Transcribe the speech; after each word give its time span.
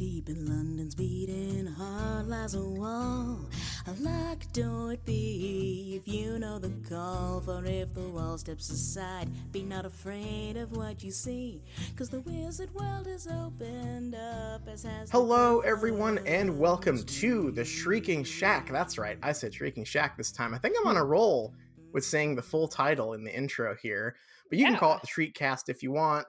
Deep 0.00 0.30
in 0.30 0.46
London's 0.46 0.94
beating 0.94 1.66
heart 1.66 2.26
lies 2.26 2.54
a 2.54 2.62
wall. 2.62 3.38
A 3.86 3.92
locked 4.00 4.50
door 4.54 4.94
it 4.94 5.04
be 5.04 5.92
if 5.94 6.10
you 6.10 6.38
know 6.38 6.58
the 6.58 6.72
call. 6.88 7.42
For 7.42 7.62
if 7.66 7.92
the 7.92 8.08
wall 8.08 8.38
steps 8.38 8.70
aside, 8.70 9.28
be 9.52 9.62
not 9.62 9.84
afraid 9.84 10.56
of 10.56 10.74
what 10.74 11.04
you 11.04 11.10
see. 11.10 11.60
Cause 11.98 12.08
the 12.08 12.20
wizard 12.20 12.72
world 12.72 13.08
is 13.08 13.26
opened 13.26 14.14
up 14.14 14.66
as 14.66 14.84
has. 14.84 15.10
Hello, 15.10 15.60
everyone, 15.60 16.16
and 16.24 16.58
welcome 16.58 17.04
to 17.04 17.50
the 17.50 17.62
Shrieking 17.62 18.24
Shack. 18.24 18.72
That's 18.72 18.96
right, 18.96 19.18
I 19.22 19.32
said 19.32 19.52
Shrieking 19.52 19.84
Shack 19.84 20.16
this 20.16 20.32
time. 20.32 20.54
I 20.54 20.58
think 20.58 20.76
I'm 20.80 20.86
on 20.86 20.96
a 20.96 21.04
roll 21.04 21.52
with 21.92 22.06
saying 22.06 22.36
the 22.36 22.42
full 22.42 22.68
title 22.68 23.12
in 23.12 23.22
the 23.22 23.36
intro 23.36 23.76
here, 23.82 24.16
but 24.48 24.58
you 24.58 24.64
can 24.64 24.78
call 24.78 24.96
it 24.96 25.02
the 25.02 25.08
Shriekcast 25.08 25.68
if 25.68 25.82
you 25.82 25.92
want. 25.92 26.26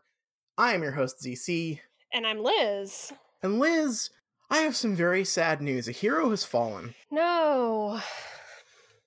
I 0.58 0.74
am 0.74 0.84
your 0.84 0.92
host, 0.92 1.24
ZC. 1.24 1.80
And 2.12 2.28
I'm 2.28 2.44
Liz. 2.44 3.14
And 3.44 3.60
Liz, 3.60 4.10
I 4.50 4.60
have 4.60 4.76
some 4.76 4.96
very 4.96 5.24
sad 5.24 5.62
news. 5.62 5.88
A 5.88 5.92
hero 5.92 6.30
has 6.30 6.44
fallen. 6.44 6.94
No. 7.10 8.00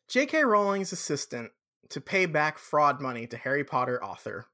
J.K. 0.08 0.44
Rowling's 0.44 0.92
assistant 0.92 1.52
to 1.90 2.00
pay 2.00 2.26
back 2.26 2.58
fraud 2.58 3.00
money 3.00 3.26
to 3.28 3.36
Harry 3.36 3.64
Potter 3.64 4.02
author. 4.02 4.46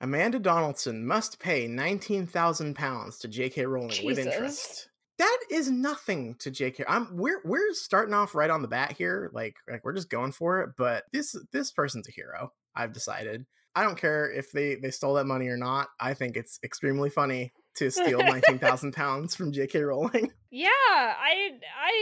Amanda 0.00 0.38
Donaldson 0.38 1.06
must 1.06 1.38
pay 1.38 1.68
£19,000 1.68 3.20
to 3.20 3.28
J.K. 3.28 3.66
Rowling 3.66 3.88
with 4.04 4.16
Jesus. 4.16 4.26
interest. 4.26 4.88
That 5.18 5.38
is 5.50 5.70
nothing 5.70 6.34
to 6.40 6.50
J.K. 6.50 6.84
I'm 6.88 7.16
we're 7.16 7.40
we're 7.44 7.72
starting 7.72 8.14
off 8.14 8.34
right 8.34 8.50
on 8.50 8.62
the 8.62 8.68
bat 8.68 8.92
here, 8.92 9.30
like 9.32 9.54
like 9.70 9.84
we're 9.84 9.92
just 9.92 10.10
going 10.10 10.32
for 10.32 10.60
it. 10.62 10.70
But 10.76 11.04
this 11.12 11.36
this 11.52 11.70
person's 11.70 12.08
a 12.08 12.12
hero. 12.12 12.52
I've 12.74 12.92
decided. 12.92 13.46
I 13.76 13.84
don't 13.84 13.98
care 13.98 14.30
if 14.30 14.50
they 14.50 14.74
they 14.74 14.90
stole 14.90 15.14
that 15.14 15.26
money 15.26 15.46
or 15.46 15.56
not. 15.56 15.88
I 16.00 16.14
think 16.14 16.36
it's 16.36 16.58
extremely 16.64 17.10
funny 17.10 17.52
to 17.76 17.90
steal 17.90 18.18
nineteen 18.18 18.58
thousand 18.58 18.92
pounds 18.92 19.34
from 19.34 19.50
J.K. 19.52 19.80
Rowling. 19.82 20.30
Yeah, 20.56 20.68
I 20.70 21.50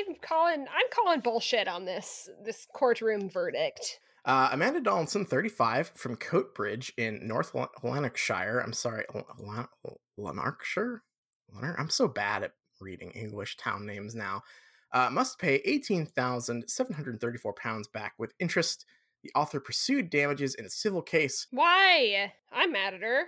I'm 0.06 0.16
calling 0.20 0.66
I'm 0.68 0.86
calling 0.90 1.20
bullshit 1.20 1.68
on 1.68 1.86
this 1.86 2.28
this 2.44 2.66
courtroom 2.74 3.30
verdict. 3.30 3.98
Uh, 4.26 4.50
Amanda 4.52 4.78
Donaldson, 4.80 5.24
35, 5.24 5.92
from 5.96 6.16
Coatbridge 6.16 6.92
in 6.98 7.26
North 7.26 7.54
Lan- 7.54 7.68
Lanarkshire. 7.82 8.60
I'm 8.60 8.74
sorry, 8.74 9.04
Lan- 9.14 9.24
Lan- 9.38 9.68
Lanarkshire? 10.18 11.02
Lanark? 11.52 11.76
I'm 11.80 11.88
so 11.88 12.06
bad 12.08 12.42
at 12.44 12.52
reading 12.80 13.10
English 13.12 13.56
town 13.56 13.84
names 13.86 14.14
now. 14.14 14.42
Uh, 14.92 15.08
must 15.10 15.38
pay 15.40 15.60
£18,734 15.66 17.92
back 17.92 18.12
with 18.18 18.34
interest. 18.38 18.84
The 19.24 19.32
author 19.34 19.58
pursued 19.60 20.10
damages 20.10 20.54
in 20.54 20.66
a 20.66 20.70
civil 20.70 21.00
case. 21.02 21.46
Why? 21.50 22.32
I'm 22.52 22.70
mad 22.72 22.94
at 22.94 23.00
her. 23.02 23.24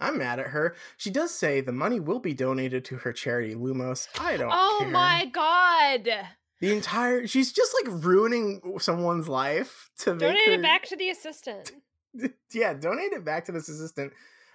I'm 0.00 0.18
mad 0.18 0.38
at 0.40 0.48
her. 0.48 0.74
She 0.96 1.10
does 1.10 1.32
say 1.32 1.60
the 1.60 1.72
money 1.72 2.00
will 2.00 2.18
be 2.18 2.34
donated 2.34 2.84
to 2.86 2.96
her 2.96 3.12
charity, 3.12 3.54
Lumos. 3.54 4.08
I 4.20 4.36
don't 4.36 4.50
Oh 4.52 4.78
care. 4.80 4.90
my 4.90 5.26
god. 5.26 6.08
The 6.60 6.72
entire. 6.72 7.26
She's 7.26 7.52
just 7.52 7.74
like 7.74 8.02
ruining 8.04 8.78
someone's 8.78 9.28
life 9.28 9.90
to 9.98 10.10
make 10.12 10.20
Donate 10.20 10.46
her... 10.46 10.52
it 10.54 10.62
back 10.62 10.84
to 10.86 10.96
the 10.96 11.10
assistant. 11.10 11.72
yeah, 12.52 12.74
donate 12.74 13.12
it 13.12 13.24
back 13.24 13.44
to 13.46 13.52
this 13.52 13.68
assistant 13.68 14.12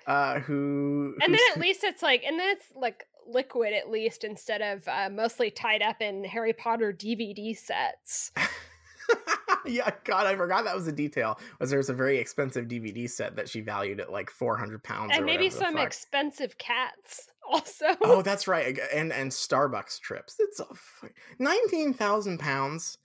uh 0.07 0.39
who 0.39 1.13
And 1.21 1.33
then 1.33 1.41
at 1.51 1.59
least 1.59 1.83
it's 1.83 2.01
like 2.01 2.23
and 2.23 2.39
then 2.39 2.49
it's 2.49 2.65
like 2.73 3.05
liquid 3.27 3.73
at 3.73 3.89
least 3.91 4.23
instead 4.23 4.61
of 4.61 4.87
uh, 4.87 5.09
mostly 5.11 5.51
tied 5.51 5.81
up 5.81 6.01
in 6.01 6.23
Harry 6.23 6.53
Potter 6.53 6.91
DVD 6.93 7.55
sets. 7.55 8.31
yeah 9.65 9.89
god 10.03 10.25
i 10.25 10.35
forgot 10.35 10.63
that 10.65 10.75
was 10.75 10.87
a 10.87 10.91
detail. 10.91 11.39
Was 11.59 11.69
there's 11.69 11.89
a 11.89 11.93
very 11.93 12.17
expensive 12.17 12.67
dvd 12.67 13.09
set 13.09 13.35
that 13.35 13.49
she 13.49 13.61
valued 13.61 13.99
at 13.99 14.11
like 14.11 14.29
400 14.29 14.83
pounds 14.83 15.11
and 15.15 15.25
maybe 15.25 15.49
some 15.49 15.77
expensive 15.77 16.57
cats 16.57 17.27
also. 17.49 17.85
oh 18.03 18.21
that's 18.21 18.47
right 18.47 18.79
and 18.93 19.11
and 19.11 19.31
starbucks 19.31 19.99
trips. 19.99 20.35
It's 20.39 20.59
a 20.59 20.65
fu- 20.73 21.09
19000 21.39 22.39
pounds. 22.39 22.97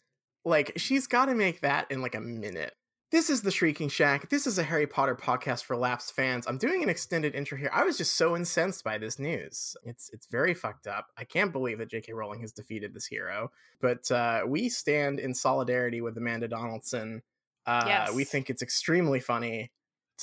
Like 0.45 0.73
she's 0.77 1.07
got 1.07 1.27
to 1.27 1.35
make 1.35 1.63
that 1.63 1.91
in 1.91 2.03
like 2.03 2.15
a 2.15 2.21
minute 2.21 2.75
this 3.15 3.31
is 3.31 3.43
the 3.43 3.51
Shrieking 3.53 3.89
Shack. 3.89 4.29
This 4.29 4.45
is 4.45 4.59
a 4.59 4.65
Harry 4.65 4.89
Potter 4.89 5.15
podcast 5.15 5.63
for 5.63 5.77
lapsed 5.77 6.17
fans. 6.17 6.49
I'm 6.49 6.59
doing 6.59 6.83
an 6.83 6.89
extended 6.89 7.37
intro 7.37 7.57
here. 7.57 7.71
I 7.73 7.85
was 7.85 7.97
just 7.97 8.17
so 8.17 8.35
incensed 8.35 8.83
by 8.83 8.99
this 8.99 9.21
news. 9.21 9.77
It's 9.85 10.11
it's 10.13 10.27
very 10.27 10.53
fucked 10.53 10.89
up. 10.89 11.07
I 11.17 11.23
can't 11.23 11.53
believe 11.53 11.79
that 11.79 11.89
J.K. 11.89 12.13
Rowling 12.13 12.41
has 12.41 12.51
defeated 12.51 12.93
this 12.93 13.07
hero. 13.07 13.53
But 13.81 14.11
uh, 14.11 14.43
we 14.49 14.69
stand 14.69 15.21
in 15.21 15.33
solidarity 15.33 16.01
with 16.01 16.19
Amanda 16.19 16.49
Donaldson. 16.49 17.23
Uh, 17.67 17.85
We 18.13 18.25
think 18.25 18.51
it's 18.51 18.63
extremely 18.63 19.21
funny 19.21 19.71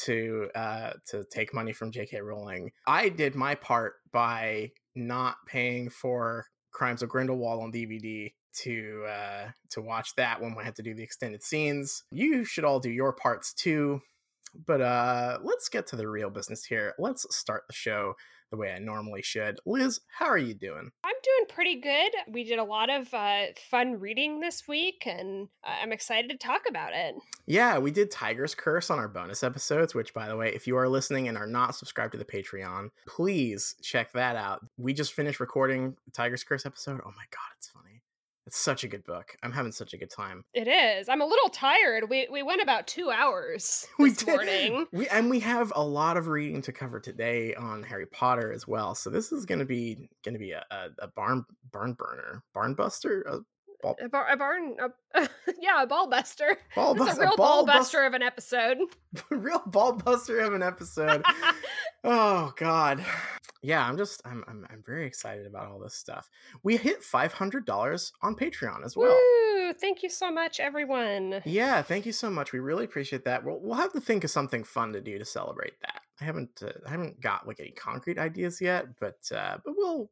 to 0.04 0.50
uh, 0.54 0.92
to 1.12 1.24
take 1.32 1.54
money 1.54 1.72
from 1.72 1.92
J.K. 1.94 2.20
Rowling. 2.20 2.74
I 2.86 3.08
did 3.08 3.36
my 3.36 3.56
part 3.56 4.02
by 4.12 4.72
not 4.96 5.38
paying 5.48 5.90
for 5.90 6.48
Crimes 6.72 7.02
of 7.02 7.08
Grindelwald 7.08 7.64
on 7.64 7.72
DVD 7.72 8.34
to 8.64 9.06
uh 9.08 9.52
to 9.72 9.82
watch 9.82 10.16
that 10.16 10.42
when 10.42 10.56
we 10.56 10.64
had 10.64 10.76
to 10.76 10.84
do 10.84 10.94
the 10.94 11.04
extended 11.04 11.44
scenes. 11.44 12.04
You 12.12 12.44
should 12.46 12.66
all 12.66 12.80
do 12.80 12.90
your 12.90 13.14
parts 13.14 13.54
too. 13.54 14.02
But 14.66 14.82
uh 14.82 15.40
let's 15.44 15.70
get 15.70 15.88
to 15.88 15.96
the 15.96 16.08
real 16.08 16.30
business 16.30 16.66
here. 16.66 16.94
Let's 17.00 17.26
start 17.36 17.64
the 17.68 17.74
show 17.74 18.16
the 18.52 18.58
way 18.58 18.72
I 18.72 18.80
normally 18.80 19.22
should. 19.22 19.60
Liz, 19.66 20.02
how 20.20 20.26
are 20.26 20.38
you 20.38 20.54
doing? 20.54 20.92
I'm 21.04 21.16
doing 21.24 21.48
pretty 21.48 21.80
good. 21.80 22.12
We 22.28 22.44
did 22.44 22.60
a 22.60 22.64
lot 22.64 22.90
of 22.90 23.12
uh, 23.14 23.46
fun 23.70 24.00
reading 24.00 24.40
this 24.40 24.68
week, 24.68 25.04
and 25.06 25.48
uh, 25.64 25.72
I'm 25.82 25.94
excited 25.94 26.30
to 26.32 26.38
talk 26.38 26.64
about 26.70 26.92
it. 26.94 27.16
Yeah, 27.48 27.80
we 27.80 27.92
did 27.92 28.12
Tiger's 28.12 28.54
Curse 28.54 28.90
on 28.90 29.00
our 29.00 29.08
bonus 29.08 29.42
episodes, 29.42 29.96
which, 29.96 30.14
by 30.14 30.28
the 30.28 30.36
way, 30.36 30.54
if 30.54 30.68
you 30.68 30.78
are 30.78 30.90
listening 30.90 31.28
and 31.28 31.38
are 31.38 31.48
not 31.48 31.76
subscribed 31.76 32.12
to 32.12 32.18
the 32.18 32.26
Patreon, 32.26 32.90
please 33.08 33.76
check 33.82 34.12
that 34.12 34.36
out. 34.36 34.66
We 34.78 34.94
just 34.94 35.14
finished 35.14 35.40
recording 35.40 35.96
Tiger's 36.14 36.44
Curse 36.44 36.66
episode. 36.66 37.00
Oh 37.06 37.12
my 37.12 37.26
god, 37.32 37.52
it's 37.58 37.70
funny. 37.70 37.91
It's 38.52 38.60
such 38.60 38.84
a 38.84 38.90
good 38.90 39.06
book. 39.06 39.38
I'm 39.42 39.54
having 39.54 39.72
such 39.72 39.94
a 39.94 39.98
good 39.98 40.10
time. 40.10 40.44
It 40.54 40.68
is. 40.68 41.08
I'm 41.08 41.22
a 41.22 41.26
little 41.26 41.48
tired. 41.48 42.10
We 42.10 42.28
we 42.30 42.44
went 42.44 42.62
about 42.62 42.86
two 42.86 43.10
hours 43.10 43.88
We 43.98 44.12
did. 44.12 44.28
morning. 44.28 44.88
We 44.92 45.08
and 45.08 45.30
we 45.30 45.40
have 45.40 45.72
a 45.74 45.82
lot 45.82 46.18
of 46.18 46.28
reading 46.28 46.62
to 46.64 46.74
cover 46.74 47.00
today 47.00 47.56
on 47.56 47.82
Harry 47.84 48.08
Potter 48.08 48.52
as 48.52 48.68
well. 48.68 48.94
So 48.94 49.10
this 49.10 49.32
is 49.32 49.46
gonna 49.46 49.64
be 49.64 50.10
gonna 50.26 50.38
be 50.38 50.52
a, 50.52 50.66
a, 50.70 50.88
a 51.00 51.08
barn 51.16 51.46
barn 51.72 51.94
burner, 51.94 52.44
barn 52.54 52.74
buster, 52.74 53.22
a 53.22 53.40
ball, 53.82 53.98
A, 54.04 54.10
bar, 54.10 54.28
a 54.32 54.38
barn, 54.38 54.76
a, 55.16 55.28
yeah, 55.60 55.84
a 55.84 55.88
ball 55.88 56.08
buster. 56.10 56.58
ball 56.76 56.96
bus- 56.96 57.18
a 57.18 57.22
real 57.22 57.36
ball 57.36 57.66
ball 57.66 57.80
buster 57.80 58.04
of 58.06 58.14
an 58.14 58.22
episode. 58.22 58.78
real 59.30 59.62
ball 59.66 59.94
buster 59.94 60.40
of 60.40 60.54
an 60.54 60.64
episode. 60.64 61.24
oh 62.04 62.52
god 62.58 63.04
yeah 63.62 63.86
i'm 63.88 63.96
just 63.96 64.22
I'm, 64.26 64.44
I'm 64.48 64.66
i'm 64.72 64.84
very 64.84 65.06
excited 65.06 65.46
about 65.46 65.68
all 65.68 65.78
this 65.80 65.94
stuff 65.94 66.28
we 66.64 66.78
hit 66.78 67.04
$500 67.04 68.12
on 68.24 68.36
patreon 68.36 68.84
as 68.84 68.98
well 68.98 69.12
Woo! 69.16 69.74
Thank 69.74 70.02
you 70.04 70.10
so 70.10 70.32
much, 70.32 70.60
everyone. 70.60 71.42
yeah 71.46 71.84
thank 71.84 72.08
you 72.08 72.12
so 72.12 72.32
much 72.32 72.52
we 72.54 72.60
really 72.60 72.86
appreciate 72.86 73.24
that 73.26 73.44
we'll, 73.46 73.60
we'll 73.62 73.76
have 73.78 73.94
to 73.94 74.02
think 74.02 74.24
of 74.24 74.32
something 74.32 74.64
fun 74.64 74.94
to 74.94 75.02
do 75.02 75.20
to 75.20 75.26
celebrate 75.26 75.74
that 75.82 76.02
i 76.20 76.24
haven't 76.26 76.64
uh, 76.66 76.72
i 76.88 76.90
haven't 76.90 77.22
got 77.22 77.48
like 77.48 77.60
any 77.60 77.72
concrete 77.72 78.18
ideas 78.18 78.60
yet 78.62 78.86
but 79.00 79.20
uh 79.36 79.58
but 79.64 79.76
we'll 79.78 80.10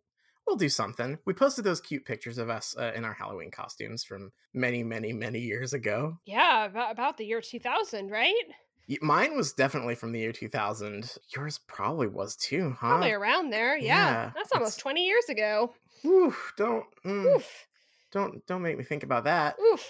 we'll 0.49 0.57
do 0.57 0.67
something 0.69 1.17
we 1.25 1.33
posted 1.33 1.63
those 1.63 1.79
cute 1.79 2.03
pictures 2.05 2.37
of 2.39 2.49
us 2.49 2.75
uh, 2.77 2.91
in 2.95 3.05
our 3.05 3.13
halloween 3.13 3.51
costumes 3.51 4.03
from 4.03 4.31
many 4.53 4.83
many 4.83 5.13
many 5.13 5.39
years 5.39 5.73
ago 5.73 6.17
Yeah, 6.25 6.65
about, 6.65 6.91
about 6.91 7.17
the 7.17 7.25
year 7.25 7.39
2000, 7.41 8.09
right? 8.09 8.33
Mine 9.01 9.37
was 9.37 9.53
definitely 9.53 9.93
from 9.93 10.11
the 10.11 10.19
year 10.19 10.31
2000 10.31 11.15
yours 11.35 11.59
probably 11.67 12.07
was 12.07 12.35
too 12.35 12.71
huh 12.71 12.87
Probably 12.87 13.11
around 13.11 13.51
there. 13.51 13.77
Yeah, 13.77 13.85
yeah, 14.11 14.31
that's 14.35 14.51
almost 14.51 14.77
it's- 14.79 14.81
20 14.81 15.05
years 15.05 15.25
ago. 15.29 15.73
Oof, 16.03 16.53
don't 16.57 16.85
mm, 17.05 17.35
Oof, 17.35 17.67
don't 18.11 18.43
don't 18.47 18.63
make 18.63 18.77
me 18.79 18.83
think 18.83 19.03
about 19.03 19.25
that. 19.25 19.55
oof. 19.61 19.85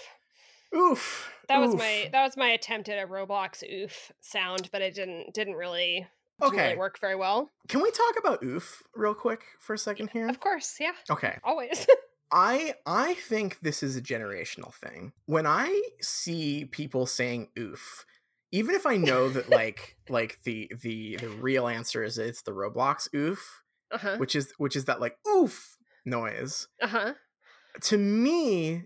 Oof. 0.76 1.32
That 1.48 1.58
was 1.58 1.74
my 1.74 2.10
that 2.12 2.22
was 2.22 2.36
my 2.36 2.50
attempt 2.50 2.88
at 2.90 3.02
a 3.02 3.06
Roblox 3.08 3.62
oof 3.68 4.12
sound, 4.20 4.68
but 4.70 4.82
it 4.82 4.94
didn't 4.94 5.32
didn't 5.34 5.54
really 5.54 6.06
Okay. 6.42 6.66
really 6.68 6.76
work 6.78 6.98
very 7.00 7.16
well. 7.16 7.50
Can 7.68 7.82
we 7.82 7.90
talk 7.90 8.14
about 8.18 8.42
oof 8.42 8.82
real 8.94 9.14
quick 9.14 9.42
for 9.60 9.74
a 9.74 9.78
second 9.78 10.10
here? 10.10 10.28
Of 10.28 10.40
course, 10.40 10.76
yeah, 10.80 10.92
Okay. 11.10 11.38
always. 11.44 11.86
I 12.32 12.74
I 12.86 13.14
think 13.14 13.58
this 13.60 13.82
is 13.82 13.96
a 13.96 14.00
generational 14.02 14.72
thing. 14.72 15.12
When 15.26 15.46
I 15.46 15.82
see 16.00 16.64
people 16.64 17.06
saying 17.06 17.48
oof, 17.58 18.04
even 18.52 18.74
if 18.76 18.86
I 18.86 18.96
know 18.96 19.28
that 19.30 19.50
like 19.60 19.96
like 20.08 20.38
the 20.44 20.70
the 20.82 21.16
the 21.16 21.28
real 21.28 21.66
answer 21.66 22.04
is 22.04 22.18
it's 22.18 22.42
the 22.42 22.52
Roblox 22.52 23.08
oof, 23.14 23.62
uh 23.90 23.98
huh. 23.98 24.16
which 24.18 24.36
is 24.36 24.52
which 24.58 24.76
is 24.76 24.84
that 24.84 25.00
like 25.00 25.16
oof 25.28 25.76
noise. 26.04 26.68
Uh 26.80 26.86
huh. 26.86 27.12
To 27.82 27.98
me, 27.98 28.84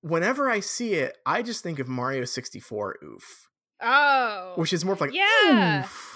whenever 0.00 0.50
I 0.50 0.60
see 0.60 0.94
it, 0.94 1.16
I 1.24 1.42
just 1.42 1.62
think 1.62 1.78
of 1.78 1.88
Mario 1.88 2.24
64 2.24 2.96
oof. 3.04 3.48
Oh. 3.86 4.52
which 4.56 4.72
is 4.72 4.84
more 4.84 4.94
of 4.94 5.00
like 5.00 5.12
Yeah. 5.12 5.80
oof. 5.82 6.13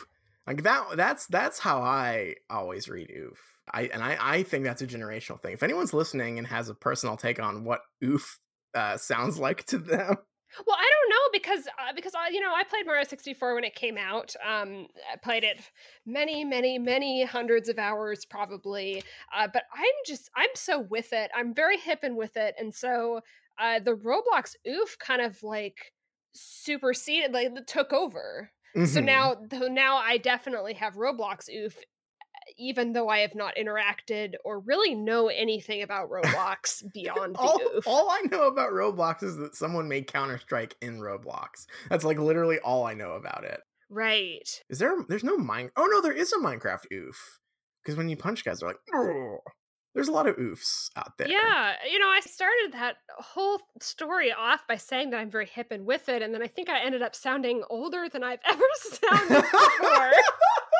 Like 0.49 0.62
that 0.62 0.97
that's 0.97 1.27
that's 1.27 1.59
how 1.59 1.83
I 1.83 2.37
always 2.49 2.89
read 2.89 3.11
oof. 3.11 3.39
I 3.71 3.83
and 3.93 4.03
I 4.03 4.17
I 4.19 4.43
think 4.45 4.65
that's 4.65 4.81
a 4.81 4.87
generational 4.87 5.39
thing. 5.39 5.53
If 5.53 5.62
anyone's 5.62 5.93
listening 5.93 6.39
and 6.39 6.47
has 6.47 6.71
a 6.71 6.75
personal 6.75 7.19
take 7.19 7.39
on 7.39 7.65
what 7.65 7.83
oof 8.03 8.41
uh, 8.75 8.97
sounds 8.97 9.39
like 9.47 9.67
to 9.67 9.77
them, 9.77 10.17
Well, 10.67 10.77
I 10.77 10.91
don't 10.91 11.11
know 11.11 11.29
because 11.35 11.67
uh, 11.67 11.93
because 11.95 12.15
I 12.15 12.31
you 12.31 12.41
know 12.41 12.55
I 12.55 12.65
played 12.65 12.87
Mario 12.87 13.05
64 13.05 13.56
when 13.56 13.65
it 13.65 13.75
came 13.75 13.99
out. 13.99 14.35
Um, 14.43 14.87
I 15.12 15.17
played 15.23 15.45
it 15.45 15.61
many 16.06 16.47
many 16.47 16.79
many 16.79 17.25
hundreds 17.25 17.69
of 17.69 17.79
hours 17.79 18.25
probably. 18.25 19.03
Uh, 19.37 19.49
but 19.53 19.65
I'm 19.75 19.85
just 20.06 20.31
I'm 20.35 20.49
so 20.55 20.81
with 20.81 21.12
it. 21.12 21.31
I'm 21.37 21.53
very 21.53 21.77
hip 21.77 22.01
and 22.05 22.17
with 22.17 22.39
it, 22.39 22.55
and 22.59 22.75
so 22.75 23.21
uh, 23.61 23.81
the 23.81 23.97
Roblox 23.97 24.55
oof 24.67 24.97
kind 24.99 25.21
of 25.21 25.43
like 25.43 25.93
superseded 26.33 27.35
like 27.35 27.67
took 27.67 27.93
over. 27.93 28.51
Mm-hmm. 28.76 28.87
So 28.87 29.00
now 29.00 29.37
though 29.49 29.69
now 29.69 29.97
I 29.97 30.19
definitely 30.19 30.75
have 30.75 30.94
Roblox 30.94 31.49
oof 31.53 31.76
even 32.56 32.93
though 32.93 33.09
I 33.09 33.19
have 33.19 33.35
not 33.35 33.56
interacted 33.56 34.35
or 34.44 34.61
really 34.61 34.94
know 34.94 35.29
anything 35.29 35.82
about 35.82 36.11
Roblox 36.11 36.82
beyond 36.93 37.37
all, 37.37 37.61
oof. 37.76 37.87
all 37.87 38.11
I 38.11 38.23
know 38.31 38.47
about 38.47 38.73
Roblox 38.73 39.23
is 39.23 39.37
that 39.37 39.55
someone 39.55 39.88
made 39.88 40.06
Counter 40.06 40.38
Strike 40.38 40.76
in 40.81 40.99
Roblox. 40.99 41.67
That's 41.91 42.05
like 42.05 42.19
literally 42.19 42.59
all 42.59 42.87
I 42.87 42.94
know 42.94 43.12
about 43.12 43.44
it. 43.44 43.61
Right. 43.91 44.62
Is 44.69 44.79
there? 44.79 44.97
There's 45.09 45.25
no 45.25 45.38
mine. 45.38 45.70
Oh 45.76 45.87
no, 45.91 46.00
there 46.00 46.12
is 46.12 46.32
a 46.32 46.38
Minecraft 46.38 46.93
oof. 46.93 47.41
Because 47.82 47.97
when 47.97 48.09
you 48.09 48.17
punch 48.17 48.44
guys, 48.44 48.61
they're 48.61 48.69
like, 48.69 48.81
Ugh. 48.94 49.41
There's 49.99 50.06
a 50.06 50.12
lot 50.12 50.29
of 50.29 50.37
oofs 50.37 50.91
out 50.95 51.19
there. 51.19 51.27
Yeah, 51.27 51.73
you 51.91 51.99
know, 51.99 52.06
I 52.06 52.21
started 52.21 52.71
that 52.75 52.99
whole 53.19 53.59
story 53.81 54.33
off 54.33 54.65
by 54.69 54.77
saying 54.77 55.11
that 55.11 55.17
I'm 55.17 55.29
very 55.29 55.47
hip 55.47 55.73
and 55.73 55.85
with 55.85 56.09
it, 56.09 56.23
and 56.23 56.33
then 56.33 56.41
I 56.41 56.47
think 56.47 56.69
I 56.69 56.85
ended 56.85 57.03
up 57.03 57.17
sounding 57.17 57.65
older 57.69 58.09
than 58.09 58.23
I've 58.23 58.39
ever 58.49 58.62
sounded 58.81 59.43
before 59.43 60.12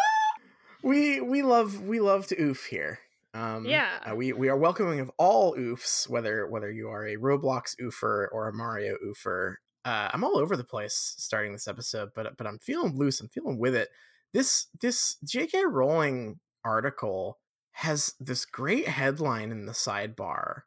we 0.85 1.21
we 1.21 1.43
love 1.43 1.81
we 1.81 1.99
love 1.99 2.29
to 2.29 2.41
oof 2.41 2.67
here. 2.67 3.01
Um, 3.35 3.67
yeah, 3.67 3.99
uh, 4.09 4.15
we 4.15 4.33
we 4.33 4.49
are 4.51 4.57
welcoming 4.57 5.01
of 5.01 5.11
all 5.19 5.57
oofs, 5.57 6.09
whether 6.09 6.47
whether 6.47 6.71
you 6.71 6.89
are 6.89 7.05
a 7.05 7.17
Roblox 7.17 7.75
oofer 7.83 8.29
or 8.31 8.49
a 8.49 8.53
Mario 8.53 8.99
oofer. 9.05 9.55
Uh, 9.85 10.11
I'm 10.13 10.23
all 10.23 10.39
over 10.39 10.57
the 10.57 10.63
place 10.63 11.15
starting 11.19 11.53
this 11.53 11.67
episode, 11.67 12.11
but 12.15 12.37
but 12.39 12.47
I'm 12.47 12.61
feeling 12.61 12.97
loose. 12.97 13.21
I'm 13.21 13.29
feeling 13.31 13.59
with 13.59 13.75
it. 13.75 13.89
This 14.33 14.69
this 14.81 15.17
J.K. 15.25 15.65
Rowling 15.65 16.39
article 16.65 17.39
has 17.79 18.15
this 18.19 18.45
great 18.45 18.89
headline 18.89 19.53
in 19.53 19.67
the 19.67 19.73
sidebar 19.73 20.63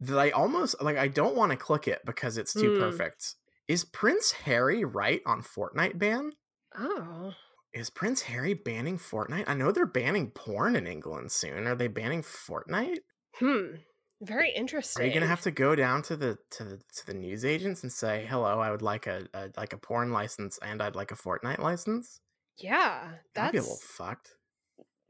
that 0.00 0.18
I 0.18 0.30
almost 0.30 0.82
like. 0.82 0.96
I 0.96 1.06
don't 1.06 1.36
want 1.36 1.52
to 1.52 1.56
click 1.56 1.86
it 1.86 2.00
because 2.04 2.36
it's 2.36 2.52
too 2.52 2.70
mm. 2.70 2.80
perfect. 2.80 3.36
Is 3.68 3.84
Prince 3.84 4.32
Harry 4.32 4.84
right 4.84 5.20
on 5.24 5.42
Fortnite 5.42 5.98
ban? 5.98 6.32
Oh, 6.76 7.32
is 7.72 7.90
Prince 7.90 8.22
Harry 8.22 8.54
banning 8.54 8.98
Fortnite? 8.98 9.44
I 9.46 9.54
know 9.54 9.70
they're 9.70 9.86
banning 9.86 10.30
porn 10.30 10.74
in 10.74 10.88
England 10.88 11.30
soon. 11.30 11.68
Are 11.68 11.76
they 11.76 11.86
banning 11.86 12.22
Fortnite? 12.22 12.98
Hmm. 13.36 13.76
Very 14.20 14.50
interesting. 14.50 15.04
Are 15.04 15.06
you 15.06 15.14
gonna 15.14 15.28
have 15.28 15.42
to 15.42 15.52
go 15.52 15.76
down 15.76 16.02
to 16.02 16.16
the 16.16 16.38
to 16.50 16.64
the 16.64 16.80
to 16.96 17.06
the 17.06 17.14
news 17.14 17.44
agents 17.44 17.84
and 17.84 17.92
say, 17.92 18.26
"Hello, 18.28 18.58
I 18.58 18.72
would 18.72 18.82
like 18.82 19.06
a, 19.06 19.28
a 19.32 19.50
like 19.56 19.72
a 19.72 19.78
porn 19.78 20.10
license 20.10 20.58
and 20.60 20.82
I'd 20.82 20.96
like 20.96 21.12
a 21.12 21.16
Fortnite 21.16 21.60
license"? 21.60 22.20
Yeah, 22.56 23.10
that's 23.32 23.52
that'd 23.52 23.52
be 23.52 23.58
a 23.58 23.62
little 23.62 23.76
fucked. 23.76 24.32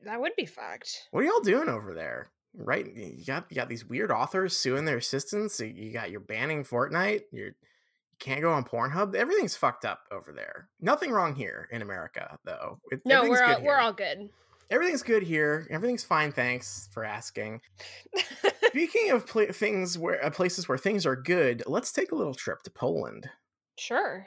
That 0.05 0.21
would 0.21 0.37
be 0.37 0.47
fucked. 0.47 1.09
What 1.11 1.21
are 1.21 1.27
y'all 1.27 1.41
doing 1.41 1.69
over 1.69 1.95
there? 1.95 2.29
Right, 2.55 2.87
you 2.95 3.25
got 3.27 3.47
you 3.51 3.55
got 3.55 3.69
these 3.69 3.85
weird 3.85 4.11
authors 4.11 4.57
suing 4.57 4.85
their 4.85 4.97
assistants. 4.97 5.61
You 5.61 5.93
got 5.93 6.11
you're 6.11 6.21
banning 6.21 6.65
Fortnite. 6.65 7.23
You're 7.31 7.53
can't 8.19 8.41
go 8.41 8.51
on 8.53 8.65
Pornhub. 8.65 9.15
Everything's 9.15 9.57
fucked 9.57 9.85
up 9.85 10.01
over 10.11 10.33
there. 10.33 10.69
Nothing 10.81 11.13
wrong 11.13 11.35
here 11.35 11.69
in 11.71 11.83
America, 11.83 12.39
though. 12.45 12.81
It, 12.91 13.01
no, 13.05 13.29
we're 13.29 13.45
all, 13.45 13.63
we're 13.63 13.79
all 13.79 13.93
good. 13.93 14.29
Everything's 14.71 15.03
good 15.03 15.23
here. 15.23 15.67
Everything's 15.71 16.05
fine. 16.05 16.33
Thanks 16.33 16.89
for 16.93 17.05
asking. 17.05 17.61
Speaking 18.67 19.11
of 19.11 19.27
pl- 19.27 19.53
things 19.53 19.97
where 19.97 20.25
uh, 20.25 20.31
places 20.31 20.69
where 20.69 20.79
things 20.79 21.07
are 21.07 21.17
good, 21.17 21.63
let's 21.67 21.93
take 21.93 22.13
a 22.13 22.17
little 22.17 22.35
trip 22.35 22.63
to 22.65 22.71
Poland. 22.71 23.31
Sure. 23.79 24.27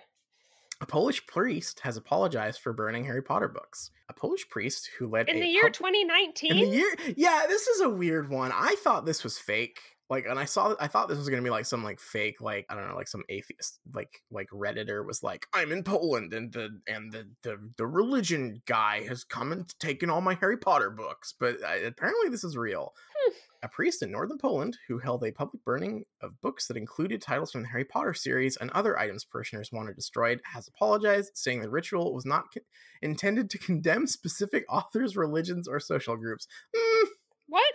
A 0.81 0.86
Polish 0.86 1.25
priest 1.28 1.80
has 1.81 1.95
apologized 1.95 2.60
for 2.60 2.74
burning 2.74 3.06
Harry 3.06 3.22
Potter 3.22 3.48
books. 3.48 3.92
A 4.10 4.13
Polish 4.13 4.50
priest 4.50 4.89
who 4.98 5.07
led 5.07 5.30
in 5.30 5.39
the 5.39 5.45
year 5.45 5.63
pub- 5.63 5.74
2019. 5.74 6.51
In 6.51 6.57
the 6.57 6.75
year, 6.75 6.95
yeah, 7.16 7.45
this 7.48 7.68
is 7.68 7.81
a 7.81 7.89
weird 7.89 8.30
one. 8.30 8.51
I 8.54 8.75
thought 8.83 9.06
this 9.06 9.24
was 9.24 9.38
fake 9.38 9.80
like 10.12 10.25
and 10.28 10.38
i 10.38 10.45
saw 10.45 10.75
i 10.80 10.88
thought 10.88 11.07
this 11.07 11.18
was 11.18 11.30
gonna 11.30 11.42
be 11.42 11.50
like 11.50 11.66
some 11.66 11.83
like 11.83 12.00
fake 12.00 12.42
like 12.42 12.66
i 12.69 12.75
don't 12.75 12.88
know 12.88 12.95
like 12.95 13.07
some 13.07 13.24
atheist 13.30 13.80
like 13.95 14.22
like 14.30 14.48
redditor 14.50 15.06
was 15.06 15.24
like 15.24 15.48
i'm 15.54 15.72
in 15.72 15.83
poland 15.83 16.33
and 16.33 16.51
the 16.51 16.69
and 16.86 17.12
the 17.12 17.25
the, 17.44 17.57
the 17.78 17.88
religion 17.88 18.62
guy 18.66 19.01
has 19.07 19.24
come 19.24 19.51
and 19.54 19.74
taken 19.80 20.10
all 20.10 20.22
my 20.22 20.36
harry 20.36 20.57
potter 20.57 20.92
books 20.92 21.33
but 21.39 21.56
uh, 21.63 21.88
apparently 21.88 22.30
this 22.30 22.44
is 22.44 22.57
real 22.57 22.94
hmm. 23.16 23.31
A 23.63 23.68
priest 23.68 24.02
in 24.02 24.12
northern 24.12 24.38
poland 24.38 24.78
who 24.88 24.98
held 24.98 25.24
a 25.24 25.31
public 25.31 25.63
burning 25.63 26.04
of 26.22 26.40
books 26.42 26.68
that 26.68 26.78
included 26.78 27.22
titles 27.22 27.52
from 27.52 27.62
the 27.62 27.68
harry 27.68 27.86
potter 27.86 28.13
series 28.13 28.58
and 28.58 28.69
other 28.72 28.98
items 28.98 29.24
parishioners 29.25 29.72
wanted 29.72 29.96
destroyed 29.96 30.42
has 30.44 30.68
apologized 30.68 31.31
saying 31.36 31.62
the 31.62 31.69
ritual 31.69 32.13
was 32.13 32.25
not 32.25 32.46
intended 33.02 33.50
to 33.50 33.58
condemn 33.60 34.08
specific 34.08 34.66
authors 34.69 35.16
religions 35.16 35.68
or 35.68 35.80
social 35.80 36.16
groups 36.16 36.48
mm. 36.75 37.08
what 37.48 37.74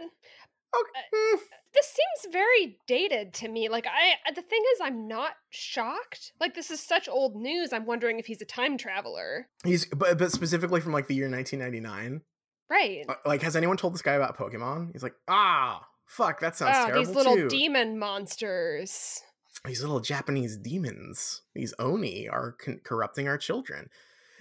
okay. 0.74 1.34
Uh, 1.34 1.38
this 1.74 1.86
seems 1.86 2.32
very 2.32 2.78
dated 2.86 3.34
to 3.34 3.48
me. 3.48 3.68
Like 3.68 3.86
I 3.86 4.14
uh, 4.28 4.34
the 4.34 4.42
thing 4.42 4.62
is 4.74 4.80
I'm 4.82 5.06
not 5.06 5.32
shocked. 5.50 6.32
Like 6.40 6.54
this 6.54 6.70
is 6.70 6.80
such 6.80 7.08
old 7.08 7.36
news. 7.36 7.72
I'm 7.72 7.86
wondering 7.86 8.18
if 8.18 8.26
he's 8.26 8.40
a 8.40 8.46
time 8.46 8.78
traveler. 8.78 9.48
He's 9.64 9.86
but 9.86 10.18
but 10.18 10.32
specifically 10.32 10.80
from 10.80 10.92
like 10.92 11.06
the 11.06 11.14
year 11.14 11.30
1999. 11.30 12.22
Right. 12.70 13.04
Uh, 13.08 13.14
like 13.24 13.42
has 13.42 13.56
anyone 13.56 13.76
told 13.76 13.94
this 13.94 14.02
guy 14.02 14.14
about 14.14 14.36
Pokemon? 14.36 14.92
He's 14.92 15.02
like, 15.02 15.14
"Ah, 15.28 15.86
fuck, 16.06 16.40
that 16.40 16.56
sounds 16.56 16.76
oh, 16.76 16.86
terrible 16.86 17.04
these 17.04 17.14
little 17.14 17.36
too. 17.36 17.48
demon 17.48 17.98
monsters. 17.98 19.20
These 19.64 19.80
little 19.80 20.00
Japanese 20.00 20.56
demons, 20.56 21.42
these 21.54 21.72
oni 21.78 22.28
are 22.28 22.52
con- 22.52 22.80
corrupting 22.84 23.28
our 23.28 23.38
children." 23.38 23.88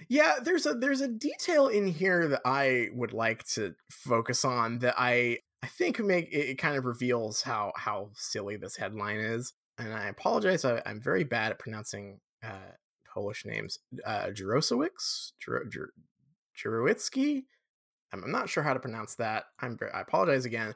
Yeah, 0.08 0.36
there's 0.42 0.66
a 0.66 0.74
there's 0.74 1.00
a 1.00 1.08
detail 1.08 1.68
in 1.68 1.86
here 1.86 2.28
that 2.28 2.42
I 2.44 2.88
would 2.92 3.12
like 3.12 3.44
to 3.54 3.74
focus 3.90 4.44
on 4.44 4.80
that 4.80 4.94
I 4.98 5.38
I 5.62 5.68
think 5.68 5.98
make 6.00 6.28
it, 6.32 6.58
kind 6.58 6.76
of 6.76 6.84
reveals 6.84 7.42
how 7.42 7.72
how 7.76 8.10
silly 8.14 8.56
this 8.56 8.76
headline 8.76 9.18
is. 9.18 9.52
And 9.78 9.92
I 9.92 10.08
apologize, 10.08 10.64
I, 10.64 10.80
am 10.86 11.00
very 11.00 11.24
bad 11.24 11.52
at 11.52 11.58
pronouncing 11.58 12.20
uh, 12.42 12.72
Polish 13.12 13.44
names. 13.44 13.78
Uh, 14.06 14.28
Jarosowicz, 14.28 15.32
Jarowitzki. 16.56 17.44
I'm 18.12 18.30
not 18.30 18.48
sure 18.48 18.62
how 18.62 18.74
to 18.74 18.80
pronounce 18.80 19.14
that. 19.16 19.44
I'm 19.60 19.78
I 19.92 20.00
apologize 20.00 20.44
again. 20.44 20.74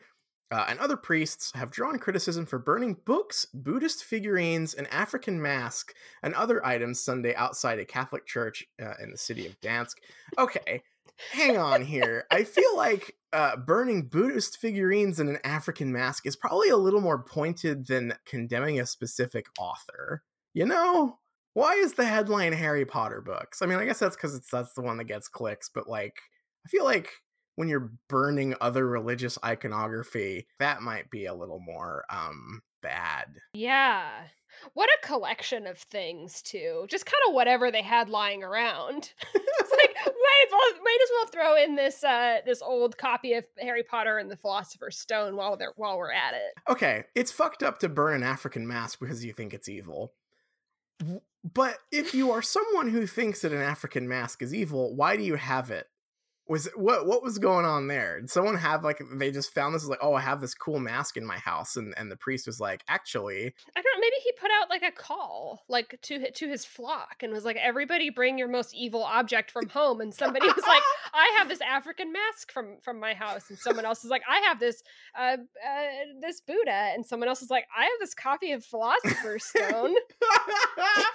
Uh, 0.53 0.67
and 0.69 0.81
other 0.81 0.97
priests 0.97 1.53
have 1.55 1.71
drawn 1.71 1.97
criticism 1.99 2.45
for 2.45 2.59
burning 2.59 2.97
books, 3.05 3.47
Buddhist 3.55 4.03
figurines, 4.03 4.75
an 4.75 4.87
African 4.87 5.41
mask, 5.41 5.95
and 6.25 6.35
other 6.35 6.65
items 6.67 7.01
Sunday 7.01 7.35
outside 7.37 7.79
a 7.79 7.85
Catholic 7.85 8.27
church 8.27 8.65
uh, 8.83 8.95
in 9.01 9.13
the 9.13 9.17
city 9.17 9.47
of 9.47 9.61
Dansk. 9.61 9.95
Okay, 10.37 10.83
hang 11.31 11.57
on 11.57 11.83
here. 11.83 12.25
I 12.33 12.43
feel 12.43 12.77
like 12.77 13.15
uh, 13.33 13.59
burning 13.59 14.09
Buddhist 14.09 14.57
figurines 14.59 15.21
and 15.21 15.29
an 15.29 15.39
African 15.45 15.93
mask 15.93 16.27
is 16.27 16.35
probably 16.35 16.71
a 16.71 16.77
little 16.77 17.01
more 17.01 17.23
pointed 17.23 17.87
than 17.87 18.15
condemning 18.27 18.81
a 18.81 18.87
specific 18.87 19.47
author. 19.57 20.25
You 20.53 20.67
know, 20.67 21.21
why 21.55 21.75
is 21.75 21.95
the 21.95 22.07
headline 22.07 22.55
Harry 22.55 22.85
Potter 22.85 23.21
books? 23.21 23.63
I 23.63 23.67
mean, 23.67 23.79
I 23.79 23.85
guess 23.85 24.01
that's 24.01 24.17
because 24.17 24.35
it's 24.35 24.51
that's 24.51 24.73
the 24.73 24.83
one 24.83 24.97
that 24.97 25.05
gets 25.05 25.29
clicks, 25.29 25.69
but 25.73 25.89
like, 25.89 26.17
I 26.65 26.69
feel 26.69 26.85
like 26.85 27.11
when 27.57 27.69
you're 27.69 27.93
burning 28.09 28.55
other 28.61 28.87
religious 28.87 29.39
iconography, 29.45 30.47
that 30.59 30.83
might 30.83 31.11
be 31.11 31.27
a 31.27 31.35
little 31.35 31.61
more 31.61 32.05
um 32.11 32.63
bad. 32.83 33.37
Yeah. 33.53 34.09
What 34.75 34.89
a 34.91 35.07
collection 35.07 35.67
of 35.67 35.79
things 35.79 36.43
too. 36.43 36.87
Just 36.89 37.07
kind 37.07 37.21
of 37.29 37.35
whatever 37.35 37.71
they 37.71 37.83
had 37.83 38.09
lying 38.09 38.43
around. 38.43 39.13
it's 39.35 39.71
like 39.71 39.95
might 40.07 40.47
as 40.47 40.53
well 40.53 40.83
might 40.83 40.99
as 41.03 41.11
well 41.13 41.27
throw 41.27 41.57
in 41.63 41.77
this 41.77 42.03
uh 42.03 42.39
this 42.47 42.63
old 42.63 42.97
copy 42.97 43.35
of 43.35 43.45
Harry 43.59 43.83
Potter 43.83 44.19
and 44.19 44.31
the 44.31 44.37
Philosopher's 44.37 44.99
Stone 44.99 45.37
while 45.37 45.57
they're 45.57 45.73
while 45.77 45.99
we're 45.99 46.13
at 46.13 46.35
it. 46.35 46.55
Okay, 46.69 47.05
it's 47.15 47.33
fucked 47.33 47.63
up 47.63 47.79
to 47.81 47.89
burn 47.89 48.15
an 48.15 48.23
African 48.23 48.67
mask 48.67 49.01
because 49.01 49.25
you 49.25 49.33
think 49.33 49.55
it's 49.55 49.69
evil. 49.69 50.15
But 51.43 51.79
if 51.91 52.15
you 52.15 52.31
are 52.33 52.43
someone 52.43 52.89
who 52.89 53.07
thinks 53.07 53.43
that 53.43 53.53
an 53.53 53.63
African 53.63 54.07
mask 54.07 54.43
is 54.43 54.53
evil, 54.53 54.95
why 54.95 55.17
do 55.17 55.23
you 55.23 55.37
have 55.37 55.71
it? 55.71 55.87
Was 56.51 56.69
what 56.75 57.07
what 57.07 57.23
was 57.23 57.39
going 57.39 57.65
on 57.65 57.87
there? 57.87 58.21
Did 58.21 58.29
someone 58.29 58.57
have 58.57 58.83
like 58.83 59.01
they 59.15 59.31
just 59.31 59.55
found 59.55 59.73
this 59.73 59.87
like 59.87 60.01
oh 60.03 60.15
I 60.15 60.21
have 60.21 60.41
this 60.41 60.53
cool 60.53 60.81
mask 60.81 61.17
in 61.17 61.25
my 61.25 61.39
house 61.39 61.77
and 61.77 61.95
and 61.97 62.11
the 62.11 62.17
priest 62.17 62.49
was 62.49 62.59
like 62.59 62.83
actually 62.89 63.55
I 63.77 63.81
don't 63.81 63.85
know 63.95 64.01
maybe 64.01 64.17
he 64.25 64.33
put 64.33 64.51
out 64.61 64.69
like 64.69 64.83
a 64.83 64.91
call 64.91 65.63
like 65.69 65.97
to 66.03 66.29
to 66.33 66.49
his 66.49 66.65
flock 66.65 67.23
and 67.23 67.33
was 67.33 67.45
like 67.45 67.57
everybody 67.57 68.11
bring 68.11 68.37
your 68.37 68.49
most 68.49 68.75
evil 68.75 69.05
object 69.05 69.53
from 69.53 69.69
home 69.69 70.01
and 70.01 70.13
somebody 70.13 70.47
was 70.47 70.65
like 70.67 70.83
I 71.15 71.37
have 71.39 71.49
this 71.49 71.61
African 71.61 72.13
mask 72.13 72.51
from 72.51 72.79
from 72.83 72.99
my 72.99 73.15
house 73.15 73.49
and 73.49 73.57
someone 73.57 73.85
else 73.85 74.05
is 74.05 74.11
like 74.11 74.23
I 74.29 74.41
have 74.41 74.59
this 74.59 74.83
uh, 75.17 75.37
uh 75.37 75.87
this 76.21 76.41
Buddha 76.41 76.91
and 76.95 77.07
someone 77.07 77.29
else 77.29 77.43
is 77.43 77.51
like 77.51 77.69
I 77.77 77.85
have 77.85 78.01
this 78.01 78.13
copy 78.13 78.51
of 78.51 78.65
Philosopher's 78.65 79.45
Stone. 79.45 79.95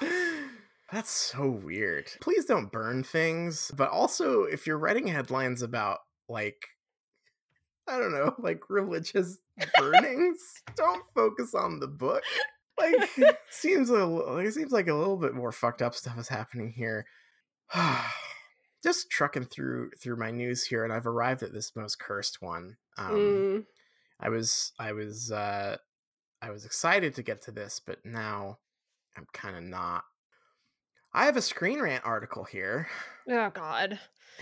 That's 0.95 1.11
so 1.11 1.49
weird. 1.49 2.09
Please 2.21 2.45
don't 2.45 2.71
burn 2.71 3.03
things. 3.03 3.69
But 3.75 3.89
also, 3.89 4.43
if 4.43 4.65
you're 4.65 4.77
writing 4.77 5.07
headlines 5.07 5.61
about, 5.61 5.97
like, 6.29 6.55
I 7.85 7.99
don't 7.99 8.13
know, 8.13 8.33
like 8.39 8.69
religious 8.69 9.39
burnings, 9.77 10.39
don't 10.77 11.03
focus 11.13 11.53
on 11.53 11.81
the 11.81 11.89
book. 11.89 12.23
like 12.79 13.09
seems 13.49 13.89
a 13.89 14.05
it 14.37 14.53
seems 14.53 14.71
like 14.71 14.87
a 14.87 14.93
little 14.93 15.17
bit 15.17 15.35
more 15.35 15.51
fucked 15.51 15.81
up 15.81 15.95
stuff 15.95 16.17
is 16.17 16.29
happening 16.29 16.71
here. 16.71 17.05
Just 18.81 19.09
trucking 19.09 19.47
through 19.47 19.89
through 20.01 20.15
my 20.15 20.31
news 20.31 20.63
here, 20.63 20.85
and 20.85 20.93
I've 20.93 21.07
arrived 21.07 21.43
at 21.43 21.51
this 21.51 21.75
most 21.75 21.99
cursed 21.99 22.41
one. 22.41 22.77
Um, 22.97 23.15
Mm. 23.15 23.65
I 24.21 24.29
was 24.29 24.71
I 24.79 24.93
was 24.93 25.29
uh 25.29 25.75
I 26.41 26.51
was 26.51 26.63
excited 26.63 27.15
to 27.15 27.21
get 27.21 27.41
to 27.41 27.51
this, 27.51 27.81
but 27.85 27.99
now 28.05 28.59
I'm 29.17 29.27
kind 29.33 29.57
of 29.57 29.63
not. 29.63 30.05
I 31.15 31.27
have 31.27 31.37
a 31.37 31.41
Screen 31.41 31.79
Rant 31.79 32.03
article 32.03 32.43
here. 32.43 32.89
Oh 33.29 33.49
God. 33.49 33.97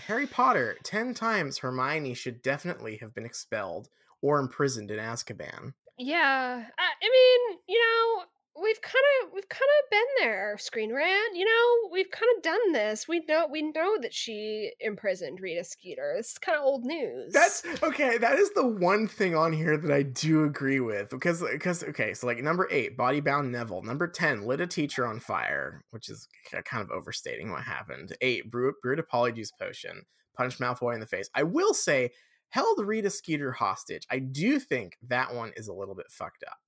Harry 0.08 0.26
Potter, 0.26 0.76
10 0.82 1.14
times 1.14 1.58
Hermione 1.58 2.14
should 2.14 2.42
definitely 2.42 2.96
have 2.96 3.14
been 3.14 3.24
expelled 3.24 3.88
or 4.20 4.40
imprisoned 4.40 4.90
in 4.90 4.98
Azkaban. 4.98 5.74
Yeah. 5.96 6.64
I, 6.76 6.82
I 6.82 7.08
mean, 7.08 7.58
you 7.68 7.78
know, 7.80 8.24
we've 8.60 8.80
kind 8.80 9.04
of 9.22 9.32
we've 9.32 9.48
kind 9.48 9.62
of 9.62 9.90
been 9.90 10.26
there, 10.26 10.56
Screen 10.58 10.94
Rant. 10.94 11.34
You 11.34 11.44
know, 11.44 11.90
we've 11.92 12.10
kind 12.10 12.30
of 12.36 12.42
done 12.42 12.72
this. 12.72 13.08
We 13.08 13.24
know 13.28 13.46
we 13.50 13.62
know 13.62 13.96
that 14.00 14.14
she 14.14 14.72
imprisoned 14.80 15.40
Rita 15.40 15.64
Skeeter. 15.64 16.14
Is 16.18 16.38
kind 16.38 16.56
of 16.56 16.64
old 16.64 16.84
news. 16.84 17.32
That's 17.32 17.64
okay. 17.82 18.18
That 18.18 18.38
is 18.38 18.50
the 18.50 18.66
one 18.66 19.08
thing 19.08 19.34
on 19.34 19.52
here 19.52 19.76
that 19.76 19.90
I 19.90 20.02
do 20.02 20.44
agree 20.44 20.80
with 20.80 21.10
because 21.10 21.42
because 21.42 21.82
okay, 21.84 22.14
so 22.14 22.26
like 22.26 22.42
number 22.42 22.68
eight, 22.70 22.96
body 22.96 23.20
bound 23.20 23.52
Neville. 23.52 23.82
Number 23.82 24.06
ten, 24.06 24.46
lit 24.46 24.60
a 24.60 24.66
teacher 24.66 25.06
on 25.06 25.20
fire, 25.20 25.84
which 25.90 26.08
is 26.08 26.28
kind 26.64 26.82
of 26.82 26.90
overstating 26.90 27.50
what 27.50 27.62
happened. 27.62 28.16
Eight, 28.20 28.50
brew 28.50 28.72
brewed 28.82 28.98
a 28.98 29.02
polyjuice 29.02 29.50
potion, 29.58 30.02
punched 30.36 30.60
Malfoy 30.60 30.94
in 30.94 31.00
the 31.00 31.06
face. 31.06 31.28
I 31.34 31.42
will 31.42 31.74
say, 31.74 32.10
held 32.50 32.78
Rita 32.78 33.10
Skeeter 33.10 33.52
hostage. 33.52 34.06
I 34.10 34.20
do 34.20 34.60
think 34.60 34.96
that 35.08 35.34
one 35.34 35.52
is 35.56 35.68
a 35.68 35.72
little 35.72 35.94
bit 35.94 36.06
fucked 36.10 36.44
up. 36.48 36.58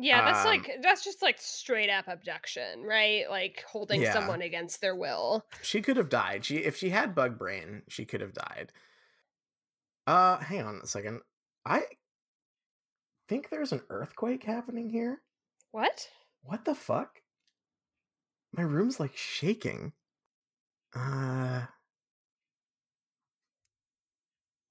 Yeah, 0.00 0.24
that's 0.24 0.40
um, 0.40 0.46
like 0.46 0.70
that's 0.80 1.04
just 1.04 1.20
like 1.22 1.36
straight 1.40 1.90
up 1.90 2.06
abduction, 2.08 2.82
right? 2.84 3.28
Like 3.28 3.64
holding 3.68 4.00
Yeah. 4.02 4.12
someone 4.12 4.42
against 4.42 4.80
their 4.80 4.94
will. 4.94 5.44
She 5.62 5.82
could 5.82 5.96
have 5.96 6.08
died. 6.08 6.44
She 6.44 6.58
if 6.58 6.76
she 6.76 6.90
had 6.90 7.14
bug 7.14 7.36
brain, 7.38 7.82
she 7.88 8.04
could 8.04 8.20
have 8.20 8.32
died. 8.32 8.72
Uh, 10.06 10.38
hang 10.38 10.62
on 10.62 10.80
a 10.82 10.86
second. 10.86 11.20
I 11.66 11.82
think 13.28 13.50
there's 13.50 13.72
an 13.72 13.82
earthquake 13.90 14.44
happening 14.44 14.88
here. 14.88 15.20
What? 15.72 16.08
What 16.42 16.64
the 16.64 16.74
fuck? 16.74 17.20
My 18.52 18.62
room's 18.62 18.98
like 19.00 19.16
shaking. 19.16 19.92
Uh 20.94 21.66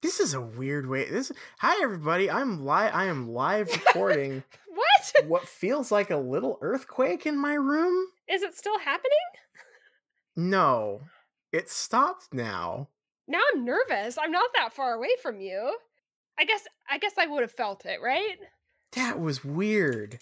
This 0.02 0.20
is 0.20 0.32
a 0.34 0.40
weird 0.40 0.88
way. 0.88 1.08
This 1.08 1.30
Hi 1.58 1.82
everybody. 1.82 2.30
I'm 2.30 2.64
live 2.64 2.92
I 2.94 3.04
am 3.06 3.28
live 3.28 3.68
recording 3.86 4.42
What? 5.14 5.26
what 5.26 5.48
feels 5.48 5.90
like 5.92 6.10
a 6.10 6.16
little 6.16 6.58
earthquake 6.60 7.26
in 7.26 7.38
my 7.38 7.54
room. 7.54 8.06
Is 8.28 8.42
it 8.42 8.56
still 8.56 8.78
happening? 8.78 9.12
No. 10.36 11.00
It 11.52 11.70
stopped 11.70 12.28
now. 12.32 12.88
Now 13.26 13.40
I'm 13.54 13.64
nervous. 13.64 14.18
I'm 14.20 14.30
not 14.30 14.50
that 14.56 14.72
far 14.72 14.94
away 14.94 15.10
from 15.22 15.40
you. 15.40 15.76
I 16.38 16.44
guess 16.44 16.64
I 16.88 16.98
guess 16.98 17.14
I 17.18 17.26
would 17.26 17.42
have 17.42 17.52
felt 17.52 17.84
it, 17.84 18.00
right? 18.02 18.36
That 18.92 19.20
was 19.20 19.44
weird. 19.44 20.18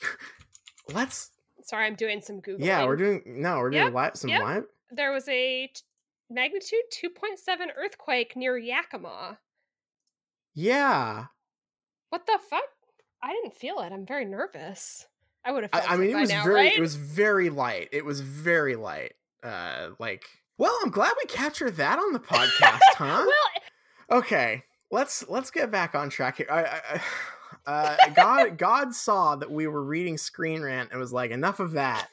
Let's 0.92 1.30
Sorry, 1.64 1.86
I'm 1.86 1.94
doing 1.94 2.20
some 2.20 2.40
googling. 2.40 2.64
Yeah, 2.64 2.86
we're 2.86 2.96
doing 2.96 3.22
no, 3.26 3.58
we're 3.58 3.70
doing 3.70 3.84
Yep, 3.84 3.94
live 3.94 4.16
some 4.16 4.30
yep. 4.30 4.42
live. 4.42 4.64
there 4.90 5.12
was 5.12 5.28
a 5.28 5.68
t- 5.68 5.82
magnitude 6.28 6.80
2.7 6.92 7.68
earthquake 7.76 8.34
near 8.36 8.56
Yakima. 8.58 9.38
Yeah. 10.54 11.26
What 12.08 12.26
the 12.26 12.38
fuck? 12.50 12.64
I 13.22 13.32
didn't 13.32 13.54
feel 13.54 13.80
it. 13.80 13.92
I'm 13.92 14.06
very 14.06 14.24
nervous. 14.24 15.06
I 15.44 15.52
would 15.52 15.64
have 15.64 15.70
felt 15.72 15.90
I, 15.90 15.94
I 15.94 15.96
mean, 15.96 16.10
it 16.10 16.16
it 16.16 16.20
was 16.20 16.30
now, 16.30 16.44
very, 16.44 16.54
right? 16.54 16.76
it 16.76 16.80
was 16.80 16.94
very 16.94 17.50
light. 17.50 17.88
It 17.92 18.04
was 18.04 18.20
very 18.20 18.76
light. 18.76 19.14
Uh, 19.42 19.90
like, 19.98 20.24
well, 20.58 20.76
I'm 20.84 20.90
glad 20.90 21.14
we 21.20 21.26
captured 21.26 21.76
that 21.76 21.98
on 21.98 22.12
the 22.12 22.18
podcast, 22.20 22.80
huh? 22.96 23.26
well, 23.26 24.18
okay, 24.20 24.64
let's 24.90 25.28
let's 25.28 25.50
get 25.50 25.70
back 25.70 25.94
on 25.94 26.10
track 26.10 26.36
here. 26.36 26.46
I, 26.50 26.64
I, 26.64 27.00
uh, 27.70 27.96
God, 28.14 28.58
God 28.58 28.94
saw 28.94 29.36
that 29.36 29.50
we 29.50 29.66
were 29.66 29.82
reading 29.82 30.16
Screen 30.16 30.62
Rant 30.62 30.90
and 30.90 31.00
was 31.00 31.12
like, 31.12 31.30
enough 31.30 31.60
of 31.60 31.72
that. 31.72 32.08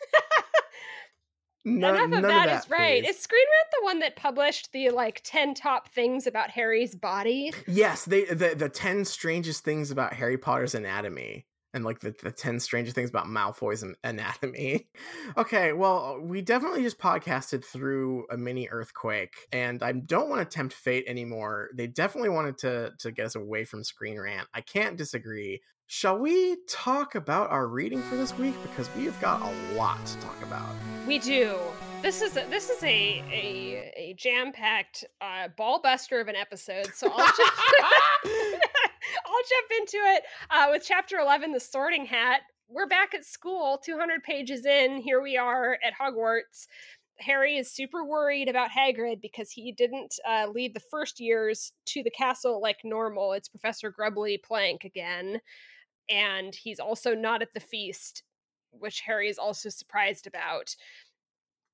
No, 1.69 1.89
enough 1.93 2.03
of 2.05 2.09
none 2.11 2.21
that 2.23 2.63
is 2.63 2.69
right. 2.69 3.03
please. 3.03 3.15
Is 3.15 3.19
Screen 3.19 3.41
Rant 3.41 3.71
the 3.71 3.85
one 3.85 3.99
that 3.99 4.15
published 4.15 4.71
the 4.71 4.89
like 4.89 5.21
10 5.23 5.53
top 5.53 5.89
things 5.89 6.27
about 6.27 6.49
Harry's 6.49 6.95
body? 6.95 7.53
Yes, 7.67 8.05
they 8.05 8.25
the 8.25 8.55
the 8.55 8.69
ten 8.69 9.05
strangest 9.05 9.63
things 9.63 9.91
about 9.91 10.13
Harry 10.13 10.37
Potter's 10.37 10.75
anatomy. 10.75 11.45
And 11.71 11.85
like 11.85 11.99
the, 11.99 12.15
the 12.23 12.31
10 12.31 12.59
strangest 12.61 12.95
things 12.95 13.11
about 13.11 13.27
Malfoy's 13.27 13.85
anatomy. 14.03 14.87
Okay, 15.37 15.71
well, 15.73 16.19
we 16.19 16.41
definitely 16.41 16.81
just 16.81 16.97
podcasted 16.97 17.63
through 17.63 18.25
a 18.31 18.37
mini 18.37 18.67
earthquake, 18.71 19.35
and 19.51 19.83
I 19.83 19.91
don't 19.91 20.27
want 20.27 20.41
to 20.41 20.45
tempt 20.55 20.73
fate 20.73 21.05
anymore. 21.07 21.69
They 21.75 21.85
definitely 21.85 22.29
wanted 22.29 22.57
to 22.59 22.91
to 22.99 23.11
get 23.11 23.27
us 23.27 23.35
away 23.35 23.65
from 23.65 23.83
Screen 23.83 24.19
Rant. 24.19 24.47
I 24.53 24.61
can't 24.61 24.97
disagree. 24.97 25.61
Shall 25.91 26.19
we 26.19 26.55
talk 26.67 27.15
about 27.15 27.49
our 27.49 27.65
reading 27.65 27.99
for 28.03 28.15
this 28.15 28.37
week? 28.37 28.53
Because 28.61 28.87
we 28.95 29.05
have 29.05 29.19
got 29.19 29.41
a 29.41 29.73
lot 29.73 30.05
to 30.05 30.17
talk 30.19 30.39
about. 30.43 30.75
We 31.07 31.17
do. 31.17 31.57
This 32.03 32.21
is 32.21 32.37
a, 32.37 32.45
this 32.47 32.69
is 32.69 32.83
a 32.83 33.23
a, 33.31 33.91
a 33.97 34.13
jam 34.13 34.51
packed 34.51 35.03
uh, 35.19 35.47
ball 35.57 35.81
buster 35.81 36.19
of 36.19 36.27
an 36.27 36.35
episode. 36.35 36.91
So 36.93 37.11
I'll 37.11 37.17
just 37.17 37.39
I'll 38.21 39.45
jump 39.49 39.71
into 39.79 39.97
it 39.97 40.23
uh, 40.51 40.67
with 40.69 40.83
chapter 40.85 41.17
eleven, 41.17 41.53
the 41.53 41.59
Sorting 41.59 42.05
Hat. 42.05 42.41
We're 42.69 42.85
back 42.85 43.15
at 43.15 43.25
school, 43.25 43.81
two 43.83 43.97
hundred 43.97 44.21
pages 44.21 44.67
in. 44.67 45.01
Here 45.01 45.23
we 45.23 45.37
are 45.37 45.79
at 45.83 45.93
Hogwarts. 45.99 46.67
Harry 47.17 47.57
is 47.57 47.71
super 47.71 48.05
worried 48.05 48.47
about 48.47 48.69
Hagrid 48.69 49.21
because 49.21 49.49
he 49.49 49.71
didn't 49.71 50.19
uh, 50.27 50.47
lead 50.53 50.75
the 50.75 50.79
first 50.79 51.19
years 51.19 51.73
to 51.87 52.03
the 52.03 52.11
castle 52.11 52.61
like 52.61 52.77
normal. 52.83 53.33
It's 53.33 53.49
Professor 53.49 53.89
Grubbly 53.89 54.37
Plank 54.37 54.83
again, 54.85 55.41
and 56.09 56.53
he's 56.53 56.79
also 56.79 57.13
not 57.13 57.41
at 57.41 57.53
the 57.53 57.59
feast, 57.59 58.23
which 58.71 59.01
Harry 59.01 59.29
is 59.29 59.37
also 59.37 59.69
surprised 59.69 60.27
about. 60.27 60.75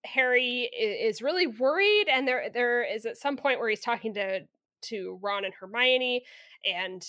Harry 0.05 0.69
is 0.77 1.21
really 1.21 1.47
worried, 1.47 2.05
and 2.09 2.27
there 2.27 2.49
there 2.53 2.83
is 2.83 3.05
at 3.05 3.17
some 3.17 3.37
point 3.37 3.59
where 3.59 3.69
he's 3.69 3.81
talking 3.81 4.13
to 4.13 4.41
to 4.83 5.19
Ron 5.21 5.45
and 5.45 5.53
Hermione, 5.53 6.23
and 6.65 7.05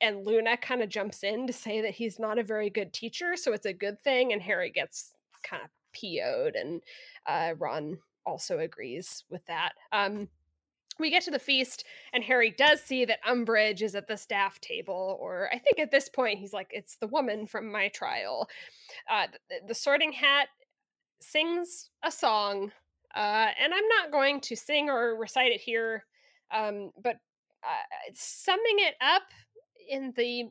and 0.00 0.24
Luna 0.24 0.56
kind 0.56 0.82
of 0.82 0.88
jumps 0.88 1.24
in 1.24 1.46
to 1.46 1.52
say 1.52 1.80
that 1.80 1.94
he's 1.94 2.18
not 2.18 2.38
a 2.38 2.44
very 2.44 2.70
good 2.70 2.92
teacher, 2.92 3.34
so 3.36 3.52
it's 3.52 3.66
a 3.66 3.72
good 3.72 4.00
thing, 4.00 4.32
and 4.32 4.42
Harry 4.42 4.70
gets 4.70 5.12
kind 5.42 5.62
of 5.62 5.70
PO'd, 5.92 6.54
and 6.54 6.82
uh, 7.26 7.54
Ron 7.58 7.98
also 8.26 8.58
agrees 8.58 9.24
with 9.30 9.44
that. 9.46 9.72
Um, 9.92 10.28
we 10.98 11.10
get 11.10 11.22
to 11.24 11.30
the 11.30 11.38
feast, 11.38 11.84
and 12.12 12.24
Harry 12.24 12.50
does 12.50 12.82
see 12.82 13.04
that 13.04 13.22
Umbridge 13.24 13.82
is 13.82 13.94
at 13.94 14.08
the 14.08 14.16
staff 14.16 14.60
table, 14.60 15.16
or 15.20 15.48
I 15.52 15.58
think 15.58 15.78
at 15.78 15.90
this 15.90 16.08
point 16.08 16.38
he's 16.38 16.52
like, 16.52 16.68
"It's 16.70 16.96
the 16.96 17.06
woman 17.06 17.46
from 17.46 17.70
my 17.70 17.88
trial." 17.88 18.48
Uh, 19.10 19.26
the, 19.48 19.68
the 19.68 19.74
Sorting 19.74 20.12
Hat 20.12 20.48
sings 21.20 21.90
a 22.04 22.10
song, 22.10 22.72
uh, 23.14 23.48
and 23.60 23.74
I'm 23.74 23.88
not 23.88 24.12
going 24.12 24.40
to 24.42 24.56
sing 24.56 24.88
or 24.90 25.16
recite 25.16 25.52
it 25.52 25.60
here, 25.60 26.04
um, 26.52 26.90
but 27.02 27.16
uh, 27.64 28.12
summing 28.14 28.78
it 28.78 28.94
up 29.00 29.22
in 29.88 30.12
the 30.16 30.50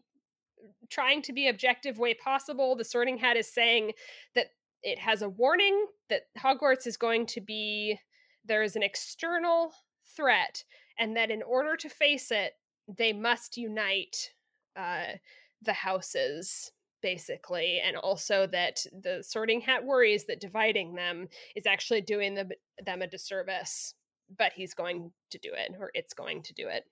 trying 0.89 1.22
to 1.22 1.34
be 1.34 1.48
objective 1.48 1.98
way 2.00 2.13
possible, 2.13 2.75
the 2.75 2.84
Sorting 2.84 3.18
Hat 3.18 3.38
is 3.38 3.51
saying 3.51 3.92
that 4.36 4.48
it 4.84 5.00
has 5.00 5.22
a 5.22 5.30
warning 5.30 5.86
that 6.10 6.24
Hogwarts 6.38 6.88
is 6.88 6.98
going 6.98 7.25
to 7.27 7.42
be 7.42 8.00
there 8.46 8.63
is 8.63 8.75
an 8.75 8.84
external 8.84 9.74
threat, 10.17 10.63
and 11.00 11.15
that 11.15 11.31
in 11.31 11.41
order 11.43 11.77
to 11.77 11.88
face 11.88 12.31
it, 12.31 12.53
they 12.97 13.13
must 13.13 13.55
unite 13.57 14.31
uh, 14.75 15.13
the 15.62 15.74
houses 15.74 16.71
basically 17.01 17.79
and 17.86 17.95
also 17.95 18.47
that 18.47 18.83
the 19.03 19.21
sorting 19.21 19.62
hat 19.62 19.86
worries 19.86 20.25
that 20.25 20.41
dividing 20.41 20.95
them 20.95 21.27
is 21.55 21.65
actually 21.65 22.01
doing 22.01 22.33
them, 22.33 22.50
them 22.86 23.01
a 23.01 23.07
disservice 23.07 23.93
but 24.38 24.51
he's 24.53 24.74
going 24.74 25.12
to 25.29 25.38
do 25.38 25.50
it 25.53 25.74
or 25.79 25.91
it's 25.93 26.13
going 26.13 26.41
to 26.43 26.53
do 26.53 26.67
it. 26.67 26.83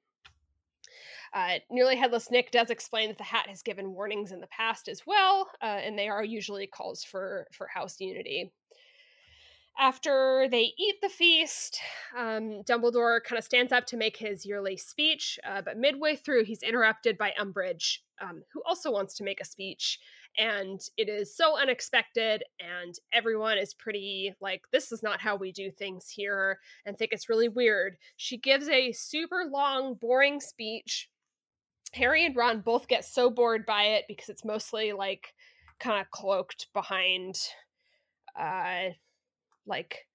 Uh, 1.33 1.55
nearly 1.69 1.95
headless 1.95 2.29
nick 2.29 2.51
does 2.51 2.69
explain 2.69 3.09
that 3.09 3.17
the 3.17 3.23
hat 3.23 3.47
has 3.49 3.61
given 3.61 3.93
warnings 3.93 4.31
in 4.31 4.39
the 4.39 4.47
past 4.47 4.87
as 4.87 5.01
well 5.05 5.49
uh, 5.61 5.65
and 5.65 5.97
they 5.97 6.07
are 6.07 6.23
usually 6.23 6.67
calls 6.67 7.03
for 7.03 7.47
for 7.51 7.67
house 7.67 7.99
unity 7.99 8.51
after 9.77 10.47
they 10.49 10.73
eat 10.77 10.95
the 11.01 11.09
feast, 11.09 11.79
um, 12.17 12.63
Dumbledore 12.63 13.21
kind 13.23 13.37
of 13.37 13.43
stands 13.43 13.71
up 13.71 13.85
to 13.87 13.97
make 13.97 14.15
his 14.17 14.45
yearly 14.45 14.77
speech, 14.77 15.37
uh, 15.45 15.61
but 15.61 15.77
midway 15.77 16.15
through, 16.15 16.45
he's 16.45 16.63
interrupted 16.63 17.17
by 17.17 17.33
Umbridge, 17.39 17.99
um, 18.21 18.43
who 18.53 18.61
also 18.65 18.91
wants 18.91 19.15
to 19.15 19.23
make 19.23 19.41
a 19.41 19.45
speech. 19.45 19.99
And 20.37 20.81
it 20.97 21.09
is 21.09 21.35
so 21.35 21.57
unexpected, 21.57 22.43
and 22.59 22.93
everyone 23.13 23.57
is 23.57 23.73
pretty 23.73 24.33
like, 24.39 24.61
this 24.71 24.91
is 24.91 25.03
not 25.03 25.21
how 25.21 25.35
we 25.35 25.51
do 25.51 25.71
things 25.71 26.09
here, 26.09 26.59
and 26.85 26.97
think 26.97 27.11
it's 27.11 27.29
really 27.29 27.49
weird. 27.49 27.97
She 28.15 28.37
gives 28.37 28.69
a 28.69 28.91
super 28.93 29.45
long, 29.51 29.95
boring 29.95 30.39
speech. 30.39 31.09
Harry 31.93 32.25
and 32.25 32.35
Ron 32.35 32.61
both 32.61 32.87
get 32.87 33.05
so 33.05 33.29
bored 33.29 33.65
by 33.65 33.83
it 33.83 34.05
because 34.07 34.29
it's 34.29 34.45
mostly 34.45 34.91
like 34.91 35.33
kind 35.79 35.99
of 35.99 36.09
cloaked 36.11 36.67
behind 36.73 37.35
uh 38.37 38.89
like 39.65 40.05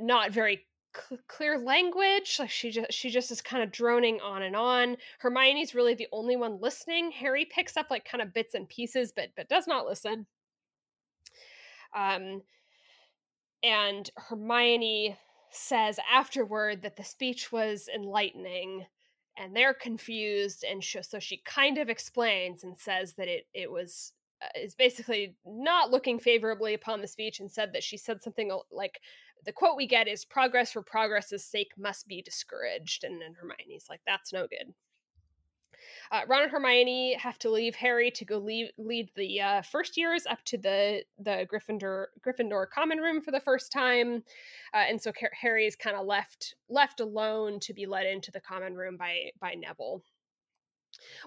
not 0.00 0.32
very 0.32 0.66
cl- 0.94 1.20
clear 1.28 1.58
language 1.58 2.36
like 2.38 2.50
she 2.50 2.70
just 2.70 2.92
she 2.92 3.10
just 3.10 3.30
is 3.30 3.40
kind 3.40 3.62
of 3.62 3.72
droning 3.72 4.20
on 4.20 4.42
and 4.42 4.56
on. 4.56 4.96
Hermione's 5.18 5.74
really 5.74 5.94
the 5.94 6.08
only 6.12 6.36
one 6.36 6.60
listening. 6.60 7.10
Harry 7.12 7.44
picks 7.44 7.76
up 7.76 7.86
like 7.90 8.04
kind 8.04 8.22
of 8.22 8.32
bits 8.34 8.54
and 8.54 8.68
pieces 8.68 9.12
but 9.14 9.30
but 9.36 9.48
does 9.48 9.66
not 9.66 9.86
listen. 9.86 10.26
Um 11.96 12.42
and 13.62 14.10
hermione 14.16 15.16
says 15.50 15.98
afterward 16.12 16.82
that 16.82 16.96
the 16.96 17.04
speech 17.04 17.50
was 17.50 17.88
enlightening 17.94 18.84
and 19.38 19.54
they're 19.54 19.74
confused 19.74 20.64
and 20.68 20.82
so 20.84 21.18
she 21.18 21.38
kind 21.44 21.78
of 21.78 21.88
explains 21.88 22.64
and 22.64 22.76
says 22.76 23.14
that 23.14 23.28
it 23.28 23.46
it 23.54 23.70
was 23.70 24.12
uh, 24.12 24.23
is 24.54 24.74
basically 24.74 25.34
not 25.46 25.90
looking 25.90 26.18
favorably 26.18 26.74
upon 26.74 27.00
the 27.00 27.06
speech 27.06 27.40
and 27.40 27.50
said 27.50 27.72
that 27.72 27.82
she 27.82 27.96
said 27.96 28.22
something 28.22 28.50
like 28.70 29.00
the 29.44 29.52
quote 29.52 29.76
we 29.76 29.86
get 29.86 30.08
is 30.08 30.24
progress 30.24 30.72
for 30.72 30.82
progress's 30.82 31.44
sake 31.44 31.72
must 31.76 32.08
be 32.08 32.22
discouraged 32.22 33.04
and 33.04 33.20
then 33.20 33.34
hermione's 33.34 33.86
like 33.88 34.00
that's 34.06 34.32
no 34.32 34.46
good. 34.46 34.72
Uh, 36.10 36.22
ron 36.28 36.42
and 36.42 36.50
hermione 36.50 37.14
have 37.14 37.38
to 37.38 37.50
leave 37.50 37.74
harry 37.74 38.10
to 38.10 38.24
go 38.24 38.38
leave, 38.38 38.68
lead 38.78 39.10
the 39.16 39.40
uh, 39.40 39.62
first 39.62 39.96
years 39.96 40.26
up 40.26 40.42
to 40.44 40.56
the 40.56 41.02
the 41.18 41.46
gryffindor 41.52 42.06
gryffindor 42.26 42.68
common 42.70 42.98
room 42.98 43.20
for 43.20 43.30
the 43.30 43.40
first 43.40 43.70
time 43.70 44.22
uh, 44.72 44.78
and 44.88 45.00
so 45.00 45.12
harry 45.32 45.66
is 45.66 45.76
kind 45.76 45.96
of 45.96 46.06
left 46.06 46.54
left 46.68 47.00
alone 47.00 47.60
to 47.60 47.74
be 47.74 47.86
led 47.86 48.06
into 48.06 48.30
the 48.30 48.40
common 48.40 48.74
room 48.74 48.96
by 48.96 49.30
by 49.40 49.54
neville 49.54 50.02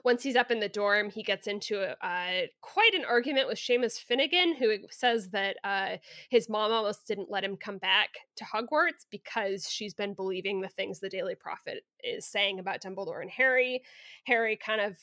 once 0.03 0.23
he's 0.23 0.35
up 0.35 0.51
in 0.51 0.59
the 0.59 0.69
dorm, 0.69 1.09
he 1.09 1.23
gets 1.23 1.47
into 1.47 1.81
uh, 2.05 2.47
quite 2.61 2.93
an 2.93 3.05
argument 3.05 3.47
with 3.47 3.57
Seamus 3.57 3.99
Finnigan, 3.99 4.55
who 4.55 4.77
says 4.89 5.29
that 5.29 5.57
uh, 5.63 5.97
his 6.29 6.49
mom 6.49 6.71
almost 6.71 7.07
didn't 7.07 7.31
let 7.31 7.43
him 7.43 7.57
come 7.57 7.77
back 7.77 8.09
to 8.35 8.45
Hogwarts 8.45 9.05
because 9.09 9.69
she's 9.69 9.93
been 9.93 10.13
believing 10.13 10.61
the 10.61 10.67
things 10.67 10.99
the 10.99 11.09
Daily 11.09 11.35
Prophet 11.35 11.83
is 12.03 12.25
saying 12.25 12.59
about 12.59 12.81
Dumbledore 12.81 13.21
and 13.21 13.31
Harry. 13.31 13.83
Harry 14.25 14.57
kind 14.57 14.81
of 14.81 14.97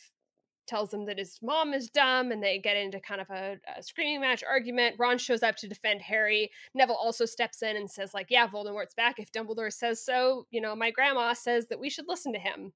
tells 0.66 0.92
him 0.92 1.04
that 1.06 1.18
his 1.18 1.38
mom 1.42 1.74
is 1.74 1.90
dumb 1.90 2.32
and 2.32 2.42
they 2.42 2.58
get 2.58 2.76
into 2.76 3.00
kind 3.00 3.20
of 3.20 3.28
a, 3.30 3.58
a, 3.76 3.82
screaming 3.82 4.20
match 4.20 4.42
argument. 4.42 4.96
Ron 4.98 5.18
shows 5.18 5.42
up 5.42 5.56
to 5.56 5.68
defend 5.68 6.00
harry. 6.00 6.50
Neville 6.74 6.96
also 6.96 7.24
steps 7.24 7.62
in 7.62 7.76
and 7.76 7.90
says 7.90 8.14
like 8.14 8.26
yeah 8.30 8.48
voldemort's 8.48 8.94
back. 8.94 9.18
If 9.18 9.32
dumbledore 9.32 9.72
says 9.72 10.04
so 10.04 10.46
you 10.50 10.60
know 10.60 10.74
my 10.74 10.90
grandma 10.90 11.32
says 11.34 11.68
that 11.68 11.80
we 11.80 11.90
should 11.90 12.08
listen 12.08 12.32
to 12.32 12.38
him 12.38 12.72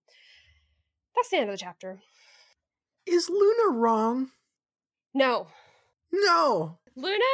that's 1.15 1.31
the 1.31 1.39
end 1.39 1.51
of 1.51 1.55
the 1.55 1.59
chapter. 1.59 2.01
Is 3.07 3.29
Luna 3.29 3.79
wrong? 3.79 4.29
No. 5.15 5.49
No. 6.13 6.79
Luna 6.97 7.25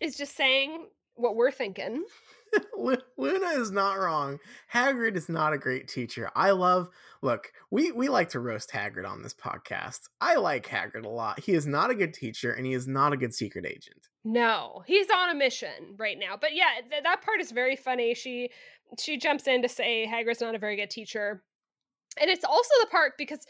is 0.00 0.16
just 0.16 0.36
saying 0.36 0.86
what 1.14 1.36
we're 1.36 1.50
thinking. 1.50 2.04
Luna 3.18 3.46
is 3.60 3.70
not 3.70 3.98
wrong. 3.98 4.38
Hagrid 4.72 5.16
is 5.16 5.28
not 5.28 5.52
a 5.52 5.58
great 5.58 5.88
teacher. 5.88 6.30
I 6.34 6.52
love 6.52 6.88
look, 7.22 7.52
we 7.70 7.92
we 7.92 8.08
like 8.08 8.30
to 8.30 8.40
roast 8.40 8.70
Hagrid 8.70 9.08
on 9.08 9.22
this 9.22 9.34
podcast. 9.34 10.00
I 10.20 10.36
like 10.36 10.66
Hagrid 10.66 11.04
a 11.04 11.08
lot. 11.08 11.40
He 11.40 11.52
is 11.52 11.66
not 11.66 11.90
a 11.90 11.94
good 11.94 12.14
teacher 12.14 12.52
and 12.52 12.64
he 12.64 12.72
is 12.72 12.86
not 12.86 13.12
a 13.12 13.16
good 13.16 13.34
secret 13.34 13.66
agent. 13.66 14.08
No, 14.24 14.82
he's 14.86 15.08
on 15.10 15.30
a 15.30 15.34
mission 15.34 15.96
right 15.96 16.18
now. 16.18 16.36
But 16.40 16.54
yeah, 16.54 16.80
th- 16.88 17.02
that 17.02 17.22
part 17.22 17.40
is 17.40 17.50
very 17.50 17.76
funny. 17.76 18.14
She 18.14 18.50
she 18.98 19.18
jumps 19.18 19.46
in 19.46 19.62
to 19.62 19.68
say 19.68 20.06
Hagrid's 20.10 20.40
not 20.40 20.54
a 20.54 20.58
very 20.58 20.76
good 20.76 20.90
teacher 20.90 21.42
and 22.20 22.30
it's 22.30 22.44
also 22.44 22.70
the 22.80 22.86
part 22.86 23.16
because 23.18 23.40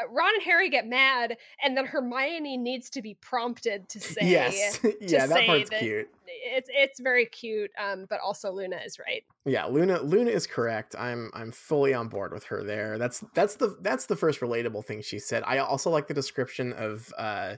uh, 0.00 0.08
Ron 0.08 0.30
and 0.34 0.42
Harry 0.42 0.68
get 0.70 0.86
mad, 0.86 1.36
and 1.62 1.76
then 1.76 1.86
Hermione 1.86 2.56
needs 2.56 2.90
to 2.90 3.02
be 3.02 3.14
prompted 3.14 3.88
to 3.90 4.00
say, 4.00 4.20
"Yes, 4.22 4.78
to 4.80 4.94
yeah, 5.00 5.26
that 5.26 5.46
part's 5.46 5.70
that 5.70 5.80
cute." 5.80 6.08
It's 6.26 6.68
it's 6.72 7.00
very 7.00 7.26
cute, 7.26 7.70
um, 7.78 8.06
but 8.08 8.20
also 8.20 8.52
Luna 8.52 8.80
is 8.84 8.98
right. 8.98 9.24
Yeah, 9.44 9.66
Luna 9.66 10.00
Luna 10.02 10.30
is 10.30 10.46
correct. 10.46 10.94
I'm 10.98 11.30
I'm 11.34 11.52
fully 11.52 11.94
on 11.94 12.08
board 12.08 12.32
with 12.32 12.44
her 12.44 12.62
there. 12.62 12.98
That's 12.98 13.24
that's 13.34 13.56
the 13.56 13.76
that's 13.80 14.06
the 14.06 14.16
first 14.16 14.40
relatable 14.40 14.84
thing 14.84 15.02
she 15.02 15.18
said. 15.18 15.42
I 15.46 15.58
also 15.58 15.90
like 15.90 16.08
the 16.08 16.14
description 16.14 16.72
of 16.72 17.12
uh 17.18 17.56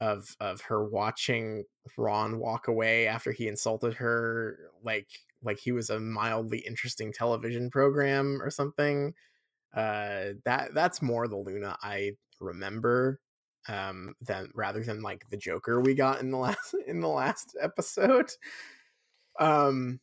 of 0.00 0.36
of 0.40 0.60
her 0.62 0.84
watching 0.84 1.64
Ron 1.96 2.38
walk 2.38 2.68
away 2.68 3.06
after 3.06 3.32
he 3.32 3.48
insulted 3.48 3.94
her, 3.94 4.58
like 4.82 5.08
like 5.42 5.58
he 5.58 5.72
was 5.72 5.90
a 5.90 6.00
mildly 6.00 6.58
interesting 6.58 7.12
television 7.12 7.70
program 7.70 8.40
or 8.42 8.50
something 8.50 9.14
uh 9.74 10.34
that 10.44 10.72
that's 10.72 11.02
more 11.02 11.26
the 11.26 11.36
luna 11.36 11.76
i 11.82 12.12
remember 12.40 13.18
um 13.68 14.14
than 14.20 14.48
rather 14.54 14.82
than 14.84 15.02
like 15.02 15.28
the 15.30 15.36
joker 15.36 15.80
we 15.80 15.94
got 15.94 16.20
in 16.20 16.30
the 16.30 16.36
last 16.38 16.74
in 16.86 17.00
the 17.00 17.08
last 17.08 17.56
episode. 17.60 18.30
Um 19.40 20.00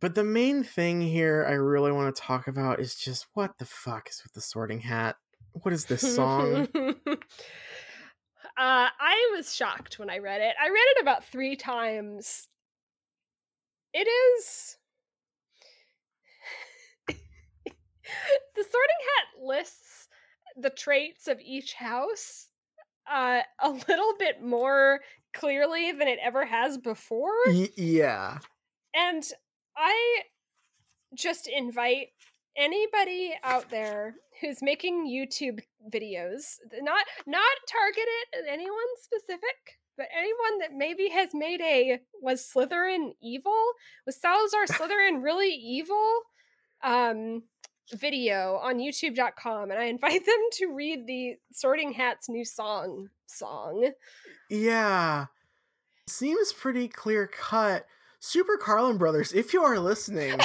but 0.00 0.14
the 0.14 0.24
main 0.24 0.62
thing 0.62 1.02
here 1.02 1.44
i 1.48 1.52
really 1.52 1.92
want 1.92 2.14
to 2.14 2.22
talk 2.22 2.48
about 2.48 2.80
is 2.80 2.94
just 2.94 3.26
what 3.34 3.58
the 3.58 3.66
fuck 3.66 4.08
is 4.08 4.22
with 4.22 4.32
the 4.32 4.40
sorting 4.40 4.80
hat? 4.80 5.16
What 5.52 5.74
is 5.74 5.84
this 5.86 6.14
song? 6.14 6.68
Uh 8.56 8.88
i 8.98 9.32
was 9.36 9.54
shocked 9.54 9.98
when 9.98 10.10
i 10.10 10.18
read 10.18 10.40
it. 10.40 10.54
I 10.60 10.68
read 10.68 10.86
it 10.96 11.02
about 11.02 11.24
three 11.24 11.56
times. 11.56 12.48
It 13.92 14.08
is 14.08 14.76
the 18.56 18.62
sorting 18.62 19.02
hat 19.16 19.46
lists 19.46 20.08
the 20.56 20.70
traits 20.70 21.28
of 21.28 21.40
each 21.40 21.74
house 21.74 22.48
uh, 23.10 23.40
a 23.62 23.70
little 23.70 24.14
bit 24.18 24.42
more 24.42 25.00
clearly 25.32 25.92
than 25.92 26.08
it 26.08 26.18
ever 26.22 26.44
has 26.44 26.78
before. 26.78 27.32
Y- 27.46 27.68
yeah. 27.76 28.38
And 28.94 29.24
I 29.76 30.22
just 31.14 31.48
invite 31.48 32.08
anybody 32.56 33.34
out 33.44 33.70
there 33.70 34.14
who's 34.40 34.62
making 34.62 35.06
YouTube 35.06 35.60
videos, 35.92 36.56
not 36.80 37.04
not 37.26 37.56
targeted 37.68 38.06
at 38.38 38.52
anyone 38.52 38.76
specific, 39.02 39.78
but 39.96 40.06
anyone 40.16 40.58
that 40.60 40.72
maybe 40.74 41.08
has 41.08 41.30
made 41.34 41.60
a 41.60 42.00
was 42.20 42.48
Slytherin 42.54 43.12
evil? 43.22 43.60
Was 44.06 44.20
Salazar 44.20 44.66
Slytherin 44.66 45.22
really 45.22 45.50
evil? 45.52 46.20
Um 46.82 47.42
video 47.92 48.58
on 48.62 48.78
youtube.com 48.78 49.70
and 49.70 49.80
I 49.80 49.84
invite 49.84 50.24
them 50.26 50.48
to 50.54 50.66
read 50.74 51.06
the 51.06 51.36
Sorting 51.52 51.92
Hat's 51.92 52.28
new 52.28 52.44
song 52.44 53.08
song. 53.26 53.90
Yeah. 54.48 55.26
Seems 56.06 56.52
pretty 56.52 56.88
clear 56.88 57.26
cut. 57.26 57.86
Super 58.18 58.56
Carlin 58.56 58.98
Brothers, 58.98 59.32
if 59.32 59.52
you 59.52 59.62
are 59.62 59.78
listening. 59.78 60.38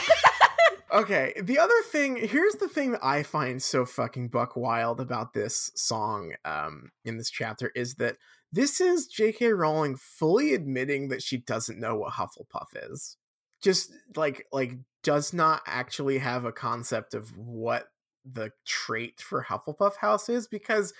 okay, 0.93 1.33
the 1.41 1.59
other 1.59 1.81
thing, 1.91 2.15
here's 2.15 2.55
the 2.55 2.69
thing 2.69 2.91
that 2.91 3.03
I 3.03 3.23
find 3.23 3.61
so 3.61 3.85
fucking 3.85 4.29
buck 4.29 4.55
wild 4.55 5.01
about 5.01 5.33
this 5.33 5.71
song 5.75 6.33
um 6.45 6.91
in 7.03 7.17
this 7.17 7.29
chapter 7.29 7.71
is 7.75 7.95
that 7.95 8.17
this 8.51 8.79
is 8.79 9.07
J.K. 9.07 9.51
Rowling 9.51 9.97
fully 9.97 10.53
admitting 10.53 11.09
that 11.09 11.21
she 11.21 11.37
doesn't 11.37 11.79
know 11.79 11.95
what 11.97 12.13
Hufflepuff 12.13 12.67
is. 12.89 13.17
Just 13.61 13.91
like 14.15 14.47
like 14.51 14.73
does 15.03 15.33
not 15.33 15.61
actually 15.67 16.17
have 16.17 16.45
a 16.45 16.51
concept 16.51 17.13
of 17.13 17.37
what 17.37 17.87
the 18.25 18.51
trait 18.65 19.21
for 19.21 19.43
Hufflepuff 19.43 19.97
House 19.97 20.29
is 20.29 20.47
because 20.47 20.93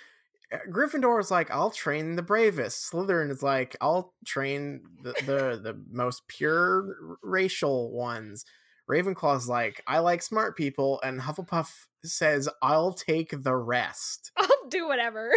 eh, 0.52 0.58
Gryffindor 0.70 1.20
is 1.20 1.30
like, 1.30 1.50
I'll 1.50 1.70
train 1.70 2.14
the 2.14 2.22
bravest. 2.22 2.90
Slytherin 2.90 3.30
is 3.30 3.42
like, 3.42 3.76
I'll 3.80 4.14
train 4.24 4.82
the 5.02 5.12
the, 5.24 5.60
the 5.62 5.82
most 5.90 6.28
pure 6.28 6.96
racial 7.22 7.92
ones. 7.92 8.44
Ravenclaw's 8.88 9.48
like, 9.48 9.82
I 9.86 9.98
like 9.98 10.22
smart 10.22 10.56
people, 10.56 11.00
and 11.02 11.20
Hufflepuff 11.20 11.70
says, 12.04 12.48
I'll 12.62 12.92
take 12.92 13.42
the 13.42 13.56
rest. 13.56 14.30
I'll 14.36 14.68
do 14.68 14.86
whatever. 14.86 15.32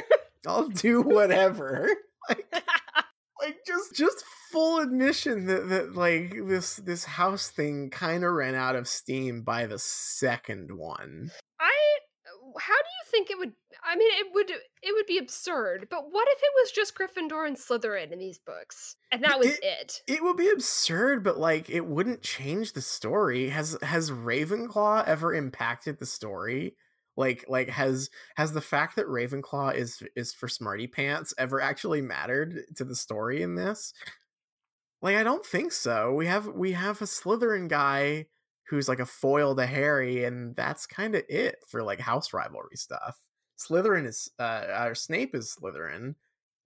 I'll 0.45 0.69
do 0.69 1.01
whatever. 1.05 1.89
like, 2.29 2.45
like 3.41 3.57
just 3.65 3.95
just 3.95 4.23
full 4.51 4.79
admission 4.79 5.45
that 5.45 5.69
that 5.69 5.95
like 5.95 6.33
this 6.47 6.77
this 6.77 7.05
house 7.05 7.49
thing 7.49 7.89
kind 7.89 8.23
of 8.23 8.33
ran 8.33 8.55
out 8.55 8.75
of 8.75 8.87
steam 8.87 9.41
by 9.41 9.65
the 9.65 9.79
second 9.79 10.71
one. 10.77 11.31
I 11.59 11.71
how 12.59 12.73
do 12.73 12.79
you 12.79 13.11
think 13.11 13.29
it 13.29 13.37
would 13.37 13.53
I 13.83 13.95
mean 13.95 14.09
it 14.11 14.27
would 14.33 14.49
it 14.49 14.93
would 14.93 15.05
be 15.05 15.17
absurd, 15.17 15.87
but 15.89 16.05
what 16.11 16.27
if 16.29 16.39
it 16.39 16.53
was 16.55 16.71
just 16.71 16.95
Gryffindor 16.95 17.47
and 17.47 17.57
Slytherin 17.57 18.11
in 18.11 18.19
these 18.19 18.39
books? 18.39 18.95
And 19.11 19.23
that 19.23 19.39
was 19.39 19.47
it. 19.47 20.01
It, 20.07 20.15
it 20.15 20.23
would 20.23 20.37
be 20.37 20.49
absurd, 20.49 21.23
but 21.23 21.37
like 21.37 21.69
it 21.69 21.85
wouldn't 21.85 22.21
change 22.21 22.73
the 22.73 22.81
story. 22.81 23.49
Has 23.49 23.77
has 23.81 24.11
Ravenclaw 24.11 25.05
ever 25.07 25.33
impacted 25.33 25.99
the 25.99 26.05
story? 26.05 26.75
like 27.19 27.43
like 27.49 27.69
has 27.69 28.09
has 28.37 28.53
the 28.53 28.61
fact 28.61 28.95
that 28.95 29.05
ravenclaw 29.05 29.75
is 29.75 30.01
is 30.15 30.33
for 30.33 30.47
smarty 30.47 30.87
pants 30.87 31.33
ever 31.37 31.59
actually 31.59 32.01
mattered 32.01 32.63
to 32.75 32.85
the 32.85 32.95
story 32.95 33.41
in 33.41 33.55
this 33.55 33.93
like 35.01 35.15
i 35.15 35.23
don't 35.23 35.45
think 35.45 35.71
so 35.71 36.13
we 36.13 36.25
have 36.25 36.47
we 36.47 36.71
have 36.71 37.01
a 37.01 37.05
slytherin 37.05 37.67
guy 37.67 38.25
who's 38.67 38.87
like 38.87 38.99
a 38.99 39.05
foil 39.05 39.55
to 39.55 39.65
harry 39.65 40.23
and 40.25 40.55
that's 40.55 40.85
kind 40.85 41.15
of 41.15 41.23
it 41.29 41.57
for 41.67 41.81
like 41.81 41.99
house 41.99 42.33
rivalry 42.33 42.75
stuff 42.75 43.17
Slytherin 43.59 44.07
is 44.07 44.31
uh 44.39 44.65
our 44.71 44.95
Snape 44.95 45.35
is 45.35 45.55
Slytherin. 45.59 46.15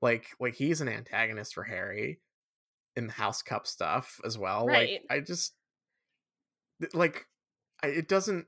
Like 0.01 0.27
like 0.39 0.53
he's 0.53 0.81
an 0.81 0.87
antagonist 0.89 1.53
for 1.53 1.63
Harry 1.63 2.19
in 2.95 3.07
the 3.07 3.13
House 3.13 3.41
Cup 3.41 3.65
stuff 3.65 4.19
as 4.25 4.37
well. 4.37 4.67
Right. 4.67 5.01
Like 5.09 5.17
I 5.17 5.19
just 5.21 5.53
like 6.93 7.25
it 7.83 8.07
doesn't 8.07 8.45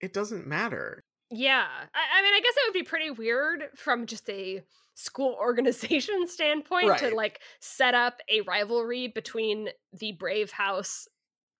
it 0.00 0.12
doesn't 0.12 0.46
matter. 0.46 1.04
Yeah. 1.30 1.66
I, 1.94 2.18
I 2.18 2.22
mean, 2.22 2.34
I 2.34 2.40
guess 2.40 2.54
it 2.56 2.62
would 2.66 2.78
be 2.78 2.84
pretty 2.84 3.10
weird 3.10 3.64
from 3.74 4.06
just 4.06 4.28
a 4.30 4.62
school 4.94 5.36
organization 5.40 6.26
standpoint 6.26 6.98
to 6.98 7.14
like 7.14 7.40
set 7.60 7.94
up 7.94 8.20
a 8.30 8.40
rivalry 8.42 9.08
between 9.08 9.68
the 9.92 10.12
brave 10.12 10.50
house 10.50 11.06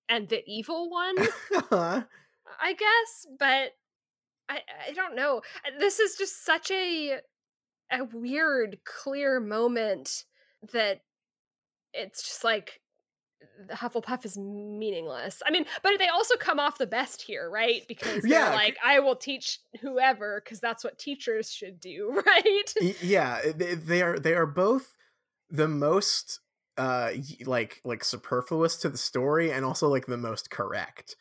and 0.08 0.28
the 0.28 0.42
evil 0.46 0.90
one, 0.90 1.16
huh 1.70 2.02
I 2.60 2.72
guess, 2.72 3.26
but 3.38 3.72
I 4.48 4.60
I 4.88 4.92
don't 4.94 5.16
know. 5.16 5.42
This 5.78 5.98
is 5.98 6.16
just 6.16 6.44
such 6.44 6.70
a 6.70 7.18
a 7.92 8.04
weird 8.04 8.78
clear 8.84 9.40
moment 9.40 10.24
that 10.72 11.02
it's 11.92 12.22
just 12.22 12.44
like 12.44 12.80
Hufflepuff 13.70 14.24
is 14.24 14.36
meaningless. 14.36 15.42
I 15.46 15.50
mean, 15.50 15.64
but 15.82 15.98
they 15.98 16.08
also 16.08 16.36
come 16.36 16.58
off 16.58 16.78
the 16.78 16.86
best 16.86 17.22
here, 17.22 17.50
right? 17.50 17.82
Because 17.88 18.26
they're 18.26 18.48
Yeah, 18.48 18.50
like, 18.50 18.76
I 18.84 19.00
will 19.00 19.16
teach 19.16 19.60
whoever, 19.80 20.40
because 20.44 20.60
that's 20.60 20.84
what 20.84 20.98
teachers 20.98 21.52
should 21.52 21.80
do, 21.80 22.22
right? 22.26 22.74
Yeah 23.00 23.40
they, 23.54 23.74
they 23.74 24.02
are 24.02 24.18
they 24.18 24.34
are 24.34 24.46
both 24.46 24.96
the 25.50 25.68
most 25.68 26.40
uh 26.76 27.12
like 27.46 27.80
like 27.84 28.04
superfluous 28.04 28.76
to 28.78 28.88
the 28.88 28.98
story 28.98 29.52
and 29.52 29.64
also 29.64 29.88
like 29.88 30.06
the 30.06 30.16
most 30.16 30.50
correct 30.50 31.16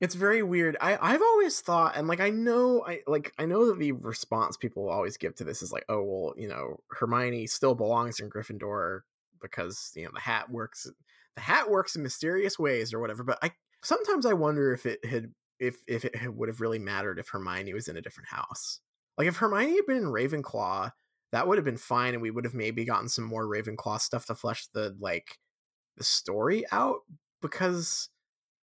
it's 0.00 0.14
very 0.16 0.42
weird 0.42 0.76
i 0.80 0.98
i've 1.00 1.22
always 1.22 1.60
thought 1.60 1.96
and 1.96 2.08
like 2.08 2.20
i 2.20 2.30
know 2.30 2.84
i 2.86 3.00
like 3.06 3.32
i 3.38 3.46
know 3.46 3.66
that 3.66 3.78
the 3.78 3.92
response 3.92 4.56
people 4.56 4.88
always 4.88 5.16
give 5.16 5.34
to 5.36 5.44
this 5.44 5.62
is 5.62 5.72
like 5.72 5.84
oh 5.88 6.02
well 6.02 6.34
you 6.38 6.48
know 6.48 6.80
hermione 6.90 7.46
still 7.46 7.74
belongs 7.74 8.20
in 8.20 8.30
gryffindor 8.30 9.00
because 9.42 9.92
you 9.96 10.04
know 10.04 10.12
the 10.14 10.20
hat 10.20 10.50
works 10.50 10.88
the 11.36 11.42
hat 11.42 11.70
works 11.70 11.94
in 11.94 12.02
mysterious 12.02 12.58
ways 12.58 12.92
or 12.92 13.00
whatever 13.00 13.22
but 13.22 13.38
i 13.42 13.50
sometimes 13.82 14.26
i 14.26 14.32
wonder 14.32 14.72
if 14.72 14.86
it 14.86 15.04
had 15.04 15.32
if 15.60 15.76
if 15.86 16.04
it 16.04 16.34
would 16.34 16.48
have 16.48 16.60
really 16.60 16.78
mattered 16.78 17.18
if 17.18 17.28
hermione 17.28 17.72
was 17.72 17.88
in 17.88 17.96
a 17.96 18.02
different 18.02 18.28
house 18.28 18.80
like 19.18 19.28
if 19.28 19.36
Hermione 19.36 19.76
had 19.76 19.86
been 19.86 19.96
in 19.96 20.04
Ravenclaw, 20.04 20.90
that 21.32 21.48
would 21.48 21.58
have 21.58 21.64
been 21.64 21.76
fine, 21.76 22.14
and 22.14 22.22
we 22.22 22.30
would 22.30 22.44
have 22.44 22.54
maybe 22.54 22.84
gotten 22.84 23.08
some 23.08 23.24
more 23.24 23.46
Ravenclaw 23.46 24.00
stuff 24.00 24.26
to 24.26 24.34
flesh 24.34 24.66
the 24.74 24.96
like 25.00 25.38
the 25.96 26.04
story 26.04 26.64
out. 26.70 27.00
Because 27.42 28.08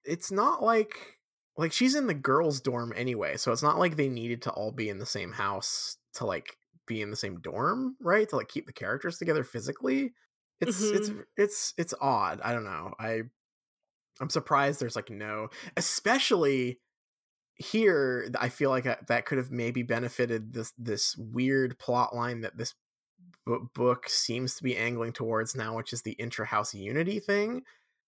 it's 0.04 0.32
not 0.32 0.62
like 0.64 1.20
like 1.58 1.72
she's 1.72 1.96
in 1.96 2.08
the 2.08 2.14
girls' 2.14 2.62
dorm 2.62 2.94
anyway, 2.96 3.38
so 3.38 3.52
it's 3.52 3.64
not 3.64 3.80
like 3.80 3.96
they 3.96 4.10
needed 4.10 4.42
to 4.44 4.52
all 4.52 4.72
be 4.72 4.90
in 4.90 5.00
the 5.00 5.06
same 5.06 5.32
house 5.32 5.98
to 6.16 6.26
like 6.26 6.58
be 6.88 7.02
in 7.02 7.10
the 7.10 7.16
same 7.16 7.40
dorm, 7.42 7.96
right? 8.02 8.28
To 8.30 8.36
like 8.36 8.50
keep 8.50 8.66
the 8.68 8.74
characters 8.74 9.18
together 9.18 9.44
physically. 9.44 10.14
It's 10.68 10.82
it's 10.82 11.10
mm-hmm. 11.10 11.22
it's 11.38 11.74
it's 11.78 11.94
odd. 12.00 12.42
I 12.44 12.54
don't 12.54 12.64
know. 12.64 12.94
I 13.00 13.22
I'm 14.20 14.30
surprised 14.30 14.80
there's 14.80 14.96
like 14.96 15.10
no, 15.10 15.50
especially 15.78 16.80
here 17.58 18.28
i 18.40 18.50
feel 18.50 18.72
like 18.72 18.86
that, 18.86 19.06
that 19.06 19.28
could 19.28 19.38
have 19.38 19.52
maybe 19.52 19.84
benefited 19.84 20.54
this 20.54 20.74
this 20.76 21.16
weird 21.18 21.78
plot 21.78 22.16
line 22.16 22.42
that 22.42 22.58
this 22.58 22.74
book 23.76 24.10
seems 24.10 24.56
to 24.56 24.64
be 24.64 24.76
angling 24.76 25.14
towards 25.14 25.56
now 25.56 25.76
which 25.76 25.94
is 25.94 26.02
the 26.02 26.14
intra-house 26.14 26.74
unity 26.74 27.20
thing 27.20 27.62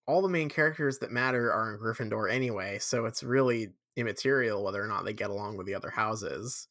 all 0.07 0.23
the 0.23 0.27
main 0.27 0.49
characters 0.49 0.97
that 0.97 1.11
matter 1.11 1.53
are 1.53 1.71
in 1.71 1.79
gryffindor 1.79 2.29
anyway 2.29 2.79
so 2.79 3.05
it's 3.05 3.21
really 3.21 3.69
immaterial 3.95 4.63
whether 4.63 4.83
or 4.83 4.87
not 4.87 5.05
they 5.05 5.13
get 5.13 5.29
along 5.29 5.55
with 5.55 5.67
the 5.67 5.75
other 5.75 5.91
houses 5.91 6.67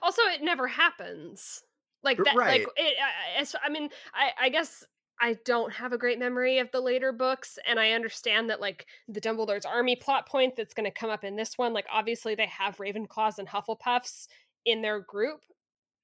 also, 0.00 0.22
it 0.34 0.42
never 0.42 0.66
happens. 0.66 1.62
Like 2.04 2.18
that. 2.18 2.34
right. 2.34 2.62
Like 2.62 2.68
it. 2.76 2.96
I, 3.00 3.40
I- 3.40 3.66
I 3.66 3.68
mean, 3.68 3.88
I, 4.14 4.30
I 4.46 4.48
guess 4.48 4.84
I 5.22 5.36
don't 5.44 5.72
have 5.72 5.92
a 5.92 5.98
great 5.98 6.18
memory 6.18 6.58
of 6.58 6.72
the 6.72 6.80
later 6.80 7.12
books, 7.12 7.56
and 7.64 7.78
I 7.78 7.92
understand 7.92 8.50
that 8.50 8.60
like 8.60 8.86
the 9.06 9.20
Dumbledore's 9.20 9.64
army 9.64 9.94
plot 9.94 10.26
point 10.26 10.56
that's 10.56 10.74
going 10.74 10.84
to 10.84 10.90
come 10.90 11.10
up 11.10 11.22
in 11.22 11.36
this 11.36 11.56
one. 11.56 11.72
Like 11.72 11.86
obviously 11.90 12.34
they 12.34 12.46
have 12.46 12.78
Ravenclaws 12.78 13.38
and 13.38 13.46
Hufflepuffs 13.46 14.26
in 14.66 14.82
their 14.82 14.98
group, 14.98 15.42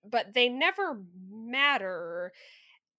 but 0.08 0.32
they 0.34 0.48
never 0.48 1.00
matter. 1.28 2.32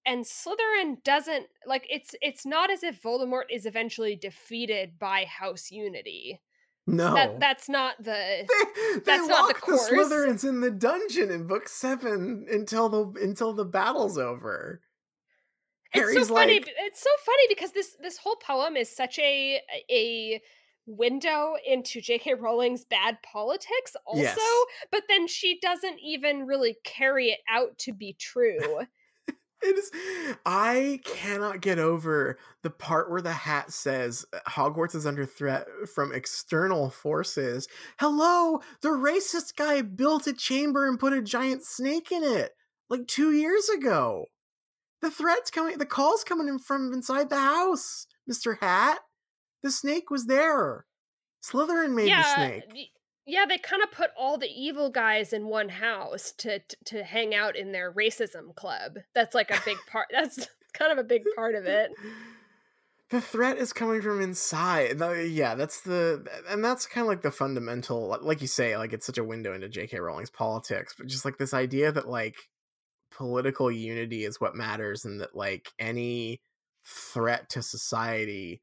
And 0.06 0.26
Slytherin 0.26 1.02
doesn't 1.06 1.46
like 1.66 1.88
it's 1.90 2.14
it's 2.22 2.46
not 2.46 2.70
as 2.70 2.84
if 2.84 3.02
Voldemort 3.02 3.44
is 3.50 3.66
eventually 3.66 4.18
defeated 4.18 5.00
by 5.00 5.24
House 5.24 5.72
Unity. 5.72 6.42
no 6.86 7.14
That 7.14 7.40
that's 7.40 7.70
not 7.70 7.96
the 7.98 8.12
they, 8.12 8.46
they 8.96 9.00
that's 9.06 9.28
not 9.28 9.48
the 9.48 9.54
course. 9.54 9.90
Slytherins 9.90 10.48
in 10.48 10.60
the 10.60 10.72
dungeon 10.72 11.32
in 11.32 11.48
book 11.48 11.70
seven 11.70 12.46
until 12.52 12.90
the 12.90 13.22
until 13.22 13.54
the 13.54 13.66
battle's 13.66 14.18
over. 14.18 14.82
It's 15.94 16.14
so 16.28 16.36
funny 16.36 16.54
like, 16.56 16.66
b- 16.66 16.72
it's 16.80 17.02
so 17.02 17.10
funny 17.26 17.44
because 17.50 17.72
this 17.72 17.96
this 18.02 18.18
whole 18.18 18.36
poem 18.38 18.76
is 18.78 18.96
such 18.96 19.18
a 19.20 19.60
a 19.92 20.42
window 20.86 21.54
into 21.68 22.00
jk 22.00 22.40
rowling's 22.40 22.84
bad 22.86 23.18
politics 23.22 23.96
also 24.06 24.24
Yes. 24.24 24.66
but 24.92 25.04
then 25.08 25.28
she 25.28 25.60
doesn't 25.62 26.00
even 26.04 26.48
really 26.48 26.78
carry 26.84 27.28
it 27.30 27.40
out 27.48 27.78
to 27.80 27.94
be 27.94 28.16
true 28.20 28.82
It 29.62 29.78
is. 29.78 29.92
I 30.46 31.02
cannot 31.04 31.60
get 31.60 31.80
over 31.80 32.38
the 32.64 32.70
part 32.70 33.12
where 33.12 33.22
the 33.22 33.34
hat 33.34 33.74
says 33.74 34.26
uh, 34.32 34.38
Hogwarts 34.50 34.96
is 34.96 35.06
under 35.06 35.26
threat 35.26 35.68
from 35.94 36.14
external 36.14 36.90
forces. 36.90 37.68
Hello, 38.00 38.62
the 38.82 38.88
racist 38.88 39.58
guy 39.58 39.82
built 39.82 40.28
a 40.28 40.34
chamber 40.34 40.88
and 40.88 40.98
put 40.98 41.12
a 41.12 41.22
giant 41.22 41.66
snake 41.66 42.10
in 42.10 42.24
it 42.24 42.54
like 42.90 43.06
two 43.08 43.34
years 43.34 43.68
ago. 43.68 44.28
The 45.02 45.12
threat's 45.12 45.52
coming. 45.52 45.78
The 45.78 45.86
call's 45.86 46.24
coming 46.24 46.48
in 46.48 46.60
from 46.60 46.92
inside 46.94 47.30
the 47.30 47.38
house, 47.38 48.08
Mister 48.28 48.56
Hat. 48.56 49.00
The 49.64 49.72
snake 49.72 50.10
was 50.10 50.26
there. 50.26 50.86
Slytherin 51.44 51.94
made 51.94 52.08
yeah 52.08 52.24
the 52.24 52.36
snake. 52.36 52.92
yeah 53.26 53.46
they 53.48 53.58
kind 53.58 53.82
of 53.82 53.92
put 53.92 54.12
all 54.18 54.38
the 54.38 54.50
evil 54.50 54.90
guys 54.90 55.34
in 55.34 55.48
one 55.48 55.70
house 55.70 56.34
to 56.38 56.60
to, 56.60 56.78
to 56.86 57.04
hang 57.04 57.34
out 57.34 57.56
in 57.56 57.72
their 57.72 57.92
racism 57.92 58.54
club 58.56 58.98
that's 59.16 59.34
like 59.36 59.52
a 59.52 59.62
big 59.66 59.78
part 59.92 60.08
that's 60.12 60.48
kind 60.74 60.92
of 60.92 60.98
a 60.98 61.04
big 61.04 61.24
part 61.36 61.56
of 61.56 61.66
it 61.66 61.92
the 63.10 63.22
threat 63.22 63.58
is 63.58 63.74
coming 63.74 64.02
from 64.02 64.22
inside 64.22 65.00
yeah 65.30 65.56
that's 65.56 65.82
the 65.82 66.26
and 66.50 66.64
that's 66.64 66.86
kind 66.86 67.06
of 67.06 67.08
like 67.08 67.22
the 67.22 67.32
fundamental 67.32 68.18
like 68.22 68.42
you 68.42 68.48
say 68.48 68.78
like 68.78 68.94
it's 68.94 69.06
such 69.06 69.18
a 69.18 69.24
window 69.24 69.54
into 69.54 69.68
jk 69.68 69.98
rowling's 70.00 70.30
politics 70.30 70.94
but 70.98 71.08
just 71.08 71.26
like 71.26 71.38
this 71.38 71.54
idea 71.54 71.92
that 71.92 72.08
like 72.08 72.36
political 73.12 73.72
unity 73.72 74.26
is 74.26 74.40
what 74.40 74.56
matters 74.56 75.06
and 75.06 75.22
that 75.22 75.36
like 75.36 75.72
any 75.80 76.42
threat 76.86 77.50
to 77.50 77.62
society 77.62 78.62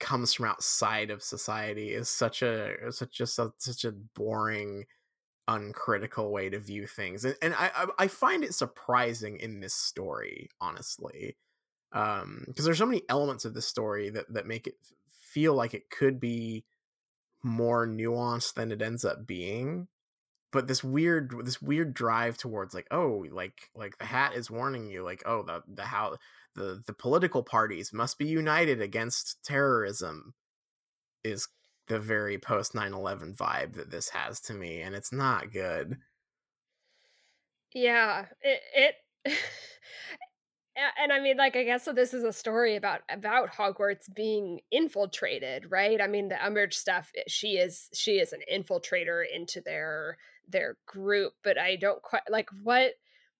comes 0.00 0.34
from 0.34 0.46
outside 0.46 1.10
of 1.10 1.22
society 1.22 1.90
is 1.90 2.08
such 2.08 2.42
a 2.42 2.90
such 2.90 3.12
just 3.12 3.38
a, 3.38 3.52
such 3.58 3.84
a 3.84 3.92
boring 3.92 4.84
uncritical 5.48 6.32
way 6.32 6.48
to 6.48 6.58
view 6.58 6.86
things 6.86 7.24
and, 7.24 7.36
and 7.42 7.54
I, 7.54 7.86
I 7.98 8.08
find 8.08 8.44
it 8.44 8.54
surprising 8.54 9.38
in 9.38 9.60
this 9.60 9.74
story 9.74 10.48
honestly 10.60 11.36
um 11.92 12.44
because 12.46 12.64
there's 12.64 12.78
so 12.78 12.86
many 12.86 13.02
elements 13.08 13.44
of 13.44 13.54
this 13.54 13.66
story 13.66 14.10
that 14.10 14.32
that 14.32 14.46
make 14.46 14.66
it 14.66 14.76
feel 15.08 15.54
like 15.54 15.74
it 15.74 15.90
could 15.90 16.18
be 16.18 16.64
more 17.42 17.86
nuanced 17.86 18.54
than 18.54 18.72
it 18.72 18.82
ends 18.82 19.04
up 19.04 19.26
being 19.26 19.88
but 20.52 20.68
this 20.68 20.84
weird 20.84 21.34
this 21.44 21.60
weird 21.60 21.94
drive 21.94 22.36
towards 22.36 22.74
like 22.74 22.86
oh 22.90 23.24
like 23.30 23.70
like 23.74 23.98
the 23.98 24.04
hat 24.04 24.34
is 24.34 24.50
warning 24.50 24.86
you 24.86 25.02
like 25.02 25.22
oh 25.26 25.42
the 25.42 25.62
the 25.66 25.84
how 25.84 26.16
the 26.54 26.82
the 26.86 26.92
political 26.92 27.42
parties 27.42 27.92
must 27.92 28.18
be 28.18 28.26
united 28.26 28.80
against 28.80 29.42
terrorism 29.42 30.34
is 31.24 31.48
the 31.88 31.98
very 31.98 32.38
post 32.38 32.74
9-11 32.74 33.36
vibe 33.36 33.74
that 33.74 33.90
this 33.90 34.10
has 34.10 34.40
to 34.40 34.54
me 34.54 34.80
and 34.80 34.94
it's 34.94 35.12
not 35.12 35.52
good. 35.52 35.98
Yeah, 37.74 38.26
it 38.40 38.94
it 39.24 39.34
and 40.76 41.12
I 41.12 41.20
mean 41.20 41.36
like 41.36 41.56
I 41.56 41.64
guess 41.64 41.84
so 41.84 41.92
this 41.92 42.14
is 42.14 42.24
a 42.24 42.32
story 42.32 42.76
about 42.76 43.00
about 43.10 43.52
Hogwarts 43.54 44.12
being 44.14 44.60
infiltrated, 44.70 45.70
right? 45.70 46.00
I 46.00 46.06
mean 46.06 46.28
the 46.28 46.36
Umbridge 46.36 46.74
stuff 46.74 47.10
eh, 47.16 47.22
she 47.28 47.58
is 47.58 47.88
she 47.92 48.12
is 48.12 48.32
an 48.32 48.40
infiltrator 48.52 49.22
into 49.32 49.60
their 49.60 50.18
their 50.48 50.76
group, 50.86 51.34
but 51.42 51.58
I 51.58 51.76
don't 51.76 52.02
quite 52.02 52.22
like 52.30 52.48
what 52.62 52.92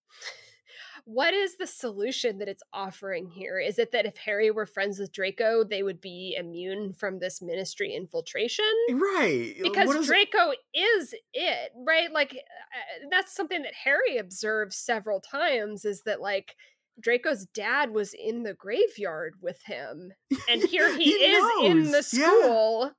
what 1.05 1.33
is 1.33 1.57
the 1.57 1.67
solution 1.67 2.37
that 2.37 2.47
it's 2.47 2.63
offering 2.71 3.27
here? 3.27 3.59
Is 3.59 3.77
it 3.77 3.91
that 3.91 4.05
if 4.05 4.15
Harry 4.17 4.51
were 4.51 4.65
friends 4.65 4.99
with 4.99 5.11
Draco, 5.11 5.63
they 5.63 5.83
would 5.83 5.99
be 5.99 6.35
immune 6.39 6.93
from 6.93 7.19
this 7.19 7.41
ministry 7.41 7.93
infiltration? 7.93 8.65
Eh, 8.89 8.93
right 8.93 9.55
uh, 9.59 9.63
because 9.63 9.87
what 9.87 9.97
is- 9.97 10.07
Draco 10.07 10.51
is 10.73 11.13
it, 11.33 11.71
right? 11.75 12.11
Like 12.11 12.33
uh, 12.33 13.07
that's 13.09 13.35
something 13.35 13.63
that 13.63 13.73
Harry 13.83 14.17
observes 14.17 14.77
several 14.77 15.19
times 15.19 15.83
is 15.83 16.03
that 16.03 16.21
like 16.21 16.55
Draco's 16.99 17.45
dad 17.53 17.91
was 17.91 18.13
in 18.13 18.43
the 18.43 18.53
graveyard 18.53 19.35
with 19.41 19.61
him 19.65 20.11
and 20.49 20.61
here 20.69 20.95
he, 20.95 21.09
is 21.09 21.45
in 21.63 21.83
the 21.83 21.91
knows, 21.91 22.13
yeah. 22.13 22.25
school. 22.25 22.91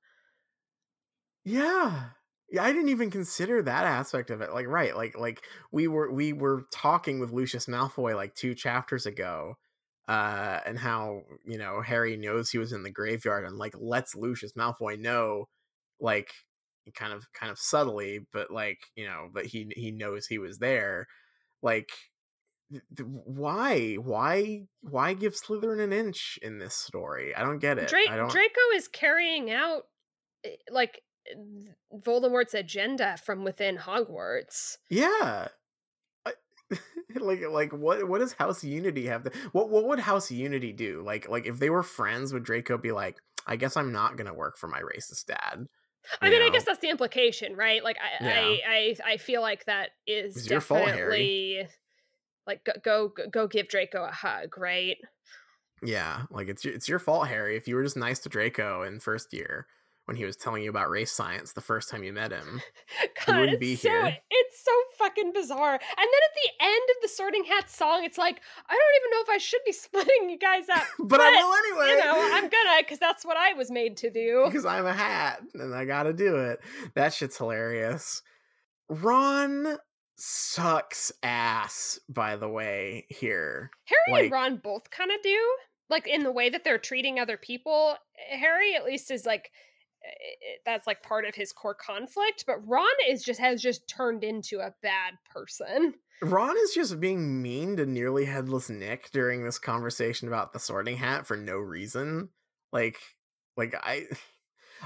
Yeah. 1.44 2.04
Yeah, 2.50 2.62
I 2.62 2.72
didn't 2.72 2.90
even 2.90 3.10
consider 3.10 3.62
that 3.62 3.84
aspect 3.84 4.30
of 4.30 4.40
it. 4.40 4.52
Like, 4.52 4.66
right, 4.68 4.94
like 4.94 5.18
like 5.18 5.44
we 5.72 5.88
were 5.88 6.12
we 6.12 6.32
were 6.32 6.66
talking 6.72 7.18
with 7.18 7.32
Lucius 7.32 7.66
Malfoy 7.66 8.14
like 8.14 8.34
two 8.34 8.54
chapters 8.54 9.06
ago, 9.06 9.54
uh, 10.06 10.60
and 10.64 10.78
how 10.78 11.22
you 11.44 11.58
know 11.58 11.80
Harry 11.80 12.16
knows 12.16 12.50
he 12.50 12.58
was 12.58 12.72
in 12.72 12.82
the 12.82 12.90
graveyard 12.90 13.44
and 13.44 13.56
like 13.56 13.74
lets 13.78 14.14
Lucius 14.14 14.52
Malfoy 14.52 14.98
know, 14.98 15.46
like 15.98 16.30
kind 16.94 17.12
of 17.12 17.26
kind 17.32 17.50
of 17.50 17.58
subtly, 17.58 18.20
but 18.32 18.50
like 18.50 18.78
you 18.94 19.06
know 19.06 19.28
but 19.32 19.46
he 19.46 19.72
he 19.74 19.90
knows 19.90 20.26
he 20.26 20.38
was 20.38 20.58
there. 20.58 21.06
Like, 21.62 21.90
why 23.00 23.94
why 23.94 24.62
why 24.82 25.14
give 25.14 25.34
Slytherin 25.34 25.82
an 25.82 25.92
inch 25.92 26.38
in 26.42 26.58
this 26.58 26.74
story? 26.74 27.34
I 27.34 27.42
don't 27.42 27.58
get 27.58 27.78
it. 27.78 27.88
Dra- 27.88 28.10
I 28.10 28.16
don't. 28.16 28.30
Draco 28.30 28.60
is 28.74 28.88
carrying 28.88 29.50
out 29.50 29.84
eh, 30.44 30.50
like 30.70 31.02
Voldemort's 31.94 32.54
agenda 32.54 33.16
from 33.24 33.44
within 33.44 33.76
Hogwarts. 33.76 34.76
Yeah. 34.90 35.48
like 37.20 37.42
like 37.50 37.72
what 37.72 38.08
what 38.08 38.20
does 38.20 38.32
House 38.32 38.64
Unity 38.64 39.06
have 39.06 39.22
to 39.24 39.30
what 39.52 39.68
what 39.68 39.86
would 39.86 39.98
House 39.98 40.30
Unity 40.30 40.72
do? 40.72 41.02
Like 41.04 41.28
like 41.28 41.46
if 41.46 41.58
they 41.58 41.70
were 41.70 41.82
friends, 41.82 42.32
would 42.32 42.44
Draco 42.44 42.78
be 42.78 42.92
like, 42.92 43.16
I 43.46 43.56
guess 43.56 43.76
I'm 43.76 43.92
not 43.92 44.16
gonna 44.16 44.34
work 44.34 44.56
for 44.56 44.66
my 44.66 44.80
racist 44.80 45.26
dad? 45.26 45.66
I 46.20 46.28
mean, 46.28 46.40
know? 46.40 46.46
I 46.46 46.50
guess 46.50 46.64
that's 46.64 46.80
the 46.80 46.90
implication, 46.90 47.56
right? 47.56 47.82
Like 47.82 47.96
I 47.98 48.24
yeah. 48.24 48.40
I, 48.40 48.60
I, 48.68 49.12
I 49.12 49.16
feel 49.16 49.40
like 49.40 49.64
that 49.66 49.90
is 50.06 50.46
definitely 50.46 51.58
fault, 51.60 51.70
like 52.46 52.64
go, 52.64 52.72
go 52.82 53.12
go 53.30 53.46
give 53.46 53.68
Draco 53.68 54.04
a 54.04 54.10
hug, 54.10 54.58
right? 54.58 54.96
Yeah, 55.82 56.22
like 56.30 56.48
it's 56.48 56.64
it's 56.64 56.88
your 56.88 56.98
fault, 56.98 57.28
Harry. 57.28 57.56
If 57.56 57.68
you 57.68 57.76
were 57.76 57.82
just 57.82 57.96
nice 57.96 58.18
to 58.20 58.28
Draco 58.28 58.82
in 58.82 59.00
first 59.00 59.32
year, 59.32 59.66
when 60.06 60.16
he 60.16 60.24
was 60.24 60.36
telling 60.36 60.62
you 60.62 60.70
about 60.70 60.90
race 60.90 61.12
science 61.12 61.52
the 61.52 61.60
first 61.60 61.88
time 61.88 62.02
you 62.02 62.12
met 62.12 62.30
him. 62.30 62.60
God, 63.26 63.40
wouldn't 63.40 63.60
be 63.60 63.76
so, 63.76 63.88
here. 63.88 64.16
It's 64.30 64.64
so 64.64 64.72
fucking 64.98 65.32
bizarre. 65.32 65.72
And 65.72 65.80
then 65.80 66.06
at 66.06 66.34
the 66.34 66.64
end 66.64 66.82
of 66.90 66.96
the 67.02 67.08
Sorting 67.08 67.44
Hat 67.44 67.70
song, 67.70 68.04
it's 68.04 68.18
like, 68.18 68.40
I 68.68 68.72
don't 68.72 69.02
even 69.02 69.10
know 69.10 69.22
if 69.22 69.28
I 69.30 69.38
should 69.38 69.60
be 69.64 69.72
splitting 69.72 70.30
you 70.30 70.38
guys 70.38 70.68
up. 70.68 70.84
but, 70.98 71.08
but, 71.08 71.20
I 71.20 71.30
will 71.30 71.54
anyway. 71.54 71.96
You 71.96 72.04
know, 72.04 72.30
I'm 72.34 72.42
gonna, 72.50 72.80
because 72.80 72.98
that's 72.98 73.24
what 73.24 73.36
I 73.36 73.54
was 73.54 73.70
made 73.70 73.96
to 73.98 74.10
do. 74.10 74.42
Because 74.46 74.66
I'm 74.66 74.86
a 74.86 74.92
hat 74.92 75.40
and 75.54 75.74
I 75.74 75.84
gotta 75.84 76.12
do 76.12 76.36
it. 76.36 76.60
That 76.94 77.14
shit's 77.14 77.38
hilarious. 77.38 78.22
Ron 78.88 79.78
sucks 80.16 81.12
ass, 81.22 81.98
by 82.08 82.36
the 82.36 82.48
way, 82.48 83.06
here. 83.08 83.70
Harry 83.84 83.98
like, 84.10 84.22
and 84.24 84.32
Ron 84.32 84.56
both 84.56 84.90
kind 84.90 85.10
of 85.10 85.22
do. 85.22 85.56
Like 85.90 86.06
in 86.06 86.22
the 86.22 86.32
way 86.32 86.48
that 86.48 86.64
they're 86.64 86.78
treating 86.78 87.18
other 87.18 87.36
people. 87.36 87.96
Eh, 88.30 88.38
Harry 88.38 88.74
at 88.74 88.84
least 88.84 89.10
is 89.10 89.26
like 89.26 89.50
eh, 90.04 90.08
eh, 90.08 90.56
that's 90.64 90.86
like 90.86 91.02
part 91.02 91.24
of 91.24 91.34
his 91.34 91.52
core 91.52 91.74
conflict 91.74 92.44
but 92.46 92.66
ron 92.66 92.86
is 93.08 93.22
just 93.22 93.40
has 93.40 93.60
just 93.60 93.86
turned 93.86 94.24
into 94.24 94.60
a 94.60 94.74
bad 94.82 95.14
person 95.30 95.94
ron 96.22 96.56
is 96.56 96.72
just 96.72 97.00
being 97.00 97.42
mean 97.42 97.76
to 97.76 97.84
nearly 97.84 98.24
headless 98.24 98.70
nick 98.70 99.10
during 99.12 99.44
this 99.44 99.58
conversation 99.58 100.28
about 100.28 100.52
the 100.52 100.58
sorting 100.58 100.96
hat 100.96 101.26
for 101.26 101.36
no 101.36 101.56
reason 101.56 102.28
like 102.72 102.98
like 103.56 103.74
i 103.82 104.04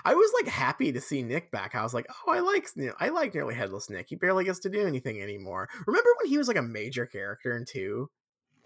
i 0.04 0.14
was 0.14 0.30
like 0.40 0.52
happy 0.52 0.92
to 0.92 1.00
see 1.00 1.22
nick 1.22 1.50
back 1.50 1.74
i 1.74 1.82
was 1.82 1.94
like 1.94 2.06
oh 2.26 2.32
i 2.32 2.40
like 2.40 2.68
i 3.00 3.08
like 3.08 3.34
nearly 3.34 3.54
headless 3.54 3.90
nick 3.90 4.06
he 4.08 4.16
barely 4.16 4.44
gets 4.44 4.58
to 4.58 4.68
do 4.68 4.86
anything 4.86 5.22
anymore 5.22 5.68
remember 5.86 6.10
when 6.18 6.30
he 6.30 6.38
was 6.38 6.48
like 6.48 6.56
a 6.56 6.62
major 6.62 7.06
character 7.06 7.56
in 7.56 7.64
two 7.64 8.08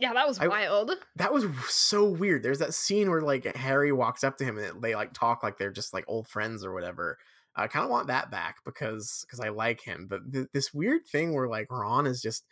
yeah, 0.02 0.14
that 0.14 0.26
was 0.26 0.40
I, 0.40 0.48
wild. 0.48 0.90
That 1.14 1.32
was 1.32 1.46
so 1.68 2.04
weird. 2.04 2.42
There's 2.42 2.58
that 2.58 2.74
scene 2.74 3.08
where 3.08 3.20
like 3.20 3.44
Harry 3.54 3.92
walks 3.92 4.24
up 4.24 4.36
to 4.38 4.44
him 4.44 4.58
and 4.58 4.82
they 4.82 4.96
like 4.96 5.12
talk 5.12 5.44
like 5.44 5.58
they're 5.58 5.70
just 5.70 5.94
like 5.94 6.04
old 6.08 6.26
friends 6.26 6.64
or 6.64 6.72
whatever. 6.72 7.18
I 7.54 7.68
kind 7.68 7.84
of 7.84 7.90
want 7.90 8.08
that 8.08 8.28
back 8.28 8.56
because 8.64 9.24
because 9.24 9.38
I 9.38 9.50
like 9.50 9.80
him. 9.80 10.08
But 10.10 10.32
th- 10.32 10.48
this 10.52 10.74
weird 10.74 11.06
thing 11.06 11.34
where 11.34 11.46
like 11.46 11.70
Ron 11.70 12.08
is 12.08 12.20
just 12.20 12.44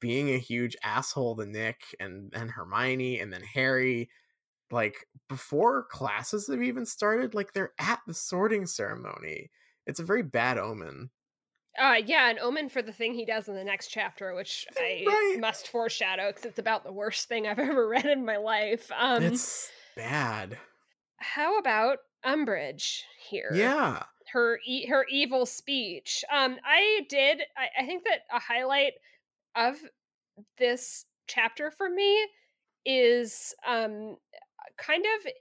being 0.00 0.30
a 0.30 0.38
huge 0.38 0.76
asshole 0.82 1.36
to 1.36 1.46
Nick 1.46 1.80
and 2.00 2.32
and 2.34 2.50
Hermione 2.50 3.20
and 3.20 3.32
then 3.32 3.42
Harry 3.42 4.10
like 4.74 5.06
before 5.28 5.84
classes 5.84 6.48
have 6.48 6.62
even 6.62 6.84
started 6.84 7.32
like 7.32 7.52
they're 7.52 7.72
at 7.78 8.00
the 8.06 8.12
sorting 8.12 8.66
ceremony. 8.66 9.50
It's 9.86 10.00
a 10.00 10.04
very 10.04 10.22
bad 10.22 10.58
omen. 10.58 11.10
Uh, 11.80 12.00
yeah, 12.04 12.28
an 12.28 12.38
omen 12.40 12.68
for 12.68 12.82
the 12.82 12.92
thing 12.92 13.14
he 13.14 13.24
does 13.24 13.48
in 13.48 13.54
the 13.54 13.64
next 13.64 13.88
chapter, 13.88 14.34
which 14.34 14.66
I 14.78 15.04
right. 15.06 15.36
must 15.40 15.68
foreshadow 15.68 16.30
because 16.30 16.44
it's 16.44 16.58
about 16.58 16.84
the 16.84 16.92
worst 16.92 17.28
thing 17.28 17.46
I've 17.46 17.58
ever 17.70 17.88
read 17.88 18.06
in 18.06 18.24
my 18.24 18.36
life. 18.36 18.90
Um, 18.96 19.22
it's 19.22 19.70
bad. 19.96 20.58
How 21.18 21.58
about 21.58 21.98
Umbridge 22.24 23.02
here? 23.28 23.50
Yeah, 23.54 24.02
her 24.32 24.58
e- 24.66 24.86
her 24.86 25.06
evil 25.08 25.46
speech. 25.46 26.24
Um, 26.32 26.58
I 26.64 27.06
did. 27.08 27.42
I, 27.56 27.82
I 27.82 27.86
think 27.86 28.04
that 28.04 28.22
a 28.32 28.40
highlight 28.40 28.94
of 29.54 29.76
this 30.58 31.06
chapter 31.26 31.70
for 31.70 31.88
me 31.88 32.28
is 32.84 33.54
um 33.66 34.16
kind 34.76 35.04
of 35.04 35.32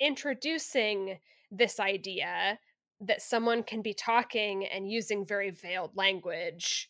introducing 0.00 1.18
this 1.50 1.78
idea 1.80 2.58
that 3.00 3.22
someone 3.22 3.62
can 3.62 3.82
be 3.82 3.94
talking 3.94 4.66
and 4.66 4.90
using 4.90 5.24
very 5.24 5.50
veiled 5.50 5.90
language 5.94 6.88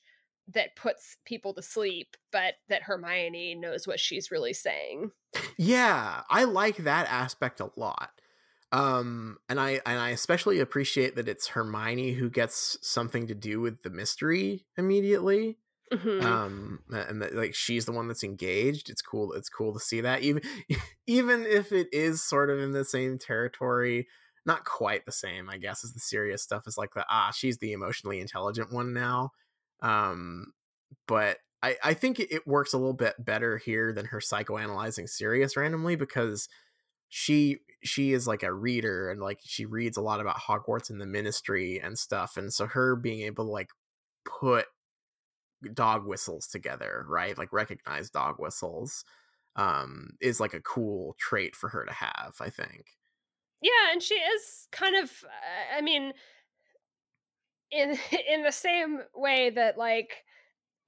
that 0.52 0.76
puts 0.76 1.16
people 1.24 1.54
to 1.54 1.62
sleep, 1.62 2.16
but 2.30 2.54
that 2.68 2.82
Hermione 2.82 3.54
knows 3.54 3.86
what 3.86 3.98
she's 3.98 4.30
really 4.30 4.52
saying. 4.52 5.10
Yeah, 5.56 6.22
I 6.28 6.44
like 6.44 6.76
that 6.78 7.10
aspect 7.10 7.60
a 7.60 7.70
lot. 7.76 8.10
Um, 8.72 9.38
and 9.48 9.60
I 9.60 9.80
and 9.86 9.98
I 9.98 10.10
especially 10.10 10.58
appreciate 10.58 11.14
that 11.16 11.28
it's 11.28 11.48
Hermione 11.48 12.12
who 12.12 12.28
gets 12.28 12.76
something 12.82 13.28
to 13.28 13.34
do 13.34 13.60
with 13.60 13.82
the 13.82 13.90
mystery 13.90 14.66
immediately. 14.76 15.58
Mm-hmm. 15.92 16.26
Um, 16.26 16.80
and 16.90 17.22
that, 17.22 17.34
like 17.34 17.54
she's 17.54 17.84
the 17.84 17.92
one 17.92 18.08
that's 18.08 18.24
engaged. 18.24 18.90
It's 18.90 19.02
cool. 19.02 19.32
It's 19.32 19.48
cool 19.48 19.72
to 19.74 19.80
see 19.80 20.00
that 20.00 20.22
even 20.22 20.42
even 21.06 21.44
if 21.44 21.72
it 21.72 21.88
is 21.92 22.22
sort 22.22 22.50
of 22.50 22.58
in 22.58 22.72
the 22.72 22.84
same 22.84 23.18
territory 23.18 24.06
not 24.46 24.64
quite 24.64 25.06
the 25.06 25.12
same, 25.12 25.48
I 25.48 25.56
guess, 25.56 25.84
as 25.84 25.92
the 25.92 26.00
Sirius 26.00 26.42
stuff 26.42 26.66
is 26.66 26.76
like 26.76 26.94
the 26.94 27.04
ah, 27.08 27.30
she's 27.34 27.58
the 27.58 27.72
emotionally 27.72 28.20
intelligent 28.20 28.72
one 28.72 28.92
now. 28.92 29.30
Um, 29.80 30.52
but 31.06 31.38
I, 31.62 31.76
I 31.82 31.94
think 31.94 32.20
it 32.20 32.46
works 32.46 32.72
a 32.72 32.78
little 32.78 32.94
bit 32.94 33.14
better 33.18 33.58
here 33.58 33.92
than 33.92 34.06
her 34.06 34.20
psychoanalyzing 34.20 35.08
Sirius 35.08 35.56
randomly 35.56 35.96
because 35.96 36.48
she 37.08 37.58
she 37.82 38.12
is 38.12 38.26
like 38.26 38.42
a 38.42 38.52
reader 38.52 39.10
and 39.10 39.20
like 39.20 39.40
she 39.42 39.64
reads 39.64 39.96
a 39.96 40.02
lot 40.02 40.20
about 40.20 40.36
Hogwarts 40.36 40.90
and 40.90 41.00
the 41.00 41.06
ministry 41.06 41.80
and 41.82 41.98
stuff. 41.98 42.36
And 42.36 42.52
so 42.52 42.66
her 42.66 42.96
being 42.96 43.22
able 43.22 43.46
to 43.46 43.50
like 43.50 43.70
put 44.40 44.66
dog 45.72 46.06
whistles 46.06 46.46
together, 46.46 47.04
right? 47.08 47.36
Like 47.36 47.52
recognize 47.52 48.10
dog 48.10 48.36
whistles 48.38 49.04
um 49.56 50.10
is 50.20 50.40
like 50.40 50.52
a 50.54 50.60
cool 50.60 51.14
trait 51.18 51.54
for 51.54 51.68
her 51.68 51.84
to 51.84 51.92
have, 51.92 52.34
I 52.40 52.50
think. 52.50 52.96
Yeah, 53.62 53.92
and 53.92 54.02
she 54.02 54.14
is 54.14 54.68
kind 54.72 54.96
of 54.96 55.10
I 55.76 55.80
mean 55.80 56.12
in 57.70 57.98
in 58.28 58.42
the 58.42 58.52
same 58.52 59.00
way 59.14 59.50
that 59.50 59.78
like 59.78 60.24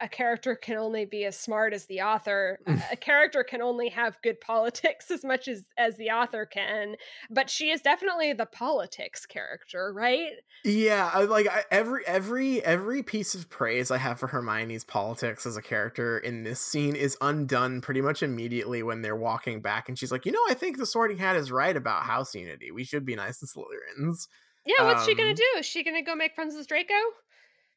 a 0.00 0.08
character 0.08 0.54
can 0.54 0.76
only 0.76 1.04
be 1.04 1.24
as 1.24 1.38
smart 1.38 1.72
as 1.72 1.86
the 1.86 2.02
author. 2.02 2.58
A 2.92 2.96
character 2.96 3.42
can 3.42 3.62
only 3.62 3.88
have 3.88 4.20
good 4.22 4.40
politics 4.46 5.10
as 5.10 5.24
much 5.24 5.48
as 5.48 5.64
as 5.78 5.96
the 5.96 6.10
author 6.10 6.46
can 6.46 6.96
but 7.30 7.50
she 7.50 7.70
is 7.70 7.80
definitely 7.80 8.32
the 8.32 8.46
politics 8.46 9.26
character 9.26 9.92
right? 9.94 10.30
Yeah 10.64 11.10
I, 11.12 11.24
like 11.24 11.48
I, 11.48 11.64
every 11.70 12.06
every 12.06 12.64
every 12.64 13.02
piece 13.02 13.34
of 13.34 13.48
praise 13.48 13.90
i 13.90 13.98
have 13.98 14.18
for 14.18 14.28
hermione's 14.28 14.84
politics 14.84 15.46
as 15.46 15.56
a 15.56 15.62
character 15.62 16.18
in 16.18 16.42
this 16.42 16.60
scene 16.60 16.96
is 16.96 17.16
undone 17.20 17.80
pretty 17.80 18.00
much 18.00 18.22
immediately 18.22 18.82
when 18.82 19.02
they're 19.02 19.16
walking 19.16 19.60
back 19.60 19.88
and 19.88 19.98
she's 19.98 20.12
like 20.12 20.26
you 20.26 20.32
know 20.32 20.44
i 20.48 20.54
think 20.54 20.78
the 20.78 20.86
sorting 20.86 21.18
hat 21.18 21.36
is 21.36 21.52
right 21.52 21.76
about 21.76 22.04
house 22.04 22.34
unity. 22.34 22.70
We 22.70 22.84
should 22.84 23.04
be 23.04 23.16
nice 23.16 23.38
to 23.40 23.46
slytherins. 23.46 24.28
Yeah 24.64 24.84
what's 24.84 25.02
um, 25.02 25.06
she 25.06 25.14
gonna 25.14 25.30
um 25.30 25.36
do? 25.36 25.58
Is 25.58 25.66
she 25.66 25.84
gonna 25.84 26.02
go 26.02 26.14
make 26.14 26.34
friends 26.34 26.54
with 26.54 26.66
draco 26.66 26.94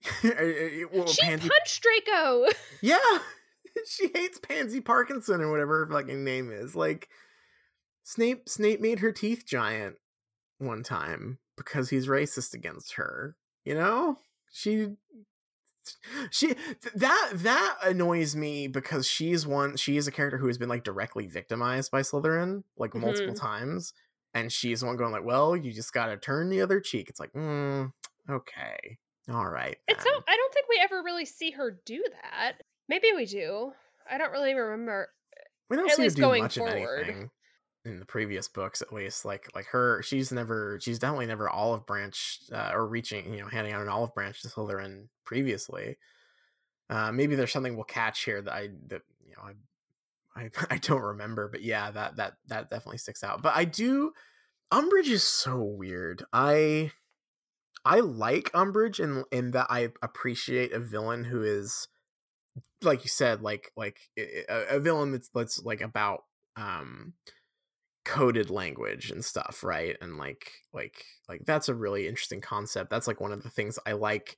well, 0.24 1.08
she 1.08 1.22
Pansy... 1.22 1.50
punched 1.50 1.84
Draco. 1.84 2.46
yeah, 2.82 2.98
she 3.88 4.10
hates 4.14 4.40
Pansy 4.40 4.82
Parkinson 4.82 5.42
or 5.42 5.52
whatever 5.52 5.86
her 5.86 5.92
fucking 5.92 6.24
name 6.24 6.52
is. 6.52 6.76
Like 6.76 7.10
Snape, 8.04 8.48
Snape 8.48 8.82
made 8.82 9.00
her 9.00 9.12
teeth 9.12 9.46
giant 9.46 9.96
one 10.58 10.84
time 10.84 11.40
because 11.58 11.90
he's 11.90 12.08
racist 12.08 12.54
against 12.54 12.94
her. 12.94 13.36
You 13.66 13.76
know, 13.76 14.18
she 14.52 14.96
she 16.32 16.56
that 16.96 17.32
that 17.34 17.78
annoys 17.84 18.36
me 18.36 18.68
because 18.68 19.08
she's 19.08 19.48
one 19.48 19.76
she 19.76 19.98
is 19.98 20.08
a 20.08 20.12
character 20.12 20.38
who 20.38 20.48
has 20.48 20.58
been 20.58 20.70
like 20.70 20.84
directly 20.84 21.26
victimized 21.26 21.92
by 21.92 22.02
Slytherin 22.02 22.64
like 22.78 22.94
multiple 22.94 23.34
mm-hmm. 23.34 23.46
times 23.46 23.94
and 24.34 24.52
she's 24.52 24.84
one 24.84 24.98
going 24.98 25.12
like 25.12 25.26
well 25.26 25.56
you 25.56 25.72
just 25.72 25.94
got 25.94 26.08
to 26.08 26.18
turn 26.18 26.50
the 26.50 26.62
other 26.62 26.80
cheek 26.80 27.10
it's 27.10 27.20
like 27.20 27.34
mm, 27.34 27.92
okay 28.30 28.98
all 29.32 29.48
right. 29.48 29.78
Then. 29.88 29.96
It's 29.96 30.06
not. 30.06 30.24
I 30.28 30.36
don't 30.36 30.54
think 30.54 30.68
we 30.70 30.80
ever 30.82 31.02
really 31.04 31.26
see 31.26 31.52
her 31.52 31.80
do 31.86 32.04
that. 32.24 32.54
Maybe 32.88 33.08
we 33.16 33.26
do. 33.26 33.72
I 34.10 34.18
don't 34.18 34.32
really 34.32 34.54
remember. 34.54 35.10
We 35.70 35.78
don't 35.78 35.90
at 35.90 35.96
see 35.96 36.04
least 36.04 36.18
her 36.18 36.22
do 36.22 36.28
going 36.28 36.44
much 36.44 36.58
forward. 36.58 37.02
Of 37.02 37.10
anything. 37.10 37.30
in 37.86 38.00
the 38.00 38.06
previous 38.06 38.48
books 38.48 38.82
at 38.82 38.92
least 38.92 39.24
like 39.24 39.48
like 39.56 39.68
her 39.68 40.02
she's 40.02 40.32
never 40.32 40.80
she's 40.82 41.00
definitely 41.00 41.28
never 41.28 41.50
olive 41.50 41.86
branch 41.86 42.40
uh, 42.52 42.72
or 42.74 42.88
reaching 42.88 43.34
you 43.34 43.40
know 43.40 43.48
handing 43.48 43.74
out 43.74 43.82
an 43.82 43.88
olive 43.88 44.14
branch 44.14 44.42
to 44.42 44.50
Slytherin 44.50 45.08
previously 45.26 45.98
uh 46.90 47.12
maybe 47.12 47.36
there's 47.36 47.52
something 47.54 47.76
we'll 47.76 47.86
catch 47.86 48.24
here 48.26 48.42
that 48.42 48.52
I 48.52 48.70
that 48.88 49.02
you 49.26 49.34
know 49.38 49.44
I 49.44 50.42
I, 50.42 50.50
I 50.72 50.78
don't 50.78 51.02
remember 51.02 51.48
but 51.48 51.62
yeah 51.62 51.90
that 51.92 52.18
that 52.18 52.34
that 52.48 52.70
definitely 52.70 52.98
sticks 52.98 53.24
out 53.24 53.42
but 53.42 53.56
I 53.56 53.64
do 53.64 54.12
Umbridge 54.74 55.10
is 55.10 55.24
so 55.24 55.64
weird 55.64 56.26
I 56.34 56.92
I 57.86 58.00
like 58.00 58.52
Umbridge 58.54 59.00
in 59.00 59.24
in 59.32 59.52
that 59.52 59.68
I 59.70 59.90
appreciate 60.02 60.74
a 60.74 60.80
villain 60.80 61.26
who 61.26 61.44
is 61.44 61.88
like 62.82 63.04
you 63.04 63.10
said 63.10 63.42
like 63.42 63.72
like 63.76 64.00
a, 64.18 64.76
a 64.76 64.80
villain 64.80 65.12
that's 65.12 65.30
that's 65.30 65.64
like 65.64 65.82
about 65.82 66.24
um 66.56 67.14
coded 68.06 68.50
language 68.50 69.12
and 69.12 69.24
stuff 69.24 69.64
right 69.64 69.96
and 70.02 70.18
like 70.18 70.52
like 70.74 71.04
like 71.28 71.42
that's 71.46 71.70
a 71.70 71.76
really 71.76 72.08
interesting 72.08 72.42
concept 72.42 72.90
that's 72.90 73.08
like 73.08 73.22
one 73.22 73.32
of 73.32 73.44
the 73.44 73.50
things 73.50 73.78
i 73.86 73.92
like 73.92 74.36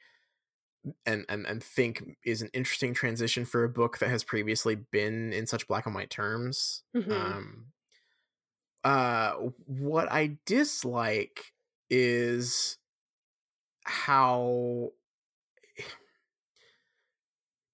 and 1.05 1.25
and 1.29 1.45
and 1.45 1.63
think 1.63 2.03
is 2.25 2.41
an 2.41 2.49
interesting 2.53 2.93
transition 2.93 3.45
for 3.45 3.63
a 3.63 3.69
book 3.69 3.99
that 3.99 4.09
has 4.09 4.23
previously 4.23 4.75
been 4.75 5.31
in 5.31 5.45
such 5.45 5.67
black 5.67 5.85
and 5.85 5.95
white 5.95 6.09
terms 6.09 6.83
mm-hmm. 6.95 7.11
um 7.11 7.67
uh 8.83 9.33
what 9.65 10.11
i 10.11 10.37
dislike 10.45 11.53
is 11.89 12.77
how 13.83 14.91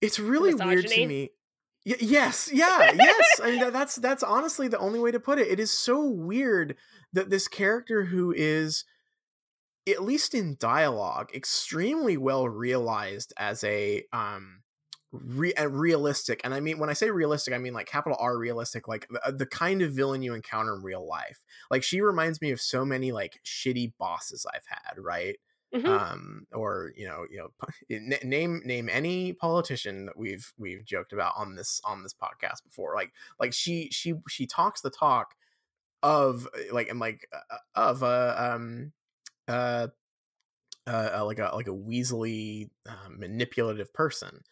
it's 0.02 0.20
really 0.20 0.52
Misogyny. 0.52 0.76
weird 0.76 0.88
to 0.88 1.08
me 1.08 1.32
Y- 1.86 1.96
yes, 2.02 2.50
yeah, 2.52 2.92
yes. 2.92 3.40
I 3.42 3.52
mean, 3.52 3.72
that's 3.72 3.96
that's 3.96 4.22
honestly 4.22 4.68
the 4.68 4.78
only 4.78 5.00
way 5.00 5.10
to 5.12 5.22
put 5.22 5.40
it. 5.40 5.48
It 5.48 5.58
is 5.58 5.72
so 5.72 6.06
weird 6.06 6.76
that 7.14 7.30
this 7.30 7.48
character 7.48 8.04
who 8.04 8.34
is 8.36 8.84
at 9.88 10.04
least 10.04 10.34
in 10.36 10.58
dialogue 10.60 11.30
extremely 11.34 12.18
well 12.18 12.48
realized 12.50 13.34
as 13.38 13.64
a 13.64 14.04
um 14.12 14.62
re- 15.12 15.54
realistic 15.70 16.42
and 16.44 16.54
i 16.54 16.60
mean 16.60 16.78
when 16.78 16.90
i 16.90 16.94
say 16.94 17.10
realistic 17.10 17.54
i 17.54 17.58
mean 17.58 17.74
like 17.74 17.88
capital 17.88 18.18
r 18.20 18.38
realistic 18.38 18.88
like 18.88 19.08
the, 19.10 19.32
the 19.32 19.46
kind 19.46 19.82
of 19.82 19.94
villain 19.94 20.22
you 20.22 20.34
encounter 20.34 20.76
in 20.76 20.84
real 20.84 21.08
life 21.08 21.42
like 21.72 21.84
she 21.84 22.02
reminds 22.02 22.42
me 22.42 22.52
of 22.52 22.60
so 22.60 22.84
many 22.84 23.12
like 23.14 23.40
shitty 23.46 23.94
bosses 23.98 24.46
i've 24.54 24.66
had 24.68 24.98
right 24.98 25.38
Mm-hmm. 25.76 25.88
Um, 25.88 26.48
or 26.54 26.94
you 26.96 27.08
know, 27.08 27.26
you 27.30 27.40
know, 27.40 27.50
name 28.24 28.62
name 28.64 28.90
any 28.90 29.34
politician 29.34 30.06
that 30.06 30.18
we've 30.18 30.54
we've 30.58 30.86
joked 30.86 31.12
about 31.12 31.34
on 31.36 31.56
this 31.56 31.82
on 31.84 32.04
this 32.04 32.14
podcast 32.14 32.64
before. 32.64 32.96
Like 32.96 33.12
like 33.40 33.54
she 33.54 33.90
she 33.92 34.14
she 34.30 34.48
talks 34.48 34.82
the 34.82 34.90
talk 34.90 35.36
of 36.02 36.48
uh, 36.56 36.74
like 36.74 36.90
and 36.90 37.00
like 37.00 37.28
uh, 37.34 37.56
uh 37.76 37.90
of 37.90 38.04
a 38.04 38.36
um 38.54 38.94
uh, 39.50 39.88
uh 40.86 41.24
like 41.26 41.40
a 41.40 41.52
like 41.54 41.68
a 41.68 41.72
weaselly 41.72 42.70
uh, 42.88 43.10
manipulative 43.10 43.94
person. 43.94 44.44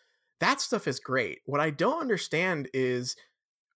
That 0.42 0.60
stuff 0.60 0.86
is 0.86 1.00
great. 1.00 1.40
What 1.46 1.62
I 1.62 1.70
don't 1.70 2.02
understand 2.02 2.68
is 2.74 3.16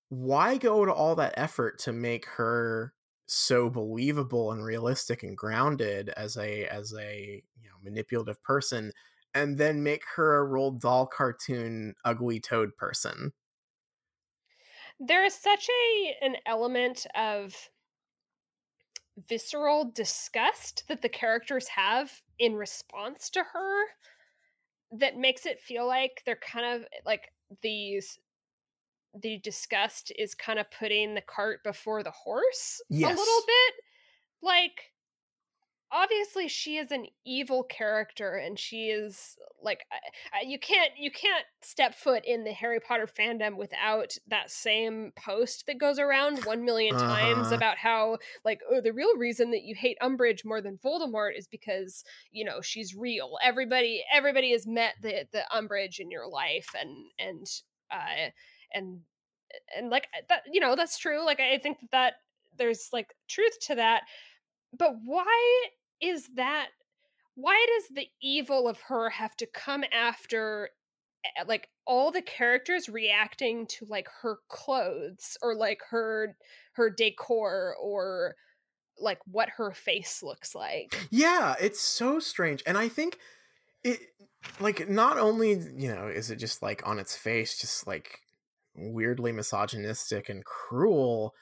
why 0.10 0.58
go 0.58 0.84
to 0.84 0.94
all 0.94 1.16
that 1.16 1.36
effort 1.38 1.80
to 1.80 1.94
make 1.94 2.26
her 2.26 2.94
so 3.32 3.70
believable 3.70 4.52
and 4.52 4.64
realistic 4.64 5.24
and 5.24 5.38
grounded 5.38 6.10
as 6.10 6.36
a 6.38 6.66
as 6.66 6.94
a 6.98 7.44
you 7.62 7.70
know 7.70 7.76
manipulative 7.84 8.42
person 8.44 8.92
and 9.34 9.58
then 9.58 9.84
make 9.84 10.04
her 10.16 10.42
a 10.44 10.48
Roald 10.48 10.80
Dahl 10.80 11.06
cartoon 11.06 11.94
ugly 12.04 12.40
toad 12.40 12.76
person. 12.76 13.32
There 15.00 15.24
is 15.24 15.34
such 15.36 15.70
a 15.70 16.16
an 16.22 16.38
element 16.46 17.06
of 17.16 17.70
visceral 19.28 19.92
disgust 19.92 20.86
that 20.88 21.02
the 21.02 21.10
characters 21.10 21.68
have 21.68 22.24
in 22.40 22.56
response 22.56 23.30
to 23.32 23.44
her 23.44 23.86
that 24.92 25.18
makes 25.18 25.46
it 25.46 25.60
feel 25.60 25.86
like 25.86 26.24
they're 26.26 26.36
kind 26.38 26.66
of 26.66 26.88
like 27.06 27.32
these 27.62 28.20
the 29.20 29.40
disgust 29.40 30.12
is 30.18 30.36
kind 30.36 30.60
of 30.60 30.68
putting 30.72 31.16
the 31.16 31.22
cart 31.22 31.64
before 31.64 32.04
the 32.04 32.12
horse 32.12 32.82
yes. 32.90 33.12
a 33.12 33.16
little 33.20 33.42
bit. 33.48 33.74
Like, 34.42 34.94
obviously, 35.92 36.48
she 36.48 36.78
is 36.78 36.92
an 36.92 37.08
evil 37.26 37.64
character, 37.64 38.36
and 38.36 38.58
she 38.58 38.88
is 38.88 39.36
like 39.62 39.82
you 40.46 40.60
can't 40.60 40.92
you 40.98 41.12
can't 41.12 41.46
step 41.62 41.96
foot 41.96 42.24
in 42.26 42.44
the 42.44 42.54
Harry 42.54 42.80
Potter 42.80 43.08
fandom 43.08 43.58
without 43.58 44.16
that 44.28 44.50
same 44.50 45.12
post 45.16 45.66
that 45.68 45.80
goes 45.80 46.00
around 46.00 46.46
one 46.46 46.64
million 46.64 46.96
uh-huh. 46.96 47.06
times 47.06 47.52
about 47.52 47.78
how 47.78 48.18
like 48.46 48.62
oh 48.72 48.82
the 48.82 48.94
real 48.94 49.16
reason 49.18 49.52
that 49.52 49.64
you 49.64 49.76
hate 49.76 49.98
Umbridge 50.02 50.46
more 50.46 50.62
than 50.62 50.80
Voldemort 50.84 51.38
is 51.38 51.48
because 51.48 52.04
you 52.32 52.46
know 52.46 52.62
she's 52.62 52.96
real. 52.96 53.38
Everybody 53.44 54.04
everybody 54.14 54.52
has 54.52 54.66
met 54.66 54.94
the 55.02 55.26
the 55.32 55.44
Umbridge 55.54 56.00
in 56.00 56.12
your 56.12 56.28
life, 56.28 56.70
and 56.80 56.96
and 57.20 57.46
uh 57.92 58.30
and 58.74 59.00
and 59.76 59.90
like 59.90 60.08
that 60.28 60.44
you 60.52 60.60
know 60.60 60.76
that's 60.76 60.98
true 60.98 61.26
like 61.26 61.40
i 61.40 61.58
think 61.58 61.80
that, 61.82 61.92
that 61.92 62.14
there's 62.58 62.90
like 62.94 63.14
truth 63.28 63.60
to 63.60 63.76
that 63.76 64.04
but 64.78 64.94
why 65.04 65.68
is 66.02 66.28
that 66.36 66.68
why 67.36 67.66
does 67.76 67.96
the 67.96 68.08
evil 68.22 68.68
of 68.68 68.80
her 68.82 69.10
have 69.10 69.36
to 69.38 69.46
come 69.46 69.84
after 69.94 70.70
eh, 71.26 71.44
like 71.48 71.70
all 71.86 72.12
the 72.12 72.22
characters 72.22 72.90
reacting 72.90 73.66
to 73.68 73.86
like 73.88 74.08
her 74.22 74.38
clothes 74.50 75.38
or 75.42 75.56
like 75.56 75.80
her 75.90 76.36
her 76.74 76.90
decor 76.90 77.76
or 77.82 78.36
like 79.00 79.20
what 79.26 79.50
her 79.50 79.72
face 79.72 80.22
looks 80.22 80.54
like? 80.54 81.08
Yeah 81.10 81.56
it's 81.60 81.82
so 81.82 82.20
strange 82.20 82.62
and 82.66 82.78
i 82.78 82.88
think 82.90 83.18
it 83.84 84.00
like 84.60 84.90
not 84.90 85.18
only 85.18 85.52
you 85.52 85.94
know 85.94 86.08
is 86.08 86.30
it 86.30 86.36
just 86.36 86.62
like 86.62 86.86
on 86.86 87.00
its 87.00 87.16
face 87.16 87.58
just 87.60 87.88
like 87.88 88.20
weirdly 88.80 89.32
misogynistic 89.32 90.30
and 90.30 90.44
cruel. 90.46 91.34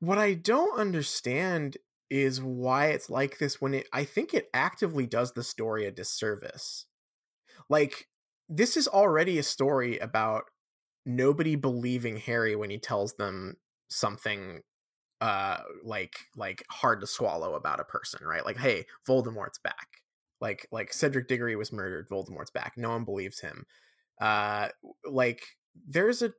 What 0.00 0.18
I 0.18 0.34
don't 0.34 0.78
understand 0.78 1.76
is 2.10 2.42
why 2.42 2.88
it's 2.88 3.08
like 3.08 3.38
this 3.38 3.60
when 3.60 3.72
it 3.72 3.88
I 3.92 4.04
think 4.04 4.34
it 4.34 4.48
actively 4.52 5.06
does 5.06 5.32
the 5.32 5.42
story 5.42 5.86
a 5.86 5.90
disservice. 5.90 6.84
Like 7.70 8.08
this 8.48 8.76
is 8.76 8.86
already 8.86 9.38
a 9.38 9.42
story 9.42 9.98
about 9.98 10.44
nobody 11.06 11.56
believing 11.56 12.18
Harry 12.18 12.54
when 12.54 12.68
he 12.68 12.78
tells 12.78 13.14
them 13.14 13.54
something 13.88 14.60
uh 15.22 15.58
like 15.84 16.14
like 16.36 16.64
hard 16.70 17.00
to 17.00 17.06
swallow 17.06 17.54
about 17.54 17.80
a 17.80 17.84
person, 17.84 18.20
right? 18.26 18.44
Like 18.44 18.58
hey, 18.58 18.84
Voldemort's 19.08 19.58
back. 19.64 19.86
Like 20.40 20.66
like 20.70 20.92
Cedric 20.92 21.28
Diggory 21.28 21.56
was 21.56 21.72
murdered, 21.72 22.08
Voldemort's 22.10 22.50
back. 22.50 22.74
No 22.76 22.90
one 22.90 23.04
believes 23.04 23.40
him. 23.40 23.64
Uh 24.20 24.68
like 25.10 25.42
there's 25.88 26.22
a 26.22 26.32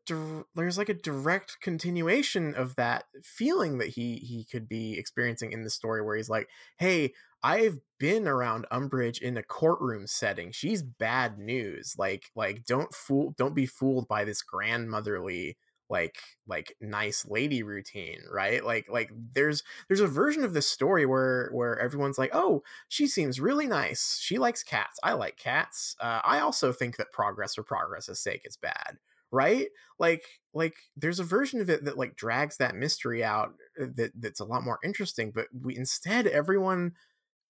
there's 0.55 0.77
like 0.77 0.89
a 0.89 0.93
direct 0.93 1.57
continuation 1.61 2.53
of 2.55 2.75
that 2.75 3.05
feeling 3.23 3.77
that 3.79 3.89
he 3.89 4.17
he 4.17 4.45
could 4.49 4.69
be 4.69 4.97
experiencing 4.97 5.51
in 5.51 5.63
the 5.63 5.69
story 5.69 6.01
where 6.01 6.15
he's 6.15 6.29
like 6.29 6.47
hey 6.77 7.11
i've 7.41 7.79
been 8.03 8.27
around 8.27 8.65
umbridge 8.69 9.21
in 9.21 9.37
a 9.37 9.41
courtroom 9.43 10.05
setting. 10.07 10.51
She's 10.51 10.83
bad 10.83 11.39
news. 11.39 11.95
Like 11.97 12.25
like 12.35 12.65
don't 12.65 12.93
fool 12.93 13.33
don't 13.37 13.55
be 13.55 13.65
fooled 13.65 14.09
by 14.09 14.25
this 14.25 14.41
grandmotherly 14.41 15.57
like 15.89 16.17
like 16.45 16.75
nice 16.81 17.25
lady 17.25 17.63
routine 17.63 18.19
right? 18.29 18.61
Like 18.61 18.87
like 18.89 19.09
there's 19.33 19.63
there's 19.87 20.01
a 20.01 20.07
version 20.07 20.43
of 20.43 20.53
this 20.53 20.67
story 20.67 21.05
where 21.05 21.49
where 21.53 21.79
everyone's 21.79 22.17
like 22.17 22.31
oh 22.33 22.61
she 22.89 23.07
seems 23.07 23.39
really 23.39 23.67
nice. 23.67 24.19
She 24.21 24.37
likes 24.37 24.63
cats. 24.63 24.99
I 25.01 25.13
like 25.13 25.37
cats. 25.37 25.95
Uh, 26.01 26.19
i 26.25 26.39
also 26.39 26.73
think 26.73 26.97
that 26.97 27.13
progress 27.13 27.55
for 27.55 27.63
progress's 27.63 28.19
sake 28.19 28.41
is 28.43 28.57
bad 28.57 28.97
right? 29.33 29.67
Like 29.99 30.23
like 30.53 30.75
there's 30.95 31.19
a 31.19 31.23
version 31.23 31.59
of 31.59 31.69
it 31.69 31.83
that 31.85 31.97
like 31.97 32.15
drags 32.15 32.57
that 32.57 32.75
mystery 32.75 33.23
out 33.23 33.53
uh, 33.81 33.87
that 33.95 34.11
that's 34.19 34.39
a 34.39 34.45
lot 34.45 34.63
more 34.63 34.77
interesting 34.83 35.31
but 35.33 35.47
we 35.63 35.75
instead 35.75 36.27
everyone 36.27 36.91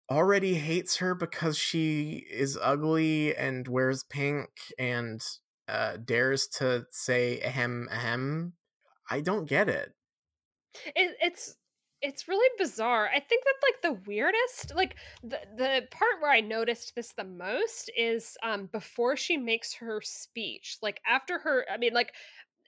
already 0.09 0.55
hates 0.55 0.97
her 0.97 1.13
because 1.15 1.57
she 1.57 2.25
is 2.31 2.57
ugly 2.61 3.35
and 3.35 3.67
wears 3.67 4.03
pink 4.03 4.49
and 4.77 5.21
uh 5.67 5.97
dares 6.03 6.47
to 6.47 6.85
say 6.91 7.39
ahem 7.41 7.87
ahem. 7.91 8.53
I 9.09 9.21
don't 9.21 9.47
get 9.47 9.69
it, 9.69 9.93
it 10.95 11.15
it's 11.21 11.55
it's 12.03 12.27
really 12.27 12.49
bizarre. 12.57 13.09
I 13.09 13.19
think 13.21 13.43
that 13.45 13.55
like 13.63 13.81
the 13.81 14.01
weirdest, 14.05 14.75
like 14.75 14.97
the 15.23 15.39
the 15.55 15.87
part 15.89 16.21
where 16.21 16.31
I 16.31 16.41
noticed 16.41 16.93
this 16.95 17.13
the 17.13 17.23
most 17.23 17.89
is 17.97 18.37
um 18.43 18.67
before 18.67 19.15
she 19.15 19.37
makes 19.37 19.73
her 19.75 20.01
speech. 20.03 20.77
Like 20.81 21.01
after 21.07 21.39
her, 21.39 21.65
I 21.71 21.77
mean, 21.77 21.93
like 21.93 22.13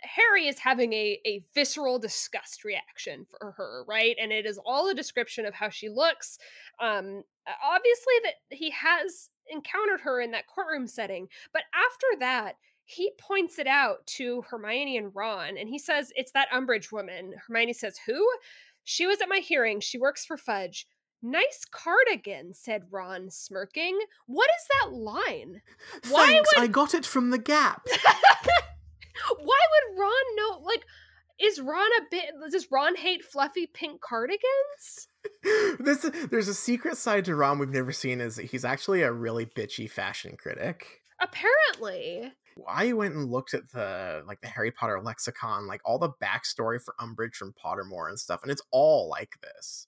Harry 0.01 0.47
is 0.47 0.57
having 0.57 0.93
a 0.93 1.19
a 1.25 1.43
visceral 1.53 1.99
disgust 1.99 2.63
reaction 2.63 3.25
for 3.29 3.51
her, 3.57 3.83
right? 3.87 4.15
And 4.19 4.31
it 4.31 4.45
is 4.45 4.57
all 4.65 4.89
a 4.89 4.95
description 4.95 5.45
of 5.45 5.53
how 5.53 5.69
she 5.69 5.89
looks. 5.89 6.39
Um 6.79 7.23
obviously 7.63 8.13
that 8.23 8.35
he 8.51 8.71
has 8.71 9.29
encountered 9.49 9.99
her 10.01 10.21
in 10.21 10.31
that 10.31 10.47
courtroom 10.47 10.87
setting, 10.87 11.27
but 11.53 11.63
after 11.73 12.19
that, 12.19 12.55
he 12.85 13.11
points 13.19 13.59
it 13.59 13.67
out 13.67 14.05
to 14.05 14.43
Hermione 14.43 14.97
and 14.97 15.11
Ron, 15.15 15.57
and 15.57 15.67
he 15.67 15.79
says, 15.79 16.13
It's 16.15 16.31
that 16.33 16.49
Umbridge 16.53 16.91
woman. 16.91 17.33
Hermione 17.47 17.73
says, 17.73 17.97
Who? 18.05 18.27
She 18.85 19.05
was 19.05 19.19
at 19.19 19.27
my 19.27 19.39
hearing. 19.39 19.81
She 19.81 19.97
works 19.97 20.25
for 20.25 20.37
Fudge. 20.37 20.87
Nice 21.21 21.65
cardigan, 21.69 22.53
said 22.53 22.83
Ron, 22.91 23.31
smirking. 23.31 23.99
What 24.27 24.47
is 24.49 24.67
that 24.69 24.95
line? 24.95 25.61
Why 26.09 26.27
Thanks, 26.27 26.53
would... 26.55 26.63
I 26.63 26.67
got 26.67 26.93
it 26.93 27.05
from 27.05 27.31
the 27.31 27.39
Gap. 27.39 27.81
Why 29.39 29.59
would 29.71 29.99
Ron 29.99 30.35
know? 30.35 30.59
Like, 30.63 30.85
is 31.39 31.59
Ron 31.59 31.89
a 31.99 32.05
bit? 32.11 32.25
Does 32.51 32.67
Ron 32.71 32.95
hate 32.95 33.25
fluffy 33.25 33.65
pink 33.65 34.01
cardigans? 34.01 35.07
this 35.79 36.09
there's 36.29 36.47
a 36.47 36.53
secret 36.53 36.97
side 36.97 37.25
to 37.25 37.35
Ron 37.35 37.57
we've 37.57 37.69
never 37.69 37.91
seen. 37.91 38.21
Is 38.21 38.37
he's 38.37 38.65
actually 38.65 39.01
a 39.01 39.11
really 39.11 39.47
bitchy 39.47 39.89
fashion 39.89 40.37
critic. 40.37 41.01
Apparently. 41.19 42.33
I 42.67 42.93
went 42.93 43.15
and 43.15 43.29
looked 43.29 43.53
at 43.53 43.71
the 43.71 44.23
like 44.27 44.41
the 44.41 44.47
Harry 44.47 44.71
Potter 44.71 45.01
lexicon, 45.01 45.67
like 45.67 45.81
all 45.83 45.99
the 45.99 46.11
backstory 46.21 46.81
for 46.81 46.95
Umbridge 46.99 47.35
from 47.35 47.53
Pottermore 47.53 48.09
and 48.09 48.19
stuff, 48.19 48.41
and 48.43 48.51
it's 48.51 48.61
all 48.71 49.09
like 49.09 49.35
this. 49.41 49.87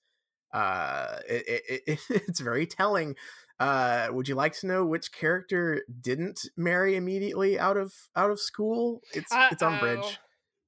Uh, 0.54 1.20
it, 1.28 1.44
it, 1.48 1.82
it 1.88 2.00
it's 2.10 2.40
very 2.40 2.66
telling. 2.66 3.16
Uh, 3.60 4.10
would 4.12 4.28
you 4.28 4.36
like 4.36 4.54
to 4.60 4.68
know 4.68 4.86
which 4.86 5.12
character 5.12 5.84
didn't 6.02 6.48
marry 6.56 6.96
immediately 6.96 7.58
out 7.58 7.78
of 7.78 7.94
out 8.16 8.32
of 8.32 8.40
school? 8.40 9.02
It's 9.14 9.32
Uh-oh. 9.32 9.48
it's 9.52 9.64
Umbridge. 9.64 10.18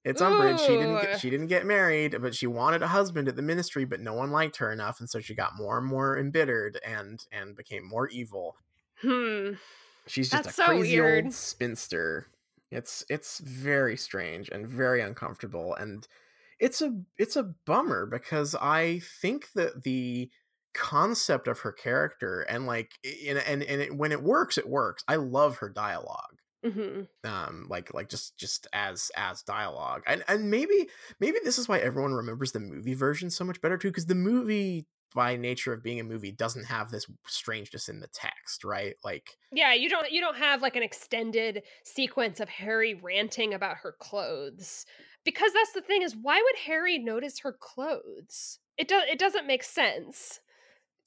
It's 0.06 0.22
Umbridge. 0.22 0.60
She 0.60 0.78
didn't 0.78 1.02
get 1.02 1.20
she 1.20 1.30
didn't 1.30 1.47
get 1.47 1.66
married, 1.66 2.16
but 2.22 2.34
she 2.34 2.47
wanted 2.47 2.82
a 2.82 2.88
husband 2.88 3.28
at 3.28 3.36
the 3.36 3.41
ministry, 3.41 3.86
but 3.86 4.00
no 4.00 4.14
one 4.14 4.32
liked 4.32 4.58
her 4.58 4.72
enough, 4.72 5.00
and 5.00 5.10
so 5.10 5.20
she 5.20 5.36
got 5.36 5.58
more 5.58 5.78
and 5.78 5.88
more 5.88 6.18
embittered 6.18 6.80
and 6.86 7.26
and 7.32 7.56
became 7.56 7.86
more 7.86 8.08
evil. 8.08 8.56
Hmm. 9.02 9.52
She's 10.10 10.30
just 10.30 10.43
That's 10.43 10.57
a 10.57 10.62
so 10.62 10.66
crazy 10.66 10.99
weird. 10.99 11.26
old 11.26 11.34
spinster. 11.34 12.28
It's 12.72 13.03
it's 13.10 13.39
very 13.39 13.97
strange 13.97 14.49
and 14.49 14.68
very 14.68 15.01
uncomfortable, 15.01 15.76
and 15.76 16.07
it's 16.60 16.82
a 16.82 17.01
it's 17.18 17.36
a 17.36 17.53
bummer 17.66 18.05
because 18.05 18.55
I 18.55 18.99
think 19.22 19.51
that 19.53 19.84
the 19.84 20.32
concept 20.74 21.47
of 21.47 21.60
her 21.62 21.72
character 21.72 22.41
and 22.41 22.66
like 22.68 22.91
and 23.28 23.39
and, 23.39 23.64
and 23.64 23.82
it, 23.82 23.95
when 23.95 24.12
it 24.12 24.22
works, 24.24 24.57
it 24.57 24.70
works. 24.70 25.03
I 25.07 25.16
love 25.18 25.57
her 25.57 25.70
dialogue. 25.70 26.38
Mm-hmm. 26.66 27.03
um 27.24 27.68
like 27.70 27.93
like 27.93 28.10
just 28.10 28.38
just 28.38 28.68
as 28.74 29.12
as 29.16 29.43
dialogue 29.43 30.03
and 30.05 30.26
and 30.28 30.51
maybe 30.51 30.89
maybe 31.22 31.38
this 31.41 31.57
is 31.57 31.70
why 31.70 31.80
everyone 31.80 32.14
remembers 32.14 32.51
the 32.51 32.60
movie 32.60 32.95
version 32.95 33.30
so 33.30 33.45
much 33.45 33.62
better 33.62 33.78
too 33.78 33.88
because 33.88 34.07
the 34.07 34.14
movie 34.16 34.86
by 35.14 35.36
nature 35.36 35.74
of 35.74 35.84
being 35.84 35.99
a 35.99 36.03
movie 36.03 36.32
doesn't 36.32 36.66
have 36.66 36.91
this 36.91 37.05
strangeness 37.28 37.89
in 37.89 37.99
the 37.99 38.07
text 38.07 38.64
right? 38.64 38.95
Like 39.03 39.38
yeah 39.51 39.74
you 39.74 39.89
don't 39.89 40.12
you 40.12 40.22
don't 40.22 40.38
have 40.38 40.62
like 40.62 40.76
an 40.76 40.84
extended 40.84 41.64
sequence 41.84 42.39
of 42.39 42.49
harry 42.49 42.93
ranting 42.93 43.53
about 43.53 43.78
her 43.78 43.95
clothes 43.99 44.86
because 45.26 45.53
that's 45.53 45.74
the 45.74 45.82
thing 45.82 46.01
is 46.01 46.16
why 46.16 46.41
would 46.41 46.60
harry 46.66 46.97
notice 46.97 47.39
her 47.39 47.53
clothes? 47.53 48.60
It 48.78 48.88
does 48.88 49.03
it 49.10 49.20
doesn't 49.20 49.47
make 49.47 49.64
sense. 49.64 50.39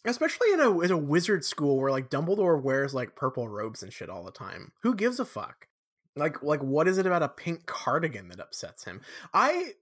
Especially 0.05 0.53
in 0.53 0.61
a 0.61 0.81
in 0.81 0.91
a 0.91 0.99
wizard 0.99 1.45
school 1.45 1.79
where 1.79 1.91
like 1.91 2.11
dumbledore 2.11 2.61
wears 2.61 2.95
like 2.95 3.17
purple 3.17 3.49
robes 3.49 3.83
and 3.83 3.93
shit 3.93 4.11
all 4.11 4.25
the 4.25 4.33
time. 4.33 4.73
Who 4.83 4.95
gives 4.95 5.19
a 5.21 5.25
fuck? 5.25 5.69
Like 6.17 6.43
like 6.43 6.63
what 6.63 6.89
is 6.89 6.99
it 6.99 7.07
about 7.07 7.23
a 7.23 7.29
pink 7.29 7.67
cardigan 7.67 8.29
that 8.29 8.41
upsets 8.41 8.85
him? 8.85 9.01
I 9.33 9.73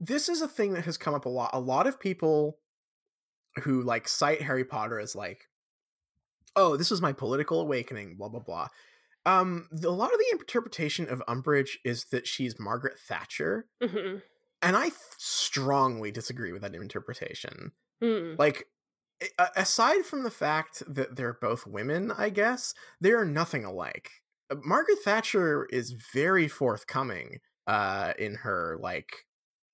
this 0.00 0.28
is 0.28 0.40
a 0.40 0.48
thing 0.48 0.74
that 0.74 0.84
has 0.84 0.96
come 0.96 1.14
up 1.14 1.24
a 1.24 1.30
lot 1.30 1.50
a 1.52 1.60
lot 1.60 1.86
of 1.86 1.98
people 1.98 2.58
who 3.60 3.82
like 3.82 4.08
cite 4.08 4.42
Harry 4.42 4.64
Potter 4.64 4.98
as 4.98 5.14
like, 5.14 5.48
oh, 6.56 6.76
this 6.76 6.90
was 6.90 7.02
my 7.02 7.12
political 7.12 7.60
awakening, 7.60 8.16
blah 8.16 8.28
blah 8.28 8.40
blah. 8.40 8.68
Um, 9.26 9.68
the, 9.70 9.88
a 9.88 9.90
lot 9.90 10.12
of 10.12 10.18
the 10.18 10.38
interpretation 10.38 11.08
of 11.08 11.22
Umbridge 11.28 11.76
is 11.84 12.06
that 12.06 12.26
she's 12.26 12.58
Margaret 12.58 12.98
Thatcher, 12.98 13.66
mm-hmm. 13.82 14.18
and 14.62 14.76
I 14.76 14.90
strongly 15.18 16.10
disagree 16.10 16.52
with 16.52 16.62
that 16.62 16.74
interpretation. 16.74 17.72
Mm. 18.02 18.38
Like, 18.38 18.64
aside 19.54 20.06
from 20.06 20.22
the 20.22 20.30
fact 20.30 20.82
that 20.88 21.16
they're 21.16 21.36
both 21.38 21.66
women, 21.66 22.10
I 22.16 22.30
guess 22.30 22.74
they 23.00 23.12
are 23.12 23.26
nothing 23.26 23.64
alike. 23.64 24.10
Margaret 24.64 24.98
Thatcher 25.04 25.66
is 25.70 25.94
very 26.12 26.48
forthcoming 26.48 27.38
uh, 27.66 28.14
in 28.18 28.36
her 28.36 28.78
like 28.80 29.26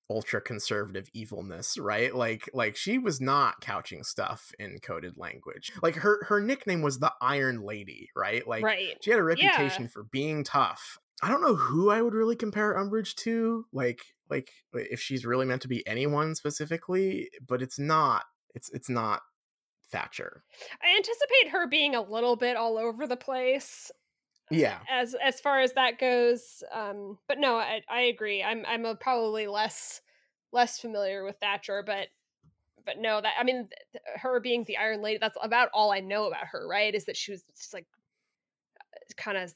ultra 0.09 0.41
conservative 0.41 1.09
evilness 1.13 1.79
right? 1.79 2.15
Like 2.15 2.49
like 2.53 2.77
she 2.77 2.99
was 2.99 3.21
not 3.21 3.61
couching 3.61 4.05
stuff 4.05 4.53
in 4.59 4.79
coded 4.79 5.17
language. 5.17 5.73
Like 5.83 5.97
her 5.97 6.25
her 6.25 6.41
nickname 6.41 6.83
was 6.83 6.99
the 6.99 7.13
iron 7.21 7.63
lady 7.63 8.11
right? 8.15 8.47
Like 8.47 8.65
right. 8.65 8.97
she 9.01 9.11
had 9.11 9.21
a 9.21 9.25
reputation 9.25 9.85
yeah. 9.85 9.89
for 9.89 10.05
being 10.05 10.45
tough. 10.45 10.99
I 11.23 11.31
don't 11.31 11.41
know 11.41 11.55
who 11.55 11.89
i 11.91 12.03
would 12.03 12.13
really 12.13 12.37
compare 12.37 12.75
umbridge 12.75 13.15
to 13.15 13.65
like 13.73 14.01
like 14.29 14.51
if 14.75 15.01
she's 15.01 15.25
really 15.25 15.47
meant 15.47 15.63
to 15.63 15.69
be 15.69 15.87
anyone 15.87 16.35
specifically 16.35 17.31
but 17.47 17.63
it's 17.63 17.79
not 17.79 18.25
it's 18.55 18.69
it's 18.71 18.91
not 18.91 19.23
thatcher. 19.91 20.43
I 20.83 20.97
anticipate 20.97 21.53
her 21.53 21.67
being 21.69 21.95
a 21.95 22.03
little 22.03 22.37
bit 22.37 22.57
all 22.57 22.77
over 22.77 23.07
the 23.07 23.17
place 23.17 23.91
yeah. 24.51 24.79
as 24.91 25.15
as 25.23 25.41
far 25.41 25.61
as 25.61 25.73
that 25.75 25.99
goes 25.99 26.63
um 26.73 27.19
but 27.29 27.39
no 27.39 27.57
i 27.57 27.81
i 27.89 28.03
agree 28.03 28.43
i'm 28.43 28.65
i'm 28.67 28.85
a 28.85 28.95
probably 28.95 29.47
less 29.47 30.01
less 30.53 30.79
familiar 30.79 31.25
with 31.25 31.37
thatcher 31.41 31.83
but 31.85 32.09
but 32.85 32.99
no 32.99 33.21
that 33.21 33.35
i 33.39 33.45
mean 33.45 33.69
th- 33.93 34.03
her 34.17 34.41
being 34.41 34.65
the 34.65 34.77
iron 34.77 35.03
lady 35.03 35.19
that's 35.21 35.37
about 35.43 35.69
all 35.75 35.93
i 35.93 36.01
know 36.01 36.27
about 36.27 36.47
her 36.47 36.67
right 36.69 36.95
is 36.95 37.05
that 37.07 37.17
she 37.17 37.33
was 37.33 37.43
just 37.57 37.75
like 37.75 37.87
kind 39.17 39.37
of 39.37 39.53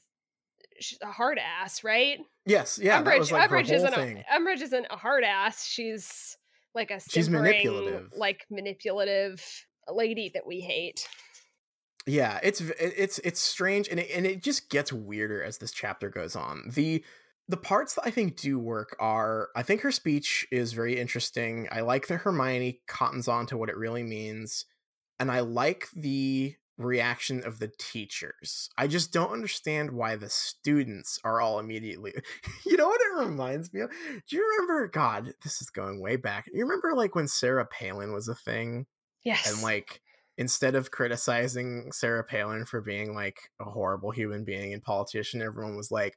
she's 0.79 0.99
a 1.01 1.11
hard 1.11 1.39
ass 1.39 1.83
right? 1.83 2.19
Yes 2.45 2.79
yeah 2.81 3.01
umbridge, 3.01 3.31
like 3.31 3.49
umbridge 3.49 3.71
isn't 3.71 3.93
thing. 3.93 4.23
a, 4.29 4.39
umbridge 4.39 4.61
isn't 4.61 4.87
a 4.89 4.95
hard 4.95 5.23
ass 5.23 5.65
she's 5.65 6.37
like 6.73 6.91
a 6.91 6.99
she's 6.99 7.29
manipulative. 7.29 8.11
like 8.15 8.45
manipulative 8.49 9.43
lady 9.89 10.31
that 10.33 10.45
we 10.45 10.59
hate 10.59 11.07
yeah 12.05 12.39
it's 12.43 12.61
it's 12.61 13.19
it's 13.19 13.39
strange 13.39 13.87
and 13.89 13.99
it, 13.99 14.09
and 14.13 14.25
it 14.25 14.41
just 14.41 14.69
gets 14.69 14.91
weirder 14.91 15.43
as 15.43 15.57
this 15.57 15.71
chapter 15.71 16.09
goes 16.09 16.35
on. 16.35 16.63
The 16.73 17.03
the 17.47 17.57
parts 17.57 17.95
that 17.95 18.03
i 18.05 18.11
think 18.11 18.37
do 18.37 18.57
work 18.57 18.95
are 18.99 19.49
i 19.55 19.63
think 19.63 19.81
her 19.81 19.91
speech 19.91 20.47
is 20.51 20.71
very 20.71 20.97
interesting 20.97 21.67
i 21.71 21.81
like 21.81 22.07
that 22.07 22.19
hermione 22.19 22.79
cottons 22.87 23.27
on 23.27 23.45
to 23.45 23.57
what 23.57 23.67
it 23.67 23.75
really 23.75 24.03
means 24.03 24.65
and 25.19 25.29
i 25.29 25.41
like 25.41 25.87
the 25.93 26.55
reaction 26.77 27.43
of 27.43 27.59
the 27.59 27.71
teachers. 27.77 28.69
I 28.77 28.87
just 28.87 29.13
don't 29.13 29.31
understand 29.31 29.91
why 29.91 30.15
the 30.15 30.29
students 30.29 31.19
are 31.23 31.39
all 31.39 31.59
immediately 31.59 32.13
you 32.65 32.77
know 32.77 32.87
what 32.87 33.01
it 33.01 33.27
reminds 33.27 33.73
me 33.73 33.81
of? 33.81 33.91
Do 34.27 34.35
you 34.35 34.47
remember 34.51 34.87
god 34.87 35.33
this 35.43 35.61
is 35.61 35.69
going 35.69 36.01
way 36.01 36.15
back. 36.15 36.45
You 36.51 36.63
remember 36.63 36.93
like 36.95 37.15
when 37.15 37.27
sarah 37.27 37.65
palin 37.65 38.13
was 38.13 38.27
a 38.27 38.35
thing? 38.35 38.85
Yes. 39.23 39.51
and 39.51 39.61
like 39.61 40.01
instead 40.41 40.73
of 40.73 40.89
criticizing 40.89 41.91
Sarah 41.91 42.23
Palin 42.23 42.65
for 42.65 42.81
being 42.81 43.13
like 43.13 43.37
a 43.59 43.65
horrible 43.65 44.09
human 44.09 44.43
being 44.43 44.73
and 44.73 44.81
politician, 44.81 45.39
everyone 45.39 45.77
was 45.77 45.91
like, 45.91 46.15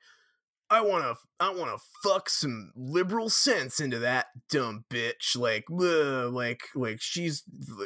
I 0.70 0.80
want 0.80 1.04
to, 1.04 1.14
I 1.38 1.50
want 1.50 1.78
to 1.78 1.84
fuck 2.02 2.30
some 2.30 2.72
liberal 2.74 3.28
sense 3.28 3.80
into 3.80 3.98
that 3.98 4.28
dumb 4.50 4.86
bitch. 4.90 5.36
Like, 5.36 5.64
ugh, 5.70 6.32
like, 6.32 6.62
like 6.74 7.02
she's, 7.02 7.44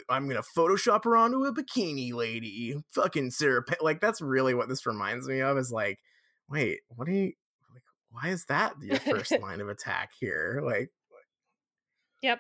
I'm 0.09 0.29
gonna 0.29 0.45
Photoshop 0.57 1.03
her 1.05 1.17
onto 1.17 1.45
a 1.45 1.53
bikini 1.53 2.15
lady. 2.15 2.77
Fucking 2.95 3.33
Sarah, 3.33 3.65
pa-. 3.65 3.75
like 3.81 4.01
that's 4.01 4.21
really 4.21 4.55
what 4.55 4.69
this 4.69 4.87
reminds 4.87 5.27
me 5.27 5.41
of. 5.41 5.59
Is 5.59 5.73
like, 5.73 5.99
wait, 6.49 6.79
what 6.95 7.09
are 7.09 7.13
you? 7.13 7.33
Like, 7.75 7.83
why 8.11 8.29
is 8.31 8.45
that 8.45 8.75
your 8.81 9.01
first 9.01 9.33
line 9.43 9.61
of 9.61 9.69
attack 9.69 10.11
here? 10.21 10.63
Like, 10.65 10.91
yep, 12.23 12.39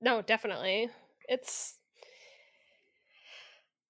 no, 0.00 0.22
definitely, 0.22 0.90
it's 1.28 1.79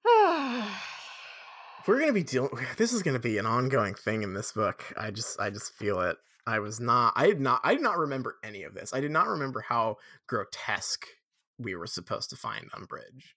we're 1.87 1.99
gonna 2.01 2.13
be 2.13 2.23
dealing 2.23 2.51
this 2.77 2.93
is 2.93 3.03
gonna 3.03 3.19
be 3.19 3.39
an 3.39 3.47
ongoing 3.47 3.95
thing 3.95 4.23
in 4.23 4.35
this 4.35 4.53
book. 4.53 4.93
I 4.97 5.11
just 5.11 5.41
i 5.41 5.51
just 5.51 5.75
feel 5.75 6.01
it. 6.01 6.17
I 6.47 6.59
was 6.59 6.81
not 6.81 7.13
i 7.17 7.27
did 7.27 7.41
not 7.41 7.61
i 7.65 7.75
did 7.75 7.83
not 7.83 7.99
remember 7.99 8.37
any 8.43 8.63
of 8.63 8.75
this. 8.75 8.95
I 8.95 9.01
did 9.01 9.11
not 9.11 9.29
remember 9.29 9.61
how 9.61 9.97
grotesque 10.27 11.07
we 11.59 11.75
were 11.75 11.87
supposed 11.87 12.31
to 12.31 12.37
find 12.37 12.71
umbridge. 12.73 13.35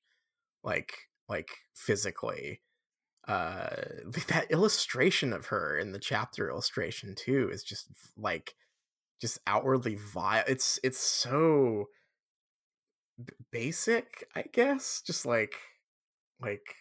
Like 0.64 0.93
like 1.28 1.49
physically 1.76 2.61
uh 3.28 3.76
that 4.28 4.47
illustration 4.49 5.34
of 5.34 5.47
her 5.47 5.78
in 5.78 5.91
the 5.91 5.99
chapter 5.99 6.49
illustration 6.49 7.16
too 7.16 7.49
is 7.51 7.64
just 7.64 7.88
like 8.18 8.55
just 9.22 9.39
outwardly 9.47 9.95
vile 9.95 10.43
it's 10.47 10.80
it's 10.84 10.99
so 10.99 11.86
b- 13.24 13.34
basic 13.51 14.26
i 14.36 14.43
guess? 14.51 15.01
Just 15.05 15.26
like 15.26 15.55
like, 16.41 16.75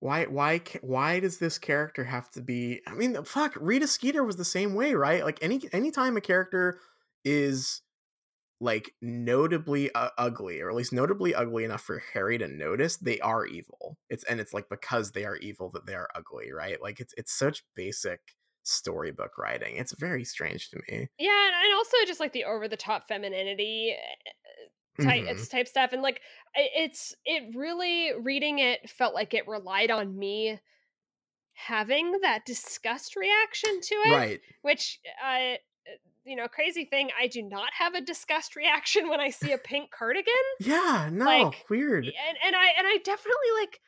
why 0.00 0.24
why 0.24 0.62
why 0.80 1.20
does 1.20 1.38
this 1.38 1.58
character 1.58 2.04
have 2.04 2.30
to 2.32 2.40
be? 2.40 2.80
I 2.86 2.94
mean, 2.94 3.22
fuck, 3.24 3.56
Rita 3.60 3.86
Skeeter 3.86 4.24
was 4.24 4.36
the 4.36 4.44
same 4.44 4.74
way, 4.74 4.94
right? 4.94 5.24
Like 5.24 5.38
any 5.42 5.60
anytime 5.72 6.16
a 6.16 6.20
character 6.20 6.78
is 7.24 7.82
like 8.62 8.92
notably 9.00 9.92
uh, 9.94 10.10
ugly 10.18 10.60
or 10.60 10.70
at 10.70 10.76
least 10.76 10.92
notably 10.92 11.34
ugly 11.34 11.64
enough 11.64 11.80
for 11.80 12.02
harry 12.12 12.36
to 12.36 12.46
notice 12.46 12.98
they 12.98 13.18
are 13.20 13.46
evil 13.46 13.96
it's 14.10 14.22
and 14.24 14.38
it's 14.38 14.52
like 14.52 14.68
because 14.68 15.12
they 15.12 15.24
are 15.24 15.36
evil 15.36 15.70
that 15.70 15.86
they 15.86 15.94
are 15.94 16.08
ugly 16.14 16.52
right 16.52 16.82
like 16.82 17.00
it's 17.00 17.14
it's 17.16 17.32
such 17.32 17.62
basic 17.74 18.20
storybook 18.62 19.36
writing. 19.38 19.76
It's 19.76 19.94
very 19.98 20.24
strange 20.24 20.70
to 20.70 20.76
me. 20.88 21.08
Yeah, 21.18 21.46
and 21.64 21.74
also 21.74 21.96
just 22.06 22.20
like 22.20 22.32
the 22.32 22.44
over 22.44 22.68
the 22.68 22.76
top 22.76 23.08
femininity 23.08 23.92
eh, 23.92 24.30
type 24.98 25.24
Mhm. 25.24 25.28
it's 25.28 25.48
type 25.48 25.68
stuff 25.68 25.92
and 25.92 26.02
like 26.02 26.20
it's 26.54 27.14
it 27.24 27.54
really 27.56 28.12
reading 28.20 28.58
it 28.58 28.88
felt 28.90 29.14
like 29.14 29.34
it 29.34 29.48
relied 29.48 29.90
on 29.90 30.18
me 30.18 30.60
having 31.54 32.20
that 32.22 32.44
disgust 32.46 33.16
reaction 33.16 33.80
to 33.82 33.94
it 33.94 34.28
Right. 34.28 34.40
which 34.62 35.00
uh 35.24 35.54
you 36.24 36.36
know 36.36 36.48
crazy 36.48 36.84
thing 36.84 37.10
i 37.18 37.26
do 37.26 37.42
not 37.42 37.72
have 37.74 37.94
a 37.94 38.00
disgust 38.00 38.56
reaction 38.56 39.08
when 39.08 39.20
i 39.20 39.30
see 39.30 39.52
a 39.52 39.58
pink 39.58 39.90
cardigan 39.90 40.34
Yeah, 40.60 41.08
no, 41.10 41.26
Like, 41.26 41.66
weird. 41.68 42.06
and 42.06 42.38
and 42.44 42.56
i 42.56 42.66
and 42.78 42.86
i 42.86 42.98
definitely 43.04 43.50
like 43.60 43.80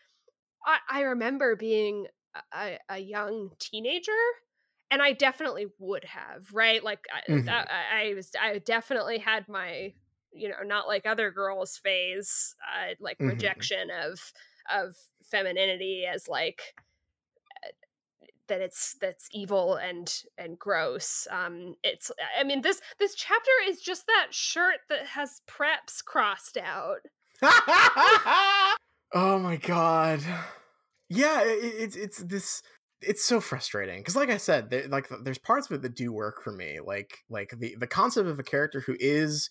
i 0.66 0.78
i 0.90 1.02
remember 1.02 1.56
being 1.56 2.06
a, 2.54 2.78
a- 2.90 2.98
young 2.98 3.50
teenager 3.58 4.12
and 4.90 5.02
i 5.02 5.12
definitely 5.12 5.66
would 5.78 6.04
have 6.04 6.52
right 6.52 6.82
like 6.84 7.00
I, 7.12 7.22
Mhm. 7.28 7.48
I, 7.48 8.10
I 8.10 8.14
was 8.14 8.30
i 8.40 8.58
definitely 8.58 9.18
had 9.18 9.48
my 9.48 9.94
you 10.32 10.48
know 10.48 10.62
not 10.64 10.88
like 10.88 11.06
other 11.06 11.30
girls 11.30 11.76
phase 11.78 12.54
uh 12.74 12.94
like 13.00 13.18
Mhm. 13.20 13.28
rejection 13.28 13.90
of 13.90 14.32
of 14.70 14.96
femininity 15.24 16.06
as 16.06 16.28
like 16.28 16.74
uh, 17.64 17.68
that 18.48 18.60
it's 18.60 18.94
that's 19.00 19.28
evil 19.32 19.76
and 19.76 20.24
and 20.38 20.58
gross 20.58 21.26
um 21.30 21.74
it's 21.84 22.10
i 22.38 22.44
mean 22.44 22.62
this 22.62 22.80
this 22.98 23.14
chapter 23.14 23.50
is 23.66 23.80
just 23.82 24.06
that 24.06 24.28
shirt 24.30 24.80
that 24.88 25.06
has 25.06 25.42
preps 25.48 26.04
crossed 26.04 26.56
out 26.58 27.00
oh 29.14 29.38
my 29.38 29.56
god. 29.56 30.20
Yeah, 31.08 31.42
it, 31.42 31.56
it's 31.64 31.96
it's 31.96 32.18
this 32.18 32.62
it's 33.00 33.24
so 33.24 33.40
frustrating 33.40 34.00
because 34.00 34.14
like 34.16 34.30
i 34.30 34.36
said 34.36 34.70
there, 34.70 34.86
like 34.88 35.08
there's 35.24 35.38
parts 35.38 35.68
of 35.68 35.74
it 35.74 35.82
that 35.82 35.96
do 35.96 36.12
work 36.12 36.40
for 36.42 36.52
me 36.52 36.78
like 36.80 37.18
like 37.28 37.50
the 37.58 37.74
the 37.80 37.86
concept 37.86 38.28
of 38.28 38.38
a 38.38 38.44
character 38.44 38.80
who 38.80 38.96
is 39.00 39.50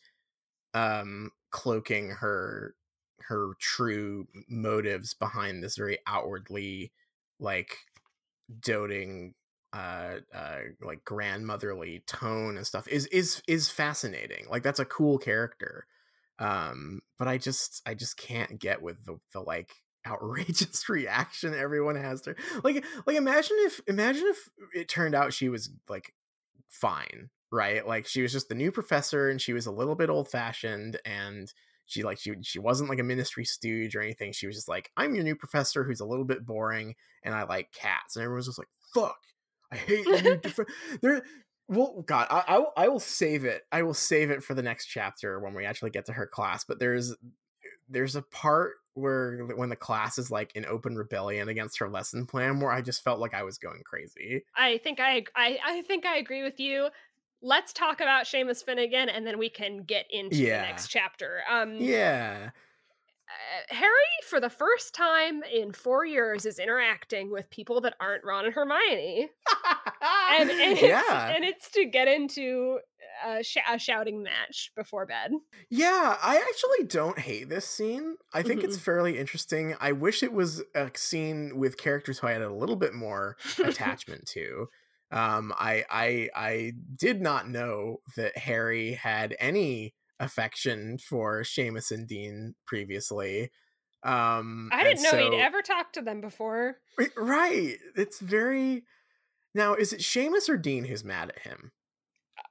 um 0.73 1.31
cloaking 1.51 2.09
her 2.09 2.75
her 3.19 3.53
true 3.59 4.27
motives 4.49 5.13
behind 5.13 5.63
this 5.63 5.77
very 5.77 5.99
outwardly 6.07 6.91
like 7.39 7.77
doting 8.59 9.33
uh 9.73 10.15
uh 10.33 10.59
like 10.81 11.03
grandmotherly 11.05 12.03
tone 12.07 12.57
and 12.57 12.67
stuff 12.67 12.87
is 12.87 13.05
is 13.07 13.41
is 13.47 13.69
fascinating 13.69 14.45
like 14.49 14.63
that's 14.63 14.79
a 14.79 14.85
cool 14.85 15.17
character 15.17 15.85
um 16.39 17.01
but 17.17 17.27
i 17.27 17.37
just 17.37 17.81
i 17.85 17.93
just 17.93 18.17
can't 18.17 18.59
get 18.59 18.81
with 18.81 19.05
the, 19.05 19.17
the 19.33 19.39
like 19.39 19.71
outrageous 20.07 20.89
reaction 20.89 21.53
everyone 21.53 21.95
has 21.95 22.21
to 22.21 22.33
like 22.63 22.83
like 23.05 23.15
imagine 23.15 23.55
if 23.59 23.79
imagine 23.85 24.25
if 24.25 24.49
it 24.73 24.89
turned 24.89 25.13
out 25.13 25.31
she 25.31 25.47
was 25.47 25.69
like 25.87 26.15
fine 26.67 27.29
right? 27.51 27.85
Like 27.85 28.07
she 28.07 28.21
was 28.21 28.31
just 28.31 28.49
the 28.49 28.55
new 28.55 28.71
professor 28.71 29.29
and 29.29 29.41
she 29.41 29.53
was 29.53 29.65
a 29.65 29.71
little 29.71 29.95
bit 29.95 30.09
old 30.09 30.29
fashioned 30.29 30.99
and 31.05 31.51
she 31.85 32.03
like 32.03 32.19
she 32.19 32.33
she 32.41 32.59
wasn't 32.59 32.89
like 32.89 32.99
a 32.99 33.03
ministry 33.03 33.43
stooge 33.43 33.95
or 33.95 34.01
anything. 34.01 34.31
She 34.31 34.47
was 34.47 34.55
just 34.55 34.69
like 34.69 34.91
i'm 34.95 35.13
your 35.13 35.23
new 35.23 35.35
professor 35.35 35.83
who's 35.83 35.99
a 35.99 36.05
little 36.05 36.25
bit 36.25 36.45
boring 36.45 36.95
and 37.23 37.35
i 37.35 37.43
like 37.43 37.71
cats. 37.73 38.15
And 38.15 38.23
everyone's 38.23 38.45
just 38.47 38.57
like 38.57 38.69
fuck 38.93 39.19
i 39.71 39.75
hate 39.75 40.05
the 40.05 40.21
new 40.21 40.37
prof-" 40.51 40.67
there 41.01 41.23
well 41.67 42.03
god 42.05 42.27
I, 42.29 42.43
I 42.47 42.57
will 42.59 42.73
i 42.77 42.87
will 42.87 42.99
save 42.99 43.45
it. 43.45 43.63
I 43.71 43.83
will 43.83 43.93
save 43.93 44.31
it 44.31 44.43
for 44.43 44.53
the 44.53 44.63
next 44.63 44.87
chapter 44.87 45.39
when 45.39 45.53
we 45.53 45.65
actually 45.65 45.91
get 45.91 46.05
to 46.05 46.13
her 46.13 46.27
class 46.27 46.63
but 46.63 46.79
there's 46.79 47.11
eh, 47.11 47.15
there's 47.89 48.15
a 48.15 48.21
part 48.21 48.75
where 48.93 49.45
when 49.55 49.69
the 49.69 49.75
class 49.75 50.17
is 50.17 50.31
like 50.31 50.53
in 50.55 50.65
open 50.65 50.95
rebellion 50.97 51.47
against 51.47 51.79
her 51.79 51.89
lesson 51.89 52.25
plan 52.25 52.59
where 52.59 52.71
i 52.71 52.81
just 52.81 53.03
felt 53.03 53.19
like 53.19 53.33
i 53.33 53.43
was 53.43 53.57
going 53.57 53.81
crazy. 53.85 54.43
I 54.55 54.79
think 54.79 54.99
I, 54.99 55.23
I 55.35 55.59
I 55.63 55.81
think 55.83 56.05
I 56.05 56.17
agree 56.17 56.43
with 56.43 56.59
you. 56.59 56.89
Let's 57.41 57.73
talk 57.73 58.01
about 58.01 58.25
Seamus 58.25 58.63
Finnigan, 58.63 59.09
and 59.09 59.25
then 59.25 59.37
we 59.39 59.49
can 59.49 59.83
get 59.83 60.05
into 60.09 60.37
Yeah. 60.37 60.61
the 60.61 60.67
next 60.67 60.87
chapter. 60.89 61.41
Um, 61.49 61.75
yeah 61.75 62.51
uh, 63.69 63.73
Harry, 63.73 63.91
for 64.29 64.41
the 64.41 64.49
first 64.49 64.93
time 64.93 65.41
in 65.43 65.71
four 65.71 66.05
years, 66.05 66.45
is 66.45 66.59
interacting 66.59 67.31
with 67.31 67.49
people 67.49 67.79
that 67.81 67.95
aren't 67.99 68.25
Ron 68.25 68.43
and 68.45 68.53
Hermione, 68.53 69.29
and, 70.37 70.49
and 70.49 70.59
it's, 70.59 70.81
yeah 70.81 71.29
and 71.33 71.45
it's 71.45 71.71
to 71.71 71.85
get 71.85 72.09
into 72.09 72.79
a, 73.25 73.41
sh- 73.41 73.57
a 73.69 73.79
shouting 73.79 74.21
match 74.21 74.71
before 74.75 75.05
bed. 75.05 75.31
Yeah, 75.69 76.17
I 76.21 76.35
actually 76.37 76.87
don't 76.87 77.19
hate 77.19 77.47
this 77.47 77.65
scene. 77.65 78.15
I 78.33 78.41
think 78.43 78.63
it's 78.65 78.75
Mhm. 78.77 78.81
fairly 78.81 79.17
interesting. 79.17 79.75
I 79.79 79.93
wish 79.93 80.23
it 80.23 80.33
was 80.33 80.61
a 80.75 80.91
scene 80.95 81.53
with 81.57 81.77
characters 81.77 82.19
who 82.19 82.27
I 82.27 82.33
had 82.33 82.41
a 82.41 82.53
little 82.53 82.75
bit 82.75 82.93
more 82.93 83.37
attachment 83.63 84.27
to. 84.33 84.67
Um, 85.11 85.53
I 85.57 85.83
I 85.89 86.29
I 86.35 86.73
did 86.95 87.21
not 87.21 87.49
know 87.49 87.97
that 88.15 88.37
Harry 88.37 88.93
had 88.93 89.35
any 89.39 89.93
affection 90.19 90.97
for 90.97 91.41
Seamus 91.41 91.91
and 91.91 92.07
Dean 92.07 92.55
previously. 92.65 93.51
Um, 94.03 94.69
I 94.71 94.83
didn't 94.83 95.03
know 95.03 95.17
he'd 95.31 95.39
ever 95.39 95.61
talked 95.61 95.93
to 95.95 96.01
them 96.01 96.21
before. 96.21 96.77
Right- 96.97 97.11
Right. 97.17 97.77
It's 97.95 98.19
very. 98.19 98.83
Now, 99.53 99.73
is 99.75 99.91
it 99.93 99.99
Seamus 99.99 100.47
or 100.49 100.57
Dean 100.57 100.85
who's 100.85 101.03
mad 101.03 101.29
at 101.29 101.39
him? 101.39 101.71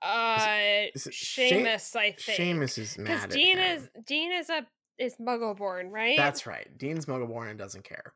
Uh, 0.03 0.87
is 0.95 1.07
it 1.07 1.15
Sha- 1.15 1.43
Seamus, 1.43 1.97
I 1.97 2.13
think. 2.13 2.39
Seamus 2.39 2.79
is 2.79 2.97
mad 2.99 3.05
because 3.07 3.25
at 3.25 3.31
Dean 3.31 3.59
him. 3.59 3.77
is 3.79 3.89
Dean 4.07 4.33
is 4.33 4.51
a 4.51 4.67
is 4.99 5.17
Muggleborn, 5.17 5.91
right? 5.91 6.17
That's 6.17 6.47
right. 6.47 6.69
Dean's 6.79 7.07
Muggleborn 7.07 7.49
and 7.51 7.59
doesn't 7.59 7.85
care. 7.85 8.13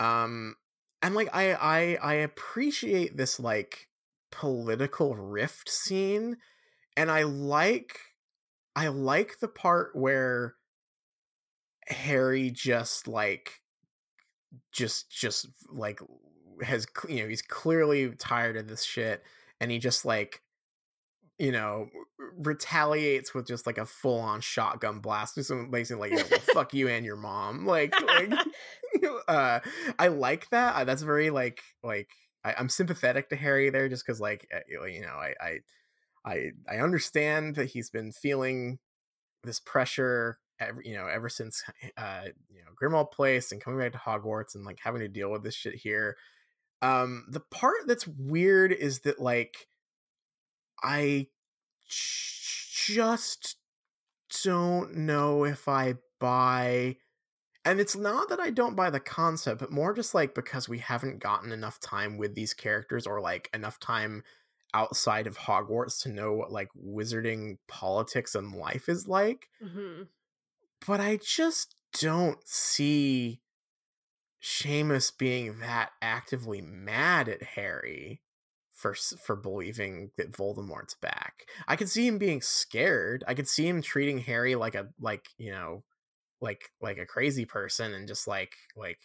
Um, 0.00 0.54
and 1.02 1.14
like 1.14 1.28
I 1.32 1.52
I 1.54 1.98
I 2.02 2.14
appreciate 2.14 3.16
this 3.16 3.38
like 3.38 3.88
political 4.30 5.14
rift 5.14 5.68
scene, 5.68 6.36
and 6.96 7.10
I 7.10 7.22
like 7.22 7.98
I 8.74 8.88
like 8.88 9.38
the 9.40 9.48
part 9.48 9.94
where 9.94 10.54
Harry 11.88 12.50
just 12.50 13.08
like 13.08 13.62
just 14.72 15.10
just 15.10 15.46
like 15.70 16.00
has 16.62 16.86
you 17.08 17.22
know 17.22 17.28
he's 17.28 17.42
clearly 17.42 18.10
tired 18.10 18.56
of 18.56 18.68
this 18.68 18.82
shit 18.82 19.22
and 19.60 19.70
he 19.70 19.78
just 19.78 20.04
like 20.04 20.42
you 21.38 21.52
know 21.52 21.88
retaliates 22.36 23.32
with 23.34 23.46
just 23.46 23.66
like 23.66 23.78
a 23.78 23.86
full 23.86 24.18
on 24.18 24.40
shotgun 24.40 24.98
blast 24.98 25.36
just 25.36 25.52
basically 25.70 26.10
like 26.10 26.10
you 26.10 26.18
know, 26.18 26.24
well, 26.30 26.40
fuck 26.54 26.74
you 26.74 26.88
and 26.88 27.04
your 27.04 27.16
mom 27.16 27.66
like 27.66 27.94
like 28.02 28.30
uh 29.28 29.60
i 29.98 30.08
like 30.08 30.48
that 30.50 30.74
Uh, 30.76 30.84
that's 30.84 31.02
very 31.02 31.30
like 31.30 31.60
like 31.82 32.10
I, 32.44 32.54
i'm 32.58 32.68
sympathetic 32.68 33.28
to 33.30 33.36
harry 33.36 33.70
there 33.70 33.88
just 33.88 34.06
because 34.06 34.20
like 34.20 34.48
uh, 34.54 34.86
you 34.86 35.02
know 35.02 35.08
I, 35.08 35.34
I 35.40 35.58
i 36.24 36.50
i 36.70 36.76
understand 36.78 37.56
that 37.56 37.70
he's 37.70 37.90
been 37.90 38.12
feeling 38.12 38.78
this 39.44 39.60
pressure 39.60 40.38
you 40.82 40.94
know 40.94 41.06
ever 41.06 41.28
since 41.28 41.62
uh 41.96 42.22
you 42.50 42.60
know 42.62 42.70
grimmauld 42.80 43.12
place 43.12 43.52
and 43.52 43.60
coming 43.60 43.78
back 43.78 43.92
to 43.92 43.98
hogwarts 43.98 44.54
and 44.54 44.64
like 44.64 44.78
having 44.82 45.00
to 45.00 45.08
deal 45.08 45.30
with 45.30 45.42
this 45.42 45.54
shit 45.54 45.74
here. 45.74 46.16
Um 46.82 47.26
the 47.28 47.40
part 47.40 47.86
that's 47.86 48.06
weird 48.06 48.72
is 48.72 49.00
that 49.00 49.20
like 49.20 49.68
i 50.82 51.26
just 51.88 53.56
don't 54.44 54.94
know 54.94 55.44
if 55.44 55.68
i 55.68 55.94
buy 56.20 56.96
and 57.68 57.80
it's 57.80 57.96
not 57.96 58.28
that 58.28 58.40
i 58.40 58.50
don't 58.50 58.76
buy 58.76 58.90
the 58.90 59.00
concept 59.00 59.60
but 59.60 59.72
more 59.72 59.92
just 59.92 60.14
like 60.14 60.34
because 60.34 60.68
we 60.68 60.78
haven't 60.78 61.18
gotten 61.18 61.52
enough 61.52 61.78
time 61.80 62.16
with 62.16 62.34
these 62.34 62.54
characters 62.54 63.06
or 63.06 63.20
like 63.20 63.48
enough 63.52 63.78
time 63.80 64.22
outside 64.74 65.26
of 65.26 65.38
hogwarts 65.38 66.02
to 66.02 66.08
know 66.08 66.32
what 66.32 66.52
like 66.52 66.68
wizarding 66.76 67.56
politics 67.68 68.34
and 68.34 68.54
life 68.54 68.88
is 68.88 69.08
like 69.08 69.48
hmm 69.62 70.02
but 70.86 71.00
I 71.00 71.18
just 71.22 71.74
don't 72.00 72.46
see 72.46 73.40
Seamus 74.42 75.16
being 75.16 75.58
that 75.60 75.90
actively 76.00 76.60
mad 76.60 77.28
at 77.28 77.42
Harry 77.42 78.22
for 78.72 78.94
for 78.94 79.34
believing 79.34 80.12
that 80.16 80.32
Voldemort's 80.32 80.94
back. 80.94 81.46
I 81.66 81.74
could 81.76 81.88
see 81.88 82.06
him 82.06 82.18
being 82.18 82.40
scared. 82.40 83.24
I 83.26 83.34
could 83.34 83.48
see 83.48 83.66
him 83.66 83.82
treating 83.82 84.18
Harry 84.18 84.54
like 84.54 84.74
a 84.74 84.88
like, 85.00 85.28
you 85.36 85.50
know, 85.50 85.82
like 86.40 86.70
like 86.80 86.98
a 86.98 87.06
crazy 87.06 87.44
person 87.44 87.92
and 87.92 88.08
just 88.08 88.26
like 88.26 88.54
like 88.76 88.98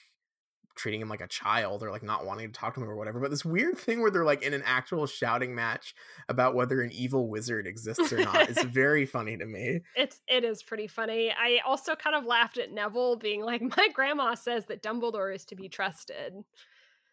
treating 0.75 1.01
him 1.01 1.09
like 1.09 1.21
a 1.21 1.27
child 1.27 1.83
or 1.83 1.91
like 1.91 2.03
not 2.03 2.25
wanting 2.25 2.47
to 2.47 2.59
talk 2.59 2.73
to 2.73 2.81
him 2.81 2.89
or 2.89 2.95
whatever. 2.95 3.19
But 3.19 3.31
this 3.31 3.45
weird 3.45 3.77
thing 3.79 4.01
where 4.01 4.11
they're 4.11 4.25
like 4.25 4.43
in 4.43 4.53
an 4.53 4.63
actual 4.65 5.05
shouting 5.05 5.53
match 5.53 5.93
about 6.29 6.55
whether 6.55 6.81
an 6.81 6.91
evil 6.91 7.27
wizard 7.29 7.67
exists 7.67 8.11
or 8.11 8.23
not 8.23 8.49
is 8.49 8.61
very 8.63 9.05
funny 9.05 9.37
to 9.37 9.45
me. 9.45 9.81
It's 9.95 10.21
it 10.27 10.43
is 10.43 10.63
pretty 10.63 10.87
funny. 10.87 11.31
I 11.31 11.59
also 11.65 11.95
kind 11.95 12.15
of 12.15 12.25
laughed 12.25 12.57
at 12.57 12.71
Neville 12.71 13.17
being 13.17 13.43
like, 13.43 13.61
"My 13.77 13.89
grandma 13.93 14.35
says 14.35 14.65
that 14.65 14.83
Dumbledore 14.83 15.33
is 15.33 15.45
to 15.45 15.55
be 15.55 15.69
trusted." 15.69 16.33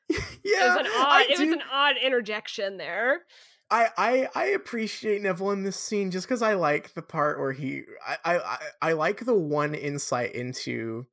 yeah, 0.08 0.16
it 0.44 0.68
was 0.68 0.86
an 0.86 0.86
odd. 0.86 1.06
I 1.06 1.26
It 1.30 1.38
was 1.38 1.52
an 1.52 1.62
odd 1.70 1.96
interjection 2.02 2.76
there. 2.76 3.22
I, 3.70 3.88
I 3.96 4.28
I 4.34 4.44
appreciate 4.46 5.22
Neville 5.22 5.52
in 5.52 5.62
this 5.62 5.76
scene 5.76 6.10
just 6.10 6.26
because 6.26 6.42
I 6.42 6.54
like 6.54 6.94
the 6.94 7.02
part 7.02 7.38
where 7.38 7.52
he 7.52 7.82
I, 8.06 8.16
I 8.24 8.58
I- 8.82 8.92
like 8.92 9.24
the 9.24 9.34
one 9.34 9.74
insight 9.74 10.34
into 10.34 11.06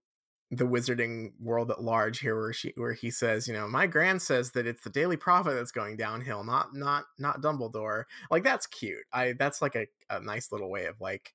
the 0.49 0.65
wizarding 0.65 1.33
world 1.41 1.69
at 1.71 1.83
large 1.83 2.19
here 2.19 2.35
where 2.35 2.53
she 2.53 2.73
where 2.75 2.93
he 2.93 3.11
says 3.11 3.47
you 3.47 3.53
know 3.53 3.67
my 3.67 3.85
grand 3.85 4.21
says 4.21 4.51
that 4.51 4.65
it's 4.65 4.81
the 4.81 4.89
daily 4.89 5.17
prophet 5.17 5.53
that's 5.55 5.71
going 5.71 5.97
downhill 5.97 6.43
not 6.43 6.73
not 6.73 7.05
not 7.19 7.41
dumbledore. 7.41 8.05
Like 8.31 8.43
that's 8.43 8.65
cute. 8.67 9.05
I 9.13 9.33
that's 9.33 9.61
like 9.61 9.75
a, 9.75 9.87
a 10.09 10.19
nice 10.21 10.51
little 10.51 10.69
way 10.69 10.85
of 10.85 10.99
like 11.01 11.33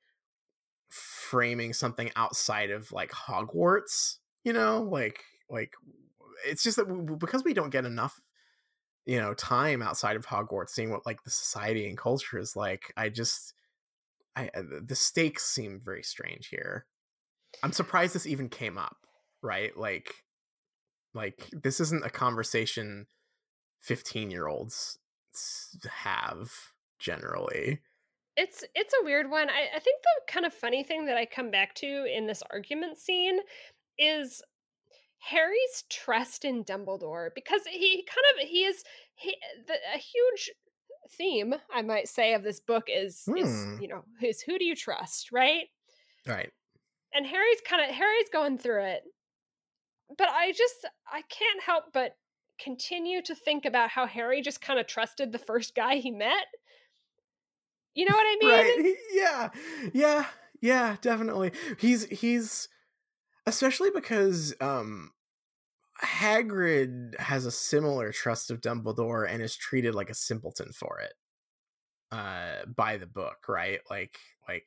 framing 0.89 1.73
something 1.73 2.11
outside 2.17 2.71
of 2.71 2.93
like 2.93 3.11
hogwarts 3.13 4.17
you 4.45 4.53
know? 4.53 4.83
Like 4.83 5.21
like 5.49 5.75
it's 6.47 6.63
just 6.63 6.77
that 6.77 6.89
we, 6.89 7.15
because 7.17 7.45
we 7.45 7.55
don't 7.55 7.71
get 7.71 7.85
enough 7.85 8.21
you 9.07 9.21
know 9.21 9.35
time 9.35 9.83
outside 9.83 10.17
of 10.17 10.27
hogwarts 10.27 10.71
seeing 10.71 10.91
what 10.91 11.07
like 11.07 11.23
the 11.25 11.31
society 11.31 11.89
and 11.89 11.99
culture 11.99 12.39
is 12.39 12.55
like 12.55 12.93
i 12.97 13.09
just 13.09 13.55
i 14.37 14.49
uh, 14.57 14.63
the 14.85 14.95
stakes 14.95 15.45
seem 15.45 15.81
very 15.85 16.03
strange 16.03 16.49
here. 16.49 16.87
I'm 17.63 17.73
surprised 17.73 18.15
this 18.15 18.27
even 18.27 18.49
came 18.49 18.79
up 18.79 18.97
right? 19.43 19.77
Like 19.77 20.25
like 21.15 21.51
this 21.53 21.81
isn't 21.81 22.07
a 22.07 22.11
conversation 22.11 23.07
15 23.81 24.31
year 24.31 24.47
olds 24.47 24.99
have 25.89 26.53
generally. 26.99 27.81
It's 28.37 28.65
it's 28.75 28.95
a 29.01 29.05
weird 29.05 29.31
one. 29.31 29.51
I, 29.51 29.77
I 29.77 29.79
think 29.79 30.01
the 30.03 30.33
kind 30.33 30.47
of 30.47 30.55
funny 30.55 30.83
thing 30.83 31.07
that 31.07 31.17
i 31.17 31.27
come 31.27 31.51
back 31.51 31.75
to 31.77 32.07
in 32.07 32.27
this 32.27 32.43
argument 32.51 32.99
scene 32.99 33.41
is 33.99 34.43
Harry's 35.23 35.85
trust 35.89 36.45
in 36.45 36.65
Dumbledore 36.65 37.29
because 37.35 37.63
he 37.71 38.05
kind 38.09 38.25
of 38.35 38.49
he 38.49 38.65
is 38.65 38.83
he 39.15 39.37
the, 39.69 39.75
a 39.95 39.99
huge 39.99 40.51
theme 41.17 41.55
I 41.73 41.83
might 41.83 42.09
say 42.09 42.35
of 42.35 42.43
this 42.43 42.59
book 42.59 42.85
is 42.89 43.23
hmm. 43.27 43.37
is 43.37 43.67
you 43.81 43.89
know 43.89 44.05
is 44.23 44.43
who 44.43 44.59
do 44.59 44.65
you 44.65 44.75
trust 44.75 45.31
right? 45.33 45.67
Right. 46.27 46.51
And 47.15 47.27
Harry's 47.27 47.61
kind 47.69 47.89
of 47.89 47.95
Harry's 47.95 48.29
going 48.33 48.59
through 48.59 48.85
it. 48.85 49.03
But 50.19 50.29
I 50.29 50.53
just 50.53 50.87
I 51.11 51.23
can't 51.29 51.63
help 51.63 51.85
but 51.93 52.17
continue 52.59 53.23
to 53.23 53.35
think 53.35 53.65
about 53.65 53.91
how 53.91 54.07
Harry 54.07 54.43
just 54.43 54.61
kind 54.61 54.79
of 54.81 54.87
trusted 54.87 55.31
the 55.31 55.39
first 55.39 55.75
guy 55.77 55.97
he 55.97 56.11
met. 56.11 56.47
You 57.95 58.07
know 58.07 58.17
what 58.17 58.27
I 58.27 58.37
mean? 58.41 58.87
right 58.87 58.97
yeah 59.13 59.51
yeah 59.93 60.25
yeah 60.61 60.97
definitely. 61.01 61.53
He's 61.79 62.07
he's 62.07 62.69
especially 63.47 63.91
because 63.91 64.55
um 64.61 65.13
Hagrid 66.03 67.19
has 67.21 67.47
a 67.47 67.53
similar 67.53 68.13
trust 68.13 68.51
of 68.51 68.61
Dumbledore 68.61 69.29
and 69.29 69.43
is 69.43 69.57
treated 69.57 69.95
like 69.95 70.11
a 70.11 70.15
simpleton 70.15 70.73
for 70.73 71.01
it 71.01 71.15
uh 72.11 72.67
by 72.67 72.97
the 72.97 73.07
book 73.07 73.49
right 73.49 73.81
like 73.91 74.19
like 74.49 74.67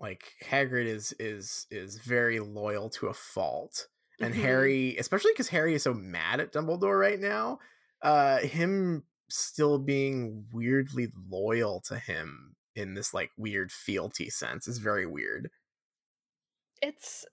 like 0.00 0.24
Hagrid 0.44 0.86
is 0.86 1.14
is 1.18 1.66
is 1.70 1.98
very 1.98 2.40
loyal 2.40 2.90
to 2.90 3.06
a 3.06 3.14
fault 3.14 3.88
and 4.20 4.34
mm-hmm. 4.34 4.42
Harry 4.42 4.96
especially 4.96 5.34
cuz 5.34 5.48
Harry 5.48 5.74
is 5.74 5.82
so 5.82 5.94
mad 5.94 6.40
at 6.40 6.52
Dumbledore 6.52 6.98
right 6.98 7.20
now 7.20 7.58
uh 8.02 8.38
him 8.38 9.04
still 9.30 9.78
being 9.78 10.46
weirdly 10.52 11.08
loyal 11.28 11.80
to 11.80 11.98
him 11.98 12.56
in 12.74 12.94
this 12.94 13.14
like 13.14 13.30
weird 13.36 13.72
fealty 13.72 14.28
sense 14.28 14.68
is 14.68 14.78
very 14.78 15.06
weird 15.06 15.50
it's 16.82 17.24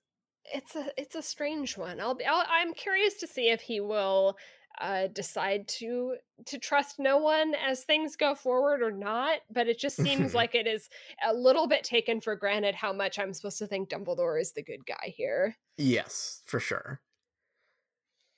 it's 0.54 0.76
a 0.76 0.86
it's 0.98 1.16
a 1.16 1.22
strange 1.22 1.78
one. 1.78 2.00
I'll 2.00 2.16
be 2.16 2.26
i 2.26 2.62
am 2.62 2.74
curious 2.74 3.16
to 3.16 3.28
see 3.28 3.50
if 3.50 3.62
he 3.62 3.80
will 3.80 4.38
uh, 4.80 5.08
decide 5.08 5.68
to 5.68 6.16
to 6.46 6.58
trust 6.58 6.98
no 6.98 7.18
one 7.18 7.54
as 7.56 7.84
things 7.84 8.16
go 8.16 8.36
forward 8.36 8.82
or 8.82 8.92
not. 8.92 9.40
But 9.52 9.68
it 9.68 9.80
just 9.80 9.98
seems 9.98 10.34
like 10.36 10.56
it 10.56 10.68
is 10.68 10.90
a 11.26 11.34
little 11.34 11.68
bit 11.68 11.84
taken 11.84 12.22
for 12.22 12.36
granted 12.36 12.76
how 12.76 12.94
much 12.94 13.20
I'm 13.20 13.34
supposed 13.34 13.60
to 13.60 13.68
think 13.68 13.90
Dumbledore 13.90 14.40
is 14.40 14.54
the 14.54 14.64
good 14.64 14.86
guy 14.86 15.14
here. 15.16 15.58
Yes, 15.78 16.42
for 16.46 16.60
sure. 16.60 17.02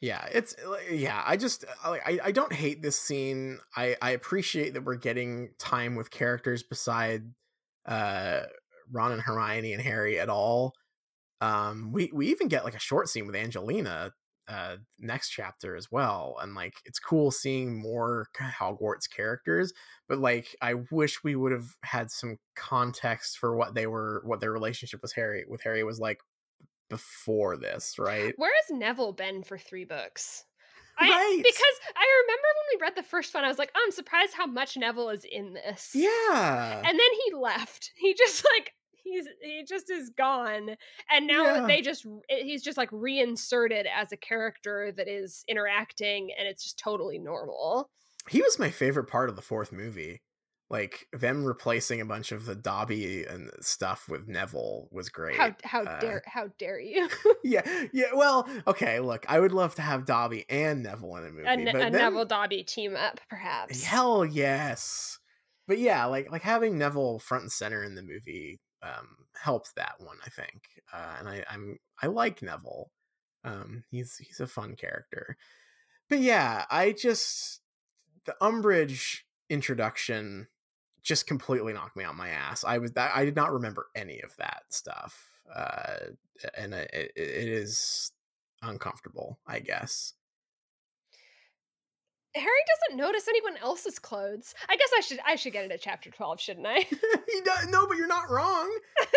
Yeah, 0.02 0.28
it's 0.34 0.56
yeah. 0.92 1.24
I 1.26 1.38
just 1.38 1.64
I 1.84 2.20
I 2.24 2.32
don't 2.32 2.52
hate 2.52 2.82
this 2.82 2.98
scene. 2.98 3.60
I 3.76 3.96
I 4.02 4.12
appreciate 4.12 4.74
that 4.74 4.84
we're 4.84 4.96
getting 4.96 5.52
time 5.60 5.96
with 5.96 6.12
characters 6.12 6.62
beside 6.62 7.24
uh 7.86 8.42
Ron 8.92 9.14
and 9.14 9.22
Hermione 9.22 9.72
and 9.72 9.82
Harry 9.82 10.20
at 10.20 10.30
all 10.30 10.74
um 11.44 11.92
we 11.92 12.10
we 12.14 12.28
even 12.28 12.48
get 12.48 12.64
like 12.64 12.76
a 12.76 12.80
short 12.80 13.10
scene 13.10 13.28
with 13.28 13.36
angelina 13.36 14.12
uh 14.48 14.76
next 15.00 15.30
chapter 15.30 15.76
as 15.76 15.92
well 15.92 16.38
and 16.42 16.54
like 16.54 16.74
it's 16.86 17.00
cool 17.00 17.32
seeing 17.32 17.82
more 17.82 18.28
hogwarts 18.40 19.10
characters 19.14 19.74
but 20.08 20.20
like 20.20 20.56
i 20.62 20.74
wish 20.92 21.24
we 21.24 21.36
would 21.36 21.52
have 21.52 21.68
had 21.84 22.10
some 22.10 22.38
context 22.56 23.38
for 23.38 23.56
what 23.56 23.74
they 23.74 23.88
were 23.88 24.22
what 24.26 24.40
their 24.40 24.52
relationship 24.52 25.02
with 25.02 25.14
harry 25.14 25.46
with 25.48 25.62
harry 25.62 25.84
was 25.84 26.00
like 26.00 26.20
before 26.90 27.58
this 27.58 27.96
right 27.98 28.34
where 28.38 28.52
has 28.68 28.78
neville 28.78 29.14
been 29.14 29.44
for 29.44 29.58
three 29.58 29.86
books 29.86 30.46
I, 30.96 31.10
right. 31.10 31.38
Because 31.38 31.80
I 31.96 32.06
remember 32.22 32.48
when 32.54 32.78
we 32.78 32.82
read 32.86 32.96
the 32.96 33.10
first 33.10 33.34
one, 33.34 33.44
I 33.44 33.48
was 33.48 33.58
like, 33.58 33.72
oh, 33.74 33.82
I'm 33.84 33.92
surprised 33.92 34.36
how 34.36 34.46
much 34.46 34.78
Neville 34.78 35.10
is 35.10 35.26
in 35.26 35.56
this. 35.56 35.90
Yeah. 35.96 36.78
And 36.78 36.86
then 36.86 37.00
he 37.26 37.34
left. 37.36 37.92
He 37.96 38.14
just 38.14 38.46
like 38.56 38.74
he's 39.04 39.28
he 39.42 39.64
just 39.68 39.90
is 39.90 40.10
gone 40.12 40.76
and 41.12 41.28
now 41.28 41.44
yeah. 41.44 41.68
they 41.68 41.82
just 41.82 42.06
he's 42.30 42.64
just 42.64 42.78
like 42.78 42.90
reinserted 42.92 43.86
as 43.94 44.12
a 44.12 44.18
character 44.18 44.94
that 44.96 45.08
is 45.08 45.44
interacting 45.48 46.30
and 46.38 46.48
it's 46.48 46.64
just 46.64 46.80
totally 46.80 47.20
normal 47.20 47.90
he 48.30 48.42
was 48.42 48.60
my 48.60 48.70
favorite 48.70 49.08
part 49.08 49.30
of 49.30 49.36
the 49.36 49.42
fourth 49.42 49.72
movie 49.72 50.22
like 50.70 51.08
them 51.14 51.46
replacing 51.46 52.02
a 52.02 52.06
bunch 52.06 52.32
of 52.32 52.46
the 52.46 52.56
Dobby 52.56 53.26
and 53.26 53.52
stuff 53.62 54.06
with 54.10 54.28
Neville 54.28 54.88
was 54.92 55.08
great. 55.10 55.36
How 55.36 55.56
how 55.64 55.84
uh, 55.84 56.00
dare 56.00 56.24
how 56.26 56.48
dare 56.58 56.80
you? 56.80 57.08
yeah, 57.44 57.62
yeah. 57.94 58.08
Well, 58.16 58.50
okay. 58.66 59.00
Look, 59.00 59.24
I 59.30 59.40
would 59.40 59.52
love 59.52 59.76
to 59.76 59.84
have 59.84 60.06
Dobby 60.06 60.46
and 60.50 60.82
Neville 60.82 61.16
in 61.18 61.26
a 61.26 61.30
movie. 61.30 61.48
A, 61.48 61.70
a 61.70 61.74
then, 61.74 61.92
Neville 61.92 62.26
Dobby 62.26 62.64
team 62.64 62.96
up, 62.96 63.20
perhaps. 63.30 63.84
Hell 63.84 64.26
yes. 64.26 65.20
But 65.68 65.78
yeah, 65.78 66.06
like 66.06 66.32
like 66.32 66.42
having 66.42 66.80
Neville 66.80 67.20
front 67.20 67.44
and 67.44 67.52
center 67.52 67.84
in 67.84 67.94
the 67.94 68.02
movie 68.02 68.60
um, 68.84 69.08
helped 69.42 69.76
that 69.76 69.96
one, 70.00 70.18
I 70.26 70.30
think. 70.30 70.64
Uh, 70.92 71.16
and 71.20 71.30
I, 71.30 71.46
I'm 71.50 71.80
I 72.02 72.08
like 72.08 72.42
Neville. 72.42 72.92
Um, 73.44 73.84
he's 73.90 74.18
he's 74.18 74.40
a 74.40 74.48
fun 74.48 74.76
character. 74.76 75.38
But 76.10 76.20
yeah, 76.20 76.66
I 76.70 76.92
just 76.92 77.62
the 78.26 78.36
Umbridge 78.42 79.22
introduction 79.50 80.48
just 81.02 81.28
completely 81.28 81.74
knocked 81.74 81.98
me 81.98 82.04
on 82.04 82.18
my 82.18 82.30
ass. 82.30 82.64
I 82.64 82.78
was 82.78 82.92
I 82.96 83.26
did 83.26 83.36
not 83.36 83.54
remember 83.54 83.88
any 83.96 84.22
of 84.22 84.36
that 84.38 84.64
stuff, 84.70 85.30
uh, 85.54 85.98
and 86.58 86.74
it, 86.74 86.92
it 86.94 87.48
is 87.48 88.12
uncomfortable, 88.62 89.40
I 89.46 89.60
guess. 89.60 90.14
Harry 92.36 92.48
doesn't 92.90 92.98
notice 92.98 93.28
anyone 93.28 93.58
else's 93.58 94.00
clothes. 94.00 94.56
I 94.68 94.76
guess 94.76 94.90
I 94.98 95.02
should 95.02 95.20
I 95.26 95.36
should 95.36 95.54
get 95.54 95.64
into 95.64 95.78
chapter 95.78 96.10
twelve, 96.10 96.40
shouldn't 96.40 96.66
I? 96.66 96.80
he 96.90 97.42
does 97.44 97.68
no, 97.70 97.86
but 97.88 97.98
you're 97.98 98.08
not 98.08 98.30
wrong. 98.30 98.70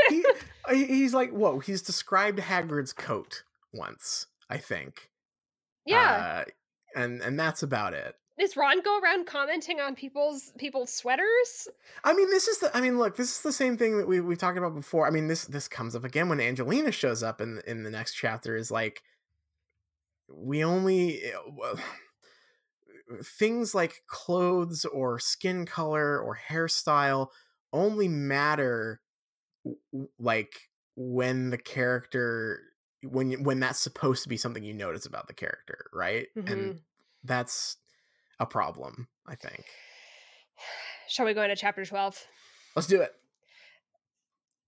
He, 0.68 0.84
he's 0.84 1.14
like, 1.14 1.30
whoa. 1.30 1.58
He's 1.58 1.82
described 1.82 2.38
Hagrid's 2.38 2.92
coat 2.92 3.42
once, 3.72 4.26
I 4.48 4.58
think. 4.58 5.10
Yeah, 5.84 6.44
uh, 6.44 6.44
and 7.00 7.20
and 7.22 7.38
that's 7.38 7.62
about 7.62 7.92
it. 7.92 8.14
Does 8.38 8.56
Ron 8.56 8.82
go 8.82 9.00
around 9.00 9.26
commenting 9.26 9.80
on 9.80 9.94
people's 9.94 10.52
people's 10.58 10.92
sweaters? 10.92 11.68
I 12.04 12.14
mean, 12.14 12.30
this 12.30 12.46
is 12.48 12.58
the. 12.58 12.76
I 12.76 12.80
mean, 12.80 12.98
look, 12.98 13.16
this 13.16 13.30
is 13.30 13.42
the 13.42 13.52
same 13.52 13.76
thing 13.76 13.98
that 13.98 14.06
we 14.06 14.20
we 14.20 14.36
talked 14.36 14.58
about 14.58 14.74
before. 14.74 15.06
I 15.06 15.10
mean, 15.10 15.26
this 15.26 15.44
this 15.44 15.68
comes 15.68 15.96
up 15.96 16.04
again 16.04 16.28
when 16.28 16.40
Angelina 16.40 16.92
shows 16.92 17.22
up 17.22 17.40
in 17.40 17.62
in 17.66 17.82
the 17.82 17.90
next 17.90 18.14
chapter. 18.14 18.54
Is 18.56 18.70
like 18.70 19.02
we 20.28 20.62
only. 20.64 21.22
Uh, 21.32 21.76
things 23.22 23.74
like 23.74 24.02
clothes 24.06 24.84
or 24.84 25.18
skin 25.18 25.64
color 25.66 26.18
or 26.20 26.38
hairstyle 26.48 27.28
only 27.72 28.08
matter 28.08 29.00
like 30.18 30.52
when 30.96 31.50
the 31.50 31.58
character 31.58 32.60
when 33.02 33.44
when 33.44 33.60
that's 33.60 33.78
supposed 33.78 34.22
to 34.22 34.28
be 34.28 34.36
something 34.36 34.64
you 34.64 34.74
notice 34.74 35.06
about 35.06 35.28
the 35.28 35.34
character 35.34 35.86
right? 35.92 36.26
Mm-hmm. 36.36 36.52
and 36.52 36.80
that's 37.24 37.76
a 38.40 38.46
problem 38.46 39.08
i 39.26 39.34
think. 39.34 39.64
Shall 41.08 41.26
we 41.26 41.34
go 41.34 41.42
into 41.42 41.56
chapter 41.56 41.84
12 41.84 42.26
let's 42.74 42.88
do 42.88 43.00
it. 43.00 43.12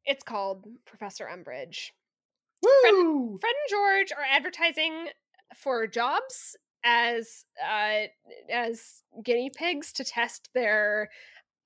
It's 0.05 0.23
called 0.23 0.67
professor 0.87 1.27
umbridge. 1.27 1.91
Woo! 2.63 2.71
Fred, 2.81 3.41
Fred 3.41 3.51
and 3.51 3.71
george 3.71 4.13
are 4.13 4.25
advertising 4.31 5.09
for 5.57 5.87
jobs 5.87 6.57
as 6.89 7.45
uh, 7.63 8.07
as 8.51 9.03
guinea 9.23 9.51
pigs 9.55 9.93
to 9.93 10.05
test 10.05 10.49
their 10.55 11.11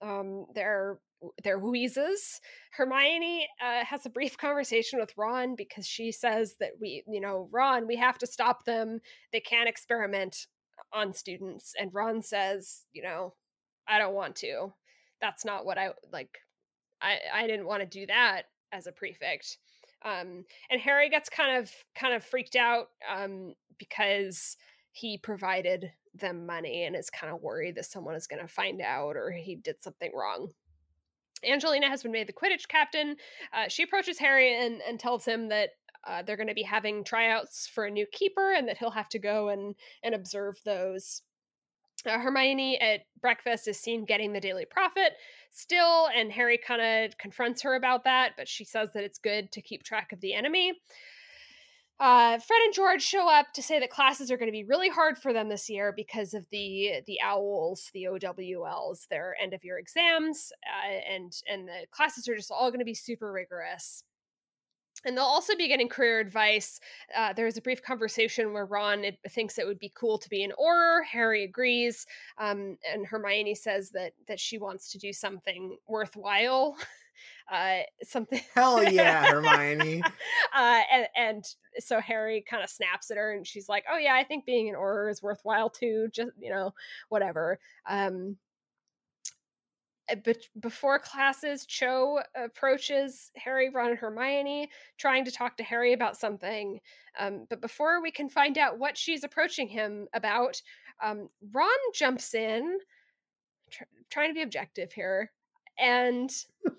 um, 0.00 0.46
their 0.54 0.98
their 1.44 1.58
wheezes. 1.58 2.40
Hermione 2.72 3.48
uh, 3.64 3.84
has 3.84 4.04
a 4.04 4.10
brief 4.10 4.36
conversation 4.46 4.98
with 4.98 5.16
Ron 5.16 5.54
because 5.54 5.86
she 5.86 6.10
says 6.10 6.56
that 6.58 6.72
we, 6.80 7.04
you 7.06 7.20
know, 7.20 7.48
Ron, 7.52 7.86
we 7.86 7.96
have 7.96 8.18
to 8.18 8.26
stop 8.26 8.64
them. 8.64 9.00
They 9.32 9.40
can't 9.40 9.68
experiment 9.68 10.48
on 10.92 11.14
students. 11.14 11.74
And 11.78 11.94
Ron 11.94 12.22
says, 12.22 12.84
you 12.92 13.02
know, 13.02 13.34
I 13.86 13.98
don't 13.98 14.14
want 14.14 14.34
to. 14.36 14.72
That's 15.20 15.44
not 15.44 15.64
what 15.64 15.78
I 15.78 15.90
like. 16.12 16.38
I 17.00 17.18
I 17.32 17.46
didn't 17.46 17.66
want 17.66 17.80
to 17.82 17.86
do 17.86 18.06
that 18.06 18.42
as 18.72 18.86
a 18.88 18.92
prefect. 18.92 19.58
Um, 20.04 20.44
and 20.68 20.80
Harry 20.80 21.08
gets 21.08 21.28
kind 21.28 21.58
of 21.58 21.70
kind 21.94 22.14
of 22.14 22.24
freaked 22.24 22.56
out 22.56 22.88
um, 23.08 23.54
because 23.78 24.56
he 24.92 25.18
provided 25.18 25.92
them 26.14 26.46
money 26.46 26.84
and 26.84 26.94
is 26.94 27.10
kind 27.10 27.32
of 27.32 27.42
worried 27.42 27.74
that 27.76 27.86
someone 27.86 28.14
is 28.14 28.26
going 28.26 28.42
to 28.42 28.48
find 28.48 28.80
out 28.80 29.16
or 29.16 29.30
he 29.30 29.56
did 29.56 29.82
something 29.82 30.12
wrong. 30.14 30.50
Angelina 31.44 31.88
has 31.88 32.02
been 32.02 32.12
made 32.12 32.28
the 32.28 32.32
Quidditch 32.32 32.68
captain. 32.68 33.16
Uh, 33.52 33.68
she 33.68 33.82
approaches 33.82 34.18
Harry 34.18 34.64
and, 34.64 34.80
and 34.86 35.00
tells 35.00 35.24
him 35.24 35.48
that 35.48 35.70
uh, 36.06 36.22
they're 36.22 36.36
going 36.36 36.48
to 36.48 36.54
be 36.54 36.62
having 36.62 37.04
tryouts 37.04 37.66
for 37.66 37.84
a 37.84 37.90
new 37.90 38.06
keeper 38.12 38.52
and 38.52 38.68
that 38.68 38.78
he'll 38.78 38.90
have 38.90 39.08
to 39.08 39.18
go 39.18 39.48
and, 39.48 39.74
and 40.02 40.14
observe 40.14 40.60
those. 40.64 41.22
Uh, 42.04 42.18
Hermione 42.18 42.80
at 42.80 43.00
breakfast 43.20 43.68
is 43.68 43.78
seen 43.78 44.04
getting 44.04 44.32
the 44.32 44.40
Daily 44.40 44.64
Prophet 44.64 45.12
still, 45.52 46.08
and 46.16 46.32
Harry 46.32 46.58
kind 46.58 47.06
of 47.06 47.16
confronts 47.18 47.62
her 47.62 47.74
about 47.74 48.04
that, 48.04 48.32
but 48.36 48.48
she 48.48 48.64
says 48.64 48.90
that 48.94 49.04
it's 49.04 49.18
good 49.18 49.52
to 49.52 49.62
keep 49.62 49.84
track 49.84 50.12
of 50.12 50.20
the 50.20 50.34
enemy. 50.34 50.72
Uh, 52.00 52.38
Fred 52.38 52.58
and 52.64 52.74
George 52.74 53.02
show 53.02 53.28
up 53.28 53.52
to 53.54 53.62
say 53.62 53.78
that 53.78 53.90
classes 53.90 54.30
are 54.30 54.36
going 54.36 54.48
to 54.48 54.52
be 54.52 54.64
really 54.64 54.88
hard 54.88 55.16
for 55.18 55.32
them 55.32 55.48
this 55.48 55.70
year 55.70 55.92
because 55.94 56.34
of 56.34 56.44
the 56.50 57.00
the 57.06 57.20
owls, 57.22 57.90
the 57.94 58.04
OWLs, 58.04 59.06
their 59.08 59.36
end 59.40 59.54
of 59.54 59.64
year 59.64 59.78
exams, 59.78 60.52
uh, 60.66 60.98
and 61.08 61.32
and 61.48 61.68
the 61.68 61.86
classes 61.92 62.26
are 62.28 62.34
just 62.34 62.50
all 62.50 62.70
going 62.70 62.80
to 62.80 62.84
be 62.84 62.94
super 62.94 63.30
rigorous. 63.30 64.02
And 65.04 65.16
they'll 65.16 65.24
also 65.24 65.56
be 65.56 65.68
getting 65.68 65.88
career 65.88 66.20
advice. 66.20 66.78
Uh, 67.16 67.32
there's 67.32 67.56
a 67.56 67.62
brief 67.62 67.82
conversation 67.82 68.52
where 68.52 68.66
Ron 68.66 69.04
it, 69.04 69.18
thinks 69.30 69.58
it 69.58 69.66
would 69.66 69.80
be 69.80 69.92
cool 69.96 70.16
to 70.18 70.28
be 70.28 70.44
an 70.44 70.52
Auror. 70.60 71.04
Harry 71.04 71.44
agrees, 71.44 72.06
um, 72.38 72.78
and 72.92 73.06
Hermione 73.06 73.54
says 73.54 73.90
that 73.90 74.12
that 74.28 74.40
she 74.40 74.58
wants 74.58 74.90
to 74.92 74.98
do 74.98 75.12
something 75.12 75.76
worthwhile. 75.86 76.76
uh, 77.52 77.80
something. 78.02 78.40
Hell 78.54 78.82
yeah, 78.82 79.26
Hermione. 79.26 80.02
uh, 80.54 80.80
and, 80.90 81.06
and 81.14 81.44
so 81.78 82.00
Harry 82.00 82.42
kind 82.48 82.64
of 82.64 82.70
snaps 82.70 83.10
at 83.10 83.18
her, 83.18 83.32
and 83.32 83.46
she's 83.46 83.68
like, 83.68 83.84
"Oh 83.90 83.98
yeah, 83.98 84.14
I 84.14 84.24
think 84.24 84.46
being 84.46 84.70
an 84.70 84.74
Auror 84.74 85.10
is 85.10 85.22
worthwhile 85.22 85.68
too. 85.68 86.08
Just 86.12 86.32
you 86.40 86.50
know, 86.50 86.72
whatever." 87.10 87.58
Um, 87.86 88.38
eh, 90.08 90.14
but 90.24 90.38
before 90.58 90.98
classes, 90.98 91.66
Cho 91.66 92.20
approaches 92.34 93.30
Harry, 93.36 93.68
Ron, 93.68 93.90
and 93.90 93.98
Hermione, 93.98 94.70
trying 94.96 95.26
to 95.26 95.30
talk 95.30 95.58
to 95.58 95.62
Harry 95.62 95.92
about 95.92 96.16
something. 96.16 96.80
Um, 97.18 97.46
but 97.50 97.60
before 97.60 98.00
we 98.00 98.10
can 98.10 98.30
find 98.30 98.56
out 98.56 98.78
what 98.78 98.96
she's 98.96 99.24
approaching 99.24 99.68
him 99.68 100.08
about, 100.14 100.62
um, 101.02 101.28
Ron 101.52 101.68
jumps 101.94 102.34
in, 102.34 102.78
tr- 103.70 103.84
trying 104.08 104.30
to 104.30 104.34
be 104.34 104.42
objective 104.42 104.92
here, 104.92 105.30
and 105.78 106.30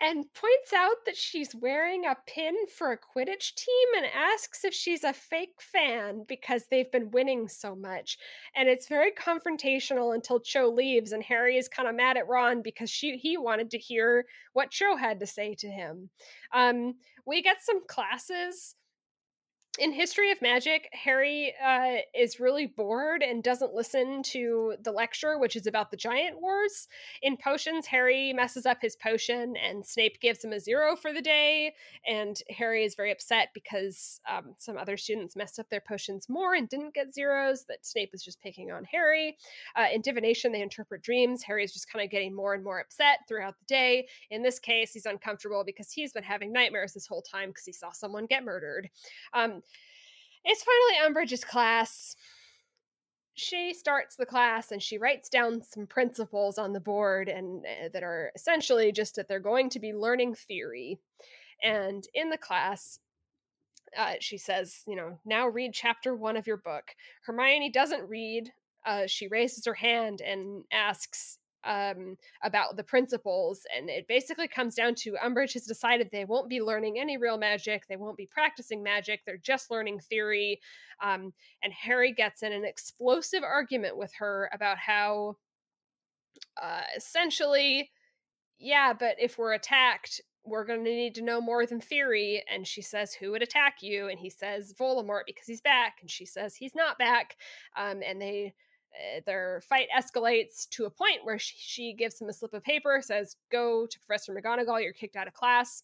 and 0.00 0.24
points 0.34 0.72
out 0.74 1.04
that 1.06 1.16
she's 1.16 1.54
wearing 1.54 2.04
a 2.04 2.16
pin 2.26 2.54
for 2.76 2.92
a 2.92 2.98
Quidditch 2.98 3.54
team 3.54 3.88
and 3.96 4.06
asks 4.06 4.64
if 4.64 4.74
she's 4.74 5.04
a 5.04 5.12
fake 5.12 5.60
fan 5.60 6.24
because 6.28 6.64
they've 6.70 6.90
been 6.90 7.10
winning 7.10 7.48
so 7.48 7.74
much. 7.74 8.18
And 8.54 8.68
it's 8.68 8.88
very 8.88 9.12
confrontational 9.12 10.14
until 10.14 10.40
Cho 10.40 10.68
leaves, 10.68 11.12
and 11.12 11.22
Harry 11.22 11.56
is 11.56 11.68
kind 11.68 11.88
of 11.88 11.94
mad 11.94 12.16
at 12.16 12.28
Ron 12.28 12.60
because 12.62 12.90
she 12.90 13.16
he 13.16 13.36
wanted 13.36 13.70
to 13.70 13.78
hear 13.78 14.26
what 14.52 14.70
Cho 14.70 14.96
had 14.96 15.20
to 15.20 15.26
say 15.26 15.54
to 15.54 15.68
him. 15.68 16.10
Um, 16.52 16.94
we 17.26 17.40
get 17.42 17.62
some 17.62 17.86
classes 17.86 18.74
in 19.78 19.92
history 19.92 20.30
of 20.30 20.40
magic 20.40 20.88
harry 20.92 21.52
uh, 21.64 21.96
is 22.14 22.38
really 22.38 22.66
bored 22.66 23.22
and 23.22 23.42
doesn't 23.42 23.74
listen 23.74 24.22
to 24.22 24.74
the 24.82 24.92
lecture 24.92 25.36
which 25.38 25.56
is 25.56 25.66
about 25.66 25.90
the 25.90 25.96
giant 25.96 26.40
wars. 26.40 26.86
In 27.22 27.36
potions 27.36 27.86
harry 27.86 28.32
messes 28.32 28.66
up 28.66 28.78
his 28.80 28.94
potion 28.94 29.56
and 29.56 29.84
snape 29.84 30.20
gives 30.20 30.44
him 30.44 30.52
a 30.52 30.60
zero 30.60 30.94
for 30.94 31.12
the 31.12 31.20
day 31.20 31.74
and 32.06 32.40
harry 32.50 32.84
is 32.84 32.94
very 32.94 33.10
upset 33.10 33.48
because 33.52 34.20
um, 34.30 34.54
some 34.58 34.78
other 34.78 34.96
students 34.96 35.34
messed 35.34 35.58
up 35.58 35.68
their 35.70 35.82
potions 35.86 36.28
more 36.28 36.54
and 36.54 36.68
didn't 36.68 36.94
get 36.94 37.12
zeros 37.12 37.64
that 37.64 37.84
snape 37.84 38.10
is 38.14 38.22
just 38.22 38.40
picking 38.40 38.70
on 38.70 38.84
harry. 38.84 39.36
Uh, 39.76 39.86
in 39.92 40.00
divination 40.00 40.52
they 40.52 40.62
interpret 40.62 41.02
dreams. 41.02 41.42
Harry 41.42 41.64
is 41.64 41.72
just 41.72 41.90
kind 41.90 42.04
of 42.04 42.10
getting 42.10 42.34
more 42.34 42.54
and 42.54 42.62
more 42.62 42.80
upset 42.80 43.18
throughout 43.26 43.58
the 43.58 43.66
day. 43.66 44.06
In 44.30 44.42
this 44.42 44.60
case 44.60 44.92
he's 44.92 45.06
uncomfortable 45.06 45.64
because 45.66 45.90
he's 45.90 46.12
been 46.12 46.22
having 46.22 46.52
nightmares 46.52 46.94
this 46.94 47.06
whole 47.06 47.22
time 47.22 47.48
because 47.48 47.64
he 47.64 47.72
saw 47.72 47.90
someone 47.90 48.26
get 48.26 48.44
murdered. 48.44 48.88
Um, 49.32 49.62
it's 50.44 50.64
finally 50.64 51.08
Umbridge's 51.08 51.44
class. 51.44 52.16
She 53.34 53.74
starts 53.74 54.16
the 54.16 54.26
class 54.26 54.70
and 54.70 54.82
she 54.82 54.98
writes 54.98 55.28
down 55.28 55.62
some 55.62 55.86
principles 55.86 56.56
on 56.58 56.72
the 56.72 56.80
board 56.80 57.28
and 57.28 57.64
uh, 57.64 57.88
that 57.92 58.02
are 58.02 58.30
essentially 58.36 58.92
just 58.92 59.16
that 59.16 59.26
they're 59.28 59.40
going 59.40 59.70
to 59.70 59.80
be 59.80 59.92
learning 59.92 60.34
theory. 60.34 61.00
And 61.62 62.04
in 62.14 62.30
the 62.30 62.38
class, 62.38 63.00
uh, 63.98 64.14
she 64.20 64.38
says, 64.38 64.82
you 64.86 64.96
know, 64.96 65.18
now 65.24 65.48
read 65.48 65.72
chapter 65.72 66.14
one 66.14 66.36
of 66.36 66.46
your 66.46 66.56
book. 66.58 66.84
Hermione 67.26 67.70
doesn't 67.70 68.08
read. 68.08 68.50
Uh, 68.86 69.06
she 69.06 69.28
raises 69.28 69.64
her 69.64 69.74
hand 69.74 70.20
and 70.20 70.64
asks, 70.72 71.38
um, 71.64 72.16
about 72.42 72.76
the 72.76 72.84
principles. 72.84 73.66
And 73.76 73.88
it 73.88 74.06
basically 74.08 74.48
comes 74.48 74.74
down 74.74 74.94
to 74.96 75.16
Umbridge 75.24 75.54
has 75.54 75.64
decided 75.64 76.08
they 76.10 76.24
won't 76.24 76.48
be 76.48 76.60
learning 76.60 76.98
any 76.98 77.16
real 77.16 77.38
magic. 77.38 77.86
They 77.86 77.96
won't 77.96 78.16
be 78.16 78.26
practicing 78.26 78.82
magic. 78.82 79.20
They're 79.24 79.36
just 79.36 79.70
learning 79.70 80.00
theory. 80.00 80.60
Um, 81.02 81.32
and 81.62 81.72
Harry 81.72 82.12
gets 82.12 82.42
in 82.42 82.52
an 82.52 82.64
explosive 82.64 83.42
argument 83.42 83.96
with 83.96 84.12
her 84.18 84.50
about 84.52 84.78
how 84.78 85.36
uh, 86.60 86.82
essentially, 86.96 87.90
yeah, 88.58 88.92
but 88.92 89.16
if 89.18 89.38
we're 89.38 89.54
attacked, 89.54 90.20
we're 90.44 90.64
going 90.64 90.84
to 90.84 90.90
need 90.90 91.14
to 91.14 91.22
know 91.22 91.40
more 91.40 91.64
than 91.66 91.80
theory. 91.80 92.44
And 92.52 92.66
she 92.66 92.82
says, 92.82 93.14
Who 93.14 93.30
would 93.30 93.42
attack 93.42 93.76
you? 93.80 94.08
And 94.08 94.18
he 94.18 94.30
says, 94.30 94.74
Voldemort, 94.78 95.22
because 95.26 95.46
he's 95.46 95.62
back. 95.62 95.94
And 96.00 96.10
she 96.10 96.26
says, 96.26 96.54
He's 96.54 96.74
not 96.74 96.98
back. 96.98 97.36
Um, 97.76 98.02
and 98.06 98.20
they 98.20 98.54
their 99.26 99.62
fight 99.68 99.88
escalates 99.96 100.68
to 100.70 100.84
a 100.84 100.90
point 100.90 101.24
where 101.24 101.38
she, 101.38 101.54
she 101.58 101.94
gives 101.94 102.20
him 102.20 102.28
a 102.28 102.32
slip 102.32 102.54
of 102.54 102.62
paper, 102.62 103.00
says, 103.02 103.36
Go 103.50 103.86
to 103.86 103.98
Professor 104.00 104.34
McGonagall, 104.34 104.82
you're 104.82 104.92
kicked 104.92 105.16
out 105.16 105.26
of 105.26 105.34
class. 105.34 105.82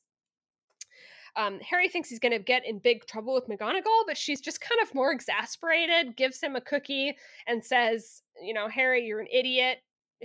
Um, 1.36 1.60
Harry 1.60 1.88
thinks 1.88 2.08
he's 2.08 2.18
going 2.18 2.32
to 2.32 2.38
get 2.40 2.66
in 2.66 2.78
big 2.78 3.06
trouble 3.06 3.34
with 3.34 3.48
McGonagall, 3.48 4.04
but 4.06 4.16
she's 4.16 4.40
just 4.40 4.60
kind 4.60 4.80
of 4.82 4.94
more 4.94 5.12
exasperated, 5.12 6.16
gives 6.16 6.40
him 6.40 6.56
a 6.56 6.60
cookie, 6.60 7.16
and 7.46 7.64
says, 7.64 8.22
You 8.42 8.54
know, 8.54 8.68
Harry, 8.68 9.04
you're 9.04 9.20
an 9.20 9.28
idiot. 9.32 9.78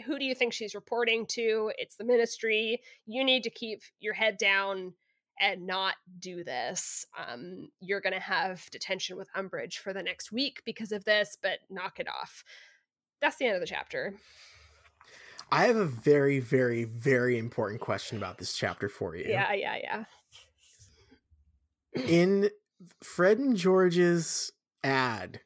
Who 0.05 0.19
do 0.19 0.25
you 0.25 0.35
think 0.35 0.51
she's 0.51 0.75
reporting 0.75 1.25
to? 1.27 1.71
It's 1.77 1.95
the 1.95 2.03
ministry. 2.03 2.81
You 3.05 3.23
need 3.23 3.43
to 3.43 3.49
keep 3.49 3.81
your 3.99 4.13
head 4.13 4.37
down 4.37 4.93
and 5.39 5.65
not 5.67 5.95
do 6.19 6.43
this. 6.43 7.05
Um, 7.17 7.69
you're 7.79 8.01
going 8.01 8.13
to 8.13 8.19
have 8.19 8.69
detention 8.71 9.17
with 9.17 9.29
Umbridge 9.35 9.75
for 9.75 9.93
the 9.93 10.03
next 10.03 10.31
week 10.31 10.61
because 10.65 10.91
of 10.91 11.05
this, 11.05 11.37
but 11.41 11.59
knock 11.69 11.99
it 11.99 12.07
off 12.07 12.43
that's 13.21 13.37
the 13.37 13.45
end 13.45 13.55
of 13.55 13.61
the 13.61 13.67
chapter. 13.67 14.13
I 15.51 15.65
have 15.67 15.75
a 15.75 15.85
very, 15.85 16.39
very, 16.39 16.83
very 16.85 17.37
important 17.37 17.81
question 17.81 18.17
about 18.17 18.37
this 18.37 18.55
chapter 18.55 18.89
for 18.89 19.15
you. 19.15 19.25
Yeah, 19.27 19.53
yeah, 19.53 19.77
yeah. 19.81 20.03
In 22.07 22.49
Fred 23.03 23.37
and 23.37 23.55
George's 23.55 24.51
ad 24.83 25.41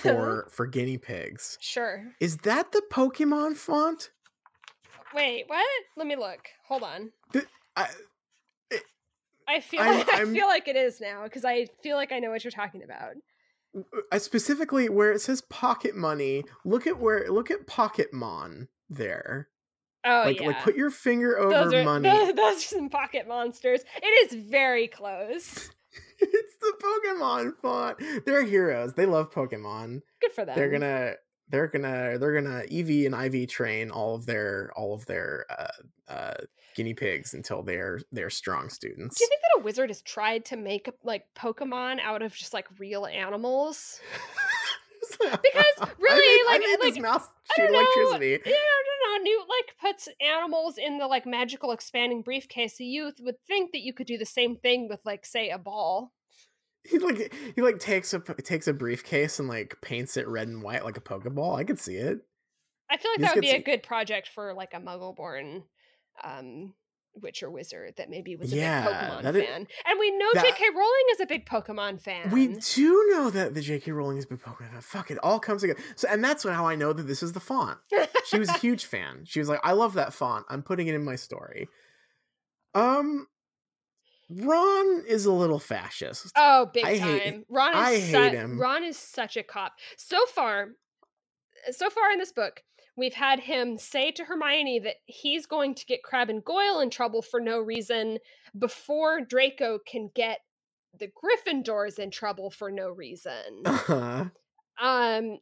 for 0.00 0.48
for 0.52 0.66
guinea 0.66 0.98
pigs. 0.98 1.58
Sure. 1.60 2.04
Is 2.20 2.38
that 2.38 2.72
the 2.72 2.82
Pokemon 2.90 3.56
font? 3.56 4.10
Wait, 5.14 5.44
what? 5.46 5.66
Let 5.96 6.06
me 6.06 6.16
look. 6.16 6.48
Hold 6.68 6.82
on. 6.82 7.10
The, 7.32 7.44
I, 7.76 7.88
I 9.48 9.60
feel 9.60 9.80
I'm, 9.80 9.98
like, 9.98 10.08
I 10.12 10.24
feel 10.24 10.46
like 10.46 10.68
it 10.68 10.76
is 10.76 11.00
now 11.00 11.24
because 11.24 11.44
I 11.44 11.66
feel 11.82 11.96
like 11.96 12.12
I 12.12 12.18
know 12.18 12.30
what 12.30 12.44
you're 12.44 12.50
talking 12.50 12.82
about. 12.82 13.14
I 14.12 14.18
specifically 14.18 14.88
where 14.88 15.12
it 15.12 15.20
says 15.20 15.42
pocket 15.42 15.94
money, 15.94 16.44
look 16.64 16.86
at 16.86 16.98
where 16.98 17.30
look 17.30 17.50
at 17.50 17.66
pocket 17.66 18.12
mon 18.12 18.68
there. 18.88 19.48
Oh 20.04 20.22
like, 20.24 20.40
yeah. 20.40 20.48
Like 20.48 20.62
put 20.62 20.76
your 20.76 20.90
finger 20.90 21.38
over 21.38 21.50
those 21.50 21.74
are, 21.74 21.84
money. 21.84 22.08
Those, 22.08 22.34
those 22.34 22.56
are 22.56 22.60
some 22.60 22.88
pocket 22.88 23.26
monsters. 23.26 23.80
It 24.02 24.32
is 24.32 24.48
very 24.48 24.88
close. 24.88 25.70
it's 26.20 26.56
the 26.60 26.72
Pokemon 26.82 27.52
font. 27.60 28.24
They're 28.24 28.44
heroes. 28.44 28.94
They 28.94 29.06
love 29.06 29.32
Pokemon. 29.32 30.02
Good 30.20 30.32
for 30.32 30.44
them. 30.44 30.56
They're 30.56 30.70
gonna 30.70 31.14
they're 31.48 31.68
gonna 31.68 32.18
they're 32.18 32.34
gonna 32.34 32.64
EV 32.70 33.12
and 33.12 33.34
IV 33.34 33.48
train 33.48 33.90
all 33.90 34.14
of 34.14 34.26
their 34.26 34.70
all 34.76 34.94
of 34.94 35.06
their 35.06 35.46
uh, 35.50 36.12
uh, 36.12 36.34
guinea 36.74 36.94
pigs 36.94 37.34
until 37.34 37.62
they're 37.62 38.00
they're 38.12 38.30
strong 38.30 38.68
students. 38.68 39.16
Do 39.18 39.24
you 39.24 39.28
think 39.28 39.40
that 39.42 39.60
a 39.60 39.64
wizard 39.64 39.90
has 39.90 40.02
tried 40.02 40.44
to 40.46 40.56
make 40.56 40.90
like 41.04 41.24
Pokemon 41.36 42.00
out 42.00 42.22
of 42.22 42.34
just 42.34 42.52
like 42.52 42.66
real 42.78 43.06
animals? 43.06 44.00
because 45.18 45.90
really, 45.98 46.20
I 46.20 46.44
like, 46.48 46.62
I 46.62 46.76
like 46.84 47.00
mouse 47.00 47.28
shoot 47.54 47.68
electricity. 47.68 48.38
Yeah, 48.44 48.52
I 48.52 48.82
don't 48.84 49.24
know. 49.24 49.30
Newt 49.30 49.46
like 49.48 49.76
puts 49.80 50.08
animals 50.20 50.78
in 50.78 50.98
the 50.98 51.06
like 51.06 51.26
magical 51.26 51.72
expanding 51.72 52.22
briefcase. 52.22 52.76
So 52.76 52.84
you 52.84 53.12
would 53.20 53.36
think 53.46 53.72
that 53.72 53.82
you 53.82 53.92
could 53.92 54.06
do 54.06 54.18
the 54.18 54.26
same 54.26 54.56
thing 54.56 54.88
with 54.88 55.00
like 55.04 55.24
say 55.24 55.50
a 55.50 55.58
ball. 55.58 56.12
He 56.90 56.98
like 56.98 57.34
he 57.54 57.62
like 57.62 57.78
takes 57.78 58.14
a 58.14 58.20
takes 58.20 58.68
a 58.68 58.72
briefcase 58.72 59.38
and 59.38 59.48
like 59.48 59.76
paints 59.82 60.16
it 60.16 60.26
red 60.28 60.48
and 60.48 60.62
white 60.62 60.84
like 60.84 60.96
a 60.96 61.00
Pokeball. 61.00 61.56
I 61.58 61.64
could 61.64 61.78
see 61.78 61.96
it. 61.96 62.18
I 62.90 62.96
feel 62.96 63.10
like 63.12 63.20
that 63.20 63.34
would 63.34 63.40
be 63.42 63.50
a 63.50 63.62
good 63.62 63.82
project 63.82 64.28
for 64.28 64.54
like 64.54 64.72
a 64.74 64.78
Muggle-born 64.80 65.64
um 66.22 66.74
Witcher 67.22 67.50
wizard 67.50 67.94
that 67.96 68.10
maybe 68.10 68.36
was 68.36 68.52
a 68.52 68.56
Yeah, 68.56 68.84
big 68.84 68.94
Pokemon 68.94 69.34
is- 69.36 69.44
fan. 69.48 69.66
and 69.86 69.98
we 69.98 70.10
know 70.18 70.28
that- 70.34 70.44
J.K. 70.44 70.64
Rowling 70.74 71.04
is 71.12 71.20
a 71.20 71.26
big 71.26 71.46
Pokemon 71.46 71.98
fan. 71.98 72.30
We 72.30 72.48
do 72.48 73.06
know 73.10 73.30
that 73.30 73.54
the 73.54 73.62
J.K. 73.62 73.90
Rowling 73.92 74.18
is 74.18 74.24
a 74.26 74.28
big 74.28 74.40
Pokemon. 74.42 74.70
fan. 74.72 74.80
Fuck, 74.82 75.10
it 75.10 75.16
all 75.22 75.40
comes 75.40 75.62
together. 75.62 75.80
So, 75.96 76.06
and 76.10 76.22
that's 76.22 76.42
how 76.44 76.66
I 76.66 76.74
know 76.74 76.92
that 76.92 77.04
this 77.04 77.22
is 77.22 77.32
the 77.32 77.40
font. 77.40 77.78
She 78.26 78.38
was 78.38 78.50
a 78.50 78.58
huge 78.58 78.84
fan. 78.84 79.22
She 79.24 79.38
was 79.38 79.48
like, 79.48 79.60
"I 79.64 79.72
love 79.72 79.94
that 79.94 80.12
font. 80.12 80.44
I'm 80.50 80.62
putting 80.62 80.88
it 80.88 80.94
in 80.94 81.04
my 81.06 81.16
story." 81.16 81.68
Um, 82.74 83.26
Ron 84.28 85.04
is 85.06 85.24
a 85.26 85.32
little 85.32 85.58
fascist. 85.58 86.32
Oh, 86.36 86.70
big 86.72 86.84
I 86.84 86.98
time. 86.98 87.44
Ron 87.48 87.72
is 87.72 87.78
I 87.78 88.00
su- 88.00 88.16
hate 88.16 88.32
him. 88.32 88.60
Ron 88.60 88.84
is 88.84 88.98
such 88.98 89.36
a 89.36 89.42
cop. 89.42 89.74
So 89.96 90.24
far, 90.26 90.70
so 91.70 91.90
far 91.90 92.10
in 92.10 92.18
this 92.18 92.32
book, 92.32 92.62
we've 92.96 93.14
had 93.14 93.40
him 93.40 93.78
say 93.78 94.10
to 94.12 94.24
Hermione 94.24 94.80
that 94.80 94.96
he's 95.06 95.46
going 95.46 95.74
to 95.74 95.86
get 95.86 96.02
Crabbe 96.02 96.30
and 96.30 96.44
Goyle 96.44 96.80
in 96.80 96.90
trouble 96.90 97.22
for 97.22 97.40
no 97.40 97.60
reason 97.60 98.18
before 98.58 99.20
Draco 99.20 99.78
can 99.86 100.10
get 100.14 100.40
the 100.98 101.08
Gryffindors 101.08 101.98
in 101.98 102.10
trouble 102.10 102.50
for 102.50 102.70
no 102.70 102.88
reason. 102.88 103.62
Uh-huh. 103.64 104.24
Um 104.82 105.38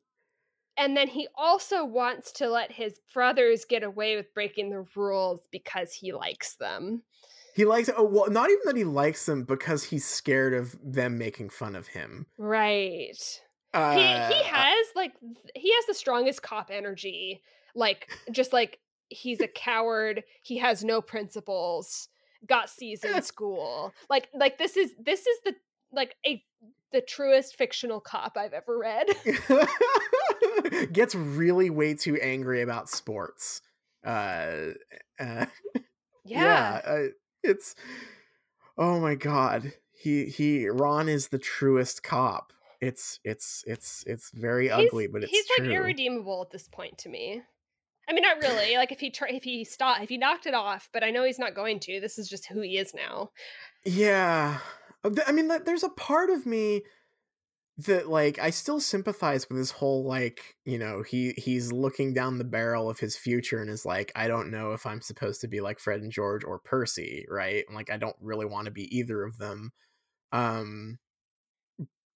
and 0.76 0.97
then 0.97 1.07
he 1.07 1.28
also 1.37 1.85
wants 1.85 2.32
to 2.32 2.49
let 2.49 2.72
his 2.72 2.99
brothers 3.12 3.64
get 3.64 3.85
away 3.85 4.16
with 4.16 4.35
breaking 4.35 4.70
the 4.70 4.85
rules 4.97 5.41
because 5.53 5.93
he 5.93 6.12
likes 6.12 6.57
them. 6.57 7.03
He 7.55 7.64
likes 7.64 7.90
oh 7.96 8.05
well, 8.05 8.30
not 8.30 8.50
even 8.50 8.62
that 8.64 8.76
he 8.76 8.84
likes 8.84 9.26
them 9.26 9.44
because 9.44 9.84
he's 9.84 10.05
scared 10.05 10.55
of 10.55 10.76
them 10.82 11.18
making 11.18 11.50
fun 11.50 11.76
of 11.76 11.88
him. 11.88 12.26
Right. 12.38 13.40
Uh, 13.72 13.92
he 13.92 14.34
he 14.34 14.44
has 14.44 14.86
like 14.94 15.12
he 15.55 15.72
has 15.74 15.86
the 15.86 15.94
strongest 15.94 16.42
cop 16.42 16.70
energy 16.72 17.42
like 17.74 18.09
just 18.30 18.52
like 18.52 18.78
he's 19.09 19.40
a 19.40 19.48
coward 19.48 20.22
he 20.42 20.59
has 20.59 20.84
no 20.84 21.00
principles 21.00 22.09
got 22.46 22.70
C's 22.70 23.02
in 23.05 23.20
school 23.22 23.92
like 24.09 24.28
like 24.32 24.59
this 24.59 24.76
is 24.76 24.92
this 25.05 25.26
is 25.26 25.38
the 25.44 25.55
like 25.92 26.14
a 26.24 26.40
the 26.92 27.00
truest 27.00 27.57
fictional 27.57 27.98
cop 27.98 28.36
i've 28.36 28.52
ever 28.52 28.78
read 28.78 29.07
gets 30.92 31.14
really 31.14 31.70
way 31.70 31.94
too 31.94 32.16
angry 32.20 32.62
about 32.62 32.88
sports. 32.88 33.61
Uh, 34.05 34.72
uh 35.18 35.46
yeah, 36.24 36.80
uh, 36.84 37.02
it's 37.45 37.74
oh 38.76 38.99
my 39.01 39.14
god. 39.14 39.72
He 39.92 40.26
he 40.26 40.68
Ron 40.68 41.09
is 41.09 41.28
the 41.28 41.38
truest 41.38 42.03
cop. 42.03 42.53
It's 42.80 43.20
it's 43.24 43.64
it's 43.66 44.05
it's 44.07 44.30
very 44.32 44.68
He's- 44.68 44.88
ugly, 44.88 45.07
but 45.07 45.22
it's 45.22 45.30
he's 45.32 45.47
true. 45.57 45.66
like 45.66 45.74
irredeemable 45.74 46.42
at 46.42 46.51
this 46.51 46.68
point 46.68 46.99
to 46.99 47.09
me 47.09 47.40
i 48.07 48.12
mean 48.12 48.20
not 48.20 48.36
really 48.42 48.76
like 48.76 48.92
if 48.92 49.01
he 49.01 49.09
tr- 49.09 49.24
if 49.30 49.42
he 49.42 49.64
stopped 49.64 50.03
if 50.03 50.11
he 50.11 50.18
knocked 50.18 50.45
it 50.45 50.53
off 50.53 50.90
but 50.92 51.03
i 51.03 51.11
know 51.11 51.24
he's 51.24 51.38
not 51.38 51.55
going 51.55 51.80
to 51.80 52.01
this 52.01 52.18
is 52.18 52.28
just 52.28 52.45
who 52.45 52.61
he 52.61 52.76
is 52.76 52.92
now 52.92 53.30
Yeah. 53.86 54.59
Uh, 55.03 55.11
I 55.26 55.32
mean, 55.32 55.49
there's 55.64 55.84
a 55.84 55.88
part 55.88 56.28
of 56.28 56.45
me 56.45 56.82
that 57.79 58.09
like 58.09 58.39
I 58.39 58.51
still 58.51 58.81
sympathize 58.81 59.49
with 59.49 59.59
his 59.59 59.72
whole 59.72 60.05
like, 60.05 60.57
you 60.64 60.79
know, 60.79 61.03
he 61.03 61.35
he's 61.37 61.72
looking 61.72 62.14
down 62.14 62.39
the 62.39 62.45
barrel 62.45 62.89
of 62.89 63.01
his 63.01 63.16
future 63.16 63.61
and 63.61 63.68
is 63.68 63.85
like, 63.85 64.12
I 64.14 64.29
don't 64.29 64.51
know 64.51 64.72
if 64.72 64.87
I'm 64.87 65.01
supposed 65.01 65.41
to 65.41 65.49
be 65.49 65.61
like 65.61 65.81
Fred 65.81 66.01
and 66.01 66.12
George 66.12 66.45
or 66.45 66.61
Percy, 66.61 67.27
right? 67.29 67.64
And, 67.66 67.75
like 67.75 67.91
I 67.91 67.97
don't 67.97 68.16
really 68.20 68.47
want 68.47 68.66
to 68.66 68.70
be 68.70 68.97
either 68.97 69.25
of 69.25 69.39
them. 69.39 69.72
Um 70.33 70.99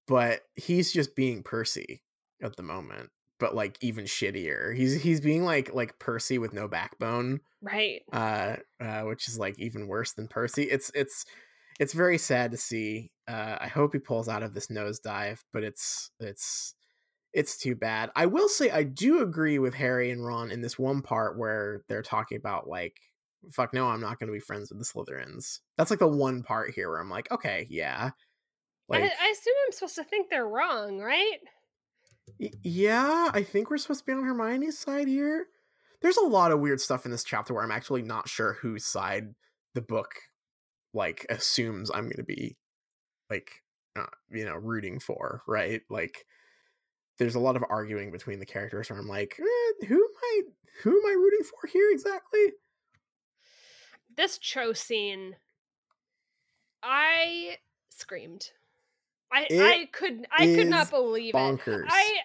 but 0.07 0.41
he's 0.55 0.93
just 0.93 1.15
being 1.17 1.43
Percy 1.43 2.03
at 2.43 2.57
the 2.57 2.63
moment, 2.63 3.11
but 3.41 3.55
like 3.55 3.77
even 3.81 4.05
shittier. 4.05 4.75
He's 4.77 5.03
he's 5.03 5.21
being 5.21 5.45
like 5.45 5.75
like 5.75 5.99
Percy 5.99 6.39
with 6.39 6.53
no 6.53 6.69
backbone 6.69 7.41
right 7.61 8.03
uh, 8.13 8.57
uh, 8.81 9.03
which 9.03 9.27
is 9.27 9.39
like 9.39 9.59
even 9.59 9.89
worse 9.89 10.13
than 10.13 10.29
Percy. 10.29 10.65
It's 10.65 10.91
it's 10.95 11.25
it's 11.79 11.93
very 11.93 12.19
sad 12.19 12.51
to 12.53 12.57
see. 12.57 13.11
Uh, 13.27 13.57
I 13.61 13.69
hope 13.69 13.93
he 13.93 13.99
pulls 13.99 14.29
out 14.29 14.43
of 14.43 14.55
this 14.55 14.69
nosedive, 14.69 15.41
but 15.53 15.63
it's 15.63 16.11
it's 16.21 16.75
it's 17.33 17.59
too 17.59 17.75
bad. 17.75 18.11
I 18.17 18.27
will 18.27 18.49
say 18.49 18.71
I 18.71 18.83
do 18.83 19.23
agree 19.23 19.59
with 19.59 19.75
Harry 19.75 20.11
and 20.11 20.25
Ron 20.25 20.51
in 20.51 20.61
this 20.61 20.79
one 20.79 21.03
part 21.03 21.39
where 21.39 21.83
they're 21.89 22.03
talking 22.03 22.39
about 22.39 22.69
like 22.69 22.97
fuck 23.53 23.73
no, 23.73 23.87
I'm 23.87 24.01
not 24.01 24.19
going 24.19 24.27
to 24.27 24.33
be 24.33 24.41
friends 24.41 24.71
with 24.71 24.79
the 24.79 24.85
Slytherins. 24.85 25.61
That's 25.77 25.91
like 25.91 26.01
the 26.01 26.09
one 26.09 26.43
part 26.43 26.75
here 26.75 26.91
where 26.91 27.01
I'm 27.01 27.11
like, 27.11 27.31
okay, 27.31 27.67
yeah. 27.71 28.11
Like 28.89 29.03
I, 29.03 29.07
I 29.07 29.31
assume 29.31 29.55
i'm 29.67 29.73
supposed 29.73 29.97
to 29.97 30.05
think 30.05 30.31
they're 30.31 30.49
wrong 30.49 30.99
right 30.99 31.37
Y- 32.41 32.51
yeah, 32.63 33.31
I 33.33 33.43
think 33.43 33.71
we're 33.71 33.79
supposed 33.79 34.01
to 34.01 34.07
be 34.07 34.13
on 34.13 34.25
Hermione's 34.25 34.79
side 34.79 35.09
here. 35.09 35.47
There's 36.01 36.17
a 36.17 36.27
lot 36.27 36.53
of 36.53 36.61
weird 36.61 36.81
stuff 36.81 37.05
in 37.05 37.11
this 37.11 37.25
chapter 37.25 37.55
where 37.55 37.65
I'm 37.65 37.71
actually 37.71 38.03
not 38.03 38.29
sure 38.29 38.55
whose 38.55 38.85
side 38.85 39.35
the 39.75 39.81
book 39.81 40.11
like 40.95 41.27
assumes 41.31 41.91
I'm 41.93 42.05
going 42.05 42.17
to 42.17 42.23
be 42.25 42.57
like 43.31 43.63
uh, 43.97 44.07
you 44.31 44.45
know 44.45 44.57
rooting 44.57 45.01
for, 45.01 45.43
right? 45.47 45.83
Like 45.91 46.27
there's 47.19 47.35
a 47.35 47.41
lot 47.41 47.57
of 47.57 47.65
arguing 47.71 48.11
between 48.13 48.41
the 48.41 48.47
characters 48.47 48.91
where 48.91 48.99
I'm 48.99 49.09
like, 49.09 49.39
eh, 49.41 49.87
who 49.87 49.97
am 49.97 50.11
I 50.23 50.43
who 50.83 50.91
am 50.91 51.07
I 51.07 51.13
rooting 51.13 51.45
for 51.45 51.67
here 51.69 51.91
exactly? 51.93 52.53
this 54.17 54.39
Cho 54.39 54.73
scene, 54.75 55.37
I 56.83 57.59
screamed. 57.91 58.53
I 59.33 59.51
It 59.51 59.59
I 59.59 59.89
could 59.93 60.27
I 60.33 60.49
could 60.49 60.69
not 60.69 60.91
believe 60.91 61.35
bonkers. 61.35 61.85
it. 61.85 61.93
I 61.93 62.21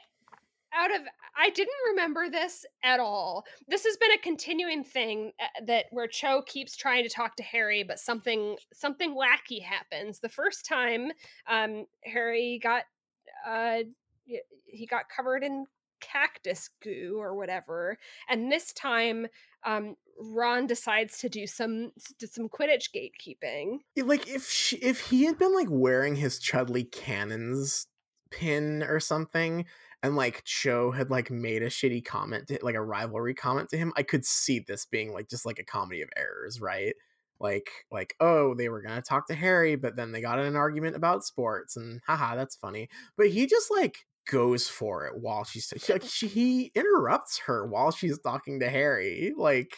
out 0.76 0.93
of 0.93 1.01
I 1.36 1.49
didn't 1.49 1.74
remember 1.89 2.30
this 2.30 2.65
at 2.84 2.99
all. 2.99 3.45
This 3.67 3.84
has 3.86 3.97
been 3.97 4.11
a 4.11 4.17
continuing 4.19 4.84
thing 4.84 5.32
uh, 5.39 5.65
that 5.65 5.86
where 5.91 6.07
Cho 6.07 6.43
keeps 6.43 6.76
trying 6.76 7.03
to 7.03 7.09
talk 7.09 7.36
to 7.38 7.43
Harry, 7.43 7.84
but 7.84 7.99
something 7.99 8.57
something 8.74 9.15
wacky 9.15 9.61
happens. 9.61 10.19
The 10.19 10.30
first 10.30 10.65
time, 10.65 11.11
um, 11.47 11.86
Harry 12.03 12.59
got 12.61 12.84
uh, 13.47 13.80
he 14.65 14.86
got 14.86 15.09
covered 15.15 15.43
in 15.43 15.65
cactus 16.01 16.69
goo 16.84 17.17
or 17.17 17.36
whatever, 17.36 17.97
and 18.30 18.51
this 18.51 18.74
time, 18.74 19.28
um, 19.65 19.95
Ron 20.19 20.67
decides 20.67 21.17
to 21.19 21.30
do 21.30 21.47
some 21.47 21.91
some 22.19 22.49
Quidditch 22.49 22.89
gatekeeping. 22.95 23.80
Like 23.97 24.28
if 24.28 24.49
she, 24.49 24.78
if 24.78 24.99
he 24.99 25.26
had 25.26 25.39
been 25.39 25.53
like 25.53 25.69
wearing 25.69 26.15
his 26.15 26.39
Chudley 26.39 26.84
Cannons 26.84 27.88
pin 28.30 28.84
or 28.84 28.99
something 28.99 29.65
and 30.04 30.16
like 30.16 30.43
Cho 30.43 30.91
had 30.91 31.10
like 31.10 31.32
made 31.32 31.64
a 31.64 31.68
shitty 31.70 32.06
comment 32.06 32.47
to, 32.49 32.60
like 32.62 32.76
a 32.76 32.82
rivalry 32.84 33.34
comment 33.34 33.70
to 33.70 33.78
him 33.78 33.91
I 33.97 34.04
could 34.04 34.26
see 34.26 34.60
this 34.60 34.86
being 34.86 35.14
like 35.14 35.30
just 35.30 35.45
like 35.45 35.58
a 35.60 35.64
comedy 35.64 36.01
of 36.01 36.10
errors 36.16 36.62
right 36.62 36.93
like 37.39 37.70
like 37.91 38.16
oh 38.20 38.54
they 38.54 38.70
were 38.70 38.82
to 38.84 39.01
talk 39.01 39.28
to 39.28 39.34
Harry 39.36 39.76
but 39.76 39.95
then 39.95 40.12
they 40.12 40.22
got 40.22 40.38
in 40.39 40.45
an 40.45 40.56
argument 40.56 40.95
about 40.95 41.26
sports 41.26 41.76
and 41.76 41.99
haha 42.06 42.36
that's 42.36 42.56
funny 42.56 42.89
but 43.18 43.30
he 43.30 43.47
just 43.47 43.72
like 43.72 44.06
goes 44.30 44.70
for 44.70 45.06
it 45.08 45.18
while 45.20 45.43
she's 45.43 45.70
he, 45.72 45.93
like 45.93 46.04
she, 46.04 46.28
he 46.28 46.72
interrupts 46.76 47.39
her 47.39 47.66
while 47.66 47.91
she's 47.91 48.20
talking 48.20 48.60
to 48.60 48.70
Harry 48.70 49.34
like 49.36 49.76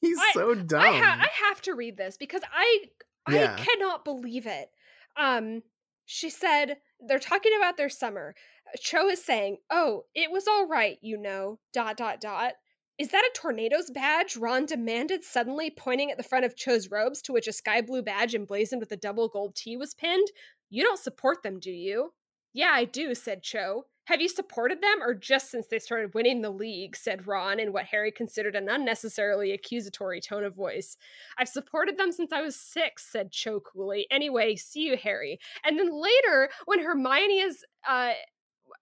he's 0.00 0.18
I- 0.18 0.32
so 0.34 0.54
dumb 0.54 0.80
I, 0.82 0.88
ha- 0.98 1.18
I 1.22 1.46
have 1.48 1.62
to 1.62 1.74
read 1.74 1.96
this 1.96 2.16
because 2.16 2.42
I 2.52 2.90
Yeah. 3.28 3.54
I 3.58 3.62
cannot 3.62 4.04
believe 4.04 4.46
it. 4.46 4.70
Um, 5.16 5.62
she 6.06 6.30
said 6.30 6.78
they're 7.06 7.18
talking 7.18 7.52
about 7.56 7.76
their 7.76 7.88
summer. 7.88 8.34
Cho 8.78 9.08
is 9.08 9.24
saying, 9.24 9.58
"Oh, 9.70 10.04
it 10.14 10.30
was 10.30 10.46
all 10.46 10.66
right, 10.66 10.98
you 11.00 11.16
know." 11.16 11.58
Dot 11.72 11.96
dot 11.96 12.20
dot. 12.20 12.54
Is 12.98 13.08
that 13.08 13.24
a 13.24 13.38
Tornados 13.38 13.92
badge? 13.92 14.36
Ron 14.36 14.66
demanded, 14.66 15.24
suddenly 15.24 15.70
pointing 15.70 16.10
at 16.10 16.18
the 16.18 16.22
front 16.22 16.44
of 16.44 16.54
Cho's 16.56 16.90
robes, 16.90 17.22
to 17.22 17.32
which 17.32 17.48
a 17.48 17.52
sky 17.52 17.80
blue 17.80 18.02
badge 18.02 18.34
emblazoned 18.34 18.80
with 18.80 18.92
a 18.92 18.96
double 18.96 19.28
gold 19.28 19.54
T 19.56 19.76
was 19.76 19.94
pinned. 19.94 20.28
You 20.68 20.84
don't 20.84 20.98
support 20.98 21.42
them, 21.42 21.58
do 21.58 21.70
you? 21.72 22.12
Yeah, 22.52 22.70
I 22.72 22.84
do," 22.84 23.14
said 23.14 23.42
Cho. 23.42 23.86
Have 24.10 24.20
you 24.20 24.28
supported 24.28 24.80
them 24.82 25.02
or 25.02 25.14
just 25.14 25.52
since 25.52 25.68
they 25.68 25.78
started 25.78 26.14
winning 26.14 26.42
the 26.42 26.50
league? 26.50 26.96
said 26.96 27.28
Ron 27.28 27.60
in 27.60 27.72
what 27.72 27.84
Harry 27.84 28.10
considered 28.10 28.56
an 28.56 28.68
unnecessarily 28.68 29.52
accusatory 29.52 30.20
tone 30.20 30.42
of 30.42 30.56
voice. 30.56 30.96
I've 31.38 31.48
supported 31.48 31.96
them 31.96 32.10
since 32.10 32.32
I 32.32 32.42
was 32.42 32.56
six, 32.56 33.06
said 33.12 33.30
Cho 33.30 33.60
coolly. 33.60 34.08
Anyway, 34.10 34.56
see 34.56 34.80
you, 34.80 34.96
Harry. 34.96 35.38
And 35.64 35.78
then 35.78 35.92
later, 35.92 36.50
when 36.66 36.80
Hermione 36.80 37.38
is, 37.38 37.64
uh, 37.88 38.14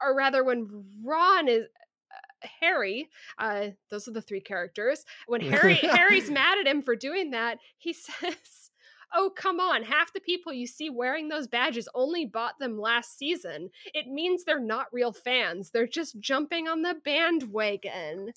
or 0.02 0.14
rather, 0.14 0.44
when 0.44 0.84
Ron 1.04 1.48
is. 1.48 1.64
Uh, 1.64 2.46
Harry, 2.60 3.10
uh, 3.38 3.66
those 3.90 4.06
are 4.06 4.12
the 4.12 4.22
three 4.22 4.40
characters. 4.40 5.04
When 5.26 5.40
Harry 5.40 5.74
Harry's 5.82 6.30
mad 6.30 6.58
at 6.58 6.66
him 6.66 6.82
for 6.82 6.96
doing 6.96 7.32
that, 7.32 7.58
he 7.76 7.92
says, 7.94 8.70
"Oh, 9.14 9.30
come 9.34 9.60
on! 9.60 9.82
Half 9.82 10.12
the 10.12 10.20
people 10.20 10.52
you 10.52 10.66
see 10.66 10.88
wearing 10.88 11.28
those 11.28 11.48
badges 11.48 11.88
only 11.94 12.24
bought 12.26 12.58
them 12.58 12.78
last 12.78 13.18
season. 13.18 13.70
It 13.92 14.06
means 14.06 14.44
they're 14.44 14.60
not 14.60 14.86
real 14.92 15.12
fans. 15.12 15.70
They're 15.70 15.86
just 15.86 16.20
jumping 16.20 16.68
on 16.68 16.82
the 16.82 16.94
bandwagon." 17.04 18.32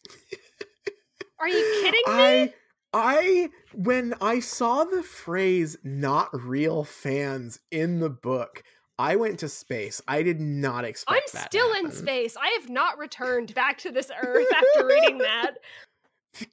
Are 1.39 1.47
you 1.47 1.82
kidding 1.82 1.91
me? 1.91 2.03
I 2.07 2.53
I 2.93 3.49
when 3.74 4.14
I 4.22 4.39
saw 4.39 4.84
the 4.84 5.01
phrase 5.01 5.78
not 5.84 6.30
real 6.34 6.84
fans 6.84 7.59
in 7.72 7.99
the 7.99 8.09
book, 8.09 8.64
I 9.00 9.16
went 9.16 9.39
to 9.39 9.50
space. 9.50 10.02
I 10.08 10.22
did 10.24 10.39
not 10.39 10.86
expect 10.86 11.22
I'm 11.34 11.46
still 11.48 11.74
in 11.74 11.92
space. 11.92 12.38
I 12.38 12.58
have 12.60 12.70
not 12.70 12.98
returned 12.98 13.54
back 13.56 13.80
to 13.80 13.92
this 13.92 14.12
earth 14.24 14.48
after 14.54 14.86
reading 14.86 15.18
that. 15.20 15.56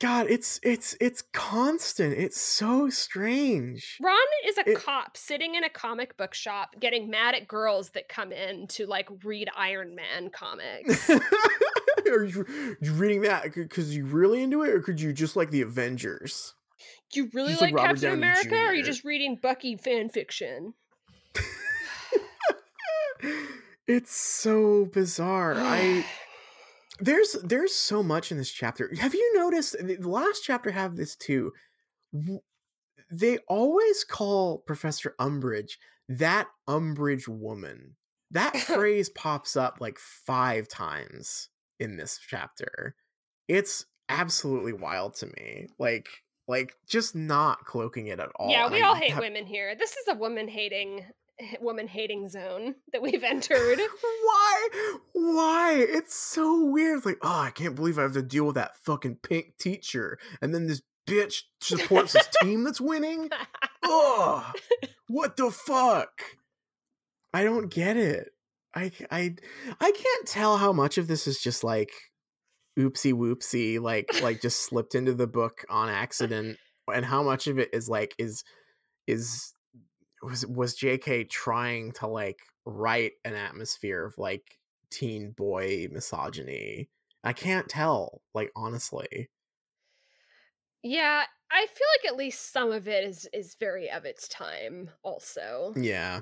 God, 0.00 0.26
it's 0.28 0.58
it's 0.64 0.96
it's 1.00 1.22
constant. 1.32 2.14
It's 2.14 2.40
so 2.40 2.90
strange. 2.90 3.96
Ron 4.02 4.16
is 4.46 4.58
a 4.58 4.70
It- 4.70 4.78
cop 4.78 5.16
sitting 5.16 5.54
in 5.54 5.62
a 5.62 5.68
comic 5.70 6.16
book 6.16 6.34
shop 6.34 6.74
getting 6.80 7.08
mad 7.08 7.34
at 7.36 7.46
girls 7.46 7.90
that 7.90 8.08
come 8.08 8.32
in 8.32 8.66
to 8.68 8.86
like 8.86 9.08
read 9.22 9.48
Iron 9.56 9.94
Man 9.94 10.30
comics. 10.32 11.08
Are 11.10 12.24
you, 12.24 12.76
you 12.80 12.92
reading 12.94 13.20
that 13.22 13.54
because 13.54 13.94
you 13.94 14.06
really 14.06 14.42
into 14.42 14.62
it, 14.62 14.70
or 14.70 14.80
could 14.80 15.00
you 15.00 15.12
just 15.12 15.36
like 15.36 15.50
the 15.50 15.62
Avengers? 15.62 16.54
Do 17.12 17.20
you 17.20 17.30
really 17.32 17.50
Just 17.50 17.62
like 17.62 17.74
like, 17.74 17.86
Captain 17.86 18.10
Downey 18.10 18.18
America 18.18 18.54
or 18.54 18.66
are 18.68 18.74
you 18.74 18.82
just 18.84 19.04
reading 19.04 19.38
Bucky 19.40 19.76
fan 19.76 20.08
fiction? 20.08 20.74
it's 23.86 24.14
so 24.14 24.86
bizarre. 24.86 25.54
I 25.56 26.04
there's 27.00 27.36
there's 27.44 27.74
so 27.74 28.02
much 28.02 28.30
in 28.30 28.38
this 28.38 28.50
chapter. 28.50 28.90
Have 28.98 29.14
you 29.14 29.32
noticed 29.36 29.76
the 29.78 29.96
last 30.08 30.42
chapter 30.44 30.70
have 30.70 30.96
this 30.96 31.16
too? 31.16 31.52
They 33.10 33.38
always 33.48 34.04
call 34.04 34.58
Professor 34.58 35.14
Umbridge 35.18 35.72
that 36.08 36.48
Umbridge 36.68 37.28
woman. 37.28 37.96
That 38.30 38.56
phrase 38.56 39.08
pops 39.08 39.56
up 39.56 39.78
like 39.80 39.98
five 39.98 40.68
times 40.68 41.48
in 41.78 41.96
this 41.96 42.18
chapter. 42.18 42.94
It's 43.46 43.86
absolutely 44.08 44.72
wild 44.72 45.14
to 45.16 45.26
me. 45.26 45.68
Like 45.78 46.08
like 46.46 46.74
just 46.88 47.14
not 47.14 47.64
cloaking 47.66 48.06
it 48.06 48.20
at 48.20 48.30
all. 48.36 48.50
yeah, 48.50 48.70
we 48.70 48.80
all 48.82 48.94
hate 48.94 49.16
women 49.18 49.44
here. 49.46 49.74
This 49.76 49.92
is 49.92 50.08
a 50.08 50.14
woman 50.14 50.48
hating 50.48 51.04
woman 51.60 51.86
hating 51.86 52.28
zone 52.28 52.74
that 52.92 53.02
we've 53.02 53.24
entered. 53.24 53.78
Why? 54.00 54.68
Why? 55.12 55.74
It's 55.78 56.14
so 56.14 56.64
weird. 56.64 56.98
It's 56.98 57.06
like, 57.06 57.18
oh, 57.22 57.40
I 57.40 57.50
can't 57.50 57.74
believe 57.74 57.98
I 57.98 58.02
have 58.02 58.14
to 58.14 58.22
deal 58.22 58.46
with 58.46 58.56
that 58.56 58.76
fucking 58.78 59.16
pink 59.22 59.56
teacher. 59.58 60.18
And 60.42 60.54
then 60.54 60.66
this 60.66 60.82
bitch 61.08 61.42
supports 61.60 62.12
this 62.12 62.28
team 62.42 62.64
that's 62.64 62.80
winning. 62.80 63.30
Ugh. 63.82 64.56
What 65.08 65.36
the 65.36 65.50
fuck? 65.50 66.10
I 67.32 67.44
don't 67.44 67.68
get 67.68 67.96
it. 67.96 68.30
I 68.74 68.92
I 69.10 69.34
I 69.80 69.92
can't 69.92 70.26
tell 70.26 70.58
how 70.58 70.72
much 70.72 70.98
of 70.98 71.08
this 71.08 71.26
is 71.26 71.40
just 71.40 71.64
like 71.64 71.90
oopsie 72.78 73.14
whoopsie, 73.14 73.80
like 73.80 74.22
like 74.22 74.40
just 74.40 74.60
slipped 74.60 74.94
into 74.94 75.14
the 75.14 75.26
book 75.26 75.64
on 75.70 75.88
accident, 75.88 76.58
and 76.92 77.04
how 77.04 77.22
much 77.22 77.46
of 77.46 77.58
it 77.58 77.70
is 77.72 77.88
like 77.88 78.14
is 78.18 78.44
is 79.06 79.52
was 80.22 80.46
was 80.46 80.76
JK 80.76 81.28
trying 81.28 81.92
to 81.92 82.06
like 82.06 82.40
write 82.64 83.12
an 83.24 83.34
atmosphere 83.34 84.04
of 84.04 84.18
like 84.18 84.58
teen 84.90 85.32
boy 85.32 85.88
misogyny. 85.90 86.88
I 87.24 87.32
can't 87.32 87.68
tell, 87.68 88.22
like 88.34 88.50
honestly. 88.56 89.30
yeah, 90.82 91.24
I 91.50 91.66
feel 91.66 91.86
like 91.96 92.12
at 92.12 92.16
least 92.18 92.52
some 92.52 92.72
of 92.72 92.88
it 92.88 93.04
is 93.04 93.28
is 93.32 93.56
very 93.58 93.90
of 93.90 94.04
its 94.04 94.28
time 94.28 94.90
also. 95.02 95.72
Yeah. 95.76 96.20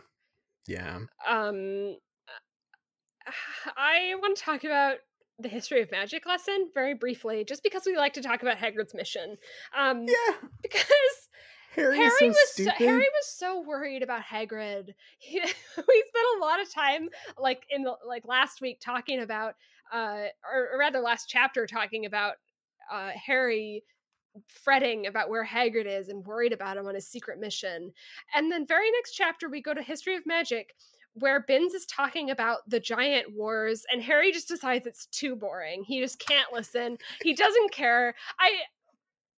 Yeah. 0.67 1.01
Um 1.27 1.97
I 3.77 4.15
want 4.21 4.37
to 4.37 4.43
talk 4.43 4.65
about 4.65 4.99
the 5.39 5.49
history 5.49 5.83
of 5.83 5.91
magic 5.91 6.25
lesson 6.27 6.71
very 6.73 6.95
briefly 6.95 7.45
just 7.45 7.63
because 7.63 7.83
we 7.85 7.97
like 7.97 8.15
to 8.15 8.23
talk 8.23 8.43
about 8.43 8.57
Hagrid's 8.59 8.95
mission. 8.95 9.37
Um 9.77 10.05
Yeah. 10.07 10.35
because 10.63 11.29
Harry, 11.77 11.99
Harry 11.99 12.11
so 12.19 12.27
was 12.29 12.53
so. 12.55 12.71
Harry 12.71 12.99
was 12.99 13.27
so 13.27 13.61
worried 13.61 14.03
about 14.03 14.23
Hagrid. 14.23 14.95
He, 15.19 15.41
we 15.41 15.45
spent 16.09 16.27
a 16.39 16.41
lot 16.41 16.61
of 16.61 16.73
time, 16.73 17.09
like 17.39 17.65
in 17.71 17.83
the 17.83 17.95
like 18.07 18.27
last 18.27 18.61
week, 18.61 18.81
talking 18.81 19.21
about, 19.21 19.55
uh, 19.93 20.25
or, 20.51 20.71
or 20.73 20.79
rather 20.79 21.01
last 21.01 21.27
chapter, 21.29 21.67
talking 21.67 22.07
about 22.07 22.35
uh, 22.91 23.11
Harry 23.11 23.85
fretting 24.47 25.07
about 25.07 25.31
where 25.31 25.45
Hagrid 25.45 25.87
is 25.87 26.09
and 26.09 26.25
worried 26.25 26.53
about 26.53 26.77
him 26.77 26.87
on 26.87 26.95
his 26.95 27.09
secret 27.09 27.39
mission. 27.39 27.93
And 28.35 28.51
then 28.51 28.67
very 28.67 28.91
next 28.93 29.13
chapter, 29.13 29.49
we 29.49 29.63
go 29.63 29.75
to 29.75 29.83
History 29.83 30.17
of 30.17 30.27
Magic. 30.27 30.75
Where 31.19 31.41
Binns 31.41 31.73
is 31.73 31.87
talking 31.87 32.31
about 32.31 32.59
the 32.69 32.79
giant 32.79 33.33
wars, 33.35 33.87
and 33.91 34.03
Harry 34.03 34.33
just 34.33 34.49
decides 34.49 34.87
it's 34.87 35.07
too 35.07 35.35
boring. 35.35 35.83
He 35.83 35.99
just 35.99 36.19
can't 36.19 36.53
listen. 36.53 36.99
He 37.23 37.33
doesn't 37.33 37.73
care. 37.73 38.15
I 38.39 38.51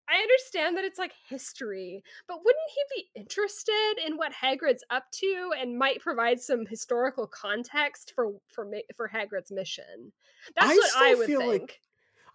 I 0.09 0.21
understand 0.21 0.77
that 0.77 0.85
it's 0.85 0.99
like 0.99 1.13
history, 1.27 2.03
but 2.27 2.39
wouldn't 2.43 2.63
he 2.73 3.01
be 3.01 3.19
interested 3.19 3.95
in 4.05 4.17
what 4.17 4.31
Hagrid's 4.33 4.83
up 4.89 5.03
to 5.13 5.51
and 5.59 5.77
might 5.77 5.99
provide 5.99 6.39
some 6.39 6.65
historical 6.65 7.27
context 7.27 8.13
for 8.15 8.33
for 8.47 8.65
for 8.95 9.09
Hagrid's 9.09 9.51
mission? 9.51 10.11
That's 10.55 10.69
I 10.71 10.75
what 10.75 10.91
I 10.95 11.15
would 11.15 11.27
think. 11.27 11.61
like- 11.61 11.81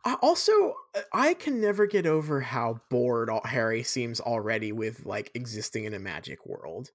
I 0.05 0.15
also, 0.15 0.75
uh, 0.97 1.03
I 1.13 1.35
can 1.35 1.61
never 1.61 1.87
get 1.87 2.07
over 2.07 2.41
how 2.41 2.81
bored 2.91 3.31
Harry 3.45 3.85
seems 3.85 4.21
already 4.21 4.73
with 4.73 5.07
like 5.07 5.31
existing 5.35 5.85
in 5.85 5.95
a 5.95 6.01
magic 6.01 6.45
world. 6.45 6.91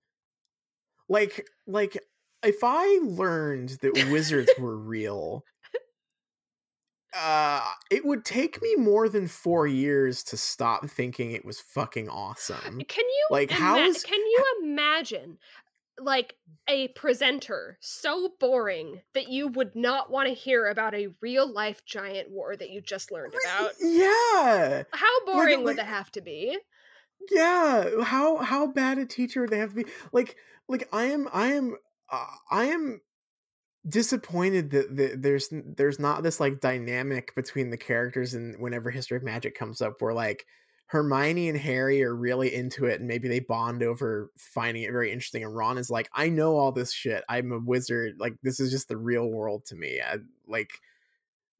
Like, 1.10 1.48
like 1.66 1.98
if 2.44 2.58
I 2.64 3.00
learned 3.02 3.70
that 3.82 3.94
wizards 4.12 4.52
were 4.60 4.78
real, 4.78 5.44
uh, 7.16 7.72
it 7.89 8.05
would 8.05 8.26
take 8.26 8.62
me 8.62 8.76
more 8.76 9.08
than 9.10 9.28
four 9.28 9.66
years 9.68 10.24
to 10.26 10.38
stop 10.38 10.88
thinking 10.89 11.32
it 11.32 11.45
was 11.45 11.60
fucking 11.60 12.10
awesome. 12.10 12.82
Can 12.88 13.05
you 13.05 13.28
like, 13.32 13.49
how 13.51 13.78
ima- 13.78 13.88
is- 13.88 14.03
can 14.03 14.20
you 14.20 14.43
imagine 14.64 15.38
like 15.99 16.36
a 16.68 16.89
presenter 16.89 17.78
so 17.82 18.30
boring 18.39 19.01
that 19.16 19.30
you 19.30 19.47
would 19.47 19.76
not 19.76 20.12
want 20.12 20.28
to 20.28 20.34
hear 20.34 20.68
about 20.68 20.93
a 20.93 21.08
real 21.22 21.51
life 21.51 21.84
giant 21.86 22.30
war 22.30 22.55
that 22.55 22.70
you 22.70 22.82
just 22.82 23.12
learned 23.12 23.34
about? 23.45 23.72
Yeah, 23.82 24.84
How 24.91 25.26
boring 25.26 25.60
would 25.64 25.66
like- 25.70 25.76
that 25.78 25.88
have 25.88 26.12
to 26.12 26.22
be? 26.22 26.58
yeah. 27.32 28.03
How 28.03 28.38
how 28.38 28.68
bad 28.68 28.99
a 28.99 29.05
teacher 29.05 29.41
would 29.41 29.49
they 29.49 29.58
have 29.58 29.70
to 29.74 29.84
be? 29.84 29.91
Like, 30.12 30.36
like 30.68 30.88
I 30.93 31.05
am, 31.05 31.28
I 31.34 31.47
am, 31.53 31.78
uh, 32.12 32.28
I 32.51 32.66
am 32.66 33.01
disappointed 33.88 34.72
that, 34.72 35.22
there's 35.22 35.50
there's 35.52 36.00
not 36.00 36.24
this 36.24 36.40
like 36.40 36.60
dynamic 36.60 37.34
between 37.36 37.70
the 37.70 37.78
characters 37.78 38.34
and 38.34 38.60
whenever 38.60 38.90
history 38.90 39.18
of 39.18 39.24
magic 39.24 39.58
comes 39.58 39.82
up 39.82 40.02
where 40.02 40.14
like 40.14 40.46
hermione 40.88 41.50
and 41.50 41.58
harry 41.58 42.04
are 42.04 42.16
really 42.16 42.54
into 42.54 42.86
it 42.86 43.00
and 43.00 43.08
maybe 43.08 43.28
they 43.28 43.40
bond 43.40 43.84
over 43.84 44.32
finding 44.38 44.84
it 44.84 44.92
very 44.92 45.12
interesting 45.12 45.44
and 45.44 45.56
ron 45.56 45.78
is 45.78 45.90
like 45.90 46.10
i 46.14 46.30
know 46.30 46.58
all 46.58 46.72
this 46.72 46.94
shit. 46.94 47.24
I'm 47.30 47.52
a 47.52 47.60
wizard. 47.60 48.16
Like 48.20 48.36
this 48.44 48.60
is 48.60 48.72
just 48.72 48.88
the 48.88 48.98
real 48.98 49.28
world 49.30 49.66
to 49.66 49.76
me. 49.76 50.00
I, 50.02 50.18
like 50.48 50.72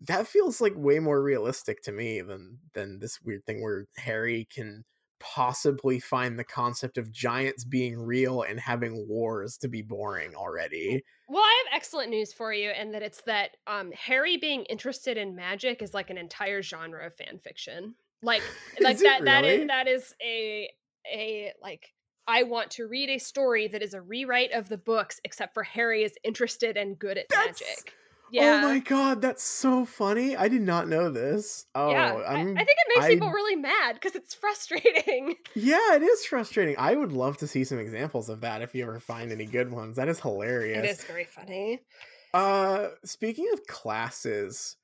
that 0.02 0.28
feels 0.28 0.62
like 0.62 0.74
way 0.76 1.00
more 1.00 1.22
realistic 1.22 1.82
to 1.84 1.92
me 1.92 2.22
than 2.22 2.60
than 2.74 3.00
this 3.00 3.20
weird 3.24 3.46
thing 3.46 3.62
where 3.62 3.86
harry 3.98 4.48
can 4.54 4.84
possibly 5.20 6.00
find 6.00 6.38
the 6.38 6.44
concept 6.44 6.98
of 6.98 7.12
giants 7.12 7.64
being 7.64 7.98
real 8.00 8.44
and 8.44 8.60
having 8.60 9.08
wars 9.08 9.58
to 9.58 9.68
be 9.68 9.82
boring 9.82 10.36
already 10.36 11.04
Well, 11.30 11.44
I 11.44 11.64
have 11.66 11.76
excellent 11.78 12.10
news 12.10 12.32
for 12.34 12.54
you, 12.54 12.70
and 12.70 12.94
that 12.94 13.02
it's 13.02 13.22
that 13.24 13.58
um, 13.68 13.92
Harry 13.92 14.38
being 14.38 14.64
interested 14.66 15.18
in 15.18 15.36
magic 15.36 15.82
is 15.82 15.94
like 15.94 16.10
an 16.10 16.18
entire 16.18 16.62
genre 16.62 17.06
of 17.06 17.14
fan 17.16 17.40
fiction. 17.44 17.96
Like, 18.22 18.42
like 18.80 18.98
that 19.00 19.26
that 19.26 19.42
really? 19.44 19.62
is 19.62 19.68
that 19.68 19.88
is 19.88 20.16
a 20.24 20.70
a 21.12 21.52
like 21.62 21.94
I 22.28 22.44
want 22.44 22.72
to 22.72 22.88
read 22.88 23.10
a 23.10 23.18
story 23.18 23.68
that 23.70 23.82
is 23.82 23.94
a 23.94 24.02
rewrite 24.02 24.52
of 24.52 24.70
the 24.70 24.78
books, 24.78 25.20
except 25.24 25.54
for 25.54 25.64
Harry 25.64 26.04
is 26.04 26.14
interested 26.24 26.78
and 26.78 26.98
good 27.00 27.18
at 27.18 27.28
That's- 27.30 27.62
magic. 27.62 27.94
Yeah. 28.30 28.40
Oh 28.40 28.58
my 28.58 28.80
god, 28.80 29.22
that's 29.22 29.44
so 29.44 29.86
funny. 29.86 30.36
I 30.36 30.48
did 30.48 30.62
not 30.62 30.88
know 30.88 31.10
this. 31.10 31.68
Oh, 31.76 31.84
yeah, 31.86 32.18
I, 32.34 32.40
I'm 32.42 32.62
I 32.62 32.66
think 32.66 32.78
it 32.80 32.88
makes 32.90 33.08
people 33.08 33.30
really 33.30 33.56
mad 33.56 33.94
because 33.94 34.16
it's 34.16 34.34
frustrating. 34.34 35.36
Yeah, 35.56 35.96
it 35.96 36.04
is 36.04 36.26
frustrating. 36.26 36.76
I 36.78 36.96
would 36.96 37.12
love 37.12 37.38
to 37.38 37.48
see 37.48 37.64
some 37.64 37.80
examples 37.80 38.30
of 38.30 38.42
that 38.42 38.62
if 38.62 38.76
you 38.76 38.84
ever 38.84 39.00
find 39.00 39.32
any 39.32 39.46
good 39.48 39.72
ones. 39.72 39.96
That 39.96 40.08
is 40.08 40.20
hilarious. 40.20 40.84
It 40.84 40.86
is 40.86 41.04
very 41.04 41.26
funny. 41.26 41.86
Uh 42.34 42.90
speaking 43.04 43.48
of 43.54 43.66
classes, 43.68 44.78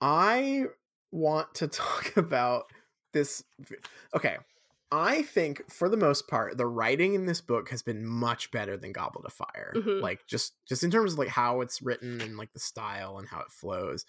I 0.00 0.66
want 1.12 1.54
to 1.56 1.68
talk 1.68 2.16
about 2.16 2.72
this 3.12 3.44
Okay. 4.14 4.38
I 4.92 5.22
think 5.22 5.70
for 5.70 5.88
the 5.88 5.96
most 5.96 6.28
part 6.28 6.56
the 6.56 6.66
writing 6.66 7.14
in 7.14 7.26
this 7.26 7.40
book 7.40 7.70
has 7.70 7.82
been 7.82 8.06
much 8.06 8.50
better 8.52 8.76
than 8.76 8.92
Goblet 8.92 9.24
of 9.26 9.32
Fire. 9.32 9.72
Mhm. 9.74 10.00
Like 10.00 10.26
just 10.26 10.54
just 10.66 10.84
in 10.84 10.90
terms 10.90 11.14
of 11.14 11.18
like 11.18 11.28
how 11.28 11.60
it's 11.60 11.82
written 11.82 12.20
and 12.20 12.36
like 12.36 12.52
the 12.52 12.60
style 12.60 13.18
and 13.18 13.28
how 13.28 13.40
it 13.40 13.50
flows. 13.50 14.04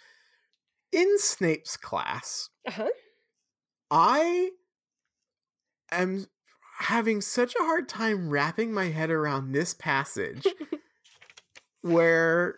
In 0.91 1.17
Snape's 1.19 1.77
class, 1.77 2.49
Uh-huh. 2.67 2.89
I 3.91 4.51
am 5.91 6.27
having 6.79 7.21
such 7.21 7.55
a 7.55 7.63
hard 7.63 7.89
time 7.89 8.29
wrapping 8.29 8.71
my 8.71 8.85
head 8.85 9.09
around 9.09 9.51
this 9.51 9.73
passage 9.73 10.45
where 11.81 12.57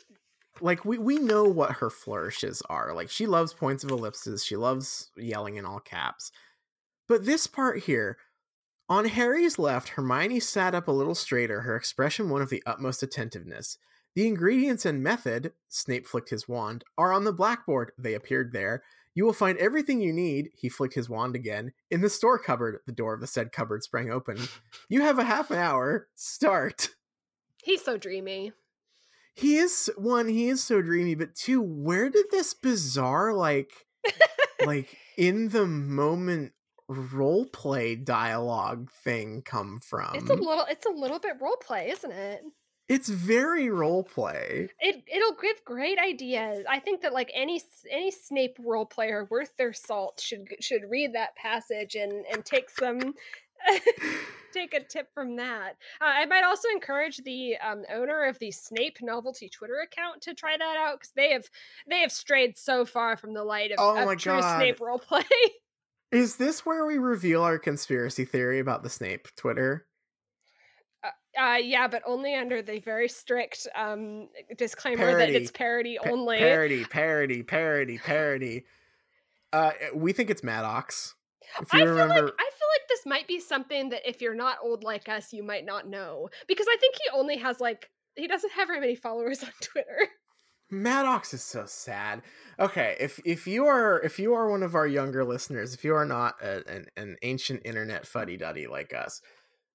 like 0.61 0.83
we 0.85 0.97
we 0.97 1.17
know 1.17 1.43
what 1.45 1.73
her 1.73 1.89
flourishes 1.89 2.61
are. 2.69 2.93
Like 2.93 3.09
she 3.09 3.27
loves 3.27 3.53
points 3.53 3.83
of 3.83 3.91
ellipses, 3.91 4.45
she 4.45 4.55
loves 4.57 5.11
yelling 5.15 5.55
in 5.57 5.65
all 5.65 5.79
caps. 5.79 6.31
But 7.09 7.25
this 7.25 7.47
part 7.47 7.79
here, 7.79 8.17
on 8.87 9.05
Harry's 9.05 9.59
left, 9.59 9.89
Hermione 9.89 10.39
sat 10.39 10.75
up 10.75 10.87
a 10.87 10.91
little 10.91 11.15
straighter, 11.15 11.61
her 11.61 11.75
expression 11.75 12.29
one 12.29 12.43
of 12.43 12.51
the 12.51 12.63
utmost 12.65 13.01
attentiveness. 13.01 13.77
The 14.15 14.27
ingredients 14.27 14.85
and 14.85 15.03
method, 15.03 15.53
Snape 15.67 16.07
flicked 16.07 16.29
his 16.29 16.47
wand, 16.47 16.83
are 16.97 17.11
on 17.11 17.23
the 17.23 17.33
blackboard. 17.33 17.91
They 17.97 18.13
appeared 18.13 18.53
there. 18.53 18.83
You 19.15 19.25
will 19.25 19.33
find 19.33 19.57
everything 19.57 20.01
you 20.01 20.13
need, 20.13 20.49
he 20.55 20.69
flicked 20.69 20.93
his 20.93 21.09
wand 21.09 21.35
again, 21.35 21.73
in 21.89 22.01
the 22.01 22.09
store 22.09 22.37
cupboard. 22.37 22.79
The 22.85 22.91
door 22.91 23.15
of 23.15 23.21
the 23.21 23.27
said 23.27 23.51
cupboard 23.51 23.83
sprang 23.83 24.11
open. 24.11 24.37
you 24.89 25.01
have 25.01 25.17
a 25.17 25.23
half 25.23 25.49
an 25.49 25.57
hour. 25.57 26.07
Start. 26.15 26.89
He's 27.63 27.83
so 27.83 27.97
dreamy. 27.97 28.53
He 29.33 29.57
is 29.57 29.91
one, 29.97 30.27
he 30.27 30.47
is 30.47 30.63
so 30.63 30.81
dreamy, 30.81 31.15
but 31.15 31.33
two, 31.33 31.59
where 31.59 32.09
did 32.09 32.27
this 32.29 32.53
bizarre 32.53 33.33
like 33.33 33.71
like 34.65 34.95
in 35.17 35.49
the 35.49 35.65
moment 35.65 36.53
role 36.89 37.45
play 37.45 37.95
dialogue 37.95 38.89
thing 39.03 39.41
come 39.43 39.79
from? 39.79 40.15
It's 40.15 40.29
a 40.29 40.33
little 40.33 40.65
it's 40.69 40.85
a 40.85 40.91
little 40.91 41.19
bit 41.19 41.33
role 41.39 41.57
play, 41.57 41.89
isn't 41.91 42.11
it? 42.11 42.43
It's 42.89 43.07
very 43.07 43.69
role 43.69 44.03
play. 44.03 44.69
It 44.79 45.03
it'll 45.07 45.37
give 45.39 45.63
great 45.63 45.99
ideas. 45.99 46.65
I 46.67 46.79
think 46.79 47.01
that 47.01 47.13
like 47.13 47.31
any 47.35 47.61
any 47.89 48.09
Snape 48.09 48.57
role 48.59 48.85
player 48.85 49.27
worth 49.29 49.55
their 49.57 49.73
salt 49.73 50.19
should 50.19 50.47
should 50.59 50.89
read 50.89 51.13
that 51.13 51.35
passage 51.35 51.95
and 51.95 52.25
and 52.33 52.43
take 52.43 52.69
some 52.71 53.13
take 54.53 54.73
a 54.73 54.83
tip 54.83 55.13
from 55.13 55.35
that. 55.35 55.73
Uh, 56.01 56.05
I 56.05 56.25
might 56.25 56.43
also 56.43 56.67
encourage 56.69 57.17
the 57.17 57.57
um, 57.57 57.83
owner 57.93 58.23
of 58.23 58.39
the 58.39 58.49
Snape 58.49 58.97
novelty 59.01 59.49
Twitter 59.49 59.81
account 59.83 60.21
to 60.23 60.33
try 60.33 60.57
that 60.57 60.77
out 60.77 60.99
because 60.99 61.13
they 61.15 61.31
have 61.31 61.47
they 61.87 61.99
have 61.99 62.11
strayed 62.11 62.57
so 62.57 62.85
far 62.85 63.17
from 63.17 63.33
the 63.33 63.43
light 63.43 63.71
of, 63.71 63.77
oh 63.79 64.09
of 64.09 64.17
true 64.17 64.39
God. 64.39 64.57
Snape 64.57 64.79
roleplay. 64.79 65.23
Is 66.11 66.37
this 66.37 66.65
where 66.65 66.85
we 66.85 66.97
reveal 66.97 67.43
our 67.43 67.59
conspiracy 67.59 68.25
theory 68.25 68.59
about 68.59 68.83
the 68.83 68.89
Snape 68.89 69.27
Twitter? 69.35 69.85
Uh, 71.39 71.55
yeah, 71.55 71.87
but 71.87 72.01
only 72.05 72.35
under 72.35 72.61
the 72.61 72.79
very 72.79 73.07
strict 73.07 73.67
um, 73.75 74.27
disclaimer 74.57 75.05
Parody. 75.05 75.31
that 75.31 75.41
it's 75.41 75.51
parody 75.51 75.97
Pa- 76.03 76.09
only. 76.09 76.37
Parody, 76.39 76.83
parody, 76.83 77.43
parody, 77.43 77.97
parody. 77.97 78.65
Uh, 79.53 79.71
we 79.93 80.11
think 80.11 80.29
it's 80.29 80.43
Maddox. 80.43 81.15
If 81.61 81.73
I 81.73 81.79
you 81.79 81.85
feel 81.85 81.95
like 81.95 82.11
I 82.11 82.17
feel 82.17 82.23
like 82.23 82.87
this 82.89 83.05
might 83.05 83.27
be 83.27 83.39
something 83.39 83.89
that 83.89 84.07
if 84.07 84.21
you're 84.21 84.35
not 84.35 84.57
old 84.61 84.83
like 84.83 85.07
us, 85.09 85.31
you 85.33 85.43
might 85.43 85.65
not 85.65 85.87
know 85.87 86.29
because 86.47 86.67
I 86.69 86.77
think 86.77 86.95
he 86.95 87.09
only 87.17 87.37
has 87.37 87.59
like 87.59 87.89
he 88.15 88.27
doesn't 88.27 88.51
have 88.51 88.67
very 88.67 88.79
many 88.79 88.95
followers 88.95 89.43
on 89.43 89.49
Twitter. 89.61 90.09
Maddox 90.71 91.33
is 91.33 91.41
so 91.41 91.65
sad. 91.65 92.21
Okay, 92.59 92.95
if 92.99 93.19
if 93.25 93.47
you 93.47 93.65
are 93.65 93.99
if 94.01 94.19
you 94.19 94.33
are 94.33 94.49
one 94.49 94.63
of 94.63 94.75
our 94.75 94.85
younger 94.87 95.23
listeners, 95.25 95.73
if 95.73 95.83
you 95.83 95.95
are 95.95 96.05
not 96.05 96.35
a, 96.41 96.67
an 96.71 96.85
an 96.95 97.17
ancient 97.23 97.61
internet 97.65 98.05
fuddy 98.05 98.37
duddy 98.37 98.67
like 98.67 98.93
us, 98.93 99.21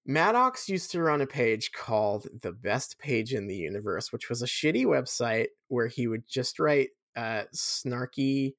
Maddox 0.07 0.69
used 0.69 0.93
to 0.93 1.03
run 1.03 1.21
a 1.21 1.27
page 1.27 1.73
called 1.73 2.29
the 2.43 2.53
Best 2.53 2.99
Page 2.99 3.35
in 3.35 3.47
the 3.49 3.57
Universe, 3.57 4.13
which 4.13 4.29
was 4.29 4.43
a 4.43 4.47
shitty 4.47 4.85
website 4.85 5.49
where 5.69 5.89
he 5.89 6.07
would 6.07 6.29
just 6.29 6.59
write 6.59 6.91
uh 7.17 7.45
snarky 7.55 8.55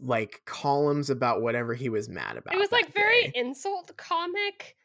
like 0.00 0.42
columns 0.44 1.10
about 1.10 1.42
whatever 1.42 1.74
he 1.74 1.88
was 1.88 2.08
mad 2.08 2.36
about. 2.36 2.54
it 2.54 2.58
was 2.58 2.70
like 2.72 2.86
that 2.86 2.94
very 2.94 3.30
insult 3.34 3.96
comic, 3.96 4.76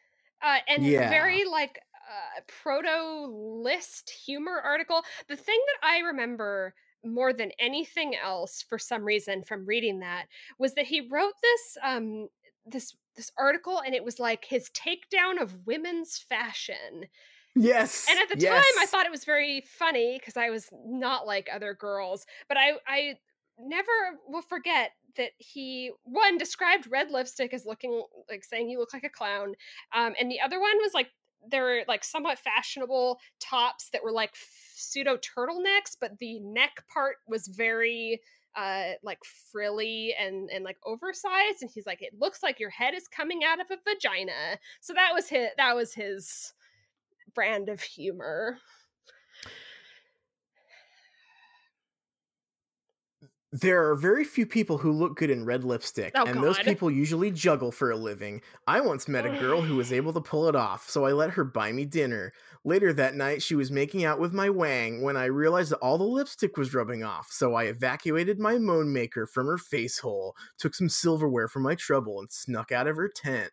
uh, 0.42 0.60
and 0.68 0.84
Yeah. 0.84 1.10
very 1.10 1.46
like 1.46 1.80
uh, 2.10 2.42
proto 2.62 3.26
list 3.28 4.10
humor 4.10 4.60
article. 4.64 5.04
The 5.28 5.36
thing 5.36 5.60
that 5.68 5.88
I 5.88 6.00
remember 6.00 6.74
more 7.06 7.34
than 7.34 7.52
anything 7.60 8.16
else, 8.16 8.64
for 8.68 8.78
some 8.80 9.04
reason, 9.04 9.44
from 9.44 9.66
reading 9.66 10.00
that, 10.00 10.26
was 10.58 10.74
that 10.76 10.86
he 10.86 11.08
wrote 11.10 11.34
this 11.42 11.78
um 11.84 12.28
this 12.66 12.96
this 13.16 13.32
article, 13.38 13.82
and 13.86 13.94
it 13.94 14.04
was 14.04 14.20
like 14.20 14.46
his 14.46 14.70
takedown 14.70 15.42
of 15.42 15.66
women's 15.66 16.18
fashion. 16.18 17.06
Yes. 17.56 18.08
And 18.10 18.20
at 18.20 18.30
the 18.30 18.44
time, 18.44 18.64
I 18.80 18.88
thought 18.88 19.06
it 19.06 19.12
was 19.12 19.26
very 19.26 19.62
funny 19.62 20.18
because 20.20 20.38
I 20.38 20.50
was 20.50 20.70
not 20.86 21.28
like 21.28 21.48
other 21.54 21.76
girls. 21.76 22.26
But 22.48 22.58
I, 22.58 22.74
I 22.88 23.16
never 23.60 23.92
will 24.28 24.42
forget 24.42 24.92
that 25.18 25.32
he 25.38 25.92
one 26.04 26.40
described 26.40 26.88
red 26.90 27.12
lipstick 27.12 27.54
as 27.54 27.66
looking 27.66 28.04
like 28.28 28.44
saying 28.44 28.70
you 28.70 28.80
look 28.80 28.94
like 28.94 29.04
a 29.04 29.10
clown, 29.10 29.54
um, 29.94 30.14
and 30.20 30.32
the 30.32 30.42
other 30.42 30.60
one 30.60 30.78
was 30.78 30.94
like 30.96 31.10
there 31.50 31.64
were 31.64 31.82
like 31.88 32.04
somewhat 32.04 32.40
fashionable 32.40 33.20
tops 33.40 33.90
that 33.90 34.04
were 34.04 34.12
like 34.12 34.34
pseudo 34.76 35.18
turtlenecks, 35.18 35.96
but 36.00 36.18
the 36.20 36.40
neck 36.40 36.84
part 36.92 37.18
was 37.28 37.48
very 37.48 38.22
uh 38.56 38.92
like 39.02 39.18
frilly 39.52 40.14
and 40.20 40.52
and 40.52 40.64
like 40.64 40.78
oversized 40.86 41.64
and 41.64 41.72
he's 41.74 41.88
like 41.88 42.04
it 42.04 42.14
looks 42.20 42.44
like 42.44 42.60
your 42.60 42.70
head 42.70 42.94
is 42.94 43.08
coming 43.08 43.44
out 43.44 43.60
of 43.60 43.66
a 43.72 43.78
vagina 43.84 44.60
so 44.80 44.94
that 44.94 45.10
was 45.12 45.28
his 45.28 45.48
that 45.58 45.76
was 45.76 45.92
his 45.92 46.54
brand 47.34 47.70
of 47.70 47.82
humor. 47.82 48.58
There 53.54 53.88
are 53.88 53.96
very 53.96 54.24
few 54.26 54.46
people 54.48 54.80
who 54.80 54.92
look 54.92 55.16
good 55.16 55.30
in 55.30 55.46
red 55.46 55.64
lipstick, 55.64 56.16
Oh, 56.16 56.26
and 56.26 56.42
those 56.42 56.60
people 56.60 56.90
usually 56.92 57.30
juggle 57.32 57.72
for 57.72 57.92
a 57.92 57.96
living. 57.96 58.42
I 58.68 58.82
once 58.82 59.08
met 59.08 59.26
a 59.28 59.30
girl 59.30 59.62
who 59.62 59.76
was 59.76 59.94
able 59.94 60.12
to 60.14 60.20
pull 60.22 60.48
it 60.50 60.56
off, 60.56 60.90
so 60.90 61.06
I 61.06 61.12
let 61.14 61.30
her 61.32 61.44
buy 61.44 61.72
me 61.72 61.86
dinner. 61.86 62.34
Later 62.66 62.92
that 62.94 63.16
night, 63.16 63.42
she 63.44 63.54
was 63.56 63.70
making 63.72 64.04
out 64.04 64.20
with 64.20 64.34
my 64.34 64.50
wang 64.50 65.04
when 65.04 65.16
I 65.16 65.26
realized 65.26 65.72
that 65.72 65.78
all 65.78 65.98
the 66.00 66.04
lipstick 66.04 66.58
was 66.58 66.74
rubbing 66.74 67.04
off, 67.04 67.32
so 67.32 67.54
I 67.54 67.66
evacuated 67.66 68.40
my 68.40 68.58
moan 68.58 68.92
maker 68.92 69.28
from 69.28 69.46
her 69.48 69.60
face 69.60 70.00
hole, 70.00 70.36
took 70.58 70.74
some 70.74 70.90
silverware 70.90 71.48
from 71.48 71.62
my 71.64 71.76
trouble, 71.76 72.20
and 72.20 72.32
snuck 72.32 72.72
out 72.72 72.88
of 72.88 72.98
her 72.98 73.08
tent. 73.08 73.52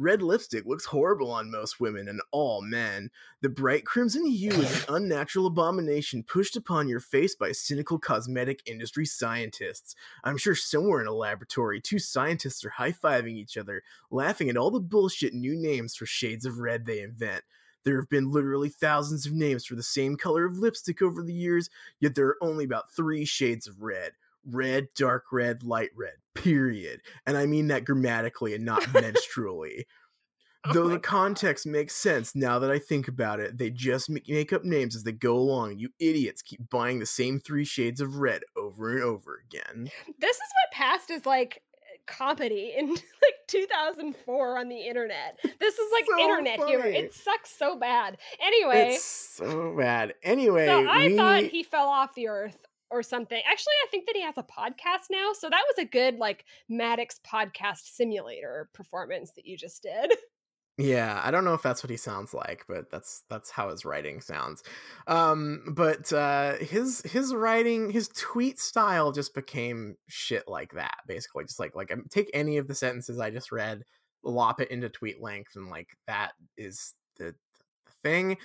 Red 0.00 0.22
lipstick 0.22 0.64
looks 0.64 0.86
horrible 0.86 1.30
on 1.30 1.50
most 1.50 1.78
women 1.78 2.08
and 2.08 2.22
all 2.30 2.62
men. 2.62 3.10
The 3.42 3.50
bright 3.50 3.84
crimson 3.84 4.24
hue 4.24 4.50
is 4.50 4.88
an 4.88 4.94
unnatural 4.94 5.46
abomination 5.46 6.22
pushed 6.22 6.56
upon 6.56 6.88
your 6.88 7.00
face 7.00 7.34
by 7.34 7.52
cynical 7.52 7.98
cosmetic 7.98 8.62
industry 8.64 9.04
scientists. 9.04 9.94
I'm 10.24 10.38
sure 10.38 10.54
somewhere 10.54 11.02
in 11.02 11.06
a 11.06 11.12
laboratory, 11.12 11.82
two 11.82 11.98
scientists 11.98 12.64
are 12.64 12.70
high 12.70 12.92
fiving 12.92 13.34
each 13.34 13.58
other, 13.58 13.82
laughing 14.10 14.48
at 14.48 14.56
all 14.56 14.70
the 14.70 14.80
bullshit 14.80 15.34
new 15.34 15.54
names 15.54 15.94
for 15.94 16.06
shades 16.06 16.46
of 16.46 16.60
red 16.60 16.86
they 16.86 17.00
invent. 17.02 17.44
There 17.84 18.00
have 18.00 18.08
been 18.08 18.32
literally 18.32 18.70
thousands 18.70 19.26
of 19.26 19.34
names 19.34 19.66
for 19.66 19.74
the 19.74 19.82
same 19.82 20.16
color 20.16 20.46
of 20.46 20.56
lipstick 20.56 21.02
over 21.02 21.22
the 21.22 21.34
years, 21.34 21.68
yet 22.00 22.14
there 22.14 22.28
are 22.28 22.42
only 22.42 22.64
about 22.64 22.90
three 22.90 23.26
shades 23.26 23.66
of 23.66 23.82
red 23.82 24.12
red, 24.46 24.88
dark 24.96 25.24
red, 25.32 25.62
light 25.62 25.90
red, 25.96 26.14
period. 26.34 27.00
And 27.26 27.36
I 27.36 27.46
mean 27.46 27.68
that 27.68 27.84
grammatically 27.84 28.54
and 28.54 28.64
not 28.64 28.82
menstrually. 28.94 29.84
Oh 30.66 30.74
Though 30.74 30.88
the 30.88 30.96
God. 30.96 31.02
context 31.02 31.66
makes 31.66 31.96
sense 31.96 32.34
now 32.34 32.58
that 32.58 32.70
I 32.70 32.78
think 32.78 33.08
about 33.08 33.40
it, 33.40 33.56
they 33.56 33.70
just 33.70 34.10
make 34.10 34.52
up 34.52 34.62
names 34.62 34.94
as 34.94 35.04
they 35.04 35.12
go 35.12 35.34
along. 35.36 35.78
You 35.78 35.88
idiots 35.98 36.42
keep 36.42 36.68
buying 36.68 36.98
the 36.98 37.06
same 37.06 37.40
three 37.40 37.64
shades 37.64 38.00
of 38.00 38.16
red 38.16 38.42
over 38.56 38.92
and 38.92 39.02
over 39.02 39.42
again. 39.48 39.90
This 40.18 40.36
is 40.36 40.42
what 40.42 40.72
passed 40.72 41.10
as 41.10 41.24
like 41.24 41.62
comedy 42.06 42.74
in 42.76 42.88
like 42.90 43.00
2004 43.46 44.58
on 44.58 44.68
the 44.68 44.80
internet. 44.80 45.38
This 45.58 45.78
is 45.78 45.92
like 45.92 46.04
So 46.06 46.24
internet 46.24 46.58
humor. 46.62 46.86
It 46.86 47.14
sucks 47.14 47.56
so 47.56 47.76
bad. 47.76 48.18
Anyway, 48.38 48.92
It's 48.94 49.04
so 49.04 49.74
bad. 49.78 50.14
Anyway, 50.22 50.66
so 50.66 50.86
I 50.86 51.06
we... 51.06 51.16
thought 51.16 51.44
he 51.44 51.62
fell 51.62 51.88
off 51.88 52.14
the 52.14 52.28
earth 52.28 52.66
or 52.90 53.02
something. 53.02 53.40
Actually, 53.50 53.74
I 53.86 53.90
think 53.90 54.06
that 54.06 54.16
he 54.16 54.22
has 54.22 54.38
a 54.38 54.42
podcast 54.42 55.06
now. 55.10 55.32
So 55.32 55.48
that 55.48 55.64
was 55.68 55.78
a 55.78 55.88
good 55.88 56.16
like 56.16 56.44
Maddox 56.68 57.20
podcast 57.26 57.82
simulator 57.84 58.68
performance 58.74 59.32
that 59.36 59.46
you 59.46 59.56
just 59.56 59.82
did. 59.82 60.12
Yeah, 60.80 61.20
I 61.22 61.30
don't 61.30 61.44
know 61.44 61.52
if 61.52 61.60
that's 61.60 61.82
what 61.82 61.90
he 61.90 61.98
sounds 61.98 62.32
like, 62.32 62.64
but 62.66 62.90
that's 62.90 63.22
that's 63.28 63.50
how 63.50 63.68
his 63.68 63.84
writing 63.84 64.22
sounds. 64.22 64.62
Um, 65.06 65.74
but 65.74 66.10
uh, 66.10 66.54
his 66.54 67.02
his 67.02 67.34
writing, 67.34 67.90
his 67.90 68.08
tweet 68.08 68.58
style 68.58 69.12
just 69.12 69.34
became 69.34 69.96
shit 70.08 70.48
like 70.48 70.72
that. 70.72 70.96
Basically, 71.06 71.44
just 71.44 71.60
like 71.60 71.76
like 71.76 71.92
um, 71.92 72.04
take 72.08 72.30
any 72.32 72.56
of 72.56 72.66
the 72.66 72.74
sentences 72.74 73.20
I 73.20 73.28
just 73.28 73.52
read, 73.52 73.82
lop 74.24 74.58
it 74.58 74.70
into 74.70 74.88
tweet 74.88 75.20
length, 75.20 75.54
and 75.54 75.68
like 75.68 75.88
that 76.06 76.32
is 76.56 76.94
the, 77.18 77.34
the 77.84 77.92
thing. 78.02 78.38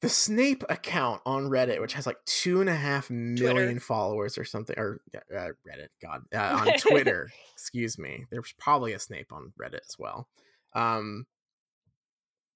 The 0.00 0.08
Snape 0.08 0.62
account 0.68 1.22
on 1.26 1.48
Reddit, 1.48 1.80
which 1.80 1.94
has 1.94 2.06
like 2.06 2.18
two 2.24 2.60
and 2.60 2.70
a 2.70 2.74
half 2.74 3.10
million 3.10 3.80
followers 3.80 4.38
or 4.38 4.44
something, 4.44 4.78
or 4.78 5.00
uh, 5.14 5.48
Reddit, 5.66 5.88
God, 6.00 6.22
uh, 6.32 6.66
on 6.68 6.78
Twitter, 6.78 7.30
excuse 7.52 7.98
me. 7.98 8.26
There's 8.30 8.54
probably 8.58 8.92
a 8.92 8.98
Snape 8.98 9.32
on 9.32 9.52
Reddit 9.60 9.80
as 9.88 9.96
well. 9.98 10.28
Um, 10.74 11.26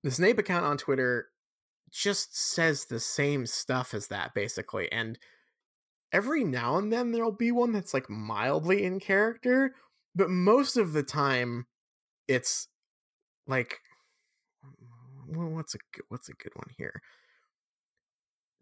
the 0.05 0.12
Snape 0.12 0.39
account 0.39 0.64
on 0.64 0.77
Twitter 0.78 1.28
just 1.90 2.36
says 2.36 2.85
the 2.85 3.01
same 3.01 3.47
stuff 3.47 3.93
as 3.93 4.06
that, 4.09 4.35
basically. 4.35 4.90
And 4.93 5.19
every 6.12 6.44
now 6.44 6.77
and 6.77 6.93
then 6.93 7.12
there'll 7.12 7.32
be 7.32 7.52
one 7.52 7.73
that's 7.73 7.94
like 7.94 8.09
mildly 8.09 8.85
in 8.85 9.01
character, 9.01 9.74
but 10.14 10.31
most 10.31 10.77
of 10.77 10.93
the 10.93 11.02
time 11.02 11.66
it's 12.28 12.69
like 13.47 13.81
what's 15.27 15.74
a 15.74 15.78
good, 15.94 16.05
what's 16.09 16.28
a 16.28 16.35
good 16.35 16.52
one 16.55 16.69
here? 16.77 17.01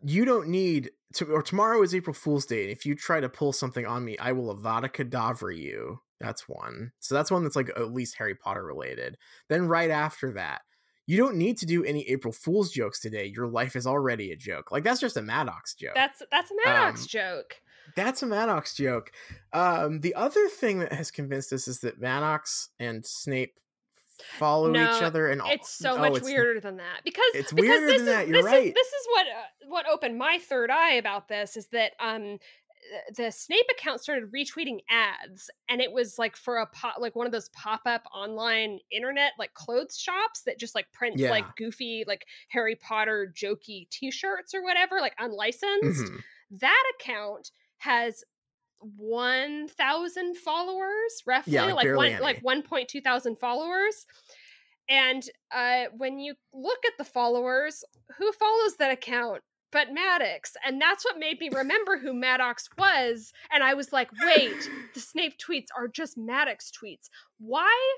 You 0.03 0.25
don't 0.25 0.49
need 0.49 0.91
to, 1.15 1.27
or 1.27 1.43
tomorrow 1.43 1.83
is 1.83 1.95
April 1.95 2.15
Fool's 2.15 2.47
Day, 2.47 2.63
and 2.63 2.73
if 2.73 2.87
you 2.87 2.95
try 2.95 3.21
to 3.21 3.29
pull 3.29 3.53
something 3.53 3.87
on 3.87 4.05
me, 4.05 4.17
I 4.19 4.33
will 4.33 4.55
Avada 4.55 4.89
Kedavra 4.89 5.57
you. 5.57 6.01
That's 6.21 6.49
one. 6.49 6.93
So 7.01 7.15
that's 7.15 7.31
one 7.31 7.43
that's 7.43 7.57
like 7.57 7.71
at 7.77 7.93
least 7.93 8.17
Harry 8.19 8.35
Potter 8.35 8.65
related. 8.65 9.17
Then 9.49 9.67
right 9.69 9.91
after 9.91 10.33
that, 10.35 10.61
you 11.07 11.17
don't 11.17 11.37
need 11.37 11.57
to 11.59 11.67
do 11.67 11.83
any 11.83 12.09
April 12.09 12.33
Fool's 12.33 12.71
jokes 12.71 13.01
today. 13.01 13.25
Your 13.25 13.49
life 13.49 13.75
is 13.75 13.87
already 13.87 14.31
a 14.31 14.37
joke. 14.37 14.71
Like 14.71 14.85
that's 14.85 15.01
just 15.01 15.17
a 15.17 15.23
Maddox 15.23 15.75
joke. 15.75 15.95
That's 15.95 16.23
that's 16.31 16.51
a 16.51 16.55
Maddox 16.65 17.03
Um, 17.03 17.07
joke. 17.09 17.57
That's 17.97 18.23
a 18.23 18.27
Maddox 18.27 18.77
joke. 18.77 19.11
Um, 19.53 20.01
the 20.01 20.15
other 20.15 20.49
thing 20.49 20.79
that 20.79 20.93
has 20.93 21.11
convinced 21.11 21.53
us 21.53 21.67
is 21.67 21.81
that 21.81 21.99
Maddox 22.01 22.69
and 22.79 23.05
Snape 23.05 23.59
follow 24.39 24.71
No, 24.71 24.85
each 24.97 25.03
other, 25.03 25.29
and 25.29 25.41
all- 25.43 25.51
It's 25.51 25.71
so 25.71 25.93
oh, 25.95 25.99
much 25.99 26.11
it's- 26.17 26.25
weirder 26.25 26.61
than 26.61 26.77
that 26.79 27.01
because 27.05 27.25
It's 27.35 27.53
because 27.53 27.69
weirder 27.69 27.87
this 27.87 27.99
than 27.99 28.09
is, 28.09 28.15
that, 28.15 28.29
you're 28.29 28.37
this 28.39 28.47
right. 28.47 28.67
Is, 28.69 28.75
this 28.75 28.87
is 28.89 29.07
what 29.11 29.27
uh, 29.27 29.67
what 29.69 29.87
opened 29.89 30.19
my 30.19 30.39
third 30.39 30.71
eye 30.71 30.95
about 30.95 31.29
this 31.29 31.57
is 31.57 31.67
that 31.69 31.93
um 32.01 32.39
the 33.15 33.31
Snape 33.31 33.67
account 33.71 34.01
started 34.01 34.33
retweeting 34.33 34.79
ads, 34.89 35.51
and 35.69 35.81
it 35.83 35.93
was 35.93 36.19
like 36.19 36.35
for 36.35 36.57
a 36.57 36.67
pop, 36.67 36.95
like 36.99 37.15
one 37.15 37.27
of 37.27 37.33
those 37.33 37.49
pop 37.51 37.83
up 37.87 38.03
online 38.13 38.79
internet 38.91 39.33
like 39.39 39.53
clothes 39.55 39.97
shops 39.99 40.43
that 40.47 40.59
just 40.59 40.75
like 40.75 40.91
prints 40.93 41.21
Yeah. 41.21 41.31
like 41.31 41.45
goofy 41.57 42.05
like 42.07 42.25
Harry 42.49 42.77
Potter 42.77 43.33
jokey 43.37 43.89
T 43.91 44.11
shirts 44.11 44.55
or 44.55 44.63
whatever, 44.63 45.01
like 45.01 45.15
unlicensed. 45.19 46.03
Mhm. 46.05 46.21
That 46.61 46.83
account 46.99 47.51
has 47.79 48.25
1000 48.81 50.37
followers 50.37 51.23
roughly 51.27 51.55
like 51.55 51.75
like 51.75 51.85
barely 51.85 52.13
one 52.13 52.21
like 52.21 52.43
1.2 52.43 53.03
thousand 53.03 53.39
followers. 53.39 54.07
And 54.89 55.23
uh 55.55 55.85
when 55.97 56.19
you 56.19 56.35
look 56.53 56.79
at 56.87 56.93
the 56.99 57.05
followers 57.05 57.85
who 58.19 58.33
follows 58.33 58.77
that 58.79 58.91
account 58.91 59.43
but 59.73 59.93
Maddox? 59.93 60.57
And 60.67 60.81
that's 60.81 61.05
what 61.05 61.19
made 61.19 61.39
me 61.39 61.49
remember 61.49 61.97
who 61.97 62.13
Maddox 62.13 62.69
was 62.79 63.33
and 63.53 63.63
I 63.63 63.75
was 63.75 63.93
like 63.93 64.11
wait 64.25 64.69
the 64.95 65.01
Snape 65.01 65.35
tweets 65.39 65.69
are 65.77 65.89
just 65.89 66.17
Maddox 66.17 66.71
tweets. 66.71 67.09
Why 67.39 67.97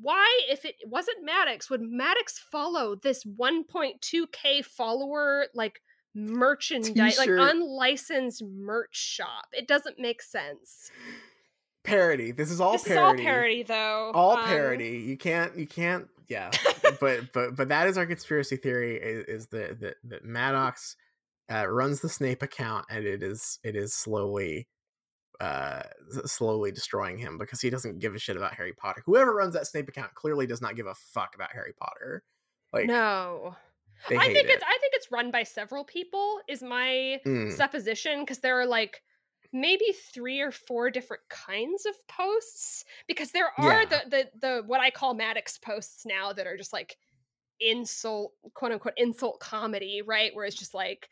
why 0.00 0.40
if 0.50 0.64
it 0.64 0.76
wasn't 0.86 1.24
Maddox 1.24 1.70
would 1.70 1.82
Maddox 1.82 2.38
follow 2.38 2.96
this 2.96 3.24
1.2k 3.24 4.64
follower 4.64 5.46
like 5.54 5.80
merchandise 6.14 7.18
like 7.18 7.26
T-shirt. 7.26 7.40
unlicensed 7.40 8.42
merch 8.44 8.96
shop 8.96 9.46
it 9.52 9.66
doesn't 9.66 9.98
make 9.98 10.22
sense 10.22 10.90
parody. 11.84 12.32
This 12.32 12.50
is 12.50 12.60
all 12.60 12.72
this 12.72 12.84
parody. 12.84 13.20
is 13.22 13.26
all 13.26 13.32
parody 13.32 13.62
though 13.62 14.10
All 14.14 14.36
Um, 14.38 14.44
parody. 14.44 15.04
You 15.06 15.16
can't. 15.16 15.56
You 15.56 15.66
can't. 15.66 16.08
Yeah. 16.28 16.50
but 17.00 17.32
but 17.32 17.54
but 17.54 17.68
that 17.68 17.86
is 17.86 17.96
our 17.96 18.06
conspiracy 18.06 18.56
theory. 18.56 18.96
Is, 18.96 19.24
is 19.26 19.46
that 19.48 19.80
that 19.80 19.96
that 20.04 20.24
Maddox 20.24 20.96
uh, 21.52 21.66
runs 21.68 22.00
the 22.00 22.08
Snape 22.08 22.42
account, 22.42 22.86
and 22.90 23.04
it 23.04 23.22
is 23.22 23.60
it 23.62 23.76
is 23.76 23.94
slowly 23.94 24.66
uh 25.40 25.82
slowly 26.24 26.70
destroying 26.70 27.18
him 27.18 27.38
because 27.38 27.60
he 27.60 27.68
doesn't 27.68 27.98
give 27.98 28.14
a 28.14 28.18
shit 28.18 28.36
about 28.36 28.54
Harry 28.54 28.72
Potter. 28.72 29.02
Whoever 29.04 29.34
runs 29.34 29.54
that 29.54 29.66
Snape 29.66 29.88
account 29.88 30.14
clearly 30.14 30.46
does 30.46 30.62
not 30.62 30.76
give 30.76 30.86
a 30.86 30.94
fuck 30.94 31.34
about 31.34 31.52
Harry 31.52 31.74
Potter. 31.78 32.22
Like 32.72 32.86
no 32.86 33.56
they 34.08 34.18
i 34.18 34.28
think 34.32 34.46
it. 34.48 34.50
it's 34.50 34.62
i 34.64 34.78
think 34.80 34.92
it's 34.94 35.10
run 35.10 35.30
by 35.30 35.42
several 35.42 35.84
people 35.84 36.40
is 36.48 36.62
my 36.62 37.20
Mm, 37.26 37.48
supposition 37.48 38.20
because 38.20 38.40
there 38.40 38.58
are 38.58 38.66
like 38.66 39.02
maybe 39.52 39.92
three 39.92 40.40
or 40.40 40.50
four 40.50 40.90
different 40.90 41.22
kinds 41.28 41.86
of 41.86 41.94
posts 42.08 42.84
because 43.06 43.30
there 43.32 43.50
are 43.58 43.86
Yeah. 43.86 43.88
the, 43.88 44.00
the 44.10 44.30
the 44.40 44.62
what 44.66 44.80
i 44.80 44.90
call 44.90 45.14
maddox 45.14 45.58
posts 45.58 46.04
now 46.06 46.32
that 46.32 46.46
are 46.46 46.56
just 46.56 46.72
like 46.72 46.96
insult 47.60 48.34
quote 48.54 48.72
unquote 48.72 48.94
insult 48.96 49.40
comedy 49.40 50.02
right 50.02 50.34
where 50.34 50.44
it's 50.44 50.56
just 50.56 50.74
like 50.74 51.08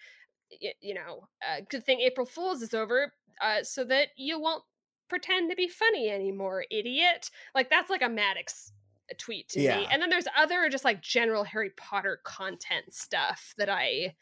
y- 0.62 0.74
you 0.80 0.94
know 0.94 1.28
uh, 1.46 1.60
good 1.70 1.84
thing 1.84 2.00
april 2.00 2.26
fools 2.26 2.62
is 2.62 2.74
over 2.74 3.12
uh, 3.42 3.62
so 3.62 3.84
that 3.84 4.08
you 4.16 4.38
won't 4.40 4.64
pretend 5.08 5.50
to 5.50 5.56
be 5.56 5.68
funny 5.68 6.08
anymore 6.10 6.64
idiot 6.70 7.30
like 7.54 7.70
that's 7.70 7.90
like 7.90 8.02
a 8.02 8.08
maddox 8.08 8.72
tweet 9.14 9.48
to 9.50 9.60
Yeah. 9.60 9.78
me 9.78 9.88
and 9.90 10.00
then 10.02 10.10
there's 10.10 10.26
other 10.36 10.68
just 10.68 10.84
like 10.84 11.00
general 11.02 11.44
harry 11.44 11.70
potter 11.76 12.20
content 12.24 12.92
stuff 12.92 13.54
that 13.58 13.68
i 13.68 14.14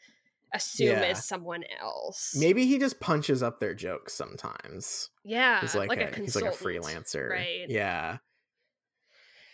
assume 0.53 0.87
Yeah. 0.89 1.03
is 1.11 1.23
someone 1.25 1.63
else 1.81 2.35
Maybe 2.37 2.65
he 2.65 2.77
just 2.77 2.99
punches 2.99 3.41
up 3.41 3.59
their 3.61 3.73
jokes 3.73 4.13
sometimes. 4.13 5.09
yeah 5.23 5.61
He's 5.61 5.75
like, 5.75 5.89
a, 5.97 6.09
a, 6.09 6.15
he's 6.15 6.35
like 6.35 6.45
a 6.53 6.55
freelancer. 6.55 7.29
right 7.29 7.65
Yeah. 7.69 8.17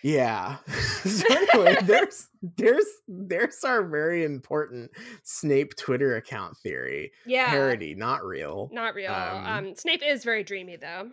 Yeah. 0.04 0.58
so 1.06 1.26
anyway, 1.54 1.78
there's 1.84 2.28
there's 2.58 2.86
there's 3.08 3.64
our 3.64 3.84
very 3.88 4.24
important 4.24 4.92
Snape 5.24 5.76
Twitter 5.76 6.16
account 6.16 6.56
theory. 6.58 7.12
yeah 7.26 7.50
Parody, 7.50 7.96
not 7.96 8.24
real. 8.24 8.70
not 8.72 8.94
real 8.96 9.12
Um, 9.12 9.46
um 9.46 9.76
snape 9.76 10.02
is 10.06 10.24
very 10.24 10.44
dreamy 10.44 10.78
though 10.78 11.10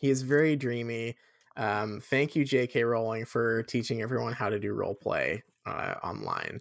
He 0.00 0.10
is 0.10 0.22
very 0.22 0.56
dreamy. 0.56 1.16
Um, 1.56 2.00
thank 2.00 2.34
you, 2.36 2.44
J.K. 2.44 2.84
Rowling, 2.84 3.24
for 3.24 3.62
teaching 3.64 4.02
everyone 4.02 4.32
how 4.32 4.48
to 4.48 4.58
do 4.58 4.72
role 4.72 4.94
play 4.94 5.42
uh, 5.66 5.94
online. 6.02 6.60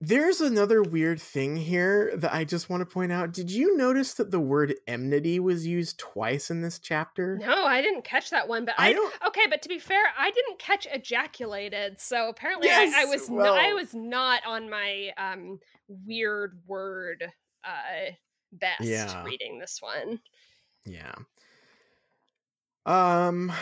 There's 0.00 0.42
another 0.42 0.82
weird 0.82 1.18
thing 1.20 1.56
here 1.56 2.12
that 2.16 2.34
I 2.34 2.44
just 2.44 2.68
want 2.68 2.82
to 2.82 2.86
point 2.86 3.10
out. 3.10 3.32
Did 3.32 3.50
you 3.50 3.74
notice 3.76 4.14
that 4.14 4.30
the 4.30 4.40
word 4.40 4.74
enmity 4.86 5.40
was 5.40 5.66
used 5.66 5.98
twice 5.98 6.50
in 6.50 6.60
this 6.60 6.78
chapter? 6.78 7.38
no 7.38 7.64
i 7.64 7.80
didn't 7.80 8.04
catch 8.04 8.28
that 8.30 8.46
one 8.46 8.64
but 8.66 8.74
I 8.76 8.88
i, 8.88 8.92
don't- 8.92 9.14
okay 9.26 9.46
but 9.48 9.62
to 9.62 9.68
be 9.68 9.78
fair 9.78 10.02
i 10.18 10.30
didn't 10.30 10.58
catch 10.58 10.86
ejaculated 10.92 12.00
so 12.00 12.28
apparently 12.28 12.68
I, 12.68 12.72
I 12.72 12.84
Yes, 12.84 13.08
was 13.08 13.30
no, 13.30 13.54
i 13.54 13.72
was 13.72 13.94
not 13.94 14.42
on 14.46 14.68
my 14.68 15.10
um 15.16 15.58
weird 15.88 16.60
word 16.66 17.24
uh 17.64 18.10
best 18.52 18.82
Yeah. 18.82 19.24
reading 19.24 19.58
this 19.58 19.80
one 19.80 20.20
Yeah. 20.84 21.14
Um 22.86 23.52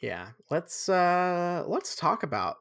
yeah, 0.00 0.28
let's 0.50 0.88
uh 0.88 1.64
let's 1.66 1.96
talk 1.96 2.22
about 2.22 2.56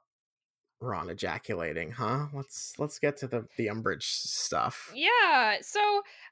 Ron 0.80 1.10
ejaculating, 1.10 1.92
huh? 1.92 2.28
Let's 2.34 2.74
let's 2.78 3.00
get 3.00 3.18
to 3.18 3.28
the 3.28 3.48
the 3.58 3.68
Umbridge 3.68 4.04
stuff. 4.04 4.92
Yeah. 4.96 5.58
So, 5.62 5.80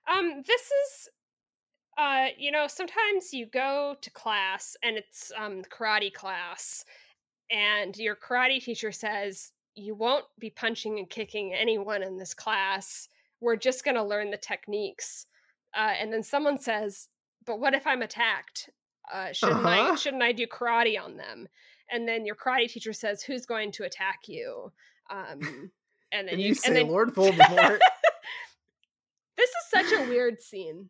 um, 0.07 0.43
this 0.45 0.61
is, 0.61 1.09
uh, 1.97 2.27
you 2.37 2.51
know, 2.51 2.67
sometimes 2.67 3.33
you 3.33 3.47
go 3.47 3.95
to 4.01 4.11
class 4.11 4.75
and 4.83 4.97
it's 4.97 5.31
um 5.37 5.63
karate 5.63 6.13
class, 6.13 6.85
and 7.51 7.95
your 7.97 8.15
karate 8.15 8.63
teacher 8.63 8.91
says 8.91 9.51
you 9.75 9.95
won't 9.95 10.25
be 10.39 10.49
punching 10.49 10.99
and 10.99 11.09
kicking 11.09 11.53
anyone 11.53 12.03
in 12.03 12.17
this 12.17 12.33
class. 12.33 13.09
We're 13.41 13.57
just 13.57 13.83
gonna 13.83 14.05
learn 14.05 14.31
the 14.31 14.37
techniques. 14.37 15.25
Uh, 15.75 15.93
and 15.99 16.13
then 16.13 16.23
someone 16.23 16.59
says, 16.59 17.09
"But 17.45 17.59
what 17.59 17.73
if 17.73 17.85
I'm 17.87 18.01
attacked? 18.01 18.69
Uh, 19.13 19.31
shouldn't 19.33 19.65
I 19.65 19.79
Uh-huh. 19.79 19.95
shouldn't 19.95 20.23
I 20.23 20.31
do 20.31 20.47
karate 20.47 20.99
on 21.01 21.17
them?" 21.17 21.47
And 21.91 22.07
then 22.07 22.25
your 22.25 22.35
karate 22.35 22.67
teacher 22.69 22.93
says, 22.93 23.21
"Who's 23.23 23.45
going 23.45 23.71
to 23.73 23.83
attack 23.83 24.21
you?" 24.27 24.71
Um, 25.09 25.71
and 26.11 26.27
then 26.27 26.33
And 26.35 26.41
you, 26.41 26.47
you 26.47 26.49
and 26.51 26.57
say 26.57 26.73
then 26.73 26.87
Lord 26.87 27.09
Voldemort. 27.15 27.79
this 29.37 29.49
is 29.49 29.69
such 29.69 29.91
a 29.91 30.09
weird 30.09 30.41
scene. 30.41 30.89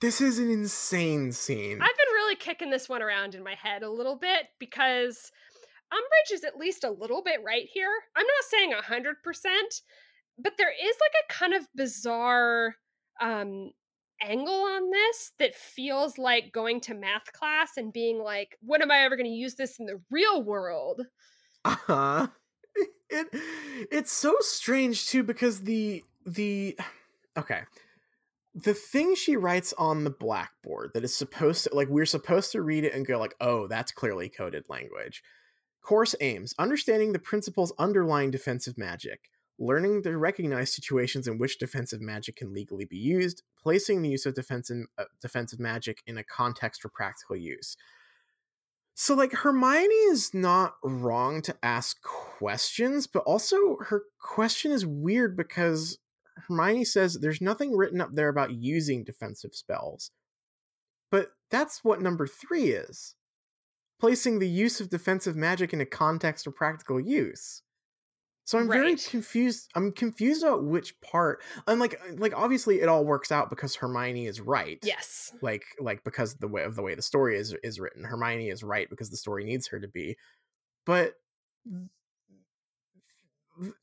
this 0.00 0.20
is 0.20 0.38
an 0.38 0.50
insane 0.50 1.32
scene. 1.32 1.80
I've 1.80 1.96
been 1.96 2.14
really 2.14 2.36
kicking 2.36 2.70
this 2.70 2.88
one 2.88 3.02
around 3.02 3.34
in 3.34 3.42
my 3.44 3.54
head 3.54 3.82
a 3.82 3.90
little 3.90 4.16
bit 4.16 4.46
because 4.58 5.30
Umbridge 5.92 6.34
is 6.34 6.44
at 6.44 6.56
least 6.56 6.84
a 6.84 6.90
little 6.90 7.22
bit 7.22 7.40
right 7.44 7.66
here. 7.72 7.90
I'm 8.16 8.26
not 8.26 8.44
saying 8.48 8.72
100%, 8.72 9.82
but 10.38 10.54
there 10.56 10.70
is 10.72 10.96
like 11.00 11.24
a 11.24 11.32
kind 11.32 11.54
of 11.54 11.66
bizarre 11.74 12.76
um 13.20 13.70
angle 14.22 14.52
on 14.52 14.90
this 14.90 15.32
that 15.38 15.54
feels 15.54 16.18
like 16.18 16.52
going 16.52 16.80
to 16.82 16.94
math 16.94 17.32
class 17.32 17.72
and 17.76 17.92
being 17.92 18.22
like, 18.22 18.56
when 18.60 18.82
am 18.82 18.90
I 18.90 18.98
ever 18.98 19.16
going 19.16 19.30
to 19.30 19.32
use 19.32 19.54
this 19.54 19.78
in 19.78 19.86
the 19.86 20.00
real 20.10 20.42
world? 20.42 21.02
uh-huh. 21.64 22.28
It 23.12 23.26
it's 23.90 24.12
so 24.12 24.36
strange 24.38 25.08
too 25.08 25.24
because 25.24 25.62
the 25.62 26.04
the 26.24 26.78
okay. 27.38 27.62
The 28.54 28.74
thing 28.74 29.16
she 29.16 29.36
writes 29.36 29.74
on 29.76 30.04
the 30.04 30.10
blackboard 30.10 30.92
that 30.94 31.04
is 31.04 31.16
supposed 31.16 31.64
to 31.64 31.74
like 31.74 31.88
we're 31.88 32.06
supposed 32.06 32.52
to 32.52 32.62
read 32.62 32.84
it 32.84 32.94
and 32.94 33.06
go 33.06 33.18
like, 33.18 33.34
"Oh, 33.40 33.66
that's 33.66 33.90
clearly 33.90 34.28
coded 34.28 34.64
language." 34.68 35.22
Course 35.82 36.14
aims 36.20 36.54
understanding 36.58 37.12
the 37.12 37.18
principles 37.18 37.72
underlying 37.78 38.30
defensive 38.30 38.78
magic, 38.78 39.20
learning 39.60 40.02
to 40.02 40.16
recognize 40.16 40.72
situations 40.72 41.28
in 41.28 41.38
which 41.38 41.58
defensive 41.58 42.00
magic 42.00 42.36
can 42.36 42.52
legally 42.52 42.86
be 42.86 42.96
used, 42.96 43.42
placing 43.62 44.00
the 44.00 44.08
use 44.08 44.24
of 44.24 44.34
defensive 44.34 44.86
uh, 44.98 45.04
defensive 45.20 45.60
magic 45.60 46.02
in 46.06 46.16
a 46.18 46.24
context 46.24 46.80
for 46.80 46.88
practical 46.88 47.36
use. 47.36 47.76
So 48.94 49.14
like 49.14 49.32
Hermione 49.32 49.94
is 50.10 50.34
not 50.34 50.74
wrong 50.82 51.42
to 51.42 51.56
ask 51.62 52.02
questions, 52.02 53.06
but 53.06 53.22
also 53.24 53.76
her 53.88 54.02
question 54.18 54.72
is 54.72 54.84
weird 54.84 55.36
because 55.36 55.98
Hermione 56.48 56.84
says 56.84 57.14
there's 57.14 57.40
nothing 57.40 57.76
written 57.76 58.00
up 58.00 58.10
there 58.14 58.28
about 58.28 58.52
using 58.52 59.04
defensive 59.04 59.54
spells. 59.54 60.10
But 61.10 61.32
that's 61.50 61.84
what 61.84 62.00
number 62.00 62.26
3 62.26 62.64
is. 62.72 63.14
Placing 63.98 64.38
the 64.38 64.48
use 64.48 64.80
of 64.80 64.90
defensive 64.90 65.36
magic 65.36 65.72
in 65.72 65.80
a 65.80 65.86
context 65.86 66.46
of 66.46 66.54
practical 66.54 67.00
use. 67.00 67.62
So 68.44 68.58
I'm 68.58 68.68
very 68.68 68.96
confused. 68.96 69.70
I'm 69.76 69.92
confused 69.92 70.42
about 70.42 70.64
which 70.64 71.00
part. 71.00 71.42
And 71.66 71.78
like 71.78 71.94
uh, 71.94 72.14
like 72.16 72.36
obviously 72.36 72.80
it 72.80 72.88
all 72.88 73.04
works 73.04 73.30
out 73.30 73.48
because 73.48 73.76
Hermione 73.76 74.26
is 74.26 74.40
right 74.40 74.78
Yes. 74.82 75.32
like 75.40 75.64
like 75.78 76.02
because 76.04 76.34
the 76.36 76.48
way 76.48 76.64
of 76.64 76.74
the 76.74 76.82
way 76.82 76.94
the 76.94 77.02
story 77.02 77.36
is 77.38 77.54
is 77.62 77.78
written 77.78 78.02
hermione 78.04 78.48
is 78.48 78.62
right 78.64 78.88
because 78.90 79.10
the 79.10 79.16
story 79.16 79.44
needs 79.44 79.68
her 79.68 79.78
to 79.78 79.88
be 79.88 80.16
but 80.84 81.14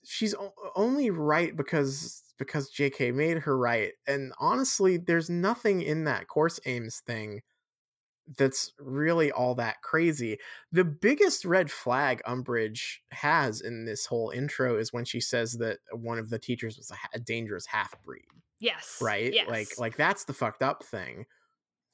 she's 0.04 0.34
o- 0.36 0.54
only 0.76 1.10
right 1.10 1.56
because 1.56 2.24
because 2.38 2.70
JK 2.72 3.12
made 3.14 3.40
her 3.40 3.58
right. 3.58 3.94
And 4.08 4.34
honestly, 4.40 4.98
there's 4.98 5.30
nothing 5.30 5.82
in 5.82 6.04
that 6.06 6.28
course 6.28 6.60
aims 6.66 7.00
thing 7.06 7.42
that's 8.38 8.74
really 8.80 9.32
all 9.32 9.56
that 9.56 9.82
crazy. 9.82 10.38
The 10.72 10.84
biggest 10.84 11.46
red 11.46 11.72
flag 11.72 12.22
Umbridge 12.28 12.98
has 13.12 13.62
in 13.62 13.86
this 13.86 14.06
whole 14.06 14.32
intro 14.32 14.78
is 14.78 14.92
when 14.92 15.06
she 15.06 15.22
says 15.22 15.54
that 15.54 15.78
one 15.92 16.20
of 16.20 16.30
the 16.30 16.40
teachers 16.40 16.78
was 16.78 16.92
a, 16.92 17.18
a 17.18 17.20
dangerous 17.20 17.66
half 17.66 17.94
breed. 18.04 18.26
Yes. 18.60 18.98
Right? 19.02 19.34
Yes. 19.34 19.50
Like 19.50 19.68
like 19.78 19.98
that's 19.98 20.26
the 20.26 20.34
fucked 20.34 20.64
up 20.64 20.84
thing. 20.84 21.26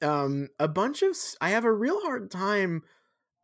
Um 0.02 0.48
a 0.58 0.68
bunch 0.68 1.02
of 1.02 1.16
I 1.40 1.50
have 1.50 1.64
a 1.64 1.72
real 1.72 2.00
hard 2.00 2.30
time 2.30 2.82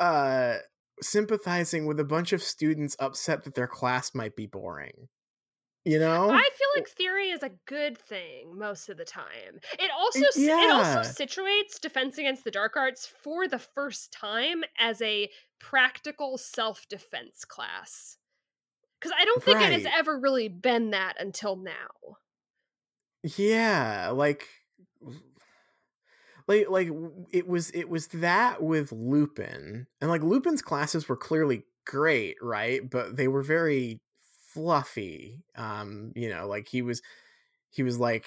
uh 0.00 0.56
sympathizing 1.02 1.86
with 1.86 2.00
a 2.00 2.04
bunch 2.04 2.32
of 2.32 2.42
students 2.42 2.96
upset 2.98 3.44
that 3.44 3.54
their 3.54 3.68
class 3.68 4.14
might 4.14 4.36
be 4.36 4.46
boring. 4.46 5.08
You 5.84 5.98
know? 5.98 6.30
I 6.30 6.42
feel 6.42 6.68
like 6.76 6.88
theory 6.88 7.30
is 7.30 7.42
a 7.42 7.52
good 7.66 7.96
thing 7.96 8.58
most 8.58 8.90
of 8.90 8.98
the 8.98 9.04
time. 9.04 9.60
It 9.78 9.90
also 9.96 10.20
it 10.20 10.70
also 10.70 11.00
situates 11.00 11.80
Defense 11.80 12.18
Against 12.18 12.44
the 12.44 12.50
Dark 12.50 12.76
Arts 12.76 13.06
for 13.06 13.48
the 13.48 13.58
first 13.58 14.12
time 14.12 14.62
as 14.78 15.00
a 15.00 15.30
practical 15.58 16.36
self-defense 16.36 17.46
class. 17.46 18.18
Cuz 19.00 19.12
I 19.18 19.24
don't 19.24 19.42
think 19.42 19.62
it 19.62 19.72
has 19.72 19.86
ever 19.96 20.18
really 20.18 20.48
been 20.48 20.90
that 20.90 21.16
until 21.18 21.56
now. 21.56 22.18
Yeah, 23.22 24.10
like 24.10 24.46
like 26.46 26.68
like 26.68 26.90
it 27.30 27.46
was 27.46 27.70
it 27.70 27.88
was 27.88 28.08
that 28.08 28.62
with 28.62 28.92
Lupin. 28.92 29.86
And 30.02 30.10
like 30.10 30.22
Lupin's 30.22 30.60
classes 30.60 31.08
were 31.08 31.16
clearly 31.16 31.64
great, 31.86 32.36
right? 32.42 32.82
But 32.88 33.16
they 33.16 33.28
were 33.28 33.42
very 33.42 33.98
fluffy. 34.54 35.44
Um, 35.56 36.12
you 36.16 36.28
know, 36.28 36.46
like 36.48 36.68
he 36.68 36.82
was 36.82 37.02
he 37.70 37.82
was 37.82 37.98
like 37.98 38.26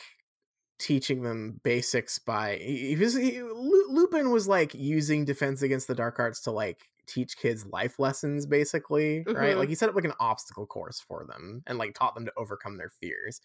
teaching 0.80 1.22
them 1.24 1.60
basics 1.64 2.20
by 2.20 2.58
he, 2.58 2.96
was 2.96 3.16
he, 3.16 3.42
Lupin 3.42 4.32
was 4.32 4.48
like 4.48 4.74
using 4.74 5.26
defense 5.26 5.62
against 5.62 5.88
the 5.88 5.96
dark 5.96 6.20
arts 6.20 6.42
to 6.42 6.52
like 6.52 6.90
teach 7.08 7.38
kids 7.38 7.66
life 7.68 8.00
lessons 8.00 8.46
basically, 8.46 9.28
right? 9.34 9.56
Mhm. 9.56 9.58
Like 9.58 9.70
he 9.70 9.76
set 9.76 9.90
up 9.90 9.96
like 9.96 10.06
an 10.06 10.14
obstacle 10.20 10.66
course 10.68 11.00
for 11.00 11.26
them 11.26 11.64
and 11.68 11.78
like 11.78 11.94
taught 11.96 12.16
them 12.16 12.26
to 12.26 12.34
overcome 12.38 12.78
their 12.78 12.90
fears 12.90 13.42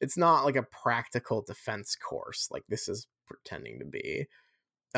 it's 0.00 0.16
not 0.16 0.44
like 0.44 0.56
a 0.56 0.62
practical 0.64 1.42
defense 1.42 1.96
course 1.96 2.48
like 2.50 2.64
this 2.68 2.88
is 2.88 3.06
pretending 3.26 3.78
to 3.78 3.84
be. 3.84 4.26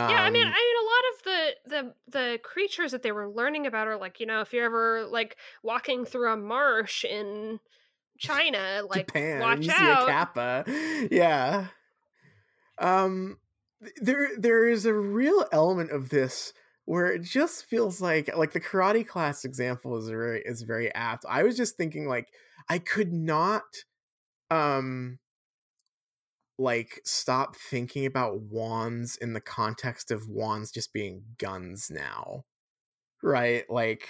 yeah, 0.08 0.22
I 0.22 0.30
mean, 0.30 0.46
I 0.46 0.50
mean, 0.50 0.50
Um, 0.50 0.56
a 0.80 0.86
the 1.30 1.54
the 1.66 1.94
the 2.08 2.38
creatures 2.42 2.92
that 2.92 3.02
they 3.02 3.12
were 3.12 3.28
learning 3.28 3.66
about 3.66 3.86
are 3.86 3.96
like, 3.96 4.20
you 4.20 4.26
know, 4.26 4.40
if 4.40 4.52
you're 4.52 4.64
ever 4.64 5.06
like 5.06 5.36
walking 5.62 6.04
through 6.04 6.32
a 6.32 6.36
marsh 6.36 7.04
in 7.04 7.60
China, 8.18 8.82
like 8.88 9.06
Japan, 9.06 9.40
watch 9.40 9.68
out. 9.68 10.08
kappa. 10.08 10.64
Yeah. 11.10 11.68
Um 12.78 13.38
there 14.00 14.30
there 14.36 14.68
is 14.68 14.84
a 14.84 14.94
real 14.94 15.46
element 15.52 15.90
of 15.90 16.10
this 16.10 16.52
where 16.84 17.12
it 17.12 17.22
just 17.22 17.66
feels 17.66 18.00
like 18.00 18.36
like 18.36 18.52
the 18.52 18.60
karate 18.60 19.06
class 19.06 19.44
example 19.44 19.96
is 19.96 20.08
very 20.08 20.42
is 20.44 20.62
very 20.62 20.92
apt. 20.94 21.24
I 21.28 21.44
was 21.44 21.56
just 21.56 21.76
thinking 21.76 22.08
like 22.08 22.32
I 22.68 22.78
could 22.78 23.12
not 23.12 23.62
um 24.50 25.19
like 26.60 27.00
stop 27.04 27.56
thinking 27.56 28.04
about 28.06 28.40
wands 28.40 29.16
in 29.16 29.32
the 29.32 29.40
context 29.40 30.10
of 30.10 30.28
wands 30.28 30.70
just 30.70 30.92
being 30.92 31.22
guns 31.38 31.90
now. 31.90 32.44
Right? 33.22 33.64
Like 33.70 34.06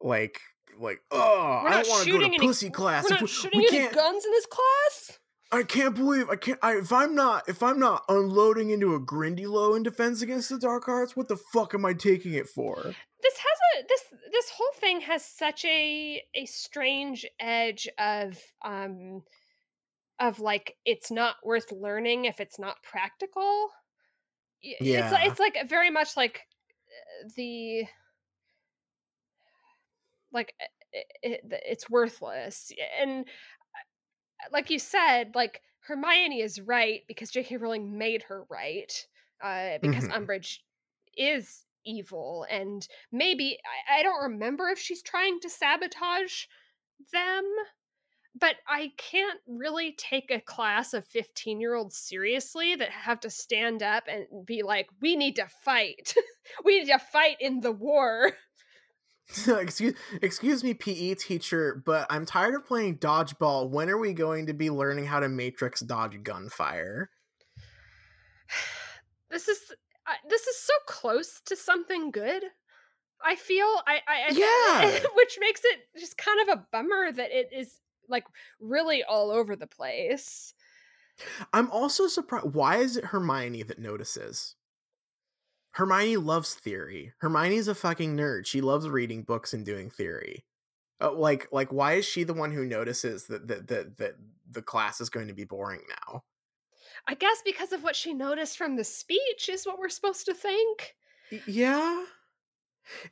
like 0.00 0.40
like 0.78 1.00
oh 1.10 1.62
I 1.64 1.82
don't 1.82 1.88
want 1.88 2.04
to 2.04 2.10
go 2.10 2.18
to 2.18 2.24
any- 2.24 2.38
pussy 2.38 2.70
class. 2.70 3.04
We're 3.04 3.10
not 3.10 3.22
we- 3.22 3.28
shooting 3.28 3.60
we 3.60 3.68
any 3.68 3.88
guns 3.88 4.24
in 4.24 4.32
this 4.32 4.46
class. 4.46 5.18
I 5.52 5.62
can't 5.64 5.96
believe 5.96 6.28
I 6.30 6.36
can't. 6.36 6.60
I, 6.62 6.76
if 6.76 6.92
I'm 6.92 7.14
not, 7.14 7.48
if 7.48 7.60
I'm 7.60 7.80
not 7.80 8.04
unloading 8.08 8.70
into 8.70 8.94
a 8.94 9.00
Grindylow 9.00 9.76
in 9.76 9.82
Defense 9.82 10.22
Against 10.22 10.48
the 10.48 10.58
Dark 10.58 10.88
Arts, 10.88 11.16
what 11.16 11.26
the 11.26 11.36
fuck 11.36 11.74
am 11.74 11.84
I 11.84 11.92
taking 11.92 12.34
it 12.34 12.48
for? 12.48 12.76
This 13.22 13.36
has 13.36 13.58
a 13.76 13.86
this 13.88 14.04
this 14.32 14.50
whole 14.50 14.72
thing 14.76 15.00
has 15.00 15.24
such 15.24 15.64
a 15.64 16.22
a 16.36 16.46
strange 16.46 17.26
edge 17.40 17.88
of 17.98 18.38
um 18.64 19.22
of 20.20 20.40
like 20.40 20.78
it's 20.84 21.10
not 21.10 21.36
worth 21.44 21.72
learning 21.72 22.26
if 22.26 22.40
it's 22.40 22.58
not 22.58 22.82
practical. 22.82 23.70
Y- 24.64 24.76
It's 24.84 25.10
like 25.12 25.26
it's 25.26 25.40
like 25.40 25.68
very 25.68 25.90
much 25.90 26.16
like 26.16 26.42
uh, 27.24 27.28
the 27.36 27.86
like 30.32 30.54
it, 30.92 31.06
it, 31.22 31.40
it's 31.66 31.88
worthless 31.90 32.72
and 32.98 33.26
uh, 33.26 34.48
like 34.52 34.70
you 34.70 34.78
said 34.78 35.34
like 35.34 35.62
hermione 35.80 36.40
is 36.40 36.60
right 36.60 37.02
because 37.08 37.30
jk 37.30 37.60
rowling 37.60 37.96
made 37.96 38.22
her 38.24 38.44
right 38.50 39.06
uh 39.42 39.78
because 39.78 40.06
Mhm. 40.08 40.08
umbridge 40.08 40.58
is 41.16 41.66
evil 41.84 42.46
and 42.50 42.86
maybe 43.10 43.58
I, 43.88 44.00
I 44.00 44.02
don't 44.02 44.22
remember 44.22 44.68
if 44.68 44.78
she's 44.78 45.02
trying 45.02 45.40
to 45.40 45.50
sabotage 45.50 46.44
them 47.12 47.44
but 48.38 48.54
i 48.68 48.92
can't 48.96 49.40
really 49.46 49.92
take 49.98 50.30
a 50.30 50.40
class 50.40 50.94
of 50.94 51.06
15 51.06 51.60
year 51.60 51.74
olds 51.74 51.96
seriously 51.96 52.74
that 52.76 52.90
have 52.90 53.20
to 53.20 53.30
stand 53.30 53.82
up 53.82 54.04
and 54.08 54.26
be 54.46 54.62
like 54.62 54.88
we 55.00 55.16
need 55.16 55.36
to 55.36 55.46
fight 55.64 56.14
we 56.64 56.80
need 56.80 56.86
to 56.86 56.98
fight 56.98 57.36
in 57.40 57.60
the 57.60 57.72
war 57.72 58.32
excuse, 59.46 59.94
excuse 60.22 60.64
me, 60.64 60.74
PE 60.74 61.14
teacher, 61.14 61.80
but 61.86 62.04
I'm 62.10 62.26
tired 62.26 62.52
of 62.56 62.66
playing 62.66 62.98
dodgeball. 62.98 63.70
When 63.70 63.88
are 63.88 63.96
we 63.96 64.12
going 64.12 64.46
to 64.46 64.54
be 64.54 64.70
learning 64.70 65.06
how 65.06 65.20
to 65.20 65.28
matrix 65.28 65.78
dodge 65.82 66.20
gunfire? 66.24 67.10
this 69.30 69.48
is 69.48 69.58
uh, 70.06 70.12
this 70.28 70.46
is 70.46 70.56
so 70.56 70.72
close 70.86 71.40
to 71.46 71.56
something 71.56 72.10
good 72.10 72.42
i 73.24 73.36
feel 73.36 73.66
i 73.86 74.00
i, 74.08 74.28
I 74.28 74.30
Yeah. 74.32 75.00
which 75.14 75.38
makes 75.40 75.60
it 75.64 75.80
just 75.98 76.16
kind 76.16 76.40
of 76.48 76.58
a 76.58 76.66
bummer 76.72 77.12
that 77.12 77.30
it 77.30 77.50
is 77.52 77.80
like 78.10 78.24
really 78.60 79.02
all 79.02 79.30
over 79.30 79.56
the 79.56 79.66
place 79.66 80.54
I'm 81.52 81.70
also 81.70 82.06
surprised. 82.06 82.54
Why 82.54 82.78
is 82.78 82.96
it 82.96 83.04
Hermione 83.04 83.62
that 83.64 83.78
notices? 83.78 84.54
Hermione 85.72 86.16
loves 86.16 86.54
theory. 86.54 87.12
Hermione's 87.18 87.68
a 87.68 87.74
fucking 87.74 88.16
nerd. 88.16 88.46
She 88.46 88.62
loves 88.62 88.88
reading 88.88 89.22
books 89.22 89.52
and 89.52 89.64
doing 89.64 89.90
theory. 89.90 90.44
Uh, 91.00 91.12
like, 91.12 91.48
like, 91.52 91.72
why 91.72 91.94
is 91.94 92.04
she 92.06 92.24
the 92.24 92.32
one 92.34 92.52
who 92.52 92.64
notices 92.64 93.26
that 93.26 93.48
that 93.48 93.68
that, 93.68 93.96
that 93.98 94.14
the 94.50 94.62
class 94.62 95.00
is 95.00 95.10
going 95.10 95.28
to 95.28 95.34
be 95.34 95.44
boring 95.44 95.82
now? 95.88 96.24
i 97.06 97.14
guess 97.14 97.38
because 97.44 97.72
of 97.72 97.82
what 97.82 97.96
she 97.96 98.12
noticed 98.12 98.58
from 98.58 98.76
the 98.76 98.84
speech 98.84 99.48
is 99.48 99.64
what 99.64 99.78
we're 99.78 99.88
supposed 99.88 100.26
to 100.26 100.34
think 100.34 100.94
Yeah. 101.46 102.04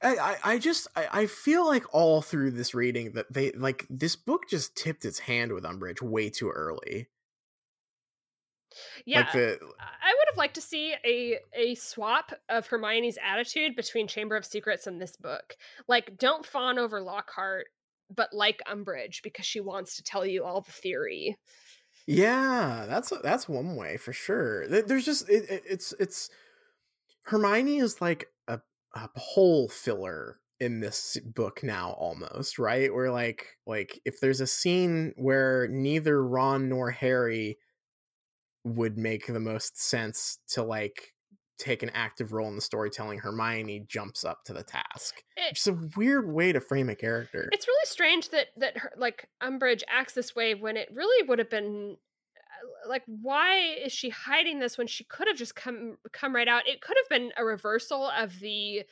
I, 0.03 0.17
I, 0.17 0.39
I 0.55 0.59
just 0.59 0.89
I, 0.97 1.09
I 1.23 1.27
feel 1.27 1.67
like 1.67 1.85
all 1.95 2.23
through 2.23 2.53
this 2.53 2.75
reading 2.75 3.13
that 3.13 3.33
they 3.33 3.53
like 3.53 3.87
this 3.91 4.17
book 4.17 4.49
just 4.49 4.77
tipped 4.77 5.05
its 5.05 5.21
hand 5.21 5.53
with 5.53 5.65
Umbridge 5.65 6.03
way 6.03 6.31
too 6.31 6.51
early. 6.51 7.09
yeah 9.07 9.23
Like 9.23 9.31
the 9.33 9.59
i 9.79 10.15
would 10.17 10.29
have 10.29 10.37
liked 10.37 10.55
to 10.55 10.61
see 10.61 10.95
a 11.05 11.39
a 11.55 11.75
swap 11.75 12.33
of 12.49 12.67
hermione's 12.67 13.19
attitude 13.23 13.75
between 13.77 14.07
chamber 14.07 14.37
of 14.37 14.45
secrets 14.45 14.87
and 14.87 15.01
this 15.01 15.17
book 15.17 15.57
like 15.89 16.17
don't 16.19 16.45
fawn 16.47 16.79
over 16.79 17.01
lockhart 17.01 17.67
but 18.11 18.33
like 18.33 18.61
umbridge 18.67 19.23
because 19.23 19.47
she 19.47 19.61
wants 19.61 19.97
to 19.97 20.03
tell 20.03 20.25
you 20.27 20.45
all 20.45 20.61
the 20.61 20.73
theory 20.73 21.37
Yeah, 22.07 22.87
that's 22.89 23.13
that's 23.23 23.49
one 23.49 23.77
way 23.77 23.97
for 23.99 24.13
sure. 24.13 24.67
There's 24.67 25.05
just 25.05 25.29
it, 25.29 25.49
it- 25.51 25.65
it's 25.67 25.93
it's 26.01 26.31
Hermione 27.25 27.79
is 27.79 28.01
like 28.01 28.33
a 28.49 28.61
a 28.95 29.09
hole 29.17 29.69
filler 29.69 30.41
in 30.61 30.81
this 30.81 31.17
book 31.25 31.63
now 31.63 31.93
almost, 31.93 32.59
right? 32.59 32.93
Where 32.93 33.11
like 33.11 33.57
like 33.67 34.01
if 34.05 34.21
there's 34.21 34.41
a 34.41 34.47
scene 34.47 35.13
where 35.17 35.69
neither 35.69 36.25
Ron 36.25 36.69
nor 36.69 36.91
Harry 36.91 37.59
would 38.65 38.99
make 38.99 39.27
the 39.27 39.41
most 39.41 39.81
sense 39.81 40.39
to 40.49 40.63
like 40.63 41.15
take 41.59 41.83
an 41.83 41.91
active 41.91 42.33
role 42.33 42.49
in 42.49 42.55
the 42.55 42.61
storytelling, 42.61 43.19
Hermione 43.19 43.85
jumps 43.89 44.25
up 44.25 44.45
to 44.45 44.53
the 44.53 44.63
task. 44.63 45.23
It- 45.37 45.53
It's 45.53 45.67
a 45.67 45.79
weird 45.97 46.31
way 46.33 46.53
to 46.53 46.61
frame 46.61 46.89
a 46.89 46.95
character. 46.97 47.49
it's 47.53 47.67
really 47.67 47.87
strange 47.87 48.29
that 48.31 48.49
that 48.57 48.77
her, 48.79 48.93
like 48.97 49.29
umbridge 49.43 49.83
acts 49.89 50.13
this 50.15 50.35
way 50.37 50.55
when 50.55 50.77
it 50.77 50.89
really 50.93 51.27
would 51.29 51.39
have 51.39 51.51
been 51.51 51.97
uh, 51.97 51.97
like 52.89 53.03
why 53.07 53.59
is 53.59 53.93
she 53.93 54.09
hiding 54.09 54.59
this 54.59 54.79
when 54.79 54.87
she 54.87 55.05
could 55.05 55.29
have 55.29 55.37
just 55.37 55.55
come 55.55 55.97
come 56.13 56.35
right 56.35 56.49
out 56.49 56.67
it 56.67 56.81
could 56.81 56.97
have 57.03 57.09
been 57.09 57.33
a 57.37 57.45
reversal 57.45 58.09
of 58.11 58.39
the 58.41 58.83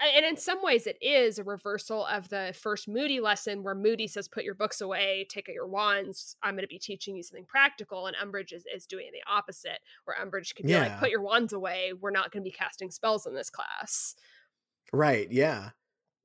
and 0.00 0.26
in 0.26 0.36
some 0.36 0.62
ways 0.62 0.86
it 0.86 0.98
is 1.00 1.38
a 1.38 1.44
reversal 1.44 2.04
of 2.06 2.28
the 2.28 2.54
first 2.60 2.88
moody 2.88 3.20
lesson 3.20 3.62
where 3.62 3.74
moody 3.74 4.06
says 4.06 4.28
put 4.28 4.44
your 4.44 4.54
books 4.54 4.80
away 4.80 5.26
take 5.28 5.48
out 5.48 5.54
your 5.54 5.66
wands 5.66 6.36
i'm 6.42 6.54
going 6.54 6.62
to 6.62 6.68
be 6.68 6.78
teaching 6.78 7.16
you 7.16 7.22
something 7.22 7.46
practical 7.46 8.06
and 8.06 8.16
umbridge 8.16 8.52
is, 8.52 8.64
is 8.74 8.86
doing 8.86 9.10
the 9.12 9.32
opposite 9.32 9.78
where 10.04 10.16
umbridge 10.16 10.54
could 10.54 10.66
be 10.66 10.76
like 10.76 10.98
put 10.98 11.10
your 11.10 11.22
wands 11.22 11.52
away 11.52 11.92
we're 12.00 12.10
not 12.10 12.30
going 12.32 12.42
to 12.42 12.48
be 12.48 12.54
casting 12.54 12.90
spells 12.90 13.26
in 13.26 13.34
this 13.34 13.50
class 13.50 14.14
Right, 14.94 15.30
yeah. 15.30 15.70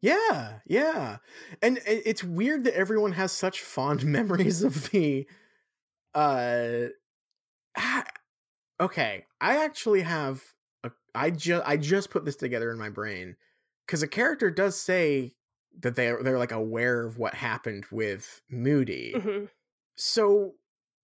Yeah, 0.01 0.59
yeah. 0.65 1.17
And 1.61 1.79
it's 1.85 2.23
weird 2.23 2.63
that 2.63 2.75
everyone 2.75 3.13
has 3.13 3.31
such 3.31 3.61
fond 3.61 4.05
memories 4.05 4.63
of 4.63 4.91
the 4.91 5.27
uh 6.15 6.87
okay 8.79 9.25
i 9.41 9.57
actually 9.63 10.01
have 10.01 10.43
a, 10.83 10.91
i 11.15 11.29
just 11.29 11.63
i 11.67 11.75
just 11.77 12.09
put 12.09 12.25
this 12.25 12.35
together 12.35 12.71
in 12.71 12.77
my 12.77 12.89
brain 12.89 13.35
because 13.85 14.03
a 14.03 14.07
character 14.07 14.49
does 14.49 14.79
say 14.79 15.33
that 15.81 15.95
they're 15.95 16.21
they're 16.23 16.39
like 16.39 16.51
aware 16.51 17.05
of 17.05 17.17
what 17.17 17.33
happened 17.33 17.85
with 17.91 18.41
moody. 18.49 19.13
Mhm. 19.15 19.49
so 19.95 20.55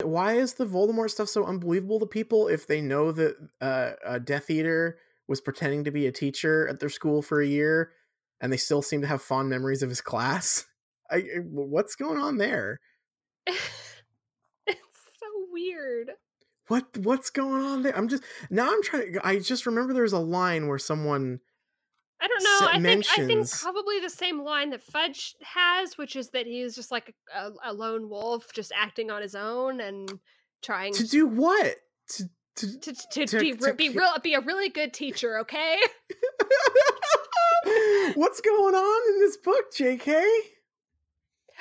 why 0.04 0.34
is 0.34 0.56
the 0.56 0.66
voldemort 0.66 1.10
stuff 1.12 1.30
so 1.30 1.46
unbelievable 1.46 2.00
to 2.00 2.06
people 2.06 2.48
if 2.48 2.68
they 2.68 2.82
know 2.82 3.12
that 3.12 3.36
uh, 3.62 3.92
a 4.06 4.20
death 4.20 4.50
eater 4.50 5.00
was 5.28 5.40
pretending 5.42 5.84
to 5.86 5.92
be 5.92 6.08
a 6.08 6.12
teacher 6.12 6.68
at 6.68 6.80
their 6.80 6.90
school 6.90 7.22
for 7.22 7.42
a 7.42 7.48
year 7.48 7.94
and 8.42 8.52
they 8.52 8.58
still 8.58 8.82
seem 8.82 9.02
to 9.02 9.08
have 9.08 9.22
fond 9.22 9.50
memories 9.50 9.82
of 9.82 9.90
his 9.90 10.02
class? 10.02 10.66
I, 11.12 11.18
I- 11.18 11.40
what's 11.44 11.96
going 11.96 12.18
on 12.20 12.38
there 12.38 12.80
weird. 15.56 16.12
what 16.68 16.86
what's 16.98 17.30
going 17.30 17.64
on 17.64 17.84
there 17.84 17.96
i'm 17.98 18.08
just 18.08 18.24
now 18.50 18.70
i'm 18.72 18.84
trying 18.84 19.16
i 19.24 19.40
just 19.40 19.66
remember 19.66 19.94
there's 19.94 20.14
a 20.14 20.20
line 20.20 20.68
where 20.68 20.80
someone 20.80 21.40
I 22.22 22.28
don't 22.28 22.44
know. 22.44 22.68
I 22.72 22.80
think 22.82 23.06
I 23.12 23.26
think 23.26 23.52
probably 23.52 24.00
the 24.00 24.10
same 24.10 24.42
line 24.42 24.70
that 24.70 24.82
Fudge 24.82 25.36
has, 25.44 25.98
which 25.98 26.16
is 26.16 26.30
that 26.30 26.48
he's 26.48 26.74
just 26.74 26.90
like 26.90 27.14
a, 27.36 27.40
a, 27.40 27.52
a 27.66 27.74
lone 27.74 28.10
wolf, 28.10 28.54
just 28.54 28.72
acting 28.74 29.12
on 29.12 29.22
his 29.22 29.36
own 29.36 29.82
and 29.82 30.10
trying 30.64 30.94
to 30.94 31.06
do 31.06 31.28
what 31.28 31.76
to, 32.12 32.24
to 32.56 32.80
to, 32.80 32.94
to, 33.12 33.26
to- 33.28 33.40
be 33.40 33.54
to 33.54 33.74
be 33.74 33.90
real 33.90 34.14
be 34.24 34.34
a 34.34 34.40
really 34.40 34.70
good 34.70 34.94
teacher. 34.94 35.40
Okay. 35.40 35.78
what's 38.16 38.42
going 38.42 38.76
on 38.76 39.14
in 39.14 39.20
this 39.20 39.38
book 39.38 39.74
jk 39.76 40.24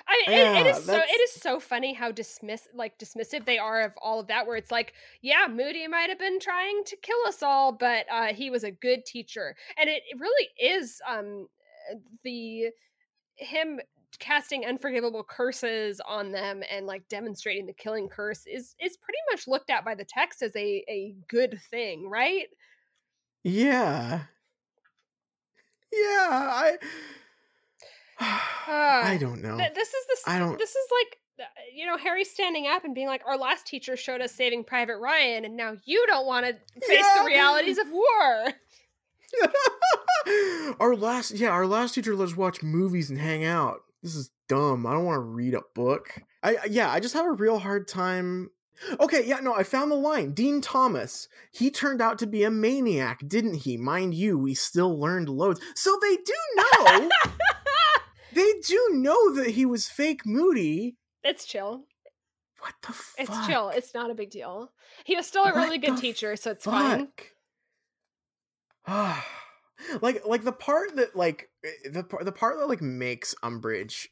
I 0.06 0.12
mean, 0.18 0.30
it, 0.30 0.66
it 0.66 0.66
Yeah, 0.66 0.74
so 0.74 0.98
it 0.98 1.20
is 1.20 1.32
so 1.32 1.58
funny 1.58 1.94
how 1.94 2.12
dismiss 2.12 2.68
like 2.74 2.98
dismissive 2.98 3.46
they 3.46 3.58
are 3.58 3.82
of 3.82 3.94
all 4.02 4.20
of 4.20 4.26
that. 4.26 4.46
Where 4.46 4.56
it's 4.56 4.70
like, 4.70 4.94
yeah, 5.22 5.46
Moody 5.50 5.88
might 5.88 6.10
have 6.10 6.18
been 6.18 6.38
trying 6.40 6.84
to 6.84 6.96
kill 6.96 7.18
us 7.26 7.42
all, 7.42 7.72
but 7.72 8.06
uh, 8.10 8.34
he 8.34 8.50
was 8.50 8.64
a 8.64 8.70
good 8.70 9.06
teacher, 9.06 9.56
and 9.78 9.88
it, 9.88 10.02
it 10.08 10.20
really 10.20 10.48
is 10.60 11.00
um 11.08 11.48
uh, 11.90 11.96
the 12.22 12.70
him 13.36 13.80
casting 14.20 14.64
unforgivable 14.64 15.24
curses 15.24 16.00
on 16.00 16.32
them 16.32 16.62
and 16.70 16.86
like 16.86 17.08
demonstrating 17.08 17.66
the 17.66 17.72
killing 17.72 18.08
curse 18.08 18.46
is 18.46 18.76
is 18.80 18.96
pretty 18.96 19.18
much 19.32 19.48
looked 19.48 19.70
at 19.70 19.84
by 19.84 19.94
the 19.94 20.04
text 20.04 20.42
as 20.42 20.54
a 20.56 20.84
a 20.88 21.16
good 21.28 21.60
thing, 21.70 22.08
right? 22.08 22.48
yeah 23.44 24.26
yeah 25.92 26.50
i 26.52 26.78
i 28.20 29.14
Uh, 29.14 29.18
don't 29.18 29.42
know. 29.42 29.56
Th- 29.56 29.72
this 29.74 29.88
is 29.88 30.06
the 30.24 30.30
I 30.30 30.38
don't- 30.38 30.58
this 30.58 30.70
is 30.70 30.86
like 31.00 31.18
uh, 31.40 31.50
you 31.74 31.84
know 31.86 31.96
Harry 31.96 32.24
standing 32.24 32.66
up 32.66 32.84
and 32.84 32.94
being 32.94 33.08
like 33.08 33.22
our 33.26 33.36
last 33.36 33.66
teacher 33.66 33.96
showed 33.96 34.20
us 34.20 34.32
saving 34.32 34.64
private 34.64 34.98
Ryan 34.98 35.44
and 35.44 35.56
now 35.56 35.76
you 35.84 36.04
don't 36.06 36.26
want 36.26 36.46
to 36.46 36.52
face 36.86 36.98
Yeah. 37.00 37.18
the 37.20 37.26
realities 37.26 37.78
of 37.78 37.86
war. 37.90 38.46
our 40.80 40.94
last 40.96 41.32
yeah 41.32 41.48
our 41.50 41.66
last 41.66 41.94
teacher 41.94 42.14
let 42.14 42.28
us 42.28 42.36
watch 42.36 42.62
movies 42.62 43.10
and 43.10 43.18
hang 43.18 43.44
out. 43.44 43.80
This 44.02 44.14
is 44.14 44.30
dumb. 44.48 44.86
I 44.86 44.92
don't 44.92 45.04
want 45.04 45.16
to 45.16 45.20
read 45.20 45.54
a 45.54 45.62
book. 45.74 46.14
I- 46.42 46.58
yeah 46.68 46.90
i 46.92 47.00
just 47.00 47.14
have 47.14 47.26
a 47.26 47.32
real 47.32 47.58
hard 47.58 47.88
time. 47.88 48.50
Okay 49.00 49.24
yeah 49.26 49.40
no 49.40 49.54
i 49.54 49.62
found 49.64 49.90
the 49.90 49.96
line. 49.96 50.32
Dean 50.32 50.60
thomas 50.60 51.28
he 51.52 51.70
turned 51.70 52.00
out 52.00 52.18
to 52.20 52.26
be 52.26 52.44
a 52.44 52.50
maniac 52.50 53.20
didn't 53.26 53.54
he? 53.54 53.76
Mind 53.76 54.14
you 54.14 54.38
we 54.38 54.54
still 54.54 54.98
learned 54.98 55.28
loads. 55.28 55.60
So 55.74 55.98
they 56.00 56.16
do 56.16 56.34
know 56.56 57.10
they 58.34 58.52
do 58.66 58.90
know 58.92 59.34
that 59.34 59.50
he 59.50 59.64
was 59.66 59.86
fake 59.88 60.26
moody 60.26 60.96
it's 61.24 61.46
chill. 61.46 61.86
what 62.60 62.74
the 62.82 62.92
fuck 62.92 63.14
It's 63.18 63.46
chill. 63.46 63.70
It's 63.70 63.94
not 63.94 64.10
a 64.10 64.14
big 64.14 64.30
deal. 64.30 64.70
He 65.04 65.16
was 65.16 65.26
still 65.26 65.44
a 65.44 65.46
What 65.46 65.56
really 65.56 65.78
good 65.78 65.96
teacher, 65.96 66.36
so 66.36 66.50
it's 66.50 66.64
fine. 66.64 67.08
like 70.02 70.26
like 70.26 70.44
the 70.44 70.52
part 70.52 70.96
that 70.96 71.16
like 71.16 71.48
eh, 71.64 71.88
the 71.90 72.04
the 72.22 72.32
part 72.32 72.58
that 72.58 72.68
like 72.68 72.82
makes 72.82 73.34
Umbridge 73.42 74.06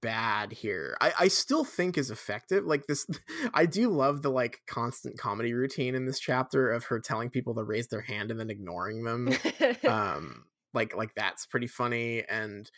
bad 0.00 0.52
here 0.52 0.96
I, 1.02 1.12
I 1.20 1.28
still 1.28 1.64
think 1.64 1.98
is 1.98 2.10
effective 2.10 2.64
like 2.64 2.86
this 2.86 3.06
i 3.54 3.66
do 3.66 3.90
love 3.90 4.22
the 4.22 4.30
like 4.30 4.60
constant 4.66 5.18
comedy 5.18 5.52
routine 5.52 5.94
in 5.94 6.06
this 6.06 6.18
chapter 6.18 6.70
of 6.70 6.84
her 6.84 6.98
telling 6.98 7.28
people 7.28 7.54
to 7.56 7.64
raise 7.64 7.88
their 7.88 8.00
hand 8.00 8.30
and 8.30 8.40
then 8.40 8.48
ignoring 8.48 9.04
them 9.04 9.28
um 9.86 10.44
like 10.72 10.96
like 10.96 11.14
that's 11.14 11.44
pretty 11.44 11.66
funny 11.66 12.24
and 12.26 12.70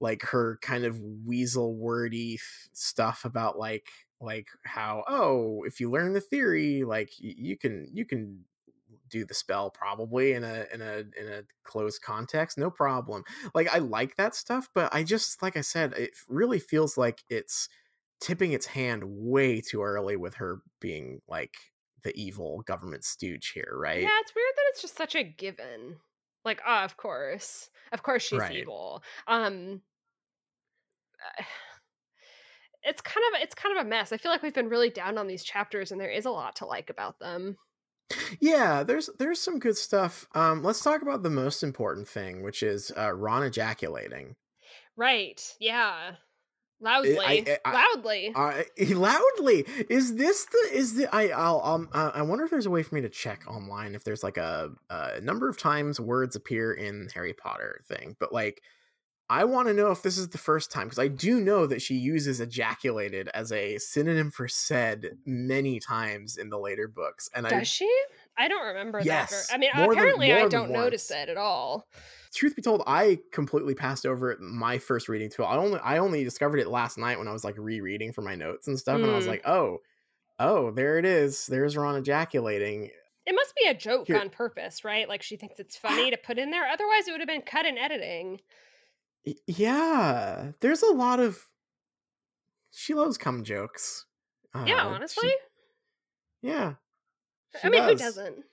like 0.00 0.22
her 0.22 0.58
kind 0.62 0.84
of 0.84 1.00
weasel 1.00 1.74
wordy 1.74 2.38
stuff 2.72 3.24
about 3.24 3.58
like 3.58 3.88
like 4.20 4.48
how 4.64 5.04
oh 5.08 5.62
if 5.64 5.80
you 5.80 5.90
learn 5.90 6.12
the 6.12 6.20
theory 6.20 6.84
like 6.84 7.10
you 7.18 7.56
can 7.56 7.88
you 7.92 8.04
can 8.04 8.44
do 9.08 9.24
the 9.24 9.34
spell 9.34 9.70
probably 9.70 10.32
in 10.32 10.44
a 10.44 10.66
in 10.72 10.80
a 10.82 10.98
in 11.18 11.28
a 11.28 11.42
closed 11.64 12.02
context 12.02 12.58
no 12.58 12.70
problem 12.70 13.22
like 13.54 13.72
i 13.74 13.78
like 13.78 14.16
that 14.16 14.34
stuff 14.34 14.68
but 14.74 14.92
i 14.94 15.02
just 15.02 15.42
like 15.42 15.56
i 15.56 15.60
said 15.60 15.92
it 15.94 16.10
really 16.28 16.58
feels 16.58 16.98
like 16.98 17.22
it's 17.30 17.68
tipping 18.20 18.52
its 18.52 18.66
hand 18.66 19.02
way 19.06 19.60
too 19.60 19.82
early 19.82 20.16
with 20.16 20.34
her 20.34 20.60
being 20.80 21.20
like 21.28 21.54
the 22.02 22.12
evil 22.20 22.62
government 22.62 23.04
stooge 23.04 23.50
here 23.50 23.74
right 23.76 24.02
Yeah, 24.02 24.18
it's 24.20 24.34
weird 24.34 24.52
that 24.56 24.64
it's 24.70 24.82
just 24.82 24.96
such 24.96 25.14
a 25.14 25.24
given. 25.24 25.96
Like, 26.44 26.60
oh, 26.66 26.84
of 26.84 26.96
course, 26.96 27.70
of 27.92 28.02
course 28.02 28.22
she's 28.22 28.40
Right. 28.40 28.56
evil. 28.58 29.02
Um, 29.26 29.82
it's 32.82 33.00
kind 33.00 33.24
of 33.34 33.42
it's 33.42 33.54
kind 33.54 33.76
of 33.78 33.84
a 33.84 33.88
mess. 33.88 34.12
I 34.12 34.16
feel 34.16 34.32
like 34.32 34.42
we've 34.42 34.54
been 34.54 34.68
really 34.68 34.90
down 34.90 35.18
on 35.18 35.26
these 35.26 35.44
chapters, 35.44 35.92
and 35.92 36.00
there 36.00 36.10
is 36.10 36.26
a 36.26 36.30
lot 36.30 36.56
to 36.56 36.66
like 36.66 36.90
about 36.90 37.18
them. 37.18 37.56
Yeah, 38.40 38.84
there's 38.84 39.10
there's 39.18 39.40
some 39.40 39.58
good 39.58 39.76
stuff. 39.76 40.26
Um, 40.34 40.62
let's 40.62 40.82
talk 40.82 41.02
about 41.02 41.22
the 41.22 41.30
most 41.30 41.62
important 41.62 42.08
thing, 42.08 42.42
which 42.42 42.62
is 42.62 42.90
uh, 42.96 43.12
Ron 43.12 43.42
ejaculating. 43.42 44.36
Right? 44.96 45.40
Yeah, 45.60 46.12
loudly, 46.80 47.18
I- 47.20 47.58
I- 47.64 47.72
loudly. 47.72 48.32
Uh, 48.34 48.62
loudly. 48.94 49.64
Is 49.90 50.16
this 50.16 50.46
the 50.46 50.68
is 50.72 50.94
the 50.94 51.14
I 51.14 51.28
I'll 51.28 51.60
um 51.62 51.88
uh, 51.92 52.12
I 52.14 52.22
wonder 52.22 52.44
if 52.44 52.50
there's 52.50 52.66
a 52.66 52.70
way 52.70 52.82
for 52.82 52.94
me 52.94 53.02
to 53.02 53.08
check 53.08 53.44
online 53.46 53.94
if 53.94 54.04
there's 54.04 54.22
like 54.22 54.38
a, 54.38 54.70
a 54.88 55.20
number 55.20 55.48
of 55.48 55.58
times 55.58 56.00
words 56.00 56.34
appear 56.36 56.72
in 56.72 57.08
Harry 57.14 57.34
Potter 57.34 57.82
thing, 57.88 58.16
but 58.18 58.32
like 58.32 58.62
I 59.30 59.44
want 59.44 59.68
to 59.68 59.74
know 59.74 59.90
if 59.90 60.02
this 60.02 60.16
is 60.16 60.28
the 60.28 60.38
first 60.38 60.70
time 60.72 60.86
because 60.86 60.98
I 60.98 61.08
do 61.08 61.40
know 61.40 61.66
that 61.66 61.82
she 61.82 61.94
uses 61.96 62.40
ejaculated 62.40 63.28
as 63.34 63.52
a 63.52 63.76
synonym 63.78 64.30
for 64.30 64.48
said 64.48 65.18
many 65.26 65.80
times 65.80 66.36
in 66.38 66.48
the 66.48 66.58
later 66.58 66.88
books, 66.88 67.28
and 67.34 67.46
I 67.46 67.50
Does 67.50 67.68
she? 67.68 67.90
I 68.38 68.48
don't 68.48 68.66
remember 68.68 69.00
that. 69.00 69.04
Yes, 69.06 69.48
ver- 69.50 69.54
I 69.54 69.58
mean, 69.58 69.70
more 69.76 69.88
than- 69.88 69.98
apparently, 69.98 70.32
I 70.32 70.48
don't 70.48 70.70
notice 70.70 71.10
it 71.10 71.28
at 71.28 71.36
all. 71.36 71.86
truth 72.34 72.56
be 72.56 72.62
told, 72.62 72.82
I 72.86 73.18
completely 73.32 73.74
passed 73.74 74.06
over 74.06 74.30
it 74.30 74.40
my 74.40 74.78
first 74.78 75.08
reading 75.08 75.28
too. 75.28 75.42
I 75.44 75.56
only 75.56 75.78
I 75.80 75.98
only 75.98 76.24
discovered 76.24 76.58
it 76.58 76.68
last 76.68 76.96
night 76.96 77.18
when 77.18 77.28
I 77.28 77.32
was 77.32 77.44
like 77.44 77.58
rereading 77.58 78.12
for 78.12 78.22
my 78.22 78.34
notes 78.34 78.66
and 78.68 78.78
stuff, 78.78 78.96
and 79.00 79.10
I 79.10 79.14
was 79.16 79.26
Mm. 79.26 79.28
like, 79.28 79.46
oh, 79.46 79.78
oh, 80.38 80.70
there 80.70 80.98
it 80.98 81.04
is. 81.04 81.46
There's 81.46 81.76
Ron 81.76 81.96
ejaculating. 81.96 82.90
It 83.26 83.34
must 83.34 83.54
be 83.56 83.68
a 83.68 83.74
joke 83.74 84.06
Here- 84.06 84.18
on 84.18 84.30
purpose, 84.30 84.84
right? 84.84 85.06
Like 85.06 85.20
she 85.22 85.36
thinks 85.36 85.58
it's 85.60 85.76
funny 85.76 86.10
to 86.12 86.16
put 86.16 86.38
in 86.38 86.50
there. 86.50 86.66
Otherwise, 86.66 87.08
it 87.08 87.12
would 87.12 87.20
have 87.20 87.28
been 87.28 87.42
cut 87.42 87.66
in 87.66 87.76
editing. 87.76 88.40
Yeah, 89.46 90.52
there's 90.60 90.82
a 90.82 90.92
lot 90.92 91.20
of. 91.20 91.46
She 92.70 92.94
loves 92.94 93.18
cum 93.18 93.44
jokes. 93.44 94.06
yeah, 94.54 94.60
Uh, 94.62 94.66
she- 94.66 94.72
honestly. 94.72 95.32
yeah. 96.42 96.74
I 97.54 97.58
she 97.62 97.68
mean, 97.70 97.82
who 97.82 97.90
does. 97.90 98.00
doesn't? 98.16 98.44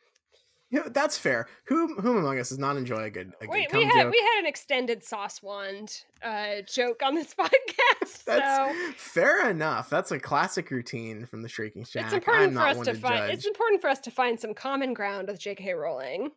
Yeah, 0.72 0.88
that's 0.88 1.18
fair. 1.18 1.48
Who 1.68 1.96
whom 2.02 2.18
among 2.18 2.40
us 2.40 2.50
does 2.50 2.58
not 2.58 2.76
enjoy 2.76 3.04
a 3.04 3.10
good 3.10 3.34
a 3.40 3.46
good 3.48 3.54
We, 3.54 3.84
had 3.84 4.04
joke? 4.04 4.12
we 4.12 4.20
had 4.20 4.40
an 4.40 4.46
extended 4.48 5.04
sauce 5.04 5.42
wand 5.44 6.02
uh, 6.24 6.62
joke 6.68 7.02
on 7.04 7.14
this 7.14 7.34
podcast, 7.40 8.24
That's 8.26 8.74
so 8.76 8.92
fair 8.98 9.50
enough. 9.50 9.90
That's 9.90 10.12
a 10.12 10.20
classic 10.20 10.72
routine 10.72 11.28
from 11.28 11.44
the 11.44 11.48
Shrieking 11.50 11.86
Shack. 11.86 12.06
it's 12.06 12.14
important 12.14 12.58
I'm 12.58 12.74
for 12.74 12.80
us 12.82 12.86
to 12.88 12.94
to 12.94 13.00
find. 13.00 13.16
judge. 13.16 13.34
It's 13.36 13.46
important 13.46 13.82
for 13.82 13.90
us 13.90 14.00
to 14.02 14.12
find 14.12 14.40
some 14.40 14.54
common 14.54 14.94
ground 14.94 15.28
with 15.28 15.40
J.K. 15.40 15.74
Rowling. 15.76 16.32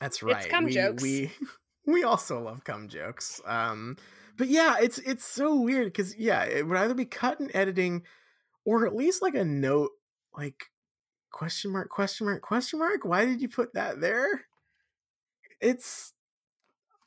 That's 0.00 0.16
It's 0.16 0.22
right. 0.22 0.48
cum 0.48 0.64
we, 0.64 0.72
jokes. 0.72 1.02
We 1.02 1.30
we 1.86 2.04
also 2.04 2.40
love 2.40 2.64
cum 2.64 2.88
jokes. 2.88 3.40
Um, 3.44 3.96
but 4.36 4.48
yeah, 4.48 4.76
it's 4.80 4.98
it's 4.98 5.24
so 5.24 5.60
weird 5.60 5.86
because 5.86 6.16
yeah, 6.16 6.44
it 6.44 6.66
would 6.66 6.76
either 6.76 6.94
be 6.94 7.04
cut 7.04 7.40
in 7.40 7.54
editing, 7.54 8.02
or 8.64 8.86
at 8.86 8.94
least 8.94 9.22
like 9.22 9.34
a 9.34 9.44
note, 9.44 9.90
like 10.36 10.70
question 11.30 11.72
mark 11.72 11.88
question 11.88 12.26
mark 12.26 12.42
question 12.42 12.78
mark. 12.78 13.04
Why 13.04 13.24
did 13.24 13.40
you 13.40 13.48
put 13.48 13.74
that 13.74 14.00
there? 14.00 14.46
It's. 15.60 16.12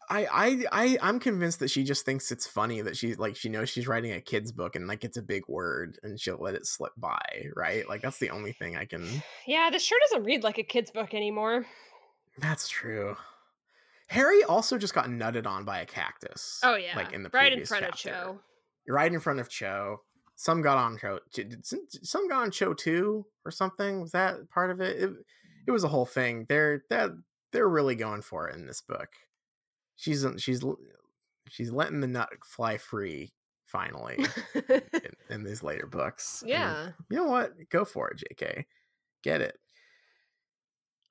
I, 0.08 0.28
I 0.32 0.66
I 0.72 0.98
I'm 1.02 1.20
convinced 1.20 1.62
that 1.62 1.72
she 1.72 1.84
just 1.84 2.06
thinks 2.06 2.32
it's 2.32 2.46
funny 2.46 2.80
that 2.82 2.96
she 2.96 3.16
like 3.16 3.36
she 3.36 3.50
knows 3.50 3.70
she's 3.70 3.88
writing 3.88 4.12
a 4.12 4.22
kid's 4.22 4.52
book 4.52 4.76
and 4.76 4.86
like 4.86 5.04
it's 5.04 5.18
a 5.18 5.22
big 5.24 5.42
word 5.48 5.98
and 6.04 6.20
she'll 6.20 6.38
let 6.38 6.54
it 6.54 6.68
slip 6.68 6.92
by 6.96 7.48
right 7.56 7.90
like 7.90 8.04
that's 8.04 8.20
the 8.20 8.30
only 8.30 8.52
thing 8.52 8.78
I 8.78 8.86
can 8.86 9.04
Yeah, 9.48 9.72
this 9.72 9.82
sure 9.82 9.98
doesn't 10.08 10.24
read 10.24 10.44
like 10.44 10.60
a 10.60 10.64
kid's 10.64 10.92
book 10.92 11.16
anymore. 11.16 11.66
That's 12.38 12.68
true. 12.68 13.18
Harry 14.08 14.44
also 14.44 14.78
just 14.78 14.94
got 14.94 15.08
nutted 15.08 15.48
on 15.48 15.66
by 15.66 15.80
a 15.80 15.86
cactus. 15.86 16.60
Oh 16.64 16.76
yeah, 16.76 16.96
like 16.96 17.14
in 17.14 17.24
the 17.24 17.30
right 17.34 17.52
in 17.52 17.66
front 17.66 17.86
chapter. 17.86 18.10
of 18.10 18.16
Cho. 18.16 18.40
right 18.88 19.12
in 19.12 19.20
front 19.20 19.40
of 19.40 19.50
Cho. 19.50 20.02
some 20.36 20.62
got 20.62 20.78
on 20.78 20.98
Cho. 20.98 21.20
Some 22.04 22.28
got 22.28 22.42
on 22.42 22.52
Cho 22.52 22.74
too, 22.74 23.26
or 23.46 23.52
something? 23.52 24.02
Was 24.02 24.12
that 24.12 24.50
part 24.50 24.72
of 24.72 24.80
it? 24.80 24.98
It, 25.02 25.10
it 25.68 25.72
was 25.72 25.84
a 25.84 25.90
whole 25.90 26.06
thing. 26.06 26.46
They're 26.48 26.84
that 26.90 27.12
they're 27.52 27.70
really 27.70 27.96
going 27.96 28.22
for 28.22 28.48
it 28.48 28.56
in 28.56 28.68
this 28.68 28.82
book. 28.82 29.10
She's 29.96 30.26
uh, 30.26 30.38
she's 30.38 30.64
she's 31.50 31.72
letting 31.72 32.02
the 32.02 32.08
nut 32.08 32.30
fly 32.46 32.78
free 32.78 33.34
finally 33.66 34.26
in, 34.70 34.82
in, 35.30 35.44
these 35.44 35.64
later 35.64 35.88
books. 35.88 36.44
Yeah. 36.46 36.84
And 36.84 36.94
you 37.10 37.18
know 37.18 37.26
what? 37.26 37.54
Go 37.72 37.86
for 37.86 38.10
it, 38.10 38.22
JK. 38.40 38.66
Get 39.24 39.42
it. 39.42 39.58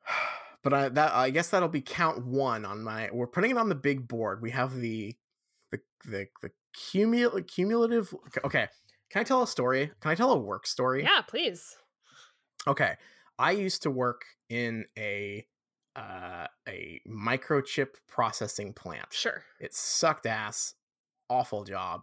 But 0.64 0.72
I 0.74 0.88
that 0.88 1.14
I 1.14 1.30
guess 1.30 1.50
that'll 1.50 1.68
be 1.68 1.82
count 1.82 2.26
one 2.26 2.64
on 2.64 2.82
my. 2.82 3.10
We're 3.12 3.26
putting 3.26 3.52
it 3.52 3.58
on 3.58 3.68
the 3.68 3.74
big 3.74 4.08
board. 4.08 4.42
We 4.42 4.50
have 4.50 4.74
the 4.74 5.14
the 5.70 5.80
the 6.06 6.26
the 6.42 6.50
cumul- 6.76 7.46
cumulative. 7.46 8.14
Okay, 8.44 8.68
can 9.10 9.20
I 9.20 9.24
tell 9.24 9.42
a 9.42 9.46
story? 9.46 9.90
Can 10.00 10.10
I 10.10 10.14
tell 10.14 10.32
a 10.32 10.38
work 10.38 10.66
story? 10.66 11.04
Yeah, 11.04 11.20
please. 11.20 11.76
Okay, 12.66 12.94
I 13.38 13.52
used 13.52 13.82
to 13.82 13.90
work 13.90 14.22
in 14.48 14.86
a 14.98 15.46
uh, 15.96 16.46
a 16.68 17.00
microchip 17.06 17.88
processing 18.08 18.72
plant. 18.72 19.12
Sure. 19.12 19.42
It 19.60 19.74
sucked 19.74 20.26
ass, 20.26 20.74
awful 21.28 21.64
job. 21.64 22.02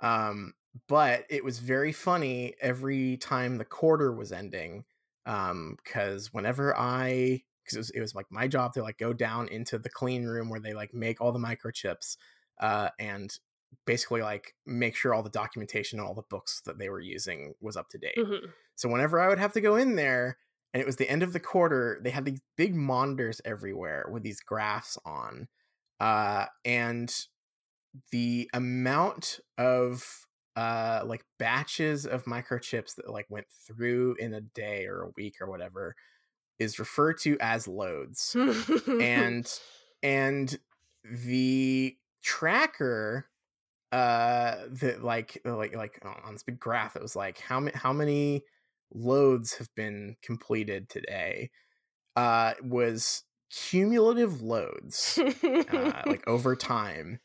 Um, 0.00 0.54
but 0.88 1.24
it 1.30 1.44
was 1.44 1.58
very 1.58 1.92
funny 1.92 2.54
every 2.60 3.16
time 3.18 3.58
the 3.58 3.64
quarter 3.64 4.12
was 4.12 4.32
ending. 4.32 4.84
Um, 5.24 5.76
because 5.82 6.32
whenever 6.32 6.76
I 6.76 7.42
because 7.64 7.76
it 7.76 7.80
was, 7.80 7.90
it 7.90 8.00
was 8.00 8.14
like 8.14 8.26
my 8.30 8.48
job 8.48 8.72
to 8.74 8.82
like 8.82 8.98
go 8.98 9.12
down 9.12 9.48
into 9.48 9.78
the 9.78 9.90
clean 9.90 10.24
room 10.24 10.48
where 10.48 10.60
they 10.60 10.72
like 10.72 10.92
make 10.94 11.20
all 11.20 11.32
the 11.32 11.38
microchips, 11.38 12.16
uh, 12.60 12.88
and 12.98 13.38
basically 13.86 14.22
like 14.22 14.54
make 14.66 14.94
sure 14.94 15.14
all 15.14 15.22
the 15.22 15.30
documentation 15.30 15.98
and 15.98 16.06
all 16.06 16.14
the 16.14 16.22
books 16.28 16.60
that 16.66 16.78
they 16.78 16.88
were 16.88 17.00
using 17.00 17.54
was 17.60 17.76
up 17.76 17.88
to 17.88 17.98
date. 17.98 18.16
Mm-hmm. 18.18 18.46
So 18.74 18.88
whenever 18.88 19.20
I 19.20 19.28
would 19.28 19.38
have 19.38 19.52
to 19.54 19.60
go 19.60 19.76
in 19.76 19.96
there 19.96 20.36
and 20.74 20.80
it 20.80 20.86
was 20.86 20.96
the 20.96 21.08
end 21.08 21.22
of 21.22 21.32
the 21.32 21.40
quarter, 21.40 22.00
they 22.02 22.10
had 22.10 22.24
these 22.24 22.40
big 22.56 22.74
monitors 22.74 23.40
everywhere 23.44 24.06
with 24.10 24.22
these 24.22 24.40
graphs 24.40 24.98
on. 25.04 25.48
Uh, 26.00 26.46
and 26.64 27.14
the 28.10 28.48
amount 28.54 29.38
of 29.58 30.26
uh 30.56 31.02
like 31.06 31.24
batches 31.38 32.04
of 32.04 32.24
microchips 32.24 32.94
that 32.94 33.10
like 33.10 33.26
went 33.30 33.46
through 33.66 34.14
in 34.18 34.34
a 34.34 34.40
day 34.40 34.86
or 34.86 35.02
a 35.02 35.10
week 35.16 35.36
or 35.40 35.48
whatever 35.48 35.94
is 36.58 36.78
referred 36.78 37.18
to 37.18 37.36
as 37.40 37.66
loads. 37.68 38.36
and 39.00 39.50
and 40.02 40.58
the 41.04 41.96
tracker 42.22 43.26
uh 43.90 44.56
that 44.70 45.04
like 45.04 45.38
like 45.44 45.76
like 45.76 45.98
on 46.04 46.32
this 46.32 46.42
big 46.42 46.58
graph 46.58 46.96
it 46.96 47.02
was 47.02 47.14
like 47.14 47.38
how 47.38 47.60
many 47.60 47.76
how 47.76 47.92
many 47.92 48.42
loads 48.94 49.54
have 49.54 49.68
been 49.74 50.16
completed 50.22 50.88
today 50.88 51.50
uh 52.16 52.54
was 52.62 53.24
cumulative 53.50 54.40
loads 54.40 55.18
uh, 55.18 56.02
like 56.06 56.26
over 56.26 56.56
time 56.56 57.20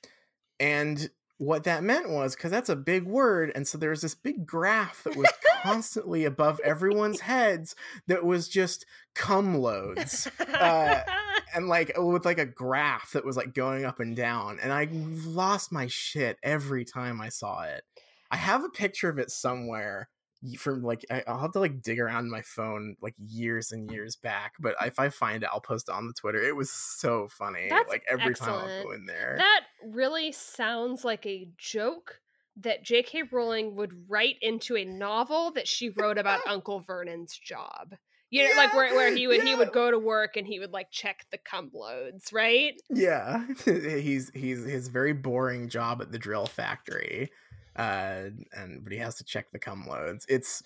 and 0.60 1.10
what 1.38 1.64
that 1.66 1.84
meant 1.84 2.10
was 2.10 2.36
because 2.36 2.50
that's 2.52 2.70
a 2.70 2.76
big 2.76 3.04
word 3.04 3.52
and 3.54 3.68
so 3.68 3.78
there 3.78 3.92
was 3.92 4.02
this 4.02 4.16
big 4.16 4.46
graph 4.46 5.04
that 5.04 5.16
was 5.16 5.28
constantly 5.62 6.26
above 6.26 6.60
everyone's 6.64 7.20
heads 7.22 7.76
that 8.08 8.26
was 8.26 8.48
just 8.48 8.86
cum 9.14 9.56
loads 9.56 10.28
uh, 10.40 11.02
and 11.54 11.68
like 11.68 11.92
with 11.98 12.26
like 12.26 12.40
a 12.40 12.46
graph 12.46 13.12
that 13.12 13.26
was 13.26 13.38
like 13.38 13.54
going 13.54 13.86
up 13.86 14.00
and 14.00 14.16
down 14.16 14.58
and 14.62 14.74
i 14.74 14.88
lost 14.92 15.72
my 15.72 15.86
shit 15.88 16.38
every 16.42 16.84
time 16.84 17.22
i 17.22 17.30
saw 17.30 17.64
it. 17.64 17.84
I 18.30 18.38
have 18.38 18.64
a 18.64 18.70
picture 18.70 19.10
of 19.10 19.20
it 19.20 19.32
somewhere 19.32 20.10
from 20.58 20.84
like 20.84 21.06
I'll 21.28 21.40
have 21.40 21.54
to 21.54 21.60
like 21.60 21.82
dig 21.82 22.00
around 22.00 22.30
my 22.30 22.42
phone 22.42 22.96
like 23.02 23.16
years 23.18 23.72
and 23.72 23.90
years 23.92 24.16
back, 24.16 24.54
but 24.60 24.76
if 24.82 25.00
I 25.00 25.10
find 25.10 25.44
it, 25.44 25.50
I'll 25.52 25.62
post 25.62 25.90
it 25.90 25.96
on 25.96 26.08
the 26.08 26.14
Twitter. 26.14 26.42
It 26.42 26.56
was 26.56 26.72
so 26.72 27.28
funny. 27.28 27.68
That's 27.70 27.90
like 27.90 28.04
every 28.08 28.32
excellent. 28.32 28.62
time 28.62 28.70
I'll 28.70 28.84
go 28.84 28.92
in 28.92 29.06
there. 29.06 29.36
That 29.38 29.62
really 29.84 30.32
sounds 30.32 31.04
like 31.04 31.26
a 31.26 31.48
joke 31.58 32.22
that 32.58 32.84
J.K. 32.84 33.24
Rowling 33.32 33.76
would 33.76 34.10
write 34.10 34.36
into 34.42 34.76
a 34.76 34.86
novel 34.86 35.52
that 35.52 35.68
she 35.68 35.90
wrote 35.90 36.18
about 36.18 36.42
Uncle 36.48 36.80
Vernon's 36.80 37.38
job. 37.38 37.96
You 38.30 38.44
know, 38.44 38.50
yeah, 38.50 38.58
like 38.58 38.74
where, 38.74 38.94
where 38.94 39.16
he 39.16 39.26
would 39.26 39.38
yeah. 39.38 39.46
he 39.46 39.56
would 39.56 39.72
go 39.72 39.90
to 39.90 39.98
work 39.98 40.36
and 40.36 40.46
he 40.46 40.60
would 40.60 40.74
like 40.74 40.92
check 40.92 41.26
the 41.32 41.38
cum 41.38 41.72
loads, 41.74 42.34
right? 42.34 42.74
Yeah, 42.90 43.46
he's 43.66 44.32
he's 44.34 44.66
his 44.66 44.90
very 44.90 45.14
boring 45.14 45.70
job 45.70 46.02
at 46.02 46.12
the 46.12 46.20
drill 46.20 46.46
factory 46.46 47.30
uh 47.78 48.30
and 48.54 48.84
but 48.84 48.92
he 48.94 49.00
has 49.00 49.16
to 49.16 49.24
check 49.24 49.52
the 49.52 49.60
cum 49.60 49.86
loads 49.88 50.26
it's 50.30 50.64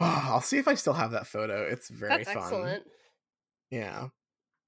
oh, 0.00 0.22
i'll 0.26 0.40
see 0.40 0.58
if 0.58 0.68
i 0.68 0.74
still 0.74 0.92
have 0.92 1.12
that 1.12 1.26
photo 1.26 1.62
it's 1.62 1.88
very 1.88 2.18
That's 2.24 2.32
fun 2.32 2.42
excellent. 2.42 2.82
yeah 3.70 4.08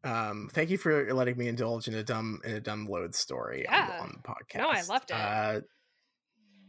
um 0.04 0.48
thank 0.52 0.70
you 0.70 0.78
for 0.78 1.12
letting 1.12 1.36
me 1.36 1.48
indulge 1.48 1.88
in 1.88 1.94
a 1.94 2.02
dumb 2.02 2.40
in 2.44 2.52
a 2.54 2.60
dumb 2.60 2.86
load 2.86 3.14
story 3.14 3.66
on, 3.68 3.74
Yeah. 3.74 3.86
the, 3.86 4.02
on 4.02 4.20
the 4.22 4.28
podcast 4.28 4.58
No, 4.58 4.68
I 4.70 4.82
loved 4.82 5.10
it. 5.10 5.14
uh 5.16 5.60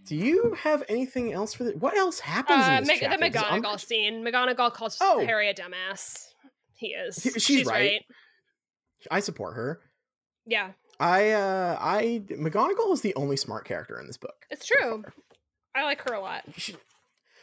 do 0.05 0.15
you 0.15 0.55
have 0.61 0.83
anything 0.87 1.33
else 1.33 1.53
for 1.55 1.63
the 1.63 1.71
what 1.71 1.97
else 1.97 2.19
happens 2.19 2.63
Uh, 2.65 2.71
in 2.77 2.83
this 2.83 2.87
Meg- 2.87 2.99
the 2.99 3.05
chapter? 3.17 3.29
'Cause 3.31 3.43
I'm- 3.51 3.63
McGonagall 3.63 3.79
scene. 3.79 4.23
McGonagall 4.23 4.71
calls 4.73 4.97
Oh. 5.01 5.25
Harry 5.25 5.49
a 5.49 5.53
dumbass. 5.55 6.27
He 6.75 6.89
is. 6.89 7.15
She- 7.23 7.39
she's 7.39 7.65
right. 7.65 7.73
right. 7.93 8.01
i 9.09 9.19
support 9.19 9.55
her 9.55 9.79
Yeah, 10.45 10.73
i 10.99 11.31
uh 11.31 11.77
i 11.79 12.21
mcgonagall 12.31 12.93
is 12.93 13.01
the 13.01 13.15
only 13.15 13.37
smart 13.37 13.65
character 13.65 13.99
in 13.99 14.07
this 14.07 14.17
book 14.17 14.45
it's 14.49 14.65
true. 14.65 15.03
far. 15.03 15.13
I 15.75 15.83
like 15.83 16.01
her 16.07 16.15
a 16.15 16.21
lot. 16.21 16.43
she, 16.55 16.75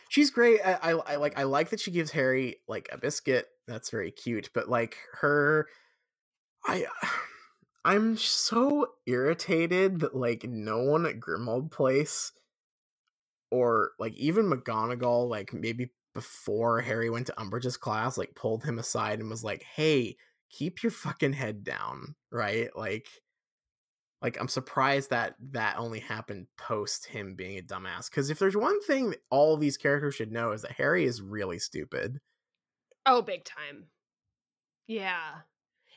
she's 0.09 0.31
great. 0.31 0.61
I, 0.65 0.73
I, 0.73 0.91
I 0.93 1.17
like 1.17 1.39
I 1.39 1.45
like 1.45 1.71
that 1.71 1.81
she 1.81 1.91
gives 1.91 2.11
Harry 2.11 2.57
like 2.67 2.89
a 2.91 2.99
biscuit. 2.99 3.47
That's 3.69 3.91
very 3.91 4.11
cute. 4.11 4.51
But 4.55 4.69
like 4.69 4.97
her, 5.21 5.69
I 6.67 6.87
I'm 7.85 8.17
so 8.17 8.87
irritated 9.07 10.01
that 10.01 10.17
like 10.17 10.45
no 10.45 10.83
one 10.83 11.05
at 11.05 11.21
Grimmauld 11.21 11.71
Place 11.71 12.33
or 13.51 13.91
like 13.99 14.15
even 14.15 14.51
McGonagall 14.51 15.29
like 15.29 15.53
maybe 15.53 15.91
before 16.15 16.81
Harry 16.81 17.11
went 17.11 17.27
to 17.27 17.35
Umbridge's 17.35 17.77
class 17.77 18.17
like 18.17 18.35
pulled 18.35 18.65
him 18.65 18.79
aside 18.79 19.21
and 19.21 19.29
was 19.29 19.45
like, 19.45 19.63
"Hey, 19.63 20.17
keep 20.51 20.83
your 20.83 20.93
fucking 20.93 21.35
head 21.35 21.65
down." 21.65 22.15
Right? 22.31 22.75
Like 22.77 23.09
like 24.23 24.39
i'm 24.41 24.49
surprised 24.49 25.11
that 25.11 25.35
that 25.41 25.77
only 25.79 26.01
happened 26.01 26.47
post 26.57 27.07
him 27.07 27.35
being 27.35 27.59
a 27.59 27.63
dumbass 27.63 28.09
because 28.11 28.31
if 28.31 28.39
there's 28.39 28.57
one 28.57 28.81
thing 28.83 29.15
all 29.31 29.57
these 29.57 29.77
characters 29.77 30.15
should 30.15 30.33
know 30.33 30.53
is 30.53 30.63
that 30.63 30.73
harry 30.73 31.05
is 31.05 31.21
really 31.21 31.59
stupid 31.59 32.21
Oh, 33.07 33.23
big 33.23 33.45
time. 33.45 33.89
Yeah. 34.87 35.41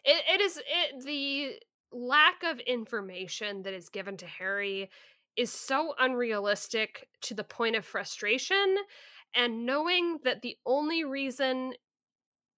It 0.04 0.24
it 0.30 0.42
is 0.42 0.62
it 0.68 1.04
the 1.06 1.60
lack 1.92 2.44
of 2.44 2.60
information 2.60 3.64
that 3.64 3.74
is 3.74 3.90
given 3.90 4.18
to 4.18 4.28
Harry 4.28 4.90
is 5.36 5.52
so 5.52 5.94
unrealistic 6.00 7.08
to 7.22 7.34
the 7.34 7.44
point 7.44 7.76
of 7.76 7.86
frustration 7.86 8.78
and 9.36 9.66
knowing 9.66 10.20
that 10.24 10.42
the 10.42 10.58
only 10.66 11.04
reason 11.04 11.74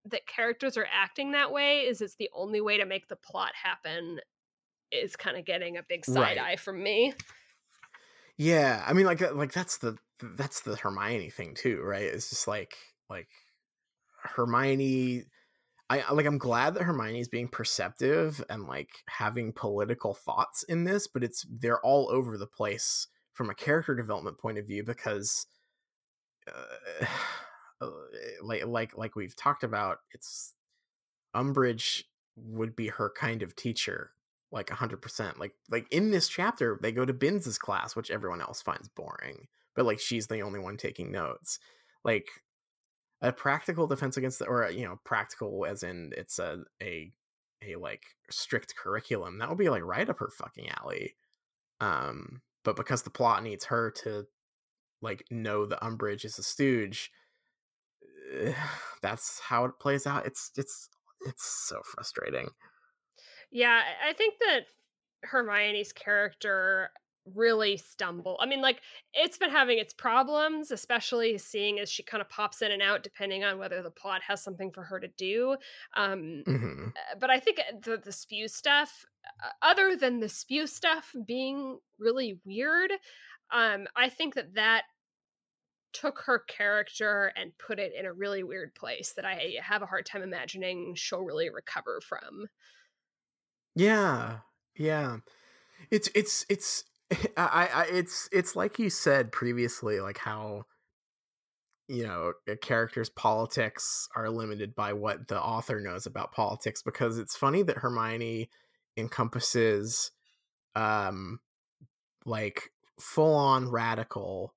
that 0.05 0.27
characters 0.27 0.77
are 0.77 0.87
acting 0.91 1.31
that 1.31 1.51
way 1.51 1.81
is 1.81 2.01
it's 2.01 2.15
the 2.15 2.29
only 2.33 2.61
way 2.61 2.77
to 2.77 2.85
make 2.85 3.07
the 3.07 3.15
plot 3.15 3.51
happen 3.61 4.19
is 4.91 5.15
kind 5.15 5.37
of 5.37 5.45
getting 5.45 5.77
a 5.77 5.83
big 5.87 6.05
side 6.05 6.37
Right. 6.37 6.37
eye 6.39 6.55
from 6.55 6.81
me. 6.81 7.13
yeah 8.37 8.83
i 8.87 8.93
mean 8.93 9.05
like 9.05 9.21
uh, 9.21 9.33
like 9.33 9.51
that's 9.51 9.77
the 9.77 9.97
that's 10.35 10.61
the 10.61 10.75
hermione 10.75 11.29
thing 11.29 11.53
too 11.55 11.81
right 11.81 12.03
it's 12.03 12.29
just 12.29 12.47
like 12.47 12.75
like 13.09 13.27
hermione 14.23 15.25
I 15.89 16.11
like 16.11 16.25
I'm 16.25 16.37
glad 16.37 16.73
that 16.73 16.83
Hermione 16.83 17.21
is 17.21 17.29
being 17.29 17.47
perceptive 17.47 18.43
and 18.49 18.67
like 18.67 18.89
having 19.07 19.53
political 19.53 20.13
thoughts 20.13 20.63
in 20.63 20.83
this, 20.83 21.07
but 21.07 21.23
it's 21.23 21.45
they're 21.49 21.79
all 21.79 22.09
over 22.11 22.37
the 22.37 22.45
place 22.45 23.07
from 23.33 23.49
a 23.49 23.55
character 23.55 23.95
development 23.95 24.37
point 24.37 24.57
of 24.57 24.67
view 24.67 24.83
because 24.83 25.45
uh, 26.53 27.05
uh, 27.81 27.89
like 28.41 28.65
like 28.65 28.97
like 28.97 29.15
we've 29.15 29.35
talked 29.37 29.63
about 29.63 29.99
it's 30.11 30.55
Umbridge 31.33 32.03
would 32.35 32.75
be 32.75 32.89
her 32.89 33.09
kind 33.17 33.41
of 33.41 33.55
teacher 33.55 34.11
like 34.51 34.67
100% 34.67 35.37
like 35.39 35.53
like 35.69 35.87
in 35.91 36.11
this 36.11 36.27
chapter 36.27 36.79
they 36.81 36.91
go 36.91 37.05
to 37.05 37.13
Binns's 37.13 37.57
class 37.57 37.95
which 37.95 38.09
everyone 38.11 38.41
else 38.41 38.61
finds 38.61 38.87
boring 38.87 39.47
but 39.77 39.85
like 39.85 39.99
she's 39.99 40.27
the 40.27 40.41
only 40.41 40.59
one 40.59 40.75
taking 40.75 41.11
notes. 41.11 41.59
Like 42.03 42.27
a 43.21 43.31
practical 43.31 43.87
defense 43.87 44.17
against 44.17 44.39
the 44.39 44.45
or 44.45 44.69
you 44.69 44.83
know 44.83 44.99
practical 45.05 45.65
as 45.65 45.83
in 45.83 46.11
it's 46.17 46.39
a 46.39 46.63
a 46.81 47.13
a 47.63 47.75
like 47.75 48.03
strict 48.29 48.75
curriculum 48.75 49.37
that 49.37 49.49
would 49.49 49.57
be 49.57 49.69
like 49.69 49.83
right 49.83 50.09
up 50.09 50.19
her 50.19 50.29
fucking 50.29 50.69
alley. 50.81 51.15
Um 51.79 52.41
but 52.63 52.75
because 52.75 53.03
the 53.03 53.09
plot 53.11 53.43
needs 53.43 53.65
her 53.65 53.91
to 54.03 54.25
like 55.01 55.23
know 55.29 55.65
the 55.65 55.77
umbridge 55.77 56.25
is 56.25 56.39
a 56.39 56.43
stooge 56.43 57.11
that's 59.01 59.39
how 59.39 59.65
it 59.65 59.79
plays 59.79 60.07
out. 60.07 60.25
It's 60.25 60.51
it's 60.57 60.89
it's 61.25 61.45
so 61.45 61.81
frustrating 61.83 62.49
Yeah, 63.51 63.83
I- 64.03 64.13
think 64.13 64.39
that 64.39 64.67
Hermione's 65.23 65.93
character 65.93 66.91
really 67.25 67.75
stumble. 67.77 68.37
I 68.39 68.45
mean, 68.45 68.61
like 68.61 68.81
it's 69.13 69.37
been 69.37 69.49
having 69.49 69.79
its 69.79 69.93
problems, 69.93 70.71
especially 70.71 71.37
seeing 71.37 71.79
as 71.79 71.89
she 71.91 72.03
kind 72.03 72.21
of 72.21 72.29
pops 72.29 72.61
in 72.61 72.71
and 72.71 72.81
out 72.81 73.03
depending 73.03 73.43
on 73.43 73.57
whether 73.59 73.81
the 73.81 73.91
plot 73.91 74.21
has 74.23 74.41
something 74.43 74.71
for 74.71 74.83
her 74.83 74.99
to 74.99 75.07
do. 75.09 75.57
Um, 75.95 76.45
hmm 76.45 76.89
but 77.19 77.29
I 77.29 77.39
think 77.39 77.61
the 77.83 77.97
the 77.97 78.11
spew 78.11 78.47
stuff, 78.47 79.05
uh, 79.43 79.51
other 79.61 79.95
than 79.95 80.19
the 80.19 80.29
spew 80.29 80.67
stuff 80.67 81.15
being 81.25 81.79
really 81.99 82.39
weird, 82.45 82.91
um, 83.51 83.87
I 83.95 84.09
think 84.09 84.35
that 84.35 84.53
that 84.55 84.85
took 85.93 86.19
her 86.19 86.39
character 86.39 87.31
and 87.35 87.57
put 87.57 87.79
it 87.79 87.93
in 87.93 88.05
a 88.05 88.13
really 88.13 88.43
weird 88.43 88.75
place 88.75 89.13
that 89.13 89.25
I 89.25 89.55
have 89.61 89.81
a 89.81 89.85
hard 89.85 90.05
time 90.05 90.21
imagining 90.21 90.93
she'll 90.95 91.21
really 91.23 91.49
recover 91.49 92.01
from. 92.01 92.47
Yeah, 93.77 94.39
yeah. 94.77 95.17
It's 95.91 96.09
it's 96.15 96.45
it's 96.49 96.85
I, 97.37 97.69
I 97.73 97.87
it's 97.91 98.29
it's 98.33 98.55
like 98.55 98.79
you 98.79 98.89
said 98.91 99.31
previously, 99.33 99.99
like 100.01 100.19
how 100.19 100.65
you 101.87 102.03
know 102.03 102.33
a 102.47 102.55
character's 102.55 103.09
politics 103.09 104.09
are 104.15 104.29
limited 104.29 104.75
by 104.75 104.93
what 104.93 105.27
the 105.27 105.41
author 105.41 105.79
knows 105.79 106.05
about 106.05 106.31
politics. 106.33 106.81
Because 106.81 107.17
it's 107.17 107.35
funny 107.35 107.63
that 107.63 107.77
Hermione 107.77 108.49
encompasses 108.97 110.11
um 110.75 111.39
like 112.25 112.71
full 113.01 113.35
on 113.35 113.69
radical, 113.69 114.55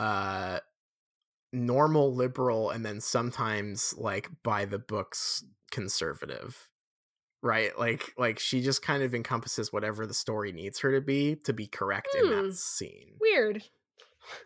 uh 0.00 0.60
normal 1.52 2.14
liberal, 2.14 2.70
and 2.70 2.86
then 2.86 3.00
sometimes 3.02 3.94
like 3.98 4.30
by 4.44 4.66
the 4.66 4.80
books 4.80 5.44
conservative 5.72 6.69
right 7.42 7.78
like 7.78 8.12
like 8.18 8.38
she 8.38 8.60
just 8.60 8.82
kind 8.82 9.02
of 9.02 9.14
encompasses 9.14 9.72
whatever 9.72 10.06
the 10.06 10.14
story 10.14 10.52
needs 10.52 10.80
her 10.80 10.92
to 10.92 11.00
be 11.00 11.36
to 11.36 11.52
be 11.52 11.66
correct 11.66 12.08
in 12.14 12.26
Hmm. 12.26 12.48
that 12.48 12.54
scene 12.54 13.14
Weird. 13.20 13.64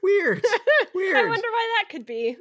weird 0.03 0.45
weird 0.95 1.17
I 1.17 1.29
wonder 1.29 1.49
why 1.51 1.79
that 1.83 1.89
could 1.91 2.07
be. 2.07 2.37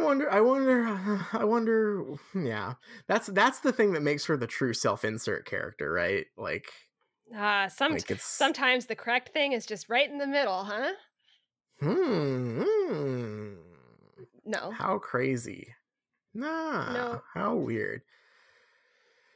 i 0.00 0.02
wonder 0.04 0.30
i 0.32 0.40
wonder 0.40 1.26
i 1.32 1.44
wonder 1.44 2.04
yeah 2.34 2.74
that's 3.06 3.26
that's 3.28 3.60
the 3.60 3.72
thing 3.72 3.92
that 3.92 4.02
makes 4.02 4.24
her 4.26 4.36
the 4.36 4.46
true 4.46 4.72
self-insert 4.72 5.44
character 5.44 5.92
right 5.92 6.26
like 6.36 6.70
Uh, 7.36 7.68
some 7.68 7.92
like 7.92 8.10
sometimes 8.20 8.86
the 8.86 8.94
correct 8.96 9.28
thing 9.34 9.52
is 9.52 9.66
just 9.66 9.88
right 9.90 10.08
in 10.10 10.16
the 10.18 10.26
middle, 10.26 10.64
huh? 10.64 10.92
hmm, 11.80 12.62
hmm. 12.62 13.54
No. 14.46 14.70
how 14.72 14.98
crazy 14.98 15.68
nah 16.34 16.92
No. 16.92 17.22
how 17.34 17.54
weird 17.56 18.02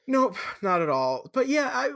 nope 0.06 0.36
not 0.62 0.82
at 0.82 0.88
all 0.88 1.28
but 1.32 1.48
yeah 1.48 1.70
I, 1.72 1.90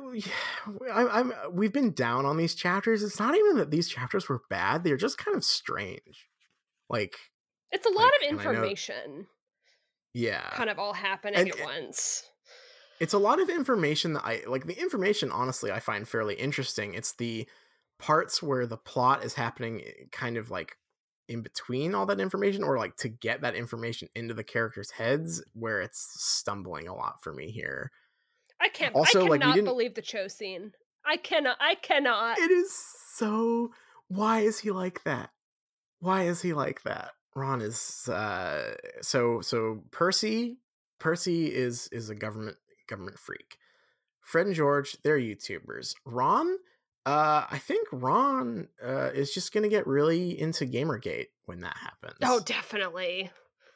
I 0.92 1.08
i'm 1.20 1.32
we've 1.52 1.72
been 1.72 1.92
down 1.92 2.24
on 2.26 2.36
these 2.36 2.54
chapters 2.54 3.02
it's 3.02 3.18
not 3.18 3.34
even 3.36 3.56
that 3.56 3.70
these 3.70 3.88
chapters 3.88 4.28
were 4.28 4.42
bad 4.50 4.84
they're 4.84 4.96
just 4.96 5.18
kind 5.18 5.36
of 5.36 5.44
strange 5.44 6.28
like 6.88 7.16
It's 7.72 7.86
a 7.86 7.90
lot 7.90 8.04
Like, 8.04 8.12
of 8.22 8.28
and 8.30 8.40
I 8.40 8.44
know- 8.44 8.50
information 8.50 9.26
yeah 10.14 10.48
kind 10.50 10.70
of 10.70 10.78
all 10.78 10.92
happening 10.94 11.38
And- 11.40 11.50
at 11.50 11.60
once. 11.64 12.24
it's 13.00 13.12
a 13.12 13.18
lot 13.18 13.40
of 13.40 13.50
information 13.50 14.14
that 14.14 14.24
I 14.24 14.42
like 14.46 14.66
the 14.66 14.80
information 14.80 15.30
honestly 15.30 15.70
I 15.70 15.80
find 15.80 16.08
fairly 16.08 16.34
interesting. 16.36 16.94
It's 16.94 17.12
the 17.12 17.46
parts 17.98 18.42
where 18.42 18.66
the 18.66 18.76
plot 18.78 19.24
is 19.24 19.34
happening 19.34 19.82
eh, 19.82 19.90
kind 20.12 20.36
of 20.38 20.50
like 20.50 20.76
in 21.28 21.42
between 21.42 21.94
all 21.94 22.06
that 22.06 22.20
information 22.20 22.62
or 22.62 22.78
like 22.78 22.96
to 22.96 23.08
get 23.08 23.40
that 23.42 23.54
information 23.54 24.08
into 24.14 24.34
the 24.34 24.44
characters' 24.44 24.92
heads 24.92 25.42
where 25.54 25.80
it's 25.80 26.14
stumbling 26.22 26.86
a 26.88 26.94
lot 26.94 27.22
for 27.22 27.32
me 27.32 27.50
here. 27.50 27.90
I 28.60 28.68
can't 28.68 28.94
Also, 28.94 29.24
I 29.26 29.28
like, 29.28 29.40
cannot 29.40 29.54
didn't- 29.54 29.66
believe 29.66 29.94
the 29.94 30.02
Cho 30.02 30.28
scene. 30.28 30.72
I 31.04 31.16
cannot 31.16 31.56
I 31.60 31.74
cannot. 31.76 32.38
It 32.38 32.50
is 32.50 32.72
so 33.14 33.72
why 34.08 34.40
is 34.40 34.60
he 34.60 34.70
like 34.70 35.04
that? 35.04 35.30
Why 36.00 36.22
is 36.24 36.42
he 36.42 36.52
like 36.52 36.82
that? 36.82 37.12
Ron 37.34 37.60
is 37.60 38.08
uh 38.08 38.74
so 39.02 39.40
so 39.40 39.82
Percy 39.92 40.58
Percy 40.98 41.54
is 41.54 41.88
is 41.92 42.08
a 42.10 42.14
government 42.14 42.56
government 42.88 43.18
freak. 43.18 43.56
Fred 44.22 44.46
and 44.46 44.54
George, 44.56 44.96
they're 45.04 45.18
YouTubers. 45.18 45.94
Ron, 46.04 46.56
uh 47.06 47.46
I 47.50 47.58
think 47.58 47.88
Ron 47.92 48.68
uh 48.84 49.10
is 49.14 49.32
just 49.32 49.52
going 49.54 49.62
to 49.62 49.70
get 49.70 49.86
really 49.86 50.38
into 50.38 50.66
Gamergate 50.66 51.28
when 51.46 51.60
that 51.60 51.76
happens. 51.76 52.18
Oh, 52.22 52.40
definitely. 52.40 53.30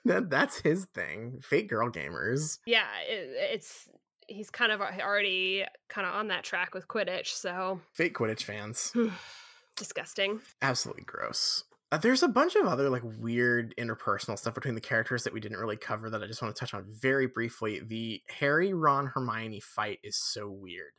that, 0.05 0.29
that's 0.29 0.59
his 0.61 0.87
thing. 0.95 1.41
Fake 1.43 1.69
girl 1.69 1.91
gamers. 1.91 2.59
Yeah, 2.67 2.87
it, 3.09 3.31
it's 3.53 3.89
he's 4.29 4.51
kind 4.51 4.73
of 4.73 4.81
already 4.81 5.65
kind 5.89 6.07
of 6.07 6.15
on 6.15 6.29
that 6.29 6.45
track 6.45 6.75
with 6.75 6.89
Quidditch, 6.89 7.29
so 7.29 7.81
Fake 7.95 8.15
Quidditch 8.15 8.43
fans. 8.43 8.93
disgusting. 9.77 10.41
absolutely 10.61 11.05
gross. 11.05 11.65
Uh, 11.93 11.97
there's 11.99 12.23
a 12.23 12.29
bunch 12.29 12.55
of 12.55 12.67
other 12.67 12.89
like 12.89 13.03
weird 13.19 13.75
interpersonal 13.77 14.39
stuff 14.39 14.55
between 14.55 14.75
the 14.77 14.81
characters 14.81 15.25
that 15.25 15.33
we 15.33 15.41
didn't 15.41 15.59
really 15.59 15.77
cover 15.77 16.09
that 16.11 16.23
I 16.23 16.27
just 16.27 16.41
want 16.41 16.55
to 16.55 16.61
touch 16.61 16.73
on 16.75 16.85
very 16.89 17.27
briefly. 17.27 17.81
The 17.81 18.23
Harry, 18.39 18.73
Ron, 18.73 19.07
Hermione 19.07 19.61
fight 19.61 19.99
is 20.05 20.17
so 20.17 20.49
weird. 20.49 20.93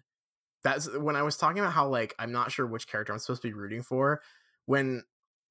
That's 0.64 0.96
when 0.96 1.16
I 1.16 1.24
was 1.24 1.38
talking 1.38 1.60
about 1.60 1.74
how 1.74 1.88
like 1.88 2.14
I'm 2.20 2.32
not 2.32 2.52
sure 2.52 2.66
which 2.66 2.88
character 2.88 3.14
I'm 3.14 3.20
supposed 3.20 3.42
to 3.42 3.48
be 3.48 3.54
rooting 3.54 3.84
for. 3.84 4.22
When 4.66 5.04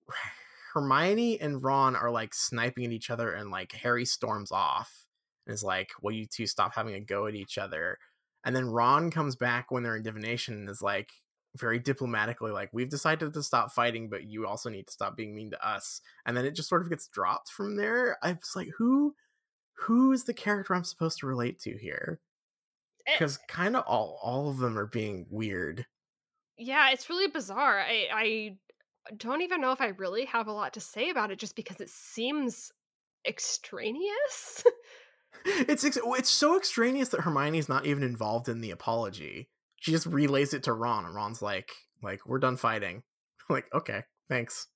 Hermione 0.75 1.41
and 1.41 1.63
Ron 1.63 1.97
are 1.97 2.11
like 2.11 2.33
sniping 2.33 2.85
at 2.85 2.93
each 2.93 3.11
other 3.11 3.33
and 3.33 3.51
like 3.51 3.73
Harry 3.73 4.05
storms 4.05 4.53
off 4.53 5.07
and 5.47 5.55
is 5.55 5.65
like, 5.65 5.91
"Will 6.03 6.13
you 6.13 6.27
two 6.27 6.47
stop 6.47 6.75
having 6.75 6.95
a 6.95 7.01
go 7.01 7.27
at 7.27 7.35
each 7.35 7.59
other?" 7.59 7.99
And 8.45 8.55
then 8.55 8.71
Ron 8.71 9.11
comes 9.11 9.37
back 9.37 9.71
when 9.71 9.83
they're 9.83 9.97
in 9.97 10.03
divination 10.03 10.55
and 10.55 10.71
is 10.71 10.81
like, 10.81 11.11
very 11.57 11.79
diplomatically 11.79 12.53
like 12.53 12.71
we've 12.73 12.89
decided 12.89 13.35
to 13.35 13.43
stop 13.43 13.73
fighting 13.73 14.09
but 14.09 14.25
you 14.25 14.47
also 14.47 14.71
need 14.71 14.87
to 14.87 14.93
stop 14.93 15.17
being 15.17 15.35
mean 15.35 15.51
to 15.51 15.67
us 15.67 16.01
and 16.25 16.37
then 16.37 16.45
it 16.45 16.55
just 16.55 16.69
sort 16.69 16.83
of 16.83 16.89
gets 16.89 17.09
dropped 17.09 17.51
from 17.51 17.77
there 17.77 18.17
i 18.23 18.33
was 18.33 18.53
like 18.55 18.69
who 18.79 19.15
who 19.73 20.13
is 20.13 20.25
the 20.25 20.35
character 20.35 20.75
i'm 20.75 20.85
supposed 20.85 21.19
to 21.19 21.27
relate 21.27 21.59
to 21.59 21.77
here 21.77 22.21
Eh, 23.11 23.15
because 23.19 23.39
kind 23.49 23.77
of 23.77 23.85
all 23.87 24.19
all 24.23 24.49
of 24.49 24.59
them 24.59 24.79
are 24.79 24.87
being 24.87 25.27
weird 25.31 25.87
yeah, 26.61 26.91
it's 26.91 27.09
really 27.09 27.27
bizarre. 27.27 27.81
I 27.81 28.07
I 28.13 28.57
don't 29.17 29.41
even 29.41 29.63
know 29.63 29.73
if 29.73 29.81
I 29.81 29.89
really 29.89 30.27
have 30.27 30.47
a 30.47 30.53
lot 30.53 30.75
to 30.75 30.81
say 30.81 31.09
about 31.09 31.31
it 31.31 31.39
just 31.39 31.57
because 31.57 31.81
it 31.81 31.89
seems 31.89 32.71
extraneous. 33.27 34.63
it's 35.45 35.85
ex- 35.85 35.99
it's 36.05 36.29
so 36.29 36.57
extraneous 36.59 37.09
that 37.09 37.21
hermione's 37.21 37.69
not 37.69 37.87
even 37.87 38.03
involved 38.03 38.49
in 38.49 38.61
the 38.61 38.73
apology 38.73 39.49
she 39.77 39.93
just 39.93 40.05
relays 40.07 40.53
it 40.53 40.65
to 40.65 40.73
ron 40.73 41.05
and 41.05 41.15
ron's 41.15 41.41
like 41.41 41.71
like 42.03 42.19
we're 42.27 42.41
done 42.41 42.57
fighting 42.57 43.05
like 43.49 43.65
okay 43.73 44.03
thanks 44.29 44.67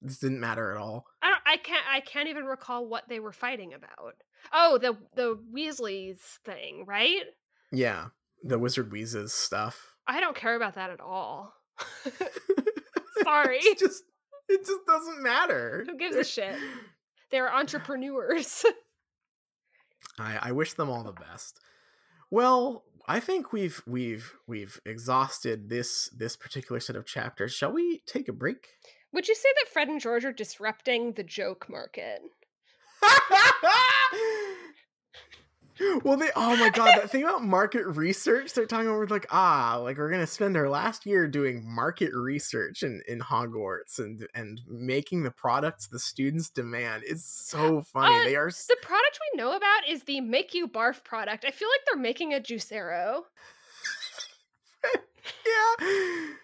this 0.00 0.18
didn't 0.18 0.38
matter 0.38 0.70
at 0.70 0.80
all 0.80 1.04
I 1.20 1.30
don't 1.30 1.42
I 1.52 1.56
can't 1.58 1.84
I 1.92 2.00
can't 2.00 2.28
even 2.28 2.44
recall 2.44 2.86
what 2.86 3.08
they 3.08 3.20
were 3.20 3.32
fighting 3.32 3.74
about. 3.74 4.14
Oh, 4.54 4.78
the 4.78 4.96
the 5.14 5.38
Weasleys 5.54 6.18
thing, 6.44 6.84
right? 6.86 7.24
Yeah 7.72 8.06
the 8.44 8.58
wizard 8.58 8.92
wheezes 8.92 9.32
stuff 9.32 9.92
I 10.06 10.20
don't 10.20 10.36
care 10.36 10.56
about 10.56 10.74
that 10.74 10.90
at 10.90 11.00
all. 11.00 11.54
Sorry. 13.22 13.58
It's 13.60 13.80
just 13.80 14.02
it 14.48 14.66
just 14.66 14.86
doesn't 14.86 15.22
matter. 15.22 15.84
Who 15.86 15.96
gives 15.96 16.16
a 16.16 16.24
shit? 16.24 16.54
They're 17.30 17.52
entrepreneurs. 17.52 18.64
I, 20.18 20.38
I 20.42 20.52
wish 20.52 20.74
them 20.74 20.90
all 20.90 21.02
the 21.02 21.12
best. 21.12 21.60
Well, 22.30 22.84
I 23.08 23.20
think 23.20 23.52
we've 23.52 23.82
we've 23.86 24.34
we've 24.46 24.80
exhausted 24.84 25.70
this 25.70 26.10
this 26.16 26.36
particular 26.36 26.80
set 26.80 26.96
of 26.96 27.06
chapters. 27.06 27.54
Shall 27.54 27.72
we 27.72 28.02
take 28.06 28.28
a 28.28 28.32
break? 28.32 28.68
Would 29.12 29.28
you 29.28 29.34
say 29.34 29.48
that 29.56 29.72
Fred 29.72 29.88
and 29.88 30.00
George 30.00 30.24
are 30.24 30.32
disrupting 30.32 31.12
the 31.12 31.22
joke 31.22 31.68
market? 31.68 32.20
Well, 36.04 36.16
they 36.16 36.30
oh 36.36 36.56
my 36.56 36.70
god, 36.70 36.96
that 36.96 37.10
thing 37.10 37.22
about 37.22 37.42
market 37.42 37.86
research, 37.86 38.52
they're 38.54 38.66
talking 38.66 38.88
about 38.88 39.10
like 39.10 39.26
ah, 39.30 39.78
like 39.82 39.98
we're 39.98 40.10
gonna 40.10 40.26
spend 40.26 40.56
our 40.56 40.68
last 40.68 41.06
year 41.06 41.26
doing 41.26 41.62
market 41.64 42.12
research 42.14 42.82
in, 42.82 43.02
in 43.08 43.20
Hogwarts 43.20 43.98
and 43.98 44.26
and 44.34 44.60
making 44.68 45.22
the 45.22 45.30
products 45.30 45.86
the 45.86 45.98
students 45.98 46.50
demand. 46.50 47.02
It's 47.06 47.24
so 47.24 47.82
funny. 47.82 48.14
Uh, 48.14 48.24
they 48.24 48.36
are 48.36 48.50
The 48.50 48.76
product 48.82 49.18
we 49.32 49.38
know 49.38 49.56
about 49.56 49.88
is 49.88 50.04
the 50.04 50.20
Make 50.20 50.54
You 50.54 50.68
Barf 50.68 51.04
product. 51.04 51.44
I 51.44 51.50
feel 51.50 51.68
like 51.68 51.80
they're 51.86 52.00
making 52.00 52.34
a 52.34 52.40
Juicero. 52.40 53.22
yeah. 55.84 56.34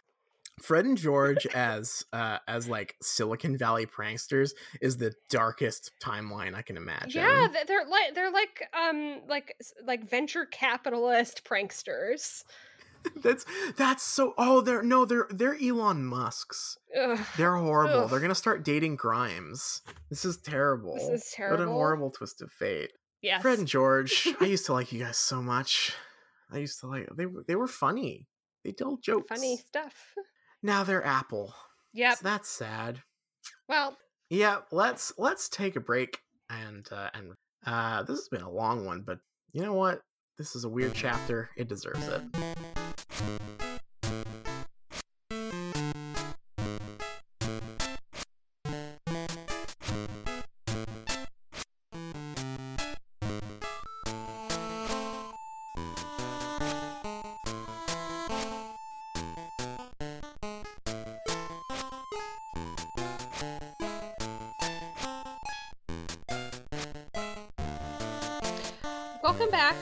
Fred 0.60 0.85
and 0.85 0.98
George 0.98 1.47
as 1.48 2.05
uh 2.12 2.39
as 2.47 2.68
like 2.68 2.97
Silicon 3.02 3.56
Valley 3.56 3.86
pranksters 3.86 4.52
is 4.80 4.97
the 4.97 5.12
darkest 5.30 5.93
timeline 6.02 6.55
I 6.55 6.62
can 6.62 6.76
imagine. 6.76 7.22
Yeah, 7.22 7.48
they're 7.66 7.86
like 7.86 8.14
they're 8.14 8.30
like 8.32 8.68
um 8.78 9.20
like 9.28 9.56
like 9.85 10.09
venture 10.09 10.47
capitalist 10.47 11.44
pranksters. 11.44 12.44
that's 13.22 13.44
that's 13.76 14.02
so 14.02 14.35
oh 14.39 14.60
they're 14.60 14.82
no 14.82 15.05
they're 15.05 15.28
they're 15.30 15.56
Elon 15.62 16.05
Musk's. 16.05 16.78
Ugh, 16.98 17.18
They're 17.36 17.56
horrible. 17.56 18.09
They're 18.09 18.20
gonna 18.20 18.35
start 18.35 18.64
dating 18.64 18.97
Grimes. 18.97 19.82
This 20.10 20.24
is 20.24 20.36
terrible. 20.39 20.94
this 20.94 21.22
is 21.26 21.32
terrible. 21.32 21.66
What 21.66 21.68
a 21.68 21.72
horrible 21.72 22.10
twist 22.10 22.43
of 22.43 22.51
fate. 22.51 22.93
Yeah, 23.22 23.40
Fred 23.40 23.59
and 23.59 23.68
George, 23.68 24.28
I 24.40 24.44
used 24.47 24.66
to 24.66 24.72
like 24.72 24.93
you 24.93 25.01
guys 25.01 25.16
so 25.18 25.43
much. 25.43 25.93
I 26.51 26.59
used 26.59 26.80
to 26.80 26.86
like 26.86 27.09
they 27.16 27.26
were 27.26 27.44
they 27.47 27.56
were 27.56 27.68
funny. 27.68 28.26
They 28.64 28.72
told 28.72 29.02
jokes. 29.02 29.28
funny 29.28 29.56
stuff. 29.56 30.14
Now 30.62 30.85
they're 30.85 31.05
Apple. 31.05 31.55
Yep. 31.94 32.18
So 32.18 32.24
that's 32.24 32.48
sad. 32.48 33.02
Well, 33.68 33.97
Yeah, 34.30 34.59
let's 34.70 35.12
let's 35.18 35.48
take 35.48 35.76
a 35.76 35.80
break 35.80 36.18
and 36.51 36.86
uh 36.93 37.10
and 37.14 37.32
uh 37.66 38.02
this 38.02 38.18
has 38.18 38.28
been 38.28 38.43
a 38.43 38.51
long 38.51 38.85
one, 38.85 39.02
but 39.06 39.18
you 39.52 39.62
know 39.62 39.74
what? 39.74 40.01
This 40.36 40.55
is 40.55 40.64
a 40.64 40.68
weird 40.68 40.94
chapter. 40.94 41.51
It 41.56 41.68
deserves 41.68 42.06
it. 42.09 42.22
Welcome 69.29 69.51
back. 69.51 69.77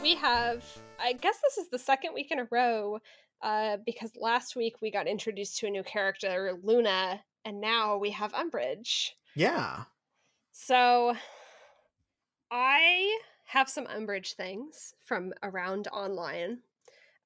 We 0.00 0.14
have, 0.14 0.64
I 0.98 1.12
guess 1.12 1.36
this 1.42 1.58
is 1.58 1.68
the 1.68 1.78
second 1.78 2.14
week 2.14 2.30
in 2.30 2.38
a 2.38 2.48
row, 2.50 2.98
uh, 3.42 3.76
because 3.84 4.12
last 4.18 4.56
week 4.56 4.76
we 4.80 4.90
got 4.90 5.06
introduced 5.06 5.58
to 5.58 5.66
a 5.66 5.70
new 5.70 5.82
character, 5.82 6.58
Luna, 6.62 7.20
and 7.44 7.60
now 7.60 7.98
we 7.98 8.10
have 8.12 8.32
Umbridge. 8.32 9.10
Yeah. 9.36 9.84
So 10.52 11.14
I 12.50 13.18
have 13.44 13.68
some 13.68 13.84
Umbridge 13.84 14.32
things 14.32 14.94
from 14.98 15.34
around 15.42 15.88
online. 15.88 16.60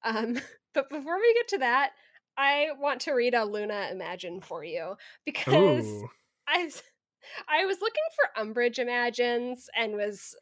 Um, 0.03 0.41
but 0.73 0.89
before 0.89 1.19
we 1.21 1.33
get 1.35 1.47
to 1.47 1.57
that, 1.59 1.91
I 2.37 2.71
want 2.77 2.99
to 3.03 3.13
read 3.13 3.33
a 3.33 3.45
Luna 3.45 3.87
Imagine 3.93 4.41
for 4.41 4.65
you 4.65 4.95
because 5.23 5.85
Ooh. 5.85 6.09
I 6.49 6.69
I 7.47 7.65
was 7.65 7.77
looking 7.79 8.03
for 8.17 8.43
Umbridge 8.43 8.79
Imagines 8.79 9.69
and 9.73 9.93
was 9.93 10.35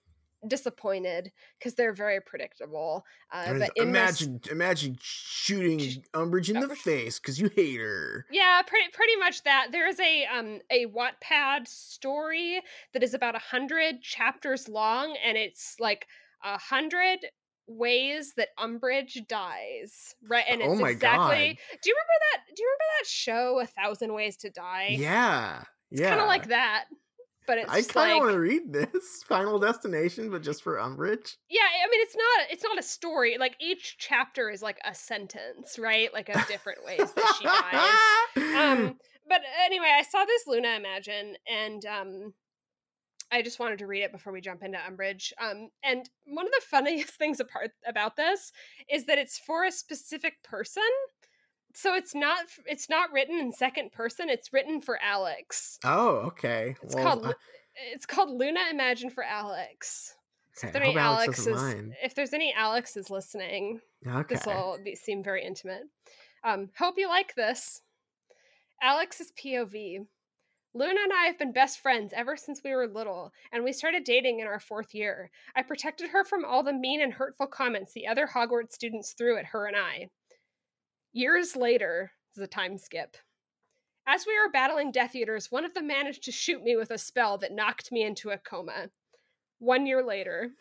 disappointed 0.47 1.31
because 1.57 1.75
they're 1.75 1.93
very 1.93 2.21
predictable. 2.21 3.05
Uh, 3.31 3.53
but 3.59 3.71
imagine 3.75 4.41
imagine 4.49 4.97
shooting 5.01 5.79
Sh- 5.79 5.97
Umbridge 6.13 6.49
in 6.49 6.59
the 6.59 6.67
Umbridge- 6.67 6.77
face 6.77 7.19
because 7.19 7.39
you 7.39 7.49
hate 7.55 7.79
her. 7.79 8.25
Yeah, 8.31 8.61
pretty 8.65 8.87
pretty 8.93 9.15
much 9.17 9.43
that. 9.43 9.67
There 9.71 9.87
is 9.87 9.99
a 9.99 10.25
um 10.25 10.59
a 10.71 10.85
Wattpad 10.87 11.67
story 11.67 12.61
that 12.93 13.03
is 13.03 13.13
about 13.13 13.35
a 13.35 13.39
hundred 13.39 14.01
chapters 14.01 14.67
long, 14.67 15.15
and 15.23 15.37
it's 15.37 15.75
like 15.79 16.07
a 16.43 16.57
hundred 16.57 17.19
ways 17.67 18.33
that 18.37 18.49
Umbridge 18.57 19.27
dies. 19.27 20.15
Right, 20.27 20.45
and 20.49 20.61
it's 20.61 20.69
Oh 20.69 20.75
my 20.75 20.89
exactly. 20.89 21.59
Do 21.81 21.89
you 21.89 21.95
remember 21.95 22.19
that? 22.31 22.55
Do 22.55 22.63
you 22.63 22.67
remember 22.67 22.83
that 22.99 23.07
show, 23.07 23.59
A 23.59 23.65
Thousand 23.65 24.13
Ways 24.13 24.37
to 24.37 24.49
Die? 24.49 24.95
Yeah. 24.97 25.63
it's 25.91 26.01
yeah. 26.01 26.09
kind 26.09 26.21
of 26.21 26.27
like 26.27 26.47
that, 26.47 26.85
but 27.47 27.57
it's 27.57 27.71
I 27.71 27.81
kind 27.81 28.11
of 28.11 28.15
like 28.17 28.21
want 28.21 28.33
to 28.33 28.39
read 28.39 28.71
this 28.73 29.23
Final 29.27 29.57
Destination, 29.59 30.29
but 30.29 30.43
just 30.43 30.61
for 30.61 30.75
Umbridge. 30.75 31.37
yeah. 31.49 31.61
I 31.61 31.89
mean, 31.89 32.01
it's 32.01 32.15
not 32.15 32.47
it's 32.51 32.63
not 32.63 32.77
a 32.77 32.83
story. 32.83 33.37
Like 33.39 33.55
each 33.59 33.95
chapter 33.97 34.49
is 34.49 34.61
like 34.61 34.77
a 34.85 34.93
sentence, 34.93 35.79
right? 35.79 36.13
Like 36.13 36.29
of 36.29 36.45
different 36.47 36.83
ways 36.85 37.11
that 37.13 37.35
she 37.39 37.45
dies. 37.45 38.55
um 38.55 38.97
but 39.29 39.41
anyway 39.65 39.91
i 39.97 40.03
saw 40.03 40.23
this 40.25 40.43
luna 40.47 40.69
imagine 40.77 41.35
and 41.51 41.85
um 41.85 42.33
i 43.31 43.41
just 43.41 43.59
wanted 43.59 43.79
to 43.79 43.87
read 43.87 44.03
it 44.03 44.11
before 44.11 44.31
we 44.31 44.39
jump 44.39 44.63
into 44.63 44.77
umbridge 44.77 45.31
um 45.41 45.69
and 45.83 46.09
one 46.25 46.45
of 46.45 46.51
the 46.53 46.65
funniest 46.69 47.09
things 47.17 47.39
apart 47.39 47.71
about 47.87 48.15
this 48.15 48.51
is 48.89 49.05
that 49.05 49.17
it's 49.17 49.37
for 49.39 49.65
a 49.65 49.71
specific 49.71 50.41
person 50.43 50.83
so 51.77 51.93
it's 51.93 52.15
not 52.15 52.45
it's 52.65 52.89
not 52.89 53.11
written 53.11 53.39
in 53.39 53.51
second 53.51 53.91
person 53.91 54.29
it's 54.29 54.51
written 54.51 54.81
for 54.81 54.99
alex 55.01 55.77
oh, 55.85 56.17
okay. 56.27 56.75
it's 56.81 56.95
Well, 56.95 57.03
called 57.03 57.25
uh, 57.25 57.27
Lu- 57.29 57.33
it's 57.93 58.05
called 58.05 58.29
luna 58.31 58.61
imagine 58.71 59.09
for 59.09 59.23
alex 59.23 60.15
so 60.53 60.67
okay. 60.67 60.69
if, 60.69 60.75
I 60.75 60.79
there 60.79 60.89
any 60.89 60.97
Alex 60.97 61.45
doesn't 61.45 61.93
if 62.03 62.15
there's 62.15 62.33
any 62.33 62.51
alexes 62.57 63.11
listening 63.11 63.79
Okay. 64.05 64.35
this 64.35 64.45
will 64.45 64.77
be, 64.83 64.95
seem 64.95 65.23
very 65.23 65.43
intimate. 65.43 65.83
Um, 66.43 66.69
hope 66.77 66.95
you 66.97 67.07
like 67.07 67.33
this. 67.35 67.81
Alex's 68.81 69.31
POV. 69.31 70.05
Luna 70.73 70.99
and 71.01 71.13
I 71.13 71.25
have 71.25 71.39
been 71.39 71.51
best 71.51 71.79
friends 71.79 72.13
ever 72.15 72.37
since 72.37 72.61
we 72.63 72.75
were 72.75 72.87
little, 72.87 73.31
and 73.51 73.63
we 73.63 73.73
started 73.73 74.03
dating 74.03 74.41
in 74.41 74.47
our 74.47 74.59
fourth 74.59 74.93
year. 74.93 75.31
I 75.55 75.63
protected 75.63 76.09
her 76.09 76.23
from 76.23 76.45
all 76.45 76.61
the 76.61 76.73
mean 76.73 77.01
and 77.01 77.11
hurtful 77.11 77.47
comments 77.47 77.93
the 77.93 78.05
other 78.07 78.27
Hogwarts 78.27 78.73
students 78.73 79.13
threw 79.13 79.37
at 79.37 79.45
her 79.45 79.65
and 79.65 79.75
I. 79.75 80.09
Years 81.17 81.55
later, 81.55 82.11
this 82.29 82.37
is 82.37 82.43
a 82.43 82.47
time 82.47 82.77
skip. 82.77 83.17
As 84.05 84.27
we 84.27 84.37
were 84.37 84.51
battling 84.51 84.91
Death 84.91 85.15
Eaters, 85.15 85.51
one 85.51 85.65
of 85.65 85.73
them 85.73 85.87
managed 85.87 86.21
to 86.25 86.31
shoot 86.31 86.61
me 86.63 86.75
with 86.75 86.91
a 86.91 86.99
spell 86.99 87.39
that 87.39 87.51
knocked 87.51 87.91
me 87.91 88.03
into 88.03 88.29
a 88.29 88.37
coma. 88.37 88.91
One 89.57 89.87
year 89.87 90.05
later, 90.05 90.51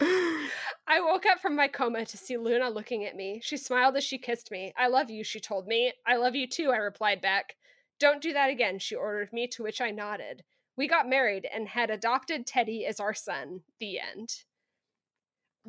I 0.00 1.02
woke 1.02 1.26
up 1.26 1.38
from 1.38 1.54
my 1.54 1.68
coma 1.68 2.06
to 2.06 2.16
see 2.16 2.38
Luna 2.38 2.70
looking 2.70 3.04
at 3.04 3.14
me. 3.14 3.42
She 3.44 3.58
smiled 3.58 3.94
as 3.98 4.04
she 4.04 4.16
kissed 4.16 4.50
me. 4.50 4.72
I 4.74 4.88
love 4.88 5.10
you, 5.10 5.22
she 5.22 5.38
told 5.38 5.66
me. 5.66 5.92
I 6.06 6.16
love 6.16 6.34
you 6.34 6.46
too, 6.46 6.70
I 6.70 6.78
replied 6.78 7.20
back. 7.20 7.56
Don't 8.00 8.22
do 8.22 8.32
that 8.32 8.48
again, 8.48 8.78
she 8.78 8.94
ordered 8.94 9.34
me, 9.34 9.48
to 9.48 9.62
which 9.62 9.82
I 9.82 9.90
nodded. 9.90 10.44
We 10.78 10.88
got 10.88 11.06
married 11.06 11.46
and 11.54 11.68
had 11.68 11.90
adopted 11.90 12.46
Teddy 12.46 12.86
as 12.86 13.00
our 13.00 13.12
son. 13.12 13.64
The 13.80 13.98
end. 13.98 14.44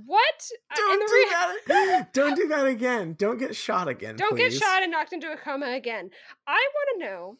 What? 0.06 0.50
Uh, 0.72 0.76
Don't 0.76 1.08
do 1.08 1.14
re- 1.14 1.30
that. 1.68 2.10
Don't 2.14 2.36
do 2.36 2.48
that 2.48 2.66
again. 2.66 3.16
Don't 3.18 3.38
get 3.38 3.56
shot 3.56 3.88
again. 3.88 4.16
Don't 4.16 4.36
please. 4.36 4.54
get 4.54 4.62
shot 4.62 4.84
and 4.84 4.92
knocked 4.92 5.14
into 5.14 5.32
a 5.32 5.38
coma 5.38 5.72
again. 5.72 6.10
I 6.48 6.70
want 6.74 7.02
to 7.02 7.06
know 7.06 7.38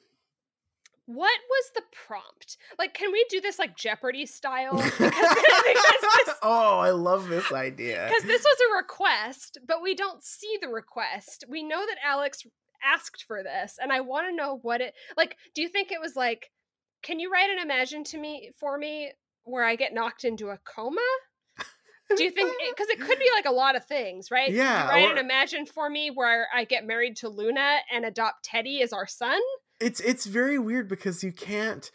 what 1.10 1.40
was 1.50 1.72
the 1.74 1.82
prompt? 2.06 2.58
Like, 2.78 2.94
can 2.94 3.12
we 3.12 3.26
do 3.32 3.42
this 3.42 3.58
like 3.58 3.76
Jeopardy 3.76 4.28
style? 4.28 4.76
Because, 5.00 5.36
because 5.36 6.26
this 6.26 6.36
oh, 6.44 6.78
I 6.78 6.92
love 6.92 7.30
this 7.30 7.52
idea. 7.52 8.08
because 8.08 8.24
this 8.26 8.44
was 8.44 8.58
a 8.70 8.78
request, 8.78 9.58
but 9.68 9.82
we 9.82 9.96
don't 9.96 10.24
see 10.24 10.60
the 10.62 10.68
request. 10.68 11.46
We 11.50 11.64
know 11.64 11.84
that 11.84 11.98
Alex 12.06 12.46
asked 12.84 13.24
for 13.28 13.42
this, 13.42 13.78
and 13.82 13.92
I 13.92 14.02
want 14.02 14.28
to 14.28 14.36
know 14.36 14.60
what 14.62 14.82
it 14.82 14.94
like. 15.18 15.36
Do 15.56 15.64
you 15.64 15.70
think 15.70 15.92
it 15.92 16.00
was 16.00 16.16
like, 16.16 16.52
can 17.02 17.20
you 17.20 17.32
write 17.32 17.50
an 17.50 17.60
imagine 17.60 18.04
to 18.06 18.20
me 18.20 18.52
for 18.60 18.78
me 18.78 19.12
where 19.46 19.66
I 19.66 19.76
get 19.76 19.94
knocked 19.94 20.26
into 20.26 20.50
a 20.50 20.60
coma? 20.64 21.02
Do 22.16 22.24
you 22.24 22.32
think 22.32 22.52
because 22.72 22.90
it, 22.90 23.00
could 23.00 23.20
be 23.20 23.30
like 23.36 23.46
a 23.46 23.52
lot 23.52 23.76
of 23.76 23.86
things, 23.86 24.32
right? 24.32 24.52
Yeah, 24.52 24.84
you 24.86 24.90
write 24.90 25.10
or- 25.10 25.12
an 25.14 25.18
imagine 25.18 25.66
for 25.66 25.90
me 25.90 26.10
where 26.10 26.48
I 26.54 26.64
get 26.64 26.86
married 26.86 27.18
to 27.18 27.30
Luna 27.30 27.78
and 27.92 28.06
adopt 28.06 28.44
Teddy 28.44 28.82
as 28.82 28.94
our 28.94 29.08
son. 29.08 29.40
it's 29.80 30.00
it's 30.00 30.26
very 30.26 30.58
weird 30.60 30.88
because 30.88 31.24
you 31.24 31.32
can't 31.32 31.92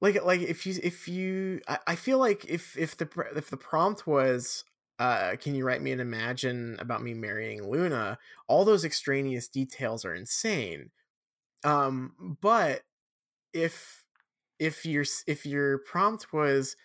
like 0.00 0.22
like 0.24 0.40
if 0.40 0.66
you 0.66 0.74
if 0.82 1.08
you 1.08 1.60
I, 1.68 1.78
I 1.88 1.94
feel 1.96 2.18
like 2.18 2.44
if 2.46 2.76
if 2.76 2.96
the 2.96 3.08
if 3.36 3.50
the 3.50 3.56
prompt 3.56 4.06
was 4.06 4.64
uh 4.98 5.36
can 5.40 5.54
you 5.54 5.64
write 5.64 5.82
me 5.82 5.92
an 5.92 6.00
imagine 6.00 6.76
about 6.78 7.02
me 7.02 7.14
marrying 7.14 7.68
luna 7.68 8.18
all 8.48 8.64
those 8.64 8.84
extraneous 8.84 9.48
details 9.48 10.04
are 10.04 10.14
insane 10.14 10.90
um 11.64 12.36
but 12.40 12.82
if 13.52 14.04
if 14.58 14.84
your 14.84 15.04
if 15.26 15.46
your 15.46 15.78
prompt 15.78 16.32
was 16.32 16.76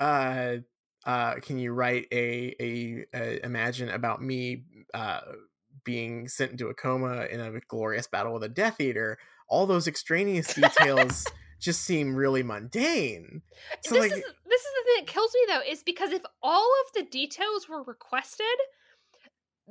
uh 0.00 0.56
uh 1.04 1.34
can 1.36 1.58
you 1.58 1.72
write 1.72 2.06
a 2.12 2.54
a, 2.60 3.06
a 3.14 3.44
imagine 3.44 3.88
about 3.88 4.22
me 4.22 4.64
uh 4.94 5.20
being 5.84 6.28
sent 6.28 6.52
into 6.52 6.68
a 6.68 6.74
coma 6.74 7.24
in 7.24 7.40
a 7.40 7.60
glorious 7.68 8.06
battle 8.06 8.34
with 8.34 8.44
a 8.44 8.48
death 8.48 8.80
eater? 8.80 9.18
All 9.48 9.66
those 9.66 9.86
extraneous 9.86 10.54
details 10.54 11.26
just 11.60 11.82
seem 11.82 12.16
really 12.16 12.42
mundane. 12.42 13.42
So 13.82 13.94
this 13.94 14.00
like 14.00 14.12
is 14.12 14.18
this 14.18 14.60
is 14.60 14.72
the 14.76 14.84
thing 14.84 15.04
that 15.04 15.06
kills 15.06 15.30
me 15.34 15.40
though, 15.48 15.72
is 15.72 15.82
because 15.82 16.10
if 16.10 16.22
all 16.42 16.70
of 16.86 16.94
the 16.94 17.10
details 17.10 17.68
were 17.68 17.82
requested, 17.82 18.46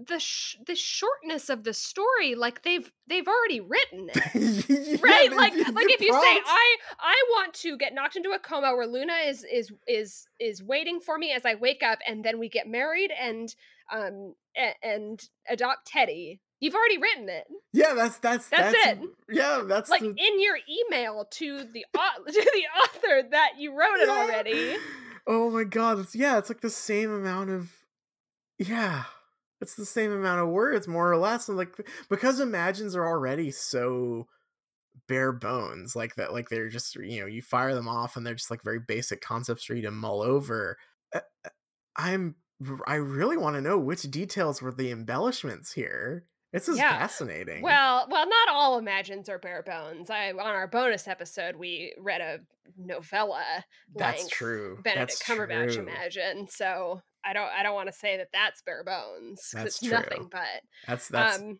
the 0.07 0.19
sh- 0.19 0.57
the 0.65 0.75
shortness 0.75 1.49
of 1.49 1.63
the 1.63 1.73
story, 1.73 2.35
like 2.35 2.63
they've 2.63 2.91
they've 3.07 3.27
already 3.27 3.59
written 3.59 4.09
it. 4.13 4.99
Right 5.01 5.31
like 5.31 5.53
like 5.53 5.89
if 5.89 6.01
you 6.01 6.13
say 6.13 6.19
i 6.45 6.75
i 6.99 7.15
want 7.31 7.53
to 7.55 7.77
get 7.77 7.93
knocked 7.93 8.15
into 8.15 8.29
a 8.31 8.39
coma 8.39 8.73
where 8.75 8.85
luna 8.87 9.13
is 9.25 9.43
is 9.43 9.71
is 9.87 10.25
is 10.39 10.61
waiting 10.63 10.99
for 10.99 11.17
me 11.17 11.31
as 11.33 11.45
i 11.45 11.55
wake 11.55 11.81
up 11.83 11.99
and 12.07 12.23
then 12.23 12.39
we 12.39 12.49
get 12.49 12.67
married 12.67 13.11
and 13.19 13.55
um 13.91 14.33
and, 14.55 14.75
and 14.83 15.29
adopt 15.49 15.87
teddy 15.87 16.39
you've 16.59 16.75
already 16.75 16.97
written 16.97 17.29
it 17.29 17.45
yeah 17.73 17.93
that's 17.93 18.17
that's 18.19 18.47
That's 18.49 18.75
it. 18.87 18.99
yeah 19.29 19.63
that's 19.65 19.89
like 19.89 20.01
the- 20.01 20.07
in 20.09 20.41
your 20.41 20.57
email 20.69 21.25
to 21.31 21.57
the 21.63 21.85
to 22.27 22.51
the 22.53 22.65
author 22.83 23.27
that 23.31 23.51
you 23.57 23.71
wrote 23.77 23.97
it 23.99 24.07
Yeah. 24.07 24.13
already 24.23 24.75
Oh 25.27 25.51
my 25.51 25.63
god, 25.65 25.99
it's 25.99 26.15
yeah, 26.15 26.39
it's 26.39 26.49
like 26.49 26.61
the 26.61 26.69
same 26.71 27.11
amount 27.13 27.51
of 27.51 27.71
yeah. 28.57 29.03
It's 29.61 29.75
the 29.75 29.85
same 29.85 30.11
amount 30.11 30.41
of 30.41 30.49
words, 30.49 30.87
more 30.87 31.11
or 31.11 31.17
less. 31.17 31.47
And 31.47 31.57
like 31.57 31.75
because 32.09 32.39
imagines 32.39 32.95
are 32.95 33.05
already 33.05 33.51
so 33.51 34.27
bare 35.07 35.31
bones, 35.31 35.95
like 35.95 36.15
that, 36.15 36.33
like 36.33 36.49
they're 36.49 36.69
just 36.69 36.95
you 36.95 37.21
know, 37.21 37.27
you 37.27 37.41
fire 37.41 37.73
them 37.73 37.87
off 37.87 38.17
and 38.17 38.25
they're 38.25 38.33
just 38.35 38.51
like 38.51 38.63
very 38.63 38.79
basic 38.79 39.21
concepts 39.21 39.63
for 39.63 39.75
you 39.75 39.83
to 39.83 39.91
mull 39.91 40.21
over. 40.21 40.77
Uh, 41.13 41.19
uh, 41.45 41.49
I'm 41.95 42.35
I 42.85 42.95
really 42.95 43.37
want 43.37 43.55
to 43.55 43.61
know 43.61 43.77
which 43.77 44.03
details 44.03 44.61
were 44.61 44.71
the 44.71 44.91
embellishments 44.91 45.73
here. 45.73 46.25
This 46.53 46.67
is 46.67 46.77
Yeah. 46.77 46.97
fascinating. 46.99 47.61
Well, 47.61 48.07
well, 48.09 48.27
not 48.27 48.49
all 48.49 48.77
imagines 48.77 49.29
are 49.29 49.39
bare 49.39 49.63
bones. 49.63 50.09
I 50.09 50.31
on 50.31 50.37
our 50.39 50.67
bonus 50.67 51.07
episode 51.07 51.55
we 51.55 51.93
read 51.97 52.19
a 52.21 52.39
novella. 52.77 53.43
that's 53.95 54.27
true. 54.29 54.79
Benedict 54.83 55.11
that's 55.19 55.23
Cumberbatch 55.23 55.73
true. 55.75 55.83
imagine. 55.83 56.47
So 56.49 57.01
I 57.23 57.33
don't 57.33 57.49
I 57.49 57.63
don't 57.63 57.75
want 57.75 57.87
to 57.87 57.93
say 57.93 58.17
that 58.17 58.29
that's 58.33 58.61
bare 58.61 58.83
bones 58.83 59.51
That's 59.53 59.81
it's 59.81 59.83
nothing 59.83 60.27
but 60.31 60.61
That's 60.87 61.07
that's 61.07 61.39
um 61.39 61.59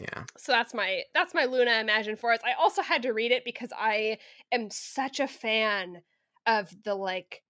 yeah. 0.00 0.24
so 0.36 0.52
that's 0.52 0.74
my 0.74 1.02
that's 1.14 1.34
my 1.34 1.44
Luna 1.44 1.80
Imagine 1.80 2.14
Forest. 2.16 2.42
I 2.44 2.52
also 2.52 2.82
had 2.82 3.02
to 3.02 3.12
read 3.12 3.32
it 3.32 3.44
because 3.44 3.70
I 3.76 4.18
am 4.52 4.70
such 4.70 5.18
a 5.18 5.26
fan 5.26 6.02
of 6.46 6.72
the 6.84 6.94
like 6.94 7.42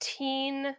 teen 0.00 0.76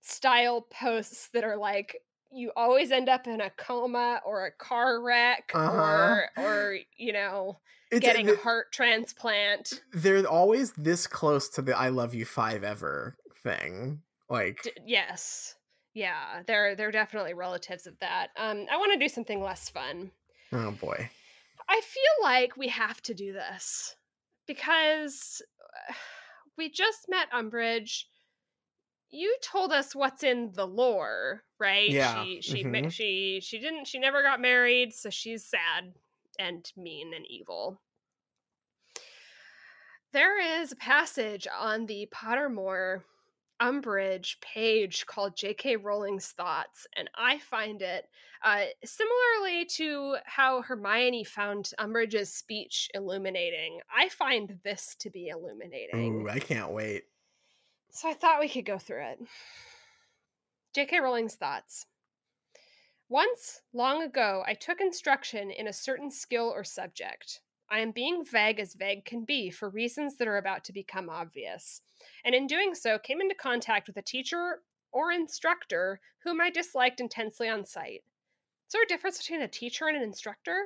style 0.00 0.62
posts 0.62 1.28
that 1.34 1.44
are 1.44 1.56
like 1.56 1.96
you 2.30 2.50
always 2.56 2.90
end 2.90 3.08
up 3.08 3.26
in 3.26 3.40
a 3.40 3.50
coma 3.50 4.20
or 4.24 4.46
a 4.46 4.52
car 4.52 5.02
wreck 5.02 5.50
Uh-huh. 5.54 5.76
or 5.76 6.30
or 6.36 6.76
you 6.96 7.12
know 7.12 7.58
It's 7.90 8.00
getting 8.04 8.28
a 8.30 8.36
heart 8.36 8.72
transplant. 8.72 9.82
they're 9.92 10.26
always 10.26 10.72
this 10.72 11.06
close 11.06 11.48
to 11.50 11.62
the 11.62 11.76
"I 11.76 11.88
love 11.90 12.14
you 12.14 12.24
five 12.24 12.64
ever" 12.64 13.16
thing. 13.42 14.00
Like, 14.28 14.58
D- 14.62 14.72
yes. 14.84 15.56
Yeah, 15.94 16.42
they're 16.46 16.76
they're 16.76 16.92
definitely 16.92 17.34
relatives 17.34 17.86
of 17.86 17.98
that. 17.98 18.30
Um 18.36 18.66
I 18.70 18.76
want 18.76 18.92
to 18.92 18.98
do 18.98 19.08
something 19.08 19.40
less 19.40 19.68
fun. 19.68 20.12
oh 20.52 20.70
boy, 20.72 21.10
I 21.68 21.80
feel 21.80 22.22
like 22.22 22.56
we 22.56 22.68
have 22.68 23.00
to 23.02 23.14
do 23.14 23.32
this 23.32 23.96
because 24.46 25.42
uh, 25.88 25.94
we 26.56 26.70
just 26.70 27.08
met 27.08 27.30
Umbridge. 27.30 28.04
You 29.10 29.36
told 29.42 29.70
us 29.72 29.94
what's 29.94 30.22
in 30.22 30.52
the 30.52 30.66
lore, 30.66 31.44
right? 31.58 31.92
Yeah, 31.92 32.00
She 32.00 32.40
she 32.40 32.64
mhm. 32.64 32.90
she 32.90 33.40
she 33.42 33.58
didn't 33.58 33.86
she 33.86 33.98
never 33.98 34.22
got 34.22 34.40
married, 34.40 34.94
so 34.94 35.10
she's 35.10 35.44
sad 35.46 35.94
and 36.38 36.70
mean 36.76 37.12
and 37.14 37.26
evil. 37.26 37.82
There 40.12 40.38
is 40.38 40.70
a 40.70 40.76
passage 40.76 41.46
on 41.46 41.86
the 41.86 42.06
Pottermore 42.12 43.04
Umbridge 43.60 44.40
page 44.40 45.06
called 45.06 45.36
J.K. 45.36 45.76
Rowling's 45.76 46.28
Thoughts, 46.28 46.86
and 46.96 47.10
I 47.14 47.38
find 47.38 47.82
it 47.82 48.06
uh, 48.44 48.64
similarly 48.84 49.64
to 49.76 50.16
how 50.24 50.62
Hermione 50.62 51.24
found 51.24 51.70
Umbridge's 51.78 52.32
speech 52.32 52.88
illuminating. 52.94 53.80
I 53.94 54.08
find 54.08 54.58
this 54.62 54.94
to 55.00 55.10
be 55.10 55.28
illuminating. 55.28 56.22
ooh, 56.22 56.28
I 56.28 56.38
can't 56.38 56.70
wait. 56.70 57.04
So 57.90 58.08
I 58.08 58.14
thought 58.14 58.40
we 58.40 58.48
could 58.48 58.64
go 58.64 58.78
through 58.78 59.06
it. 59.06 59.18
J.K. 60.74 61.00
Rowling's 61.00 61.34
thoughts. 61.34 61.86
Once, 63.08 63.62
long 63.72 64.02
ago, 64.02 64.44
I 64.46 64.54
took 64.54 64.80
instruction 64.80 65.50
in 65.50 65.66
a 65.66 65.72
certain 65.72 66.10
skill 66.10 66.52
or 66.54 66.62
subject. 66.62 67.40
I 67.70 67.80
am 67.80 67.90
being 67.92 68.24
vague 68.24 68.60
as 68.60 68.74
vague 68.74 69.04
can 69.04 69.24
be 69.24 69.50
for 69.50 69.68
reasons 69.68 70.16
that 70.16 70.28
are 70.28 70.38
about 70.38 70.64
to 70.64 70.72
become 70.72 71.08
obvious, 71.10 71.82
and 72.24 72.34
in 72.34 72.46
doing 72.46 72.74
so, 72.74 72.98
came 72.98 73.20
into 73.20 73.34
contact 73.34 73.86
with 73.88 73.96
a 73.96 74.02
teacher 74.02 74.60
or 74.92 75.12
instructor 75.12 76.00
whom 76.24 76.40
I 76.40 76.50
disliked 76.50 77.00
intensely 77.00 77.48
on 77.48 77.64
sight. 77.64 78.02
Is 78.66 78.72
there 78.72 78.82
a 78.82 78.86
difference 78.86 79.18
between 79.18 79.42
a 79.42 79.48
teacher 79.48 79.86
and 79.86 79.96
an 79.96 80.02
instructor? 80.02 80.56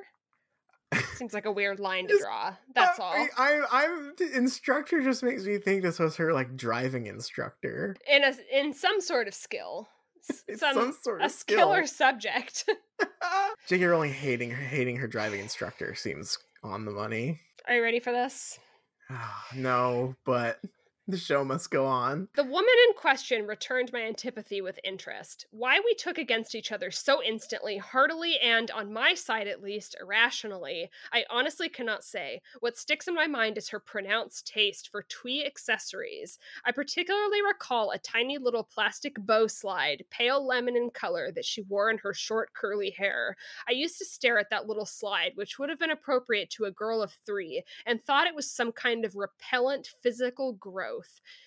Seems 1.15 1.33
like 1.33 1.45
a 1.45 1.51
weird 1.51 1.79
line 1.79 2.07
to 2.07 2.17
draw. 2.19 2.53
That's 2.75 2.99
Uh, 2.99 3.03
all. 3.03 3.13
I, 3.13 3.27
I, 3.37 3.61
I'm 3.85 4.13
the 4.17 4.31
instructor 4.35 5.01
just 5.01 5.23
makes 5.23 5.43
me 5.43 5.57
think 5.57 5.81
this 5.81 5.97
was 5.99 6.17
her 6.17 6.33
like 6.33 6.55
driving 6.55 7.07
instructor. 7.07 7.95
In 8.07 8.23
a 8.23 8.33
in 8.51 8.73
some 8.73 9.01
sort 9.01 9.27
of 9.27 9.33
skill. 9.33 9.89
Some, 10.55 10.73
some, 10.73 10.97
sort 11.01 11.21
of 11.21 11.31
skill 11.31 11.57
skill. 11.57 11.73
or 11.73 11.85
subject. 11.85 12.63
J.K. 13.67 13.83
Rowling 13.85 14.13
hating 14.13 14.51
her 14.51 14.63
hating 14.63 14.95
her 14.97 15.07
driving 15.07 15.41
instructor 15.41 15.95
seems 15.95 16.37
on 16.63 16.85
the 16.85 16.91
money. 16.91 17.39
Are 17.67 17.75
you 17.75 17.83
ready 17.83 17.99
for 17.99 18.11
this? 18.11 18.59
No, 19.55 20.15
but 20.25 20.59
the 21.07 21.17
show 21.17 21.43
must 21.43 21.69
go 21.69 21.85
on. 21.85 22.29
The 22.35 22.43
woman 22.43 22.73
in 22.87 22.95
question 22.95 23.45
returned 23.45 23.91
my 23.91 24.01
antipathy 24.01 24.61
with 24.61 24.79
interest. 24.83 25.45
Why 25.51 25.79
we 25.79 25.93
took 25.95 26.17
against 26.17 26.55
each 26.55 26.71
other 26.71 26.91
so 26.91 27.21
instantly, 27.21 27.77
heartily, 27.77 28.39
and, 28.39 28.71
on 28.71 28.93
my 28.93 29.13
side 29.13 29.47
at 29.47 29.61
least, 29.61 29.95
irrationally, 29.99 30.89
I 31.11 31.25
honestly 31.29 31.67
cannot 31.69 32.03
say. 32.03 32.41
What 32.61 32.77
sticks 32.77 33.07
in 33.07 33.13
my 33.13 33.27
mind 33.27 33.57
is 33.57 33.69
her 33.69 33.79
pronounced 33.79 34.47
taste 34.47 34.89
for 34.89 35.03
twee 35.03 35.45
accessories. 35.45 36.39
I 36.65 36.71
particularly 36.71 37.41
recall 37.41 37.91
a 37.91 37.99
tiny 37.99 38.37
little 38.37 38.63
plastic 38.63 39.15
bow 39.19 39.47
slide, 39.47 40.05
pale 40.09 40.45
lemon 40.45 40.77
in 40.77 40.89
color, 40.89 41.31
that 41.33 41.45
she 41.45 41.61
wore 41.63 41.89
in 41.89 41.97
her 41.97 42.13
short 42.13 42.53
curly 42.53 42.91
hair. 42.91 43.35
I 43.67 43.73
used 43.73 43.97
to 43.97 44.05
stare 44.05 44.39
at 44.39 44.49
that 44.51 44.67
little 44.67 44.85
slide, 44.85 45.33
which 45.35 45.59
would 45.59 45.69
have 45.69 45.79
been 45.79 45.91
appropriate 45.91 46.49
to 46.51 46.65
a 46.65 46.71
girl 46.71 47.01
of 47.01 47.11
three, 47.11 47.63
and 47.85 48.01
thought 48.01 48.27
it 48.27 48.35
was 48.35 48.49
some 48.49 48.71
kind 48.71 49.03
of 49.05 49.15
repellent 49.15 49.87
physical 50.01 50.53
growth. 50.53 50.92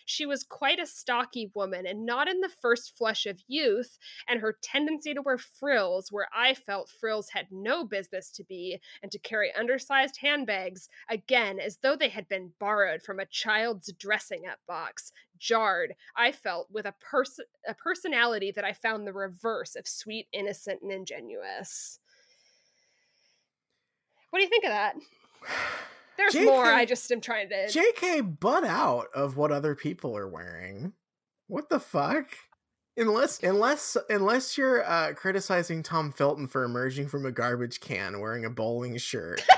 She 0.05 0.27
was 0.27 0.44
quite 0.44 0.78
a 0.78 0.86
stocky 0.86 1.51
woman 1.55 1.86
and 1.86 2.06
not 2.06 2.28
in 2.28 2.40
the 2.40 2.48
first 2.48 2.97
flush 2.97 3.27
of 3.27 3.43
youth, 3.48 3.98
and 4.28 4.40
her 4.40 4.56
tendency 4.62 5.14
to 5.14 5.23
wear 5.23 5.39
frills 5.39 6.10
where 6.10 6.28
I 6.35 6.55
felt 6.55 6.90
frills 7.01 7.31
had 7.31 7.47
no 7.51 7.85
business 7.85 8.31
to 8.32 8.44
be, 8.44 8.81
and 9.02 9.10
to 9.12 9.18
carry 9.18 9.52
undersized 9.55 10.18
handbags, 10.20 10.89
again 11.09 11.59
as 11.59 11.78
though 11.82 11.97
they 11.97 12.09
had 12.09 12.28
been 12.28 12.52
borrowed 12.59 13.02
from 13.02 13.20
a 13.20 13.27
child's 13.27 13.93
dressing 13.98 14.47
up 14.51 14.59
box, 14.66 15.12
jarred, 15.39 15.94
I 16.16 16.32
felt, 16.32 16.68
with 16.70 16.86
a, 16.86 16.94
pers- 17.01 17.40
a 17.68 17.74
personality 17.74 18.52
that 18.52 18.64
I 18.64 18.73
found 18.73 19.06
the 19.06 19.12
reverse 19.12 19.77
of 19.77 19.86
sweet, 19.86 20.28
innocent, 20.32 20.82
and 20.82 20.93
ingenuous. 20.93 21.98
What 24.31 24.40
do 24.40 24.44
you 24.44 24.51
think 24.51 24.64
of 24.64 24.70
that? 24.70 24.97
There's 26.16 26.34
more. 26.34 26.64
I 26.64 26.84
just 26.84 27.10
am 27.10 27.20
trying 27.20 27.48
to. 27.51 27.68
J.K. 27.68 28.20
butt 28.22 28.64
out 28.64 29.06
of 29.14 29.36
what 29.36 29.52
other 29.52 29.74
people 29.74 30.16
are 30.16 30.28
wearing. 30.28 30.93
What 31.48 31.68
the 31.68 31.80
fuck? 31.80 32.26
Unless, 32.97 33.43
unless, 33.43 33.97
unless 34.09 34.56
you're 34.56 34.82
uh, 34.84 35.12
criticizing 35.12 35.82
Tom 35.82 36.12
Felton 36.12 36.47
for 36.48 36.64
emerging 36.64 37.09
from 37.09 37.26
a 37.26 37.30
garbage 37.30 37.80
can 37.80 38.20
wearing 38.20 38.44
a 38.47 38.51
bowling 38.51 38.97
shirt, 38.97 39.43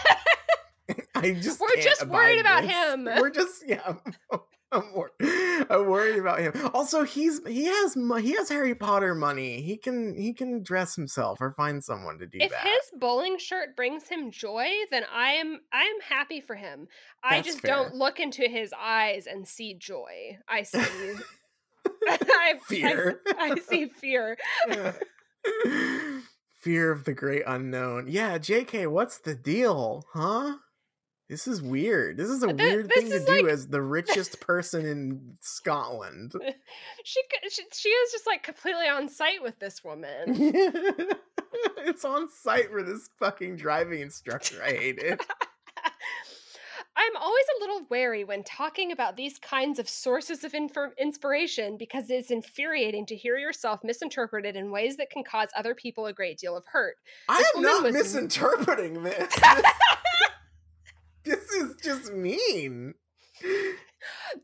I 1.14 1.32
just 1.32 1.60
We're 1.60 1.82
just 1.82 2.06
worried 2.06 2.40
about 2.40 2.62
this. 2.62 2.72
him. 2.72 3.05
We're 3.05 3.30
just 3.30 3.64
yeah. 3.66 3.94
I'm, 4.70 4.82
I'm, 4.82 4.93
wor- 4.95 5.12
I'm 5.20 5.86
worried 5.86 6.19
about 6.19 6.40
him. 6.40 6.53
Also, 6.74 7.05
he's 7.05 7.40
he 7.47 7.65
has 7.66 7.95
he 7.95 8.32
has 8.32 8.49
Harry 8.49 8.74
Potter 8.74 9.15
money. 9.15 9.61
He 9.62 9.77
can 9.77 10.15
he 10.16 10.32
can 10.32 10.62
dress 10.62 10.95
himself 10.95 11.40
or 11.40 11.53
find 11.53 11.82
someone 11.82 12.19
to 12.19 12.27
do 12.27 12.39
if 12.40 12.51
that. 12.51 12.65
If 12.66 12.73
his 12.73 13.01
bowling 13.01 13.39
shirt 13.39 13.77
brings 13.77 14.09
him 14.09 14.31
joy, 14.31 14.69
then 14.90 15.05
I 15.12 15.32
am 15.32 15.61
I 15.73 15.82
am 15.85 16.01
happy 16.07 16.40
for 16.40 16.55
him. 16.55 16.89
I 17.23 17.40
just 17.40 17.61
fair. 17.61 17.74
don't 17.74 17.95
look 17.95 18.20
into 18.20 18.43
his 18.49 18.73
eyes 18.78 19.27
and 19.27 19.47
see 19.47 19.74
joy. 19.74 20.39
I 20.49 20.62
see 20.65 20.78
I, 22.09 22.55
Fear. 22.66 23.20
I, 23.39 23.53
I 23.53 23.59
see 23.61 23.86
fear. 23.86 24.36
Fear 26.61 26.90
of 26.90 27.05
the 27.05 27.15
great 27.15 27.43
unknown. 27.47 28.07
Yeah, 28.09 28.39
JK, 28.39 28.89
what's 28.89 29.19
the 29.19 29.35
deal? 29.35 30.05
Huh? 30.12 30.57
This 31.29 31.47
is 31.47 31.61
weird. 31.61 32.17
This 32.17 32.31
is 32.31 32.43
a 32.43 32.49
uh, 32.49 32.53
Th- 32.55 32.61
weird 32.73 32.89
this 32.89 32.99
thing 33.03 33.11
to 33.11 33.17
is 33.17 33.25
do 33.27 33.33
like- 33.43 33.53
as 33.53 33.69
the 33.69 33.83
richest 33.83 34.41
person 34.41 34.87
in 34.87 35.37
Scotland. 35.41 36.33
She, 37.05 37.21
she 37.51 37.63
she 37.73 37.89
is 37.89 38.13
just 38.13 38.27
like 38.27 38.43
completely 38.43 38.87
on 38.87 39.09
site 39.09 39.43
with 39.43 39.59
this 39.59 39.83
woman. 39.83 40.11
it's 41.79 42.05
on 42.05 42.29
site 42.31 42.71
for 42.71 42.83
this 42.83 43.09
fucking 43.19 43.57
driving 43.57 44.01
instructor. 44.01 44.57
I 44.63 44.73
hate 44.73 44.99
it. 44.99 45.25
I'm 46.97 47.17
always 47.17 47.45
a 47.57 47.61
little 47.61 47.87
wary 47.91 48.25
when 48.25 48.43
talking 48.43 48.91
about 48.91 49.17
these 49.17 49.39
kinds 49.39 49.79
of 49.79 49.89
sources 49.89 50.43
of 50.43 50.53
infor- 50.53 50.97
inspiration 50.99 51.77
because 51.79 52.11
it's 52.11 52.31
infuriating 52.33 53.07
to 53.07 53.15
hear 53.17 53.39
yourself 53.39 53.81
misinterpreted 53.85 54.57
in 54.57 54.73
ways 54.73 54.97
that 54.97 55.09
can 55.09 55.23
cause 55.23 55.49
other 55.57 55.77
people 55.77 56.07
a 56.07 56.13
great 56.13 56.39
deal 56.39 56.57
of 56.57 56.65
hurt. 56.67 56.97
I 57.29 57.39
This 57.39 57.53
am 57.57 57.63
not 57.63 57.83
was- 57.85 57.95
misinterpreting 57.95 59.05
this. 59.05 59.33
this 61.37 61.51
is 61.51 61.75
just 61.83 62.13
mean. 62.13 62.95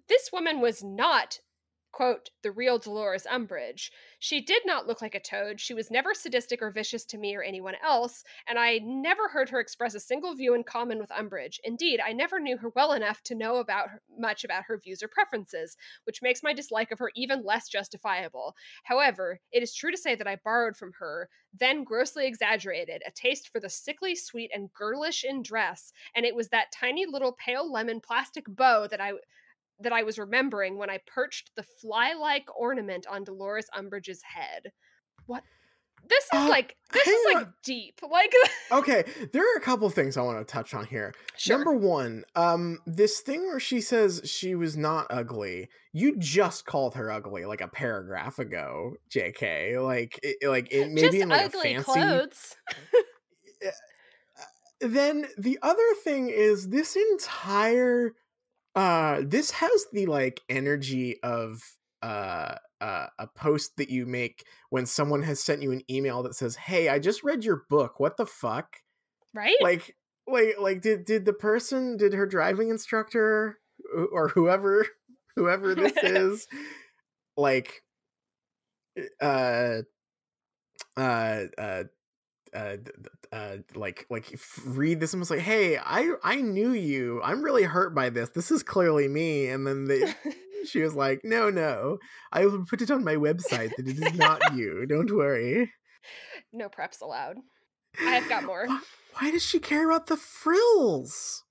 This 0.08 0.30
woman 0.32 0.60
was 0.60 0.84
not, 0.84 1.40
quote, 1.94 2.30
the 2.42 2.50
real 2.50 2.76
Dolores 2.76 3.24
Umbridge. 3.30 3.92
She 4.18 4.40
did 4.40 4.62
not 4.66 4.88
look 4.88 5.00
like 5.00 5.14
a 5.14 5.20
toad. 5.20 5.60
She 5.60 5.74
was 5.74 5.92
never 5.92 6.12
sadistic 6.12 6.60
or 6.60 6.72
vicious 6.72 7.04
to 7.04 7.18
me 7.18 7.36
or 7.36 7.42
anyone 7.42 7.76
else, 7.84 8.24
and 8.48 8.58
I 8.58 8.78
never 8.82 9.28
heard 9.28 9.48
her 9.50 9.60
express 9.60 9.94
a 9.94 10.00
single 10.00 10.34
view 10.34 10.54
in 10.54 10.64
common 10.64 10.98
with 10.98 11.10
Umbridge. 11.10 11.60
Indeed, 11.62 12.00
I 12.04 12.12
never 12.12 12.40
knew 12.40 12.56
her 12.56 12.70
well 12.74 12.94
enough 12.94 13.22
to 13.22 13.36
know 13.36 13.58
about 13.58 13.90
her, 13.90 14.02
much 14.18 14.42
about 14.42 14.64
her 14.64 14.76
views 14.76 15.04
or 15.04 15.08
preferences, 15.08 15.76
which 16.02 16.20
makes 16.20 16.42
my 16.42 16.52
dislike 16.52 16.90
of 16.90 16.98
her 16.98 17.12
even 17.14 17.44
less 17.44 17.68
justifiable. 17.68 18.56
However, 18.82 19.38
it 19.52 19.62
is 19.62 19.72
true 19.72 19.92
to 19.92 19.96
say 19.96 20.16
that 20.16 20.26
I 20.26 20.36
borrowed 20.42 20.76
from 20.76 20.94
her, 20.98 21.28
then 21.56 21.84
grossly 21.84 22.26
exaggerated, 22.26 23.02
a 23.06 23.12
taste 23.12 23.50
for 23.50 23.60
the 23.60 23.70
sickly 23.70 24.16
sweet 24.16 24.50
and 24.52 24.72
girlish 24.72 25.22
in 25.22 25.44
dress, 25.44 25.92
and 26.16 26.26
it 26.26 26.34
was 26.34 26.48
that 26.48 26.72
tiny 26.72 27.06
little 27.06 27.36
pale 27.38 27.70
lemon 27.70 28.00
plastic 28.00 28.46
bow 28.48 28.88
that 28.88 29.00
I 29.00 29.12
that 29.84 29.92
I 29.92 30.02
was 30.02 30.18
remembering 30.18 30.76
when 30.76 30.90
I 30.90 30.98
perched 31.06 31.52
the 31.56 31.62
fly-like 31.80 32.46
ornament 32.58 33.06
on 33.08 33.24
Dolores 33.24 33.66
Umbridge's 33.74 34.22
head. 34.22 34.72
What? 35.26 35.42
This 36.06 36.24
is 36.24 36.30
Uh, 36.34 36.48
like 36.50 36.76
this 36.92 37.06
is 37.06 37.24
like 37.24 37.46
on. 37.46 37.54
deep. 37.64 37.98
Like 38.02 38.30
Okay, 38.72 39.04
there 39.32 39.42
are 39.42 39.56
a 39.56 39.60
couple 39.62 39.88
things 39.88 40.18
I 40.18 40.20
want 40.22 40.38
to 40.38 40.44
touch 40.52 40.74
on 40.74 40.84
here. 40.84 41.14
sure. 41.38 41.56
Number 41.56 41.72
one, 41.72 42.24
um, 42.36 42.80
this 42.86 43.20
thing 43.20 43.40
where 43.46 43.58
she 43.60 43.80
says 43.80 44.20
she 44.24 44.54
was 44.54 44.76
not 44.76 45.06
ugly. 45.08 45.70
You 45.94 46.16
just 46.18 46.66
called 46.66 46.94
her 46.96 47.10
ugly 47.10 47.46
like 47.46 47.62
a 47.62 47.68
paragraph 47.68 48.38
ago, 48.38 48.96
J.K. 49.08 49.78
Like, 49.78 50.20
it, 50.22 50.46
like 50.46 50.70
it 50.70 50.90
maybe 50.90 51.22
in 51.22 51.30
like 51.30 51.46
ugly 51.46 51.74
a 51.74 51.82
fancy. 51.82 52.00
clothes. 52.00 52.56
Then 54.80 55.26
the 55.38 55.58
other 55.62 55.94
thing 56.02 56.28
is 56.28 56.68
this 56.68 56.96
entire, 56.96 58.12
uh, 58.74 59.22
this 59.24 59.50
has 59.52 59.86
the 59.92 60.06
like 60.06 60.40
energy 60.48 61.22
of 61.22 61.62
uh, 62.02 62.56
uh, 62.80 63.06
a 63.18 63.26
post 63.26 63.76
that 63.76 63.90
you 63.90 64.06
make 64.06 64.44
when 64.70 64.86
someone 64.86 65.22
has 65.22 65.40
sent 65.40 65.62
you 65.62 65.72
an 65.72 65.82
email 65.90 66.22
that 66.22 66.34
says, 66.34 66.56
"Hey, 66.56 66.88
I 66.88 66.98
just 66.98 67.22
read 67.22 67.44
your 67.44 67.64
book. 67.70 68.00
What 68.00 68.16
the 68.16 68.26
fuck?" 68.26 68.76
Right? 69.34 69.56
like 69.60 69.96
like 70.26 70.56
like 70.60 70.80
did 70.80 71.04
did 71.04 71.24
the 71.24 71.32
person 71.32 71.96
did 71.96 72.12
her 72.12 72.26
driving 72.26 72.70
instructor 72.70 73.58
or 74.12 74.28
whoever 74.28 74.86
whoever 75.36 75.74
this 75.74 75.92
is 76.02 76.46
like 77.36 77.82
uh 79.20 79.82
uh 80.96 81.44
uh 81.58 81.84
uh, 82.54 82.76
uh 83.32 83.56
like 83.74 84.06
like 84.10 84.38
read 84.64 85.00
this 85.00 85.12
and 85.12 85.20
was 85.20 85.30
like 85.30 85.40
hey 85.40 85.76
i 85.78 86.12
i 86.22 86.36
knew 86.36 86.70
you 86.72 87.20
i'm 87.22 87.42
really 87.42 87.64
hurt 87.64 87.94
by 87.94 88.08
this 88.10 88.30
this 88.30 88.50
is 88.50 88.62
clearly 88.62 89.08
me 89.08 89.48
and 89.48 89.66
then 89.66 89.86
they 89.86 90.14
she 90.64 90.80
was 90.80 90.94
like 90.94 91.20
no 91.24 91.50
no 91.50 91.98
i 92.32 92.46
will 92.46 92.64
put 92.64 92.80
it 92.80 92.90
on 92.90 93.04
my 93.04 93.16
website 93.16 93.70
that 93.76 93.88
it 93.88 93.98
is 93.98 94.14
not 94.14 94.40
you 94.54 94.86
don't 94.86 95.14
worry 95.14 95.70
no 96.52 96.68
preps 96.68 97.00
allowed. 97.00 97.36
I've 98.00 98.28
got 98.28 98.44
more. 98.44 98.66
Why, 98.66 98.80
why 99.18 99.30
does 99.30 99.42
she 99.44 99.58
care 99.58 99.88
about 99.88 100.06
the 100.06 100.16
frills? 100.16 101.44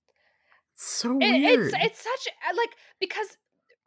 It's 0.73 0.83
so 0.85 1.17
It, 1.19 1.41
weird. 1.41 1.67
it's 1.67 1.75
it's 1.81 2.03
such 2.03 2.33
like 2.55 2.71
because 2.99 3.37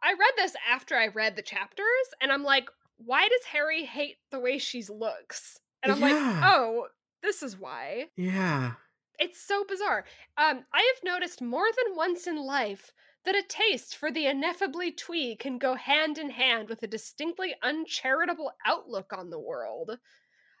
I 0.01 0.11
read 0.11 0.33
this 0.37 0.53
after 0.69 0.95
I 0.95 1.07
read 1.07 1.35
the 1.35 1.41
chapters, 1.41 1.85
and 2.21 2.31
I'm 2.31 2.43
like, 2.43 2.69
why 2.97 3.23
does 3.23 3.45
Harry 3.51 3.85
hate 3.85 4.17
the 4.31 4.39
way 4.39 4.57
she 4.57 4.83
looks? 4.83 5.59
And 5.83 5.91
I'm 5.91 5.99
like, 5.99 6.13
oh, 6.15 6.87
this 7.21 7.43
is 7.43 7.57
why. 7.57 8.05
yeah. 8.15 8.73
It's 9.19 9.41
so 9.41 9.63
bizarre. 9.67 10.05
Um, 10.37 10.63
I 10.71 10.93
have 10.93 11.03
noticed 11.03 11.41
more 11.41 11.65
than 11.65 11.95
once 11.95 12.27
in 12.27 12.37
life 12.37 12.91
that 13.25 13.35
a 13.35 13.41
taste 13.41 13.97
for 13.97 14.11
the 14.11 14.27
ineffably 14.27 14.91
twee 14.91 15.35
can 15.35 15.57
go 15.57 15.73
hand 15.75 16.17
in 16.17 16.29
hand 16.29 16.69
with 16.69 16.83
a 16.83 16.87
distinctly 16.87 17.55
uncharitable 17.63 18.51
outlook 18.65 19.11
on 19.11 19.29
the 19.29 19.39
world. 19.39 19.97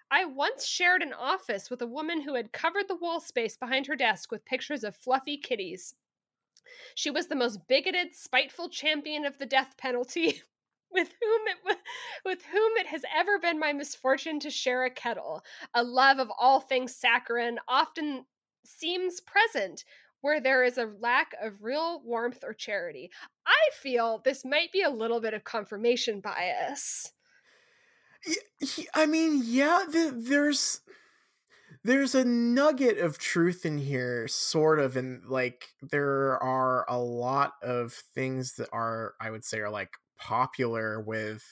I 0.09 0.25
once 0.25 0.65
shared 0.65 1.03
an 1.03 1.13
office 1.13 1.69
with 1.69 1.81
a 1.81 1.87
woman 1.87 2.21
who 2.21 2.33
had 2.33 2.51
covered 2.51 2.87
the 2.87 2.95
wall 2.95 3.19
space 3.19 3.57
behind 3.57 3.87
her 3.87 3.95
desk 3.95 4.31
with 4.31 4.43
pictures 4.45 4.83
of 4.83 4.95
fluffy 4.95 5.37
kitties. 5.37 5.95
She 6.95 7.09
was 7.09 7.27
the 7.27 7.35
most 7.35 7.67
bigoted, 7.67 8.13
spiteful 8.13 8.69
champion 8.69 9.25
of 9.25 9.37
the 9.37 9.45
death 9.45 9.75
penalty. 9.77 10.41
With 10.91 11.13
whom 11.21 11.41
it 11.47 11.77
with 12.25 12.43
whom 12.45 12.77
it 12.77 12.87
has 12.87 13.03
ever 13.15 13.39
been 13.39 13.59
my 13.59 13.73
misfortune 13.73 14.39
to 14.39 14.49
share 14.49 14.85
a 14.85 14.89
kettle, 14.89 15.43
a 15.73 15.83
love 15.83 16.19
of 16.19 16.31
all 16.39 16.59
things 16.59 16.95
saccharine 16.95 17.59
often 17.67 18.25
seems 18.65 19.21
present 19.21 19.83
where 20.21 20.41
there 20.41 20.63
is 20.63 20.77
a 20.77 20.91
lack 20.99 21.33
of 21.41 21.61
real 21.61 22.01
warmth 22.03 22.43
or 22.43 22.53
charity. 22.53 23.11
I 23.45 23.69
feel 23.73 24.21
this 24.23 24.43
might 24.43 24.71
be 24.71 24.81
a 24.81 24.89
little 24.89 25.21
bit 25.21 25.33
of 25.33 25.43
confirmation 25.43 26.21
bias. 26.21 27.13
I 28.93 29.05
mean, 29.05 29.41
yeah, 29.45 29.83
th- 29.91 30.13
there's 30.15 30.81
there's 31.83 32.15
a 32.15 32.25
nugget 32.25 32.97
of 32.97 33.17
truth 33.17 33.65
in 33.65 33.77
here, 33.77 34.27
sort 34.27 34.79
of, 34.79 34.97
and 34.97 35.23
like 35.25 35.69
there 35.81 36.37
are 36.41 36.85
a 36.89 36.97
lot 36.97 37.53
of 37.61 37.93
things 37.93 38.55
that 38.55 38.69
are, 38.73 39.13
I 39.21 39.29
would 39.31 39.45
say, 39.45 39.59
are 39.59 39.69
like 39.69 39.91
popular 40.17 41.01
with 41.01 41.43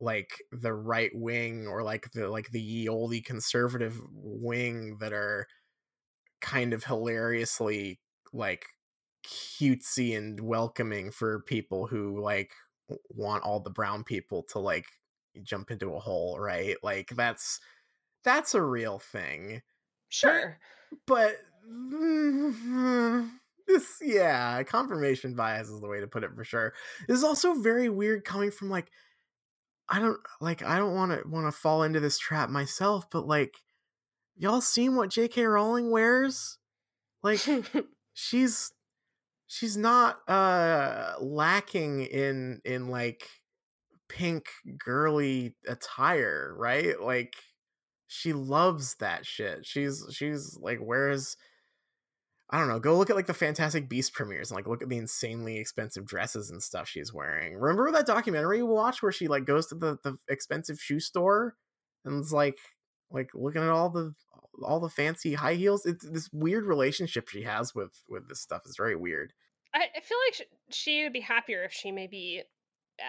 like 0.00 0.42
the 0.52 0.72
right 0.74 1.12
wing 1.14 1.66
or 1.66 1.82
like 1.82 2.10
the 2.12 2.28
like 2.28 2.50
the 2.50 2.60
ye 2.60 2.88
olde 2.88 3.24
conservative 3.24 4.00
wing 4.12 4.98
that 5.00 5.12
are 5.12 5.46
kind 6.40 6.72
of 6.72 6.84
hilariously 6.84 7.98
like 8.32 8.66
cutesy 9.26 10.16
and 10.16 10.40
welcoming 10.40 11.10
for 11.10 11.40
people 11.40 11.86
who 11.86 12.20
like 12.20 12.50
want 13.08 13.42
all 13.42 13.60
the 13.60 13.70
brown 13.70 14.04
people 14.04 14.42
to 14.42 14.58
like 14.58 14.86
jump 15.42 15.70
into 15.70 15.94
a 15.94 16.00
hole 16.00 16.38
right? 16.38 16.76
Like 16.82 17.08
that's 17.16 17.60
that's 18.24 18.54
a 18.54 18.62
real 18.62 18.98
thing. 18.98 19.62
Sure. 20.08 20.58
but 21.06 21.36
mm-hmm. 21.70 23.26
This 23.66 23.98
yeah 24.02 24.62
confirmation 24.62 25.34
bias 25.34 25.68
is 25.68 25.80
the 25.80 25.88
way 25.88 26.00
to 26.00 26.06
put 26.06 26.24
it 26.24 26.34
for 26.34 26.44
sure. 26.44 26.72
This 27.08 27.18
is 27.18 27.24
also 27.24 27.54
very 27.54 27.88
weird 27.88 28.24
coming 28.24 28.50
from 28.50 28.70
like 28.70 28.90
i 29.88 29.98
don't 29.98 30.18
like 30.40 30.62
i 30.62 30.78
don't 30.78 30.94
want 30.94 31.12
to 31.12 31.28
want 31.28 31.46
to 31.46 31.52
fall 31.52 31.82
into 31.82 32.00
this 32.00 32.18
trap 32.18 32.48
myself 32.48 33.04
but 33.10 33.26
like 33.26 33.56
y'all 34.34 34.62
seen 34.62 34.96
what 34.96 35.10
jk 35.10 35.50
rowling 35.50 35.90
wears? 35.90 36.58
Like 37.22 37.40
she's 38.14 38.72
she's 39.46 39.76
not 39.76 40.28
uh 40.28 41.14
lacking 41.20 42.02
in 42.02 42.60
in 42.64 42.88
like 42.88 43.28
pink 44.08 44.46
girly 44.78 45.54
attire 45.66 46.54
right? 46.56 47.00
Like 47.00 47.34
she 48.06 48.32
loves 48.32 48.96
that 48.96 49.26
shit. 49.26 49.66
She's 49.66 50.04
she's 50.10 50.58
like 50.60 50.78
wears 50.80 51.36
i 52.54 52.58
don't 52.58 52.68
know 52.68 52.78
go 52.78 52.96
look 52.96 53.10
at 53.10 53.16
like 53.16 53.26
the 53.26 53.34
fantastic 53.34 53.88
beast 53.88 54.14
premieres 54.14 54.50
and 54.50 54.56
like 54.56 54.68
look 54.68 54.80
at 54.80 54.88
the 54.88 54.96
insanely 54.96 55.58
expensive 55.58 56.06
dresses 56.06 56.50
and 56.50 56.62
stuff 56.62 56.88
she's 56.88 57.12
wearing. 57.12 57.54
Remember 57.54 57.90
that 57.90 58.06
documentary 58.06 58.62
we 58.62 58.68
watched 58.72 59.02
where 59.02 59.10
she 59.10 59.26
like 59.26 59.44
goes 59.44 59.66
to 59.66 59.74
the 59.74 59.98
the 60.04 60.16
expensive 60.28 60.80
shoe 60.80 61.00
store 61.00 61.56
and 62.04 62.20
it's 62.20 62.32
like 62.32 62.58
like 63.10 63.30
looking 63.34 63.62
at 63.62 63.70
all 63.70 63.90
the 63.90 64.14
all 64.62 64.78
the 64.78 64.88
fancy 64.88 65.34
high 65.34 65.54
heels? 65.54 65.84
It's 65.84 66.08
this 66.08 66.30
weird 66.32 66.64
relationship 66.64 67.28
she 67.28 67.42
has 67.42 67.74
with 67.74 67.92
with 68.08 68.28
this 68.28 68.40
stuff 68.40 68.62
is 68.66 68.76
very 68.76 68.94
weird. 68.94 69.32
I, 69.74 69.86
I 69.96 70.00
feel 70.00 70.18
like 70.28 70.48
she 70.70 71.02
would 71.02 71.12
be 71.12 71.20
happier 71.20 71.64
if 71.64 71.72
she 71.72 71.90
maybe 71.90 72.44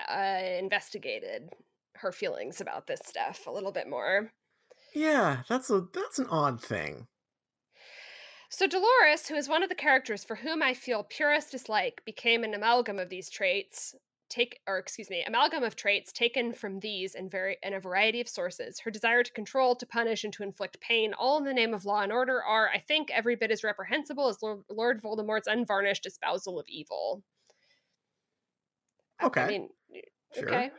uh, 0.10 0.40
investigated 0.60 1.50
her 1.98 2.12
feelings 2.12 2.62
about 2.62 2.88
this 2.88 3.02
stuff 3.06 3.46
a 3.46 3.52
little 3.52 3.72
bit 3.72 3.88
more. 3.88 4.32
yeah 4.96 5.44
that's 5.48 5.70
a 5.70 5.86
that's 5.94 6.18
an 6.18 6.28
odd 6.30 6.62
thing 6.62 7.08
So 8.50 8.68
Dolores, 8.68 9.28
who 9.28 9.36
is 9.36 9.48
one 9.50 9.64
of 9.64 9.70
the 9.70 9.76
characters 9.76 10.24
for 10.24 10.36
whom 10.36 10.62
I 10.64 10.74
feel 10.74 11.04
purest 11.04 11.52
dislike, 11.52 12.04
became 12.06 12.44
an 12.44 12.54
amalgam 12.54 12.98
of 13.00 13.10
these 13.10 13.30
traits. 13.30 13.96
Take 14.30 14.60
or 14.68 14.80
excuse 14.80 15.10
me, 15.12 15.24
amalgam 15.24 15.64
of 15.64 15.76
traits 15.76 16.12
taken 16.12 16.52
from 16.52 16.80
these 16.80 17.14
and 17.14 17.30
very 17.30 17.58
and 17.62 17.76
a 17.76 17.80
variety 17.80 18.20
of 18.22 18.28
sources. 18.28 18.80
Her 18.80 18.90
desire 18.90 19.22
to 19.22 19.32
control, 19.32 19.76
to 19.76 19.86
punish, 19.86 20.24
and 20.24 20.34
to 20.34 20.44
inflict 20.44 20.80
pain, 20.82 21.14
all 21.14 21.38
in 21.38 21.44
the 21.44 21.54
name 21.54 21.74
of 21.76 21.86
law 21.86 22.02
and 22.02 22.12
order, 22.12 22.44
are, 22.44 22.70
I 22.70 22.80
think, 22.80 23.12
every 23.12 23.36
bit 23.36 23.52
as 23.52 23.64
reprehensible 23.64 24.28
as 24.28 24.42
Lord, 24.42 24.64
Lord 24.70 25.02
Voldemort's 25.02 25.48
unvarnished 25.48 26.06
espousal 26.08 26.60
of 26.60 26.66
evil. 26.68 27.24
Okay. 29.24 29.42
I 29.42 29.48
mean, 29.48 29.70
Sure. 30.34 30.50
okay. 30.50 30.72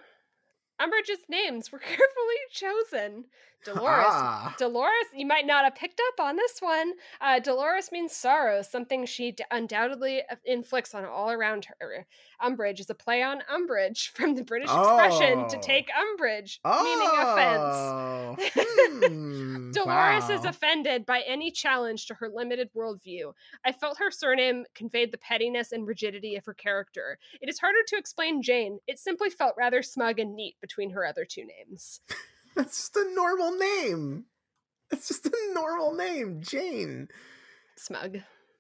Umbridge's 0.81 1.25
names 1.29 1.73
were 1.73 1.79
carefully 1.81 2.37
chosen. 2.51 3.25
Dolores 3.65 4.05
Ah. 4.09 4.55
Dolores, 4.59 5.07
you 5.13 5.27
might 5.27 5.45
not 5.47 5.65
have 5.65 5.75
picked 5.75 6.01
up 6.09 6.21
on 6.25 6.37
this 6.37 6.61
one. 6.61 6.93
Uh, 7.21 7.41
Dolores 7.41 7.91
means 7.91 8.15
sorrow, 8.15 8.63
something 8.63 9.05
she 9.07 9.33
d- 9.33 9.43
undoubtedly 9.51 10.23
uh, 10.31 10.37
inflicts 10.45 10.95
on 10.95 11.05
all 11.05 11.33
around 11.33 11.67
her. 11.81 12.07
Umbridge 12.41 12.79
is 12.79 12.91
a 12.91 12.95
play 12.95 13.23
on 13.23 13.43
umbrage 13.53 14.09
from 14.15 14.35
the 14.37 14.45
British 14.45 14.69
expression 14.71 15.49
to 15.49 15.57
Oh. 15.57 15.61
take 15.61 15.89
umbrage, 15.99 16.61
meaning 16.65 17.09
offense. 17.13 17.75
Oh, 17.75 18.37
hmm, 18.55 19.71
Dolores 19.73 20.29
is 20.31 20.45
offended 20.45 21.05
by 21.05 21.23
any 21.27 21.51
challenge 21.51 22.07
to 22.07 22.15
her 22.15 22.29
limited 22.29 22.69
worldview. 22.77 23.33
I 23.65 23.73
felt 23.73 23.99
her 23.99 24.11
surname 24.13 24.65
conveyed 24.75 25.11
the 25.13 25.19
pettiness 25.19 25.73
and 25.73 25.87
rigidity 25.89 26.37
of 26.37 26.45
her 26.45 26.55
character. 26.55 27.19
It 27.41 27.49
is 27.49 27.59
harder 27.59 27.81
to 27.89 27.97
explain 27.97 28.43
Jane. 28.43 28.79
It 28.87 28.99
simply 29.01 29.31
felt 29.31 29.55
rather 29.59 29.83
smug 29.83 30.21
and 30.21 30.37
neat 30.37 30.55
between 30.67 30.91
her 30.91 31.07
other 31.07 31.25
two 31.25 31.45
names. 31.45 32.01
That's 32.57 32.77
just 32.77 32.97
a 32.97 33.15
normal 33.15 33.53
name. 33.53 34.25
It's 34.91 35.09
just 35.09 35.27
a 35.27 35.33
normal 35.55 35.95
name, 35.95 36.41
Jane. 36.43 37.09
Smug. 37.77 38.19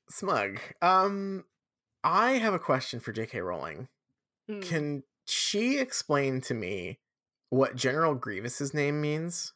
Smug. 0.08 0.60
Um, 0.82 1.44
I 2.04 2.32
have 2.32 2.54
a 2.54 2.58
question 2.58 3.00
for 3.00 3.12
J.K. 3.12 3.40
Rowling. 3.40 3.88
Hmm. 4.48 4.60
Can 4.60 5.02
she 5.24 5.78
explain 5.78 6.40
to 6.42 6.54
me 6.54 7.00
what 7.50 7.74
General 7.74 8.14
Grievous's 8.14 8.72
name 8.74 9.00
means? 9.00 9.52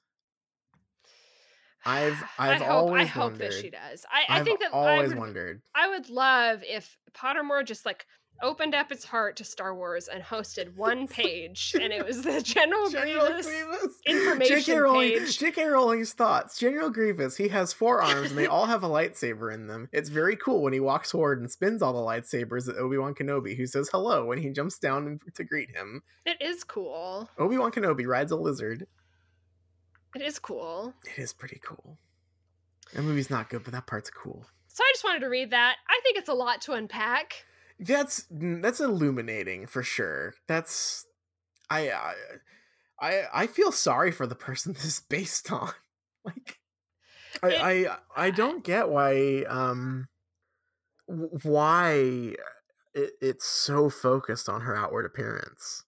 I've 1.85 2.22
I've 2.39 2.62
I 2.62 2.64
hope, 2.64 2.68
always 2.68 3.02
I 3.02 3.06
hope 3.06 3.22
wondered. 3.32 3.52
that 3.52 3.60
she 3.60 3.70
does. 3.70 4.06
I, 4.10 4.40
I 4.40 4.44
think 4.44 4.60
that 4.60 4.74
I 4.74 4.94
always 4.94 5.10
would, 5.10 5.18
wondered. 5.18 5.62
I 5.74 5.89
would 5.89 6.09
love 6.09 6.62
if 6.62 6.97
Pottermore 7.12 7.64
just 7.64 7.86
like 7.86 8.06
opened 8.43 8.75
up 8.75 8.91
its 8.93 9.05
heart 9.05 9.37
to 9.37 9.45
Star 9.45 9.75
Wars 9.75 10.09
and 10.09 10.23
hosted 10.23 10.75
one 10.77 11.07
page, 11.07 11.75
and 11.81 11.93
it 11.93 12.07
was 12.07 12.23
the 12.23 12.41
General, 12.43 12.91
General 12.91 13.27
Grievous. 13.27 13.47
Grievous. 13.47 13.97
information 14.07 14.59
J.K. 14.59 14.79
Rowling, 14.79 15.19
page. 15.19 15.39
J.K. 15.39 15.65
Rowling's 15.67 16.12
thoughts. 16.12 16.59
General 16.59 16.91
Grievous. 16.91 17.37
He 17.37 17.49
has 17.49 17.73
four 17.73 18.03
arms, 18.03 18.31
and 18.31 18.39
they 18.39 18.47
all 18.47 18.67
have 18.67 18.83
a 18.83 18.89
lightsaber 18.89 19.53
in 19.53 19.67
them. 19.67 19.89
It's 19.93 20.09
very 20.09 20.37
cool 20.37 20.62
when 20.62 20.73
he 20.73 20.81
walks 20.81 21.12
forward 21.12 21.41
and 21.41 21.51
spins 21.51 21.83
all 21.83 21.93
the 21.93 21.99
lightsabers 21.99 22.69
at 22.69 22.77
Obi 22.77 22.99
Wan 22.99 23.15
Kenobi, 23.15 23.57
who 23.57 23.67
says 23.67 23.89
hello 23.93 24.25
when 24.25 24.39
he 24.39 24.51
jumps 24.51 24.79
down 24.79 25.21
to 25.35 25.45
greet 25.45 25.75
him. 25.75 26.03
It 26.27 26.41
is 26.41 26.65
cool. 26.65 27.29
Obi 27.39 27.59
Wan 27.59 27.73
Kenobi 27.73 28.07
rides 28.07 28.33
a 28.33 28.37
lizard. 28.37 28.87
It 30.15 30.23
is 30.23 30.39
cool. 30.39 30.95
It 31.05 31.21
is 31.21 31.33
pretty 31.33 31.61
cool. 31.65 31.99
That 32.95 33.03
movie's 33.03 33.31
not 33.31 33.49
good, 33.49 33.62
but 33.62 33.73
that 33.73 33.87
part's 33.87 34.11
cool. 34.11 34.45
So 34.67 34.83
I 34.83 34.91
just 34.93 35.05
wanted 35.05 35.21
to 35.21 35.29
read 35.29 35.51
that. 35.51 35.77
I 35.89 36.01
think 36.03 36.17
it's 36.19 36.29
a 36.29 36.35
lot 36.35 36.61
to 36.62 36.73
unpack. 36.73 37.45
That's 37.81 38.27
that's 38.31 38.81
illuminating 38.81 39.66
for 39.66 39.82
sure. 39.82 40.35
That's 40.47 41.07
I 41.70 41.90
I 41.90 42.15
I, 43.01 43.23
I 43.32 43.47
feel 43.47 43.73
sorry 43.73 44.12
for 44.12 44.27
the 44.27 44.35
person 44.35 44.73
this 44.74 44.85
is 44.85 45.01
based 45.01 45.51
on. 45.52 45.73
Like 46.23 46.59
I 47.43 47.57
I, 47.57 47.98
I 48.27 48.31
don't 48.31 48.62
get 48.62 48.90
why 48.90 49.44
um 49.48 50.09
why 51.07 52.35
it, 52.94 53.12
it's 53.23 53.47
so 53.47 53.89
focused 53.89 54.51
on 54.51 54.61
her 54.61 54.77
outward 54.77 55.07
appearance. 55.07 55.82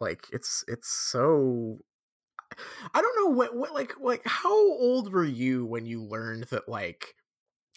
Like 0.00 0.26
it's 0.32 0.62
it's 0.68 0.88
so 0.88 1.78
I 2.94 3.00
don't 3.00 3.16
know 3.24 3.34
what 3.34 3.56
what 3.56 3.72
like 3.72 3.94
like 4.00 4.22
how 4.26 4.52
old 4.52 5.12
were 5.12 5.24
you 5.24 5.64
when 5.64 5.86
you 5.86 6.02
learned 6.02 6.44
that 6.44 6.68
like 6.68 7.14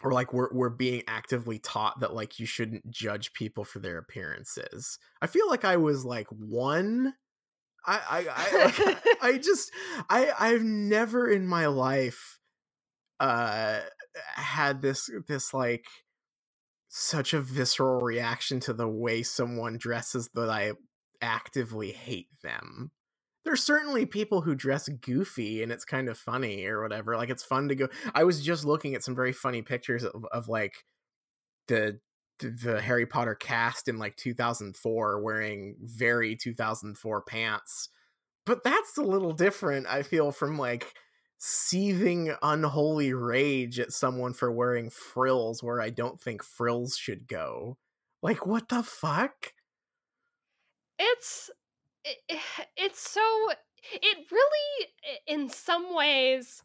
or 0.04 0.12
like 0.12 0.34
we're 0.34 0.50
we're 0.52 0.70
being 0.70 1.02
actively 1.08 1.58
taught 1.58 2.02
that 2.02 2.14
like 2.14 2.40
you 2.40 2.46
shouldn't 2.46 2.92
judge 2.92 3.34
people 3.34 3.64
for 3.64 3.80
their 3.80 3.98
appearances. 3.98 5.00
I 5.22 5.28
feel 5.28 5.50
like 5.50 5.66
I 5.66 5.78
was 5.78 6.06
like 6.06 6.28
one. 6.30 7.14
I 7.86 8.02
I 8.10 8.28
I, 8.30 8.66
like, 8.66 9.04
I 9.22 9.38
just 9.38 9.72
I 10.10 10.32
I've 10.38 10.64
never 10.64 11.30
in 11.30 11.48
my 11.48 11.68
life 11.68 12.40
uh 13.20 13.80
had 14.36 14.82
this 14.82 15.10
this 15.28 15.54
like 15.54 15.86
such 16.90 17.34
a 17.34 17.42
visceral 17.42 18.02
reaction 18.02 18.60
to 18.60 18.74
the 18.74 18.88
way 18.88 19.24
someone 19.24 19.78
dresses 19.78 20.30
that 20.36 20.50
I 20.50 20.74
actively 21.22 21.92
hate 21.92 22.28
them. 22.44 22.92
There's 23.46 23.64
certainly 23.64 24.06
people 24.06 24.42
who 24.42 24.56
dress 24.56 24.88
goofy 24.88 25.64
and 25.64 25.72
it's 25.72 25.86
kind 25.86 26.08
of 26.08 26.18
funny 26.18 26.66
or 26.66 26.82
whatever. 26.82 27.18
Like 27.18 27.30
it's 27.30 27.44
fun 27.44 27.68
to 27.70 27.76
go. 27.76 27.90
I 28.14 28.24
was 28.24 28.44
just 28.44 28.66
looking 28.66 28.96
at 28.96 29.04
some 29.04 29.16
very 29.16 29.34
funny 29.34 29.62
pictures 29.62 30.04
of, 30.04 30.26
of 30.32 30.48
like 30.48 30.86
the 31.68 32.00
the 32.40 32.82
Harry 32.82 33.06
Potter 33.06 33.36
cast 33.36 33.88
in 33.88 34.00
like 34.00 34.16
2004 34.18 35.22
wearing 35.22 35.76
very 35.82 36.36
2004 36.36 37.22
pants. 37.22 37.90
But 38.46 38.64
that's 38.64 38.98
a 38.98 39.04
little 39.04 39.32
different, 39.32 39.88
I 39.88 40.04
feel, 40.04 40.32
from 40.32 40.58
like 40.58 40.94
seething 41.38 42.36
unholy 42.42 43.14
rage 43.14 43.80
at 43.80 43.94
someone 43.94 44.34
for 44.34 44.52
wearing 44.52 44.90
frills 44.90 45.64
where 45.64 45.80
I 45.80 45.90
don't 45.90 46.20
think 46.20 46.44
frills 46.44 46.98
should 46.98 47.28
go. 47.28 47.78
Like, 48.22 48.46
what 48.46 48.70
the 48.70 48.84
fuck? 48.84 49.54
it's 51.00 51.50
it, 52.04 52.18
it's 52.78 53.10
so 53.10 53.22
it 53.92 54.18
really 54.32 54.88
in 55.28 55.50
some 55.50 55.94
ways 55.94 56.64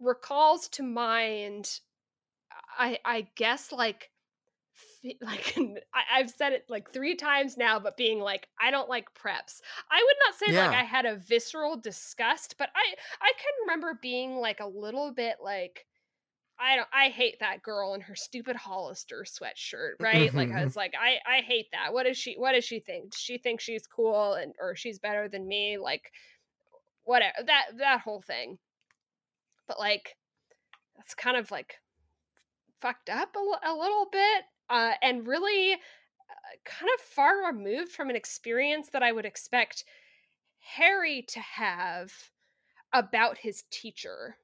recalls 0.00 0.68
to 0.68 0.82
mind 0.82 1.80
i 2.78 2.98
i 3.04 3.26
guess 3.36 3.70
like 3.70 4.10
like 5.20 5.56
I, 5.94 6.18
i've 6.18 6.30
said 6.30 6.52
it 6.52 6.64
like 6.68 6.90
three 6.92 7.14
times 7.14 7.56
now 7.56 7.78
but 7.78 7.96
being 7.96 8.20
like 8.20 8.48
i 8.60 8.70
don't 8.70 8.88
like 8.88 9.14
preps. 9.14 9.60
I 9.90 10.02
would 10.02 10.16
not 10.26 10.38
say 10.38 10.56
like 10.56 10.76
i 10.76 10.84
had 10.84 11.04
a 11.04 11.16
visceral 11.16 11.76
disgust 11.76 12.56
but 12.58 12.70
i 12.74 12.94
i 13.20 13.32
can 13.36 13.52
remember 13.66 13.98
being 14.00 14.36
like 14.36 14.60
a 14.60 14.66
little 14.66 15.12
bit 15.12 15.36
like 15.42 15.86
I 16.58 16.76
don't. 16.76 16.88
I 16.92 17.08
hate 17.08 17.40
that 17.40 17.62
girl 17.62 17.94
in 17.94 18.00
her 18.02 18.14
stupid 18.14 18.56
Hollister 18.56 19.24
sweatshirt, 19.26 19.92
right? 20.00 20.32
like 20.32 20.52
I 20.52 20.64
was 20.64 20.76
like, 20.76 20.94
I 20.98 21.18
I 21.26 21.40
hate 21.40 21.66
that. 21.72 21.92
What 21.92 22.06
does 22.06 22.16
she? 22.16 22.34
What 22.34 22.52
does 22.52 22.64
she 22.64 22.80
think? 22.80 23.12
Does 23.12 23.20
she 23.20 23.38
think 23.38 23.60
she's 23.60 23.86
cool 23.86 24.34
and 24.34 24.54
or 24.60 24.76
she's 24.76 24.98
better 24.98 25.28
than 25.28 25.48
me? 25.48 25.78
Like, 25.78 26.12
whatever 27.04 27.34
that 27.46 27.64
that 27.78 28.00
whole 28.00 28.20
thing. 28.20 28.58
But 29.66 29.78
like, 29.78 30.16
that's 30.96 31.14
kind 31.14 31.36
of 31.36 31.50
like 31.50 31.80
fucked 32.80 33.10
up 33.10 33.34
a, 33.36 33.70
a 33.70 33.74
little 33.74 34.06
bit, 34.10 34.44
uh, 34.70 34.92
and 35.02 35.26
really 35.26 35.72
uh, 35.72 35.76
kind 36.64 36.90
of 36.94 37.00
far 37.00 37.46
removed 37.46 37.92
from 37.92 38.10
an 38.10 38.16
experience 38.16 38.90
that 38.92 39.02
I 39.02 39.12
would 39.12 39.24
expect 39.24 39.84
Harry 40.76 41.24
to 41.28 41.40
have 41.40 42.12
about 42.92 43.38
his 43.38 43.64
teacher 43.70 44.36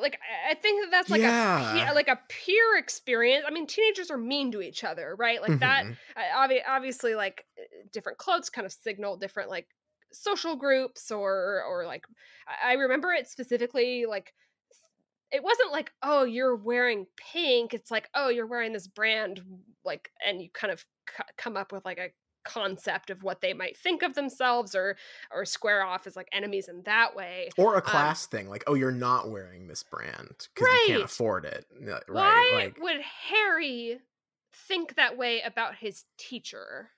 like 0.00 0.18
I- 0.50 0.54
think 0.54 0.82
that 0.84 0.90
that's 0.90 1.10
like 1.10 1.20
a 1.20 1.24
Yeah. 1.24 1.72
peer, 1.86 1.94
like 1.94 2.08
a 2.08 2.18
peer 2.28 2.76
experience. 2.76 3.44
I 3.46 3.50
mean, 3.50 3.66
teenagers 3.66 4.10
are 4.10 4.16
mean 4.18 4.50
to 4.52 4.60
each 4.62 4.84
other, 4.84 5.14
right? 5.16 5.40
Like 5.42 5.58
that. 5.60 5.84
Mhm. 5.86 5.96
uh, 6.16 6.20
obvi- 6.36 6.62
obviously, 6.66 7.14
like 7.14 7.46
uh, 7.58 7.62
different 7.92 8.18
clothes 8.18 8.50
kind 8.50 8.64
of 8.66 8.72
signal 8.72 9.16
different 9.16 9.50
like 9.50 9.68
social 10.12 10.56
groups 10.56 11.10
or 11.10 11.62
or 11.64 11.86
like 11.86 12.04
I 12.46 12.70
I 12.70 12.72
remember 12.74 13.12
it 13.12 13.28
specifically 13.28 14.04
like 14.06 14.34
it 15.30 15.42
wasn't 15.42 15.72
like 15.72 15.92
oh 16.02 16.24
you're 16.24 16.56
wearing 16.56 17.06
pink 17.16 17.72
it's 17.74 17.90
like 17.90 18.10
oh 18.14 18.28
you're 18.28 18.46
wearing 18.46 18.72
this 18.74 18.86
brand 18.86 19.42
like 19.84 20.10
and 20.24 20.42
you 20.42 20.50
kind 20.50 20.70
of 20.72 20.80
c- 21.08 21.24
come 21.38 21.56
up 21.56 21.72
with 21.72 21.84
like 21.86 21.98
a 21.98 22.10
concept 22.44 23.10
of 23.10 23.22
what 23.22 23.40
they 23.40 23.52
might 23.52 23.76
think 23.76 24.02
of 24.02 24.14
themselves 24.14 24.74
or 24.74 24.96
or 25.30 25.44
square 25.44 25.82
off 25.84 26.06
as 26.06 26.16
like 26.16 26.28
enemies 26.32 26.68
in 26.68 26.82
that 26.82 27.14
way 27.14 27.48
Or 27.56 27.74
a 27.74 27.76
um 27.78 27.82
class 27.82 28.26
thing, 28.26 28.48
like, 28.48 28.64
oh, 28.66 28.74
you're 28.74 28.90
not 28.92 29.30
wearing 29.30 29.66
this 29.68 29.82
brand 29.82 30.48
because 30.54 30.68
you 30.72 30.84
can't 30.86 31.02
afford 31.04 31.44
it. 31.44 31.66
Yeah, 31.80 31.98
Why 32.08 32.22
Right. 32.32 32.64
Like, 32.64 32.78
would 32.80 33.00
Harry 33.30 33.98
think 34.68 34.96
that 34.96 35.16
way 35.16 35.40
about 35.42 35.76
his 35.76 36.04
teacher? 36.18 36.90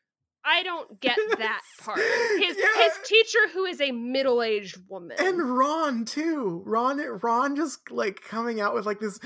I 0.45 0.63
don't 0.63 1.01
get 1.01 1.17
that 1.39 1.63
part. 1.81 1.99
His 1.99 2.57
his 2.57 2.93
teacher 3.05 3.39
who 3.53 3.65
is 3.65 3.81
a 3.81 3.93
middle-aged 3.93 4.79
woman. 4.89 5.17
and 5.19 5.57
Ron 5.57 6.05
too. 6.05 6.63
Ron 6.67 7.01
Ron 7.23 7.57
just 7.57 7.91
like 7.91 8.21
coming 8.21 8.61
out 8.61 8.75
with 8.75 8.85
like 8.85 9.01
this 9.01 9.19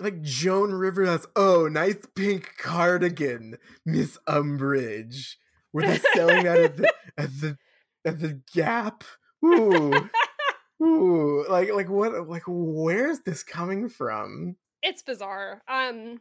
like 0.00 0.22
Joan 0.22 0.72
River 0.72 1.04
that's 1.06 1.26
oh 1.36 1.68
nice 1.68 1.96
pink 2.14 2.56
cardigan, 2.58 3.56
Miss 3.84 4.18
Umbridge. 4.26 5.36
Were 5.72 5.82
they 5.82 6.00
selling 6.14 6.44
that 6.44 6.58
at 6.58 6.76
the 6.76 6.92
at 7.18 7.40
the 7.40 7.56
at 8.04 8.18
the 8.20 8.40
Gap? 8.54 9.04
Ooh. 9.44 10.10
Ooh. 10.82 11.44
Like 11.48 11.72
like 11.72 11.88
what 11.88 12.28
like 12.28 12.44
where's 12.46 13.20
this 13.20 13.42
coming 13.42 13.88
from? 13.88 14.56
it's 14.82 15.02
bizarre. 15.02 15.62
Um 15.68 16.20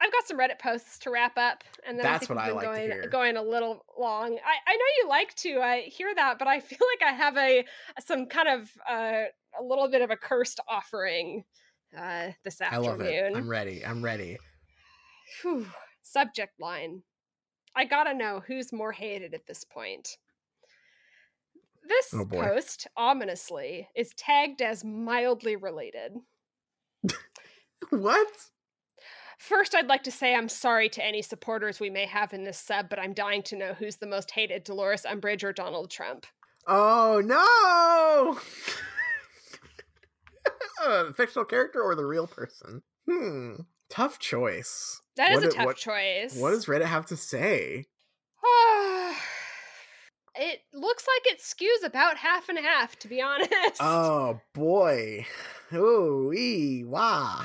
I've 0.00 0.12
got 0.12 0.26
some 0.26 0.38
Reddit 0.38 0.58
posts 0.58 0.98
to 1.00 1.10
wrap 1.10 1.38
up, 1.38 1.62
and 1.86 1.96
then 1.98 2.04
That's 2.04 2.24
I 2.24 2.26
think 2.26 2.38
what 2.38 2.44
I 2.44 2.50
like 2.50 2.60
to 2.64 2.66
going 2.66 2.90
hear. 2.90 3.08
going 3.08 3.36
a 3.36 3.42
little 3.42 3.84
long. 3.98 4.32
I, 4.44 4.70
I 4.70 4.74
know 4.74 4.84
you 5.02 5.08
like 5.08 5.34
to 5.36 5.60
uh, 5.60 5.76
hear 5.86 6.12
that, 6.14 6.38
but 6.38 6.48
I 6.48 6.60
feel 6.60 6.78
like 7.00 7.08
I 7.08 7.14
have 7.14 7.36
a 7.36 7.64
some 8.04 8.26
kind 8.26 8.48
of 8.48 8.70
uh, 8.90 9.24
a 9.58 9.62
little 9.62 9.88
bit 9.88 10.02
of 10.02 10.10
a 10.10 10.16
cursed 10.16 10.60
offering 10.68 11.44
uh, 11.96 12.32
this 12.44 12.60
I 12.60 12.76
love 12.76 13.00
it. 13.00 13.32
I'm 13.34 13.48
ready. 13.48 13.84
I'm 13.84 14.02
ready. 14.02 14.38
Whew. 15.42 15.66
Subject 16.02 16.52
line. 16.60 17.02
I 17.76 17.84
gotta 17.84 18.14
know 18.14 18.42
who's 18.46 18.72
more 18.72 18.92
hated 18.92 19.34
at 19.34 19.46
this 19.46 19.64
point. 19.64 20.16
This 21.86 22.14
Oh, 22.14 22.24
post, 22.24 22.86
ominously, 22.96 23.88
is 23.94 24.12
tagged 24.16 24.62
as 24.62 24.84
mildly 24.84 25.56
related. 25.56 26.12
What? 27.90 28.28
First, 29.38 29.74
I'd 29.74 29.88
like 29.88 30.04
to 30.04 30.10
say 30.10 30.34
I'm 30.34 30.48
sorry 30.48 30.88
to 30.90 31.04
any 31.04 31.20
supporters 31.20 31.80
we 31.80 31.90
may 31.90 32.06
have 32.06 32.32
in 32.32 32.44
this 32.44 32.58
sub, 32.58 32.88
but 32.88 32.98
I'm 32.98 33.12
dying 33.12 33.42
to 33.44 33.56
know 33.56 33.74
who's 33.74 33.96
the 33.96 34.06
most 34.06 34.30
hated 34.30 34.64
Dolores 34.64 35.02
Umbridge 35.02 35.44
or 35.44 35.52
Donald 35.52 35.90
Trump. 35.90 36.26
Oh 36.66 37.20
no! 37.22 38.40
uh, 40.82 41.12
fictional 41.12 41.44
character 41.44 41.82
or 41.82 41.94
the 41.94 42.04
real 42.06 42.26
person? 42.26 42.82
Hmm. 43.10 43.54
Tough 43.90 44.18
choice. 44.18 45.00
That 45.16 45.30
is 45.32 45.36
What 45.36 45.44
a 45.44 45.48
it- 45.48 45.54
tough 45.54 45.66
what- 45.66 45.76
choice. 45.76 46.36
What 46.36 46.50
does 46.50 46.66
Reddit 46.66 46.84
have 46.86 47.06
to 47.06 47.16
say? 47.16 47.86
it 50.36 50.60
looks 50.72 51.06
like 51.06 51.32
it 51.34 51.40
skews 51.40 51.86
about 51.86 52.16
half 52.16 52.48
and 52.48 52.58
half, 52.58 52.98
to 53.00 53.08
be 53.08 53.20
honest. 53.22 53.52
Oh 53.80 54.40
boy. 54.54 55.26
Oh 55.72 56.28
wee 56.28 56.84
wah. 56.84 57.44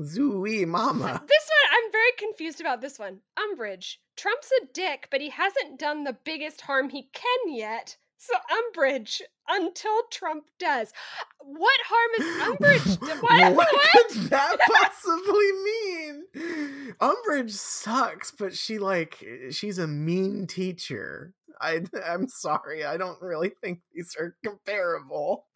Zooey 0.00 0.66
mama. 0.66 1.22
This 1.26 1.50
one, 1.50 1.84
I'm 1.84 1.90
very 1.92 2.12
confused 2.18 2.60
about 2.60 2.80
this 2.82 2.98
one. 2.98 3.20
Umbridge. 3.38 3.96
Trump's 4.16 4.50
a 4.62 4.66
dick, 4.72 5.08
but 5.10 5.20
he 5.20 5.30
hasn't 5.30 5.78
done 5.78 6.04
the 6.04 6.16
biggest 6.24 6.60
harm 6.60 6.90
he 6.90 7.08
can 7.12 7.54
yet. 7.54 7.96
So 8.18 8.34
Umbridge 8.58 9.20
until 9.48 10.02
Trump 10.10 10.44
does. 10.58 10.92
What 11.40 11.78
harm 11.84 12.10
is 12.18 12.26
Umbridge? 12.48 13.00
do- 13.00 13.06
What? 13.20 13.54
what 13.54 13.68
could 13.92 14.30
that 14.30 14.56
possibly 14.60 15.52
mean? 15.64 16.94
Umbridge 17.00 17.50
sucks, 17.52 18.30
but 18.32 18.54
she 18.54 18.78
like 18.78 19.24
she's 19.50 19.78
a 19.78 19.86
mean 19.86 20.46
teacher. 20.46 21.34
I 21.60 21.82
I'm 22.06 22.28
sorry, 22.28 22.84
I 22.84 22.96
don't 22.96 23.20
really 23.22 23.50
think 23.62 23.80
these 23.94 24.14
are 24.18 24.36
comparable. 24.44 25.46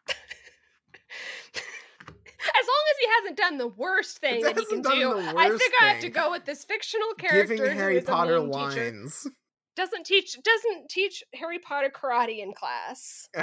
As 2.42 2.66
long 2.66 2.84
as 2.90 2.96
he 2.98 3.06
hasn't 3.18 3.36
done 3.36 3.58
the 3.58 3.68
worst 3.68 4.18
thing 4.18 4.42
that 4.42 4.58
he 4.58 4.64
can 4.64 4.80
do, 4.80 5.12
I 5.36 5.50
think 5.50 5.72
I 5.80 5.86
have 5.88 6.00
to 6.00 6.08
go 6.08 6.30
with 6.30 6.44
this 6.46 6.64
fictional 6.64 7.12
character 7.18 7.54
Giving 7.54 7.72
who 7.72 7.78
Harry 7.78 8.00
Potter 8.00 8.38
lines. 8.40 9.22
teacher. 9.22 9.34
Doesn't 9.80 10.04
teach 10.04 10.36
doesn't 10.42 10.90
teach 10.90 11.24
Harry 11.32 11.58
Potter 11.58 11.90
karate 11.90 12.42
in 12.42 12.52
class. 12.52 13.30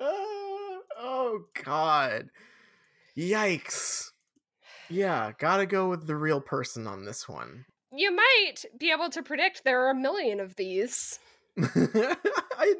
oh 0.00 1.38
god. 1.64 2.28
Yikes. 3.16 4.10
Yeah, 4.90 5.30
gotta 5.38 5.66
go 5.66 5.88
with 5.88 6.08
the 6.08 6.16
real 6.16 6.40
person 6.40 6.88
on 6.88 7.04
this 7.04 7.28
one. 7.28 7.64
You 7.92 8.12
might 8.12 8.64
be 8.76 8.90
able 8.90 9.08
to 9.10 9.22
predict 9.22 9.62
there 9.62 9.86
are 9.86 9.90
a 9.90 9.94
million 9.94 10.40
of 10.40 10.56
these. 10.56 11.20
I 11.62 12.74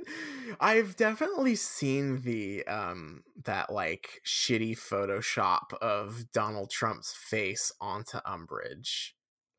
I've 0.58 0.96
definitely 0.96 1.54
seen 1.54 2.22
the 2.22 2.66
um 2.66 3.22
that 3.44 3.72
like 3.72 4.22
shitty 4.26 4.76
Photoshop 4.76 5.72
of 5.80 6.32
Donald 6.32 6.70
Trump's 6.70 7.14
face 7.14 7.70
onto 7.80 8.18
Umbridge. 8.26 9.12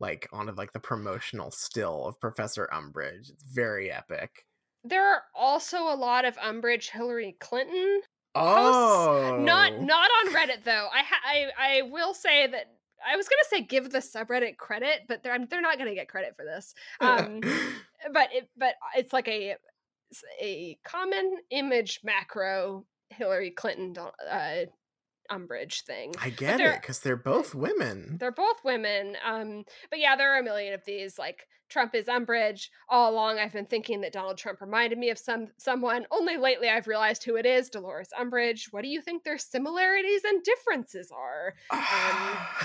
Like 0.04 0.28
onto 0.34 0.52
like 0.52 0.74
the 0.74 0.82
promotional 0.82 1.50
still 1.50 2.08
of 2.08 2.20
Professor 2.20 2.68
Umbridge. 2.74 3.30
It's 3.30 3.44
very 3.44 3.90
epic. 3.90 4.46
There 4.84 5.02
are 5.02 5.22
also 5.34 5.78
a 5.78 5.96
lot 5.96 6.26
of 6.26 6.36
Umbridge 6.36 6.90
Hillary 6.90 7.38
Clinton. 7.40 8.02
Oh 8.36 9.40
Not 9.42 9.80
not 9.82 10.10
on 10.10 10.34
Reddit 10.34 10.66
though. 10.66 10.90
I 10.94 11.04
ha- 11.04 11.22
I 11.26 11.46
I 11.58 11.82
will 11.84 12.14
say 12.14 12.48
that 12.48 12.66
I 13.10 13.16
was 13.16 13.30
gonna 13.30 13.46
say 13.50 13.62
give 13.62 13.92
the 13.92 14.00
subreddit 14.00 14.58
credit, 14.58 15.04
but 15.08 15.24
they're 15.24 15.40
they're 15.46 15.62
not 15.62 15.78
gonna 15.78 15.96
get 15.96 16.10
credit 16.10 16.36
for 16.36 16.44
this. 16.44 16.74
Um, 17.00 17.40
but 18.12 18.28
it 18.34 18.50
but 18.58 18.74
it's 18.98 19.14
like 19.14 19.30
a 19.30 19.56
it's 20.12 20.22
a 20.42 20.78
common 20.84 21.38
image 21.50 22.02
macro 22.04 22.86
Hillary 23.10 23.52
Clinton 23.52 23.96
uh, 24.30 24.66
Umbridge 25.32 25.84
thing. 25.84 26.14
I 26.22 26.30
get 26.30 26.60
it 26.60 26.82
because 26.82 27.00
they're 27.00 27.16
both 27.16 27.56
women. 27.56 28.18
They're 28.20 28.32
both 28.32 28.58
women. 28.64 29.16
Um, 29.26 29.64
but 29.90 30.00
yeah, 30.00 30.16
there 30.16 30.34
are 30.36 30.40
a 30.40 30.44
million 30.44 30.74
of 30.74 30.84
these. 30.86 31.18
Like 31.18 31.48
Trump 31.70 31.96
is 31.96 32.06
Umbridge. 32.08 32.68
All 32.90 33.12
along, 33.12 33.40
I've 33.40 33.54
been 33.54 33.66
thinking 33.66 34.02
that 34.02 34.14
Donald 34.14 34.38
Trump 34.38 34.62
reminded 34.62 34.98
me 35.00 35.10
of 35.10 35.18
some 35.18 35.48
someone. 35.58 36.06
Only 36.12 36.38
lately, 36.38 36.70
I've 36.70 36.88
realized 36.88 37.24
who 37.24 37.36
it 37.36 37.46
is. 37.46 37.70
Dolores 37.70 38.10
Umbridge. 38.20 38.68
What 38.72 38.84
do 38.84 38.90
you 38.90 39.02
think 39.02 39.24
their 39.24 39.38
similarities 39.38 40.22
and 40.24 40.44
differences 40.44 41.12
are? 41.12 41.54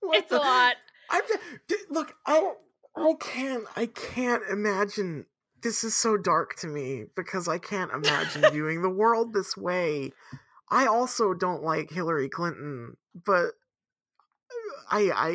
What 0.00 0.18
it's 0.18 0.30
a 0.32 0.34
the- 0.34 0.40
lot. 0.40 0.76
I 1.10 1.20
d- 1.68 1.76
look. 1.90 2.14
I. 2.26 2.52
I 2.96 3.14
can't. 3.20 3.64
I 3.76 3.86
can't 3.86 4.42
imagine. 4.50 5.26
This 5.62 5.82
is 5.82 5.96
so 5.96 6.18
dark 6.18 6.56
to 6.56 6.66
me 6.66 7.06
because 7.16 7.48
I 7.48 7.56
can't 7.58 7.90
imagine 7.90 8.44
viewing 8.52 8.82
the 8.82 8.90
world 8.90 9.32
this 9.32 9.56
way. 9.56 10.12
I 10.74 10.86
also 10.86 11.34
don't 11.34 11.62
like 11.62 11.90
Hillary 11.90 12.28
Clinton, 12.28 12.96
but 13.14 13.52
I. 14.90 15.10
I. 15.14 15.30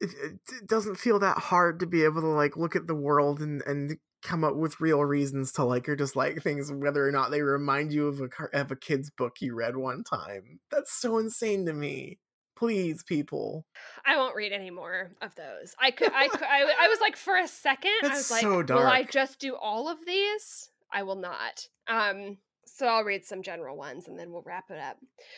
It, 0.00 0.10
it 0.50 0.66
doesn't 0.66 0.96
feel 0.96 1.20
that 1.20 1.36
hard 1.36 1.78
to 1.80 1.86
be 1.86 2.02
able 2.02 2.22
to 2.22 2.26
like 2.26 2.56
look 2.56 2.74
at 2.74 2.88
the 2.88 2.94
world 2.94 3.40
and 3.40 3.62
and 3.66 3.98
come 4.22 4.42
up 4.42 4.56
with 4.56 4.80
real 4.80 5.04
reasons 5.04 5.52
to 5.52 5.64
like 5.64 5.88
or 5.88 5.94
dislike 5.94 6.42
things, 6.42 6.72
whether 6.72 7.06
or 7.06 7.12
not 7.12 7.30
they 7.30 7.42
remind 7.42 7.92
you 7.92 8.08
of 8.08 8.20
a 8.20 8.28
car- 8.28 8.50
of 8.52 8.72
a 8.72 8.76
kid's 8.76 9.10
book 9.10 9.36
you 9.40 9.54
read 9.54 9.76
one 9.76 10.02
time. 10.02 10.58
That's 10.72 10.92
so 10.92 11.18
insane 11.18 11.64
to 11.66 11.72
me. 11.72 12.18
Please, 12.56 13.04
people. 13.04 13.64
I 14.04 14.16
won't 14.16 14.34
read 14.34 14.52
any 14.52 14.70
more 14.70 15.12
of 15.22 15.36
those. 15.36 15.76
I 15.78 15.92
could. 15.92 16.10
I 16.12 16.26
could. 16.26 16.42
I, 16.50 16.62
I 16.80 16.88
was 16.88 16.98
like, 17.00 17.16
for 17.16 17.36
a 17.36 17.46
second, 17.46 17.92
I 18.02 18.08
was 18.08 18.28
like, 18.28 18.40
so 18.40 18.56
will 18.56 18.86
I 18.86 19.04
just 19.04 19.38
do 19.38 19.54
all 19.54 19.88
of 19.88 20.04
these? 20.04 20.68
I 20.92 21.04
will 21.04 21.14
not. 21.14 21.68
Um. 21.86 22.38
So 22.72 22.86
I'll 22.86 23.04
read 23.04 23.26
some 23.26 23.42
general 23.42 23.76
ones 23.76 24.08
and 24.08 24.18
then 24.18 24.30
we'll 24.30 24.44
wrap 24.46 24.70
it 24.70 24.78
up. 24.78 24.96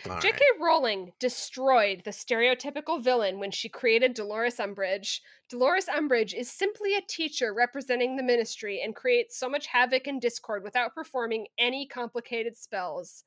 All 0.09 0.21
J.K. 0.21 0.39
right. 0.39 0.65
Rowling 0.65 1.13
destroyed 1.19 2.03
the 2.05 2.11
stereotypical 2.11 3.03
villain 3.03 3.41
when 3.41 3.51
she 3.51 3.69
created 3.69 4.15
Dolores 4.15 4.59
Umbridge. 4.59 5.21
Dolores 5.49 5.87
Umbridge 5.87 6.35
is 6.35 6.51
simply 6.51 6.95
a 6.95 7.01
teacher 7.09 7.53
representing 7.53 8.17
the 8.17 8.23
ministry 8.23 8.81
and 8.85 8.95
creates 8.95 9.37
so 9.37 9.49
much 9.49 9.67
havoc 9.67 10.07
and 10.07 10.21
discord 10.21 10.63
without 10.63 10.95
performing 10.95 11.47
any 11.59 11.87
complicated 11.87 12.57
spells. 12.57 13.25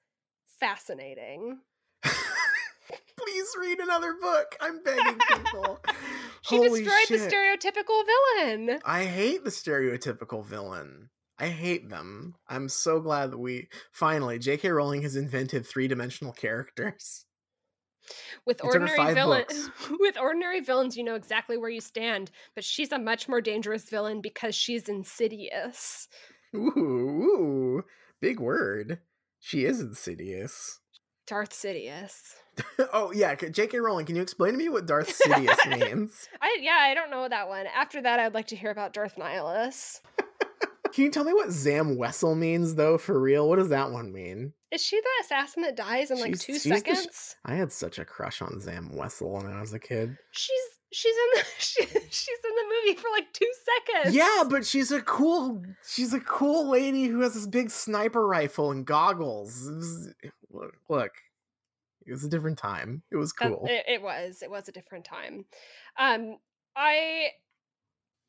Fascinating. 0.59 1.59
Please 2.03 3.47
read 3.59 3.79
another 3.79 4.13
book. 4.21 4.55
I'm 4.61 4.81
begging 4.83 5.19
people. 5.27 5.79
She 6.47 6.57
Holy 6.57 6.83
destroyed 6.83 7.19
the 7.19 7.25
stereotypical 7.25 8.03
villain. 8.37 8.79
I 8.85 9.05
hate 9.05 9.43
the 9.43 9.49
stereotypical 9.49 10.45
villain. 10.45 11.09
I 11.37 11.47
hate 11.47 11.89
them. 11.89 12.35
I'm 12.47 12.69
so 12.69 12.99
glad 12.99 13.31
that 13.31 13.37
we 13.37 13.67
finally 13.91 14.39
J.K. 14.39 14.69
Rowling 14.69 15.01
has 15.01 15.15
invented 15.15 15.65
three-dimensional 15.65 16.33
characters. 16.33 17.25
With 18.45 18.59
It 18.59 18.65
ordinary 18.65 18.97
five 18.97 19.15
villain 19.15 19.45
books. 19.47 19.69
with 19.99 20.17
ordinary 20.17 20.61
villains, 20.61 20.95
you 20.95 21.03
know 21.03 21.15
exactly 21.15 21.57
where 21.57 21.69
you 21.69 21.81
stand, 21.81 22.31
but 22.53 22.63
she's 22.63 22.91
a 22.91 22.99
much 22.99 23.27
more 23.27 23.41
dangerous 23.41 23.89
villain 23.89 24.21
because 24.21 24.55
she's 24.55 24.87
insidious. 24.87 26.07
Ooh, 26.55 26.69
ooh, 26.77 27.83
big 28.21 28.39
word. 28.39 28.99
She 29.39 29.65
is 29.65 29.81
insidious. 29.81 30.79
Darth 31.27 31.51
Sidious. 31.51 32.35
oh 32.93 33.11
yeah, 33.11 33.35
J.K. 33.35 33.79
Rowling, 33.79 34.05
can 34.05 34.15
you 34.15 34.21
explain 34.21 34.53
to 34.53 34.57
me 34.57 34.69
what 34.69 34.85
Darth 34.85 35.19
Sidious 35.25 35.79
means? 35.79 36.29
I 36.41 36.59
yeah, 36.61 36.77
I 36.79 36.93
don't 36.93 37.11
know 37.11 37.27
that 37.27 37.49
one. 37.49 37.65
After 37.67 38.01
that, 38.01 38.19
I'd 38.19 38.33
like 38.33 38.47
to 38.47 38.55
hear 38.55 38.71
about 38.71 38.93
Darth 38.93 39.15
Nihilus. 39.15 40.01
Can 40.95 41.03
you 41.03 41.11
tell 41.11 41.25
me 41.25 41.33
what 41.33 41.51
Zam 41.51 41.97
Wesell 41.97 42.37
means 42.37 42.75
though? 42.75 42.97
For 42.97 43.19
real, 43.19 43.49
what 43.49 43.57
does 43.57 43.67
that 43.69 43.91
one 43.91 44.13
mean? 44.13 44.53
Is 44.71 44.81
she 44.81 44.99
the 44.99 45.07
assassin 45.25 45.63
that 45.63 45.75
dies 45.75 46.09
in 46.09 46.19
like 46.19 46.29
She's- 46.35 46.43
two 46.45 46.53
she's 46.53 46.63
the 46.63 46.69
sh- 46.69 46.77
seconds? 46.77 47.35
I 47.43 47.55
had 47.55 47.71
such 47.73 47.99
a 47.99 48.05
crush 48.05 48.41
on 48.41 48.59
Zam 48.61 48.91
Wesell 48.93 49.43
when 49.43 49.45
I 49.53 49.59
was 49.59 49.73
a 49.73 49.79
kid. 49.79 50.17
She's 50.31 50.61
she's 50.93 51.13
in 51.13 51.39
the 51.39 51.45
she, 51.59 51.83
she's 51.83 52.39
in 52.45 52.55
the 52.55 52.75
movie 52.85 52.97
for 52.97 53.09
like 53.11 53.31
two 53.33 53.51
seconds. 53.85 54.15
Yeah, 54.15 54.43
but 54.49 54.65
she's 54.65 54.91
a 54.93 55.01
cool 55.01 55.61
she's 55.85 56.13
a 56.13 56.21
cool 56.21 56.69
lady 56.69 57.07
who 57.07 57.19
has 57.21 57.33
this 57.33 57.45
big 57.47 57.69
sniper 57.71 58.25
rifle 58.25 58.71
and 58.71 58.85
goggles. 58.85 59.69
Was- 59.69 60.13
look, 60.49 60.73
look, 60.87 61.11
it 62.05 62.11
was 62.11 62.23
a 62.23 62.29
different 62.29 62.57
time. 62.57 63.03
It 63.11 63.17
was 63.17 63.33
That- 63.41 63.49
cool. 63.49 63.65
it, 63.69 63.83
it 63.95 64.01
was 64.01 64.41
it 64.41 64.49
was 64.49 64.69
a 64.69 64.71
different 64.71 65.03
time. 65.03 65.43
Um, 65.99 66.37
I 66.77 67.31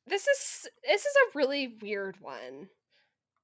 this 0.06 0.26
is 0.26 0.68
this 0.86 1.04
is 1.04 1.14
a 1.16 1.38
really 1.38 1.76
weird 1.80 2.16
one, 2.20 2.68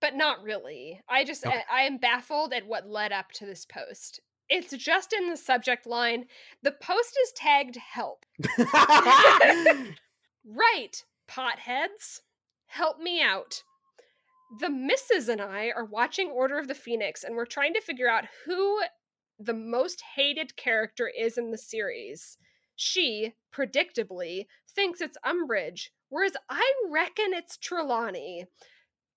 but 0.00 0.14
not 0.14 0.42
really. 0.42 1.00
I 1.08 1.24
just 1.24 1.46
Okay. 1.46 1.62
I, 1.70 1.82
I 1.82 1.82
am 1.82 1.98
baffled 1.98 2.52
at 2.52 2.66
what 2.66 2.88
led 2.88 3.12
up 3.12 3.32
to 3.32 3.46
this 3.46 3.64
post. 3.66 4.20
It's 4.48 4.76
just 4.76 5.12
in 5.12 5.30
the 5.30 5.36
subject 5.36 5.86
line. 5.86 6.26
The 6.62 6.72
post 6.72 7.18
is 7.22 7.32
tagged 7.32 7.76
"Help." 7.76 8.26
Right, 10.44 11.04
potheads, 11.30 12.20
help 12.66 12.98
me 12.98 13.22
out. 13.22 13.62
The 14.58 14.70
missus 14.70 15.28
and 15.28 15.40
I 15.40 15.68
are 15.68 15.84
watching 15.84 16.30
Order 16.30 16.58
of 16.58 16.66
the 16.66 16.74
Phoenix, 16.74 17.22
and 17.22 17.36
we're 17.36 17.46
trying 17.46 17.74
to 17.74 17.80
figure 17.80 18.08
out 18.08 18.24
who 18.44 18.82
the 19.38 19.54
most 19.54 20.02
hated 20.16 20.56
character 20.56 21.08
is 21.08 21.38
in 21.38 21.50
the 21.52 21.58
series. 21.58 22.38
She, 22.74 23.34
predictably, 23.54 24.46
thinks 24.68 25.00
it's 25.00 25.16
Umbridge, 25.24 25.90
whereas 26.12 26.32
I 26.48 26.72
reckon 26.90 27.32
it's 27.32 27.56
Trelawney. 27.56 28.44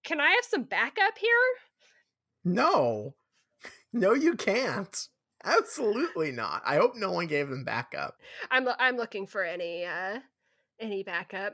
Can 0.03 0.19
I 0.19 0.31
have 0.31 0.45
some 0.45 0.63
backup 0.63 1.17
here? 1.19 1.30
no. 2.43 3.13
No, 3.93 4.13
you 4.13 4.35
can't. 4.35 5.07
Absolutely 5.45 6.31
not. 6.34 6.61
I 6.65 6.76
hope 6.76 6.97
no 6.97 7.13
one 7.13 7.27
gave 7.27 7.47
them 7.49 7.63
backup. 7.63 8.15
I'm 8.51 8.67
I'm 8.77 8.97
looking 8.97 9.26
for 9.26 9.41
any 9.41 9.85
uh 9.85 10.19
any 10.81 11.01
backup. 11.03 11.53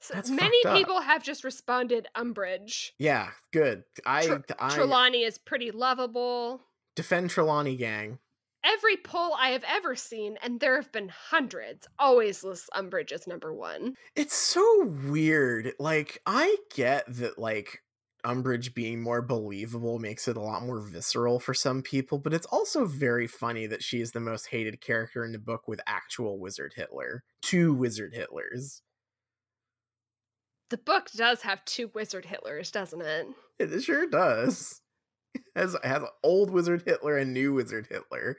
So 0.00 0.12
That's 0.14 0.28
many 0.28 0.62
people 0.74 1.00
have 1.00 1.22
just 1.22 1.42
responded 1.42 2.06
Umbridge. 2.14 2.90
Yeah, 2.98 3.28
good. 3.50 3.84
I 4.04 4.26
Tre- 4.26 4.38
I 4.58 4.74
Trelawney 4.74 5.22
is 5.22 5.38
pretty 5.38 5.70
lovable. 5.70 6.60
defend 6.96 7.30
Trelawney 7.30 7.76
gang. 7.76 8.18
Every 8.62 8.96
poll 8.96 9.34
I 9.38 9.50
have 9.50 9.64
ever 9.66 9.96
seen, 9.96 10.36
and 10.42 10.60
there 10.60 10.76
have 10.76 10.92
been 10.92 11.08
hundreds, 11.08 11.86
always 11.98 12.44
lists 12.44 12.68
Umbridge 12.74 13.10
as 13.12 13.26
number 13.26 13.54
one. 13.54 13.94
It's 14.14 14.34
so 14.34 14.84
weird. 15.06 15.72
Like, 15.78 16.20
I 16.26 16.56
get 16.74 17.04
that, 17.08 17.38
like, 17.38 17.82
Umbridge 18.24 18.74
being 18.74 19.02
more 19.02 19.22
believable 19.22 19.98
makes 19.98 20.28
it 20.28 20.36
a 20.36 20.42
lot 20.42 20.62
more 20.62 20.80
visceral 20.80 21.40
for 21.40 21.54
some 21.54 21.80
people, 21.82 22.18
but 22.18 22.34
it's 22.34 22.46
also 22.46 22.84
very 22.84 23.26
funny 23.26 23.66
that 23.66 23.82
she 23.82 24.00
is 24.00 24.12
the 24.12 24.20
most 24.20 24.48
hated 24.48 24.80
character 24.82 25.24
in 25.24 25.32
the 25.32 25.38
book 25.38 25.66
with 25.66 25.80
actual 25.86 26.38
Wizard 26.38 26.74
Hitler. 26.76 27.24
Two 27.40 27.72
Wizard 27.72 28.14
Hitlers. 28.14 28.82
The 30.68 30.78
book 30.78 31.10
does 31.16 31.42
have 31.42 31.64
two 31.64 31.90
wizard 31.94 32.26
Hitlers, 32.26 32.70
doesn't 32.70 33.00
it? 33.00 33.26
It 33.58 33.82
sure 33.82 34.06
does. 34.06 34.82
Has, 35.56 35.76
has 35.82 36.02
old 36.22 36.50
wizard 36.50 36.82
Hitler 36.82 37.16
and 37.18 37.32
new 37.32 37.52
wizard 37.52 37.86
Hitler. 37.88 38.36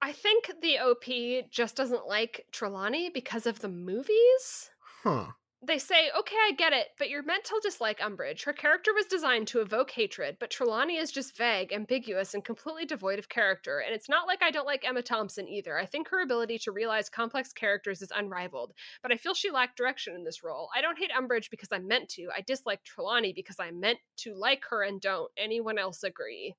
I 0.00 0.12
think 0.12 0.50
the 0.62 0.78
OP 0.78 1.50
just 1.50 1.76
doesn't 1.76 2.06
like 2.06 2.46
Trelawney 2.52 3.10
because 3.10 3.46
of 3.46 3.60
the 3.60 3.68
movies. 3.68 4.70
Huh. 5.02 5.32
They 5.62 5.78
say, 5.78 6.10
okay, 6.16 6.36
I 6.36 6.52
get 6.52 6.74
it, 6.74 6.88
but 6.98 7.08
you're 7.08 7.22
meant 7.22 7.44
to 7.44 7.58
dislike 7.62 7.98
Umbridge. 8.00 8.44
Her 8.44 8.52
character 8.52 8.92
was 8.92 9.06
designed 9.06 9.48
to 9.48 9.62
evoke 9.62 9.90
hatred, 9.90 10.36
but 10.38 10.50
Trelawney 10.50 10.98
is 10.98 11.10
just 11.10 11.36
vague, 11.36 11.72
ambiguous, 11.72 12.34
and 12.34 12.44
completely 12.44 12.84
devoid 12.84 13.18
of 13.18 13.30
character. 13.30 13.78
And 13.78 13.94
it's 13.94 14.08
not 14.08 14.26
like 14.26 14.42
I 14.42 14.50
don't 14.50 14.66
like 14.66 14.86
Emma 14.86 15.00
Thompson 15.00 15.48
either. 15.48 15.78
I 15.78 15.86
think 15.86 16.08
her 16.08 16.20
ability 16.20 16.58
to 16.58 16.72
realize 16.72 17.08
complex 17.08 17.54
characters 17.54 18.02
is 18.02 18.12
unrivaled, 18.14 18.74
but 19.02 19.12
I 19.12 19.16
feel 19.16 19.32
she 19.32 19.50
lacked 19.50 19.78
direction 19.78 20.14
in 20.14 20.24
this 20.24 20.44
role. 20.44 20.68
I 20.76 20.82
don't 20.82 20.98
hate 20.98 21.10
Umbridge 21.10 21.50
because 21.50 21.70
I'm 21.72 21.88
meant 21.88 22.10
to. 22.10 22.28
I 22.36 22.42
dislike 22.42 22.84
Trelawney 22.84 23.32
because 23.32 23.56
I'm 23.58 23.80
meant 23.80 23.98
to 24.18 24.34
like 24.34 24.62
her 24.68 24.82
and 24.82 25.00
don't. 25.00 25.32
Anyone 25.38 25.78
else 25.78 26.04
agree? 26.04 26.54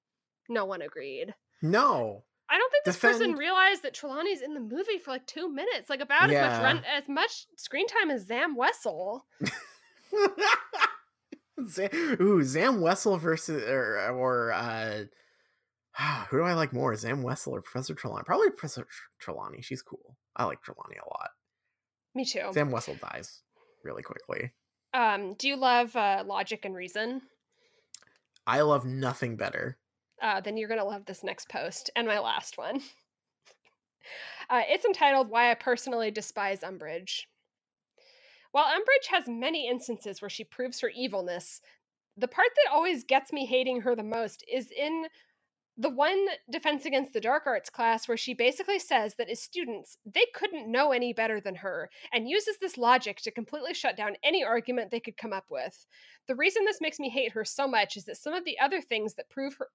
No 0.49 0.65
one 0.65 0.81
agreed. 0.81 1.35
No. 1.61 2.23
I 2.49 2.57
don't 2.57 2.71
think 2.71 2.85
this 2.85 2.97
person 2.97 3.33
realized 3.33 3.83
that 3.83 3.93
Trelawney's 3.93 4.41
in 4.41 4.53
the 4.53 4.59
movie 4.59 4.99
for 5.03 5.11
like 5.11 5.25
two 5.25 5.51
minutes, 5.51 5.89
like 5.89 5.99
about 5.99 6.31
as 6.31 6.51
much 6.51 6.63
run 6.63 6.83
as 6.85 7.09
much 7.09 7.45
screen 7.57 7.87
time 7.87 8.09
as 8.09 8.25
Zam 8.25 8.55
Wesell. 8.55 9.21
Zam, 11.67 11.89
ooh, 12.21 12.43
Zam 12.43 12.79
Wesell 12.79 13.19
versus 13.19 13.63
or 13.63 14.11
or 14.11 14.53
uh 14.53 15.03
who 16.29 16.37
do 16.37 16.43
I 16.43 16.53
like 16.53 16.73
more, 16.73 16.95
Zam 16.95 17.23
Wesell 17.23 17.53
or 17.53 17.61
Professor 17.61 17.93
Trelawney? 17.93 18.23
Probably 18.25 18.49
Professor 18.51 18.87
Trelawney. 19.19 19.61
She's 19.61 19.81
cool. 19.81 20.17
I 20.35 20.45
like 20.45 20.61
Trelawney 20.61 20.97
a 20.97 21.09
lot. 21.09 21.29
Me 22.15 22.23
too. 22.23 22.51
Zam 22.53 22.71
Wesell 22.71 22.99
dies 22.99 23.41
really 23.83 24.03
quickly. 24.03 24.51
Um, 24.93 25.33
do 25.33 25.47
you 25.47 25.57
love 25.57 25.95
uh, 25.95 26.23
Logic 26.25 26.63
and 26.63 26.75
Reason? 26.75 27.21
I 28.45 28.61
love 28.61 28.85
nothing 28.85 29.35
better. 29.35 29.77
Uh, 30.21 30.41
then 30.41 30.57
you're 30.57 30.69
gonna 30.69 30.83
love 30.83 31.05
this 31.05 31.23
next 31.23 31.49
post 31.49 31.89
and 31.95 32.07
my 32.07 32.19
last 32.19 32.57
one. 32.57 32.81
Uh, 34.49 34.61
it's 34.69 34.85
entitled 34.85 35.29
"Why 35.29 35.51
I 35.51 35.55
Personally 35.55 36.11
Despise 36.11 36.61
Umbridge." 36.61 37.23
While 38.51 38.63
Umbridge 38.65 39.07
has 39.09 39.27
many 39.27 39.67
instances 39.67 40.21
where 40.21 40.29
she 40.29 40.45
proves 40.45 40.79
her 40.79 40.89
evilness, 40.95 41.59
the 42.15 42.27
part 42.27 42.47
that 42.55 42.71
always 42.73 43.03
gets 43.03 43.33
me 43.33 43.45
hating 43.45 43.81
her 43.81 43.95
the 43.95 44.03
most 44.03 44.45
is 44.51 44.71
in 44.71 45.07
the 45.79 45.89
one 45.89 46.25
Defense 46.49 46.85
Against 46.85 47.13
the 47.13 47.21
Dark 47.21 47.43
Arts 47.45 47.69
class 47.69 48.07
where 48.07 48.17
she 48.17 48.33
basically 48.33 48.79
says 48.79 49.13
that 49.15 49.29
as 49.29 49.39
students, 49.39 49.97
they 50.05 50.25
couldn't 50.33 50.71
know 50.71 50.91
any 50.91 51.13
better 51.13 51.39
than 51.39 51.53
her, 51.53 51.89
and 52.11 52.27
uses 52.27 52.57
this 52.57 52.77
logic 52.77 53.17
to 53.21 53.31
completely 53.31 53.75
shut 53.75 53.95
down 53.95 54.15
any 54.23 54.43
argument 54.43 54.89
they 54.89 54.99
could 54.99 55.17
come 55.17 55.33
up 55.33 55.45
with. 55.51 55.85
The 56.27 56.35
reason 56.35 56.65
this 56.65 56.81
makes 56.81 56.99
me 56.99 57.09
hate 57.09 57.33
her 57.33 57.45
so 57.45 57.67
much 57.67 57.95
is 57.95 58.05
that 58.05 58.17
some 58.17 58.33
of 58.33 58.43
the 58.43 58.57
other 58.59 58.81
things 58.81 59.13
that 59.15 59.29
prove 59.29 59.53
her 59.59 59.67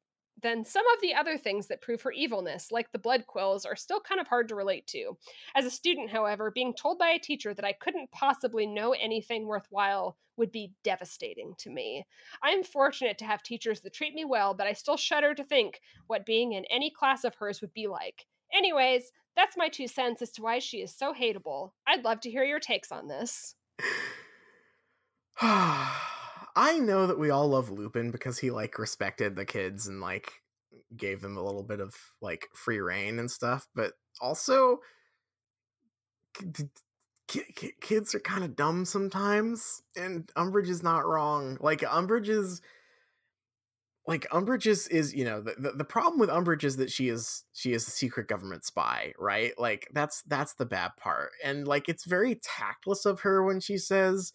then 0.42 0.64
some 0.64 0.84
of 0.94 1.00
the 1.00 1.14
other 1.14 1.38
things 1.38 1.68
that 1.68 1.80
prove 1.80 2.02
her 2.02 2.12
evilness, 2.12 2.70
like 2.70 2.90
the 2.92 2.98
blood 2.98 3.26
quills, 3.26 3.64
are 3.64 3.76
still 3.76 4.00
kind 4.00 4.20
of 4.20 4.28
hard 4.28 4.48
to 4.48 4.54
relate 4.54 4.86
to. 4.88 5.16
As 5.54 5.64
a 5.64 5.70
student, 5.70 6.10
however, 6.10 6.50
being 6.50 6.74
told 6.74 6.98
by 6.98 7.10
a 7.10 7.18
teacher 7.18 7.54
that 7.54 7.64
I 7.64 7.72
couldn't 7.72 8.10
possibly 8.10 8.66
know 8.66 8.92
anything 8.92 9.46
worthwhile 9.46 10.16
would 10.36 10.50
be 10.50 10.72
devastating 10.82 11.54
to 11.58 11.70
me. 11.70 12.04
I 12.42 12.50
am 12.50 12.62
fortunate 12.62 13.18
to 13.18 13.24
have 13.24 13.42
teachers 13.42 13.80
that 13.80 13.92
treat 13.92 14.14
me 14.14 14.24
well, 14.24 14.54
but 14.54 14.66
I 14.66 14.72
still 14.72 14.96
shudder 14.96 15.34
to 15.34 15.44
think 15.44 15.80
what 16.06 16.26
being 16.26 16.52
in 16.52 16.64
any 16.70 16.90
class 16.90 17.24
of 17.24 17.34
hers 17.34 17.60
would 17.60 17.74
be 17.74 17.86
like. 17.86 18.26
Anyways, 18.52 19.12
that's 19.36 19.56
my 19.56 19.68
two 19.68 19.88
cents 19.88 20.22
as 20.22 20.32
to 20.32 20.42
why 20.42 20.58
she 20.58 20.78
is 20.78 20.94
so 20.94 21.14
hateable. 21.14 21.72
I'd 21.86 22.04
love 22.04 22.20
to 22.22 22.30
hear 22.30 22.44
your 22.44 22.60
takes 22.60 22.90
on 22.90 23.08
this. 23.08 23.54
I 26.54 26.78
know 26.78 27.06
that 27.06 27.18
we 27.18 27.30
all 27.30 27.48
love 27.48 27.70
Lupin 27.70 28.10
because 28.10 28.38
he 28.38 28.50
like 28.50 28.78
respected 28.78 29.36
the 29.36 29.44
kids 29.44 29.86
and 29.86 30.00
like 30.00 30.32
gave 30.96 31.20
them 31.20 31.36
a 31.36 31.42
little 31.42 31.62
bit 31.62 31.80
of 31.80 31.94
like 32.20 32.48
free 32.54 32.80
reign 32.80 33.18
and 33.18 33.30
stuff, 33.30 33.68
but 33.74 33.92
also 34.20 34.78
kids 37.80 38.14
are 38.14 38.20
kind 38.20 38.44
of 38.44 38.56
dumb 38.56 38.84
sometimes 38.84 39.82
and 39.96 40.30
Umbridge 40.36 40.68
is 40.68 40.82
not 40.82 41.06
wrong. 41.06 41.56
Like 41.60 41.80
Umbridge 41.80 42.28
is 42.28 42.60
like 44.06 44.28
Umbridge 44.30 44.66
is, 44.66 44.88
is 44.88 45.14
you 45.14 45.24
know 45.24 45.40
the, 45.40 45.54
the 45.58 45.70
the 45.72 45.84
problem 45.84 46.18
with 46.18 46.28
Umbridge 46.28 46.64
is 46.64 46.76
that 46.76 46.90
she 46.90 47.08
is 47.08 47.44
she 47.52 47.72
is 47.72 47.86
a 47.86 47.90
secret 47.90 48.28
government 48.28 48.64
spy, 48.64 49.12
right? 49.18 49.52
Like 49.58 49.88
that's 49.92 50.22
that's 50.22 50.54
the 50.54 50.66
bad 50.66 50.92
part. 50.96 51.30
And 51.44 51.66
like 51.66 51.88
it's 51.88 52.04
very 52.04 52.34
tactless 52.34 53.06
of 53.06 53.20
her 53.20 53.42
when 53.42 53.60
she 53.60 53.78
says 53.78 54.32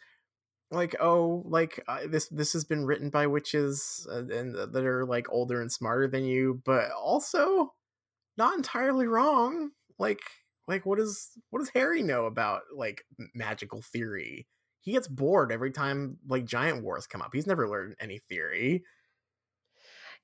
like 0.71 0.95
oh 0.99 1.43
like 1.45 1.83
uh, 1.87 2.01
this 2.07 2.27
this 2.29 2.53
has 2.53 2.65
been 2.65 2.85
written 2.85 3.09
by 3.09 3.27
witches 3.27 4.05
uh, 4.11 4.25
and 4.25 4.55
uh, 4.55 4.65
that 4.65 4.85
are 4.85 5.05
like 5.05 5.29
older 5.29 5.61
and 5.61 5.71
smarter 5.71 6.07
than 6.07 6.25
you 6.25 6.61
but 6.65 6.91
also 6.91 7.73
not 8.37 8.55
entirely 8.55 9.07
wrong. 9.07 9.71
Like 9.99 10.21
like 10.67 10.85
what 10.85 10.99
does 10.99 11.31
what 11.49 11.59
does 11.59 11.69
harry 11.69 12.03
know 12.03 12.25
about 12.25 12.63
like 12.75 13.05
magical 13.33 13.81
theory? 13.81 14.47
He 14.81 14.93
gets 14.93 15.07
bored 15.07 15.51
every 15.51 15.71
time 15.71 16.17
like 16.27 16.45
giant 16.45 16.83
wars 16.83 17.07
come 17.07 17.21
up. 17.21 17.31
He's 17.33 17.47
never 17.47 17.67
learned 17.67 17.95
any 17.99 18.19
theory. 18.19 18.83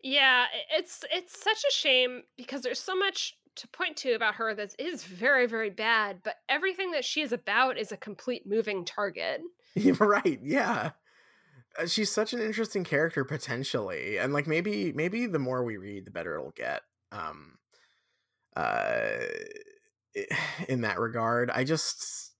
Yeah, 0.03 0.47
it's 0.71 1.03
it's 1.11 1.41
such 1.41 1.63
a 1.67 1.73
shame 1.73 2.23
because 2.37 2.61
there's 2.61 2.79
so 2.79 2.95
much 2.95 3.37
to 3.55 3.67
point 3.67 3.97
to 3.97 4.13
about 4.13 4.35
her 4.35 4.53
that 4.53 4.75
is 4.79 5.03
very 5.03 5.45
very 5.47 5.69
bad, 5.69 6.21
but 6.23 6.37
everything 6.49 6.91
that 6.91 7.05
she 7.05 7.21
is 7.21 7.31
about 7.31 7.77
is 7.77 7.91
a 7.91 7.97
complete 7.97 8.45
moving 8.45 8.85
target. 8.85 9.41
Right. 9.99 10.39
Yeah. 10.43 10.91
Uh, 11.79 11.87
She's 11.87 12.11
such 12.11 12.33
an 12.33 12.41
interesting 12.41 12.83
character 12.83 13.25
potentially. 13.25 14.17
And 14.19 14.33
like 14.33 14.47
maybe 14.47 14.93
maybe 14.93 15.25
the 15.27 15.39
more 15.39 15.63
we 15.63 15.77
read 15.77 16.05
the 16.05 16.11
better 16.11 16.35
it'll 16.35 16.51
get. 16.51 16.83
Um 17.11 17.57
uh 18.55 19.19
in 20.69 20.81
that 20.81 20.99
regard. 20.99 21.49
I 21.51 21.63
just 21.63 22.33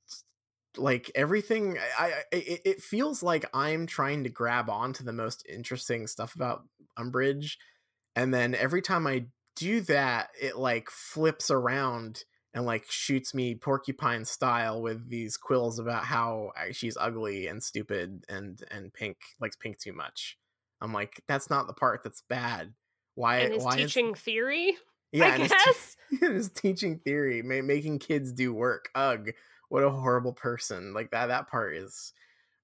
like 0.77 1.11
everything 1.15 1.77
I, 1.99 2.05
I 2.05 2.35
it, 2.35 2.61
it 2.65 2.81
feels 2.81 3.23
like 3.23 3.45
I'm 3.53 3.85
trying 3.87 4.23
to 4.23 4.29
grab 4.29 4.69
onto 4.69 5.03
the 5.03 5.13
most 5.13 5.45
interesting 5.47 6.07
stuff 6.07 6.35
about 6.35 6.63
Umbridge 6.97 7.57
and 8.15 8.33
then 8.33 8.55
every 8.55 8.81
time 8.81 9.07
I 9.07 9.25
do 9.55 9.81
that 9.81 10.29
it 10.41 10.57
like 10.57 10.89
flips 10.89 11.51
around 11.51 12.23
and 12.53 12.65
like 12.65 12.85
shoots 12.89 13.33
me 13.33 13.55
porcupine 13.55 14.25
style 14.25 14.81
with 14.81 15.09
these 15.09 15.37
quills 15.37 15.79
about 15.79 16.03
how 16.05 16.51
uh, 16.57 16.71
she's 16.71 16.97
ugly 16.99 17.47
and 17.47 17.63
stupid 17.63 18.25
and 18.29 18.63
and 18.71 18.93
pink 18.93 19.17
likes 19.41 19.55
pink 19.55 19.79
too 19.79 19.93
much. 19.93 20.37
I'm 20.81 20.93
like, 20.93 21.21
that's 21.27 21.49
not 21.49 21.67
the 21.67 21.73
part 21.73 22.01
that's 22.03 22.21
bad. 22.29 22.73
Why? 23.15 23.39
and 23.39 23.53
is 23.55 23.63
why 23.63 23.77
teaching 23.77 24.13
theory, 24.13 24.75
yeah, 25.11 25.25
I 25.25 25.29
and 25.29 25.43
his 25.43 25.51
te- 25.51 26.19
guess. 26.19 26.49
teaching 26.55 26.99
theory, 26.99 27.41
ma- 27.41 27.61
making 27.61 27.99
kids 27.99 28.31
do 28.31 28.53
work. 28.53 28.89
Ugh, 28.95 29.31
what 29.69 29.83
a 29.83 29.89
horrible 29.89 30.33
person! 30.33 30.93
Like 30.93 31.11
that. 31.11 31.27
That 31.27 31.49
part 31.49 31.75
is 31.75 32.13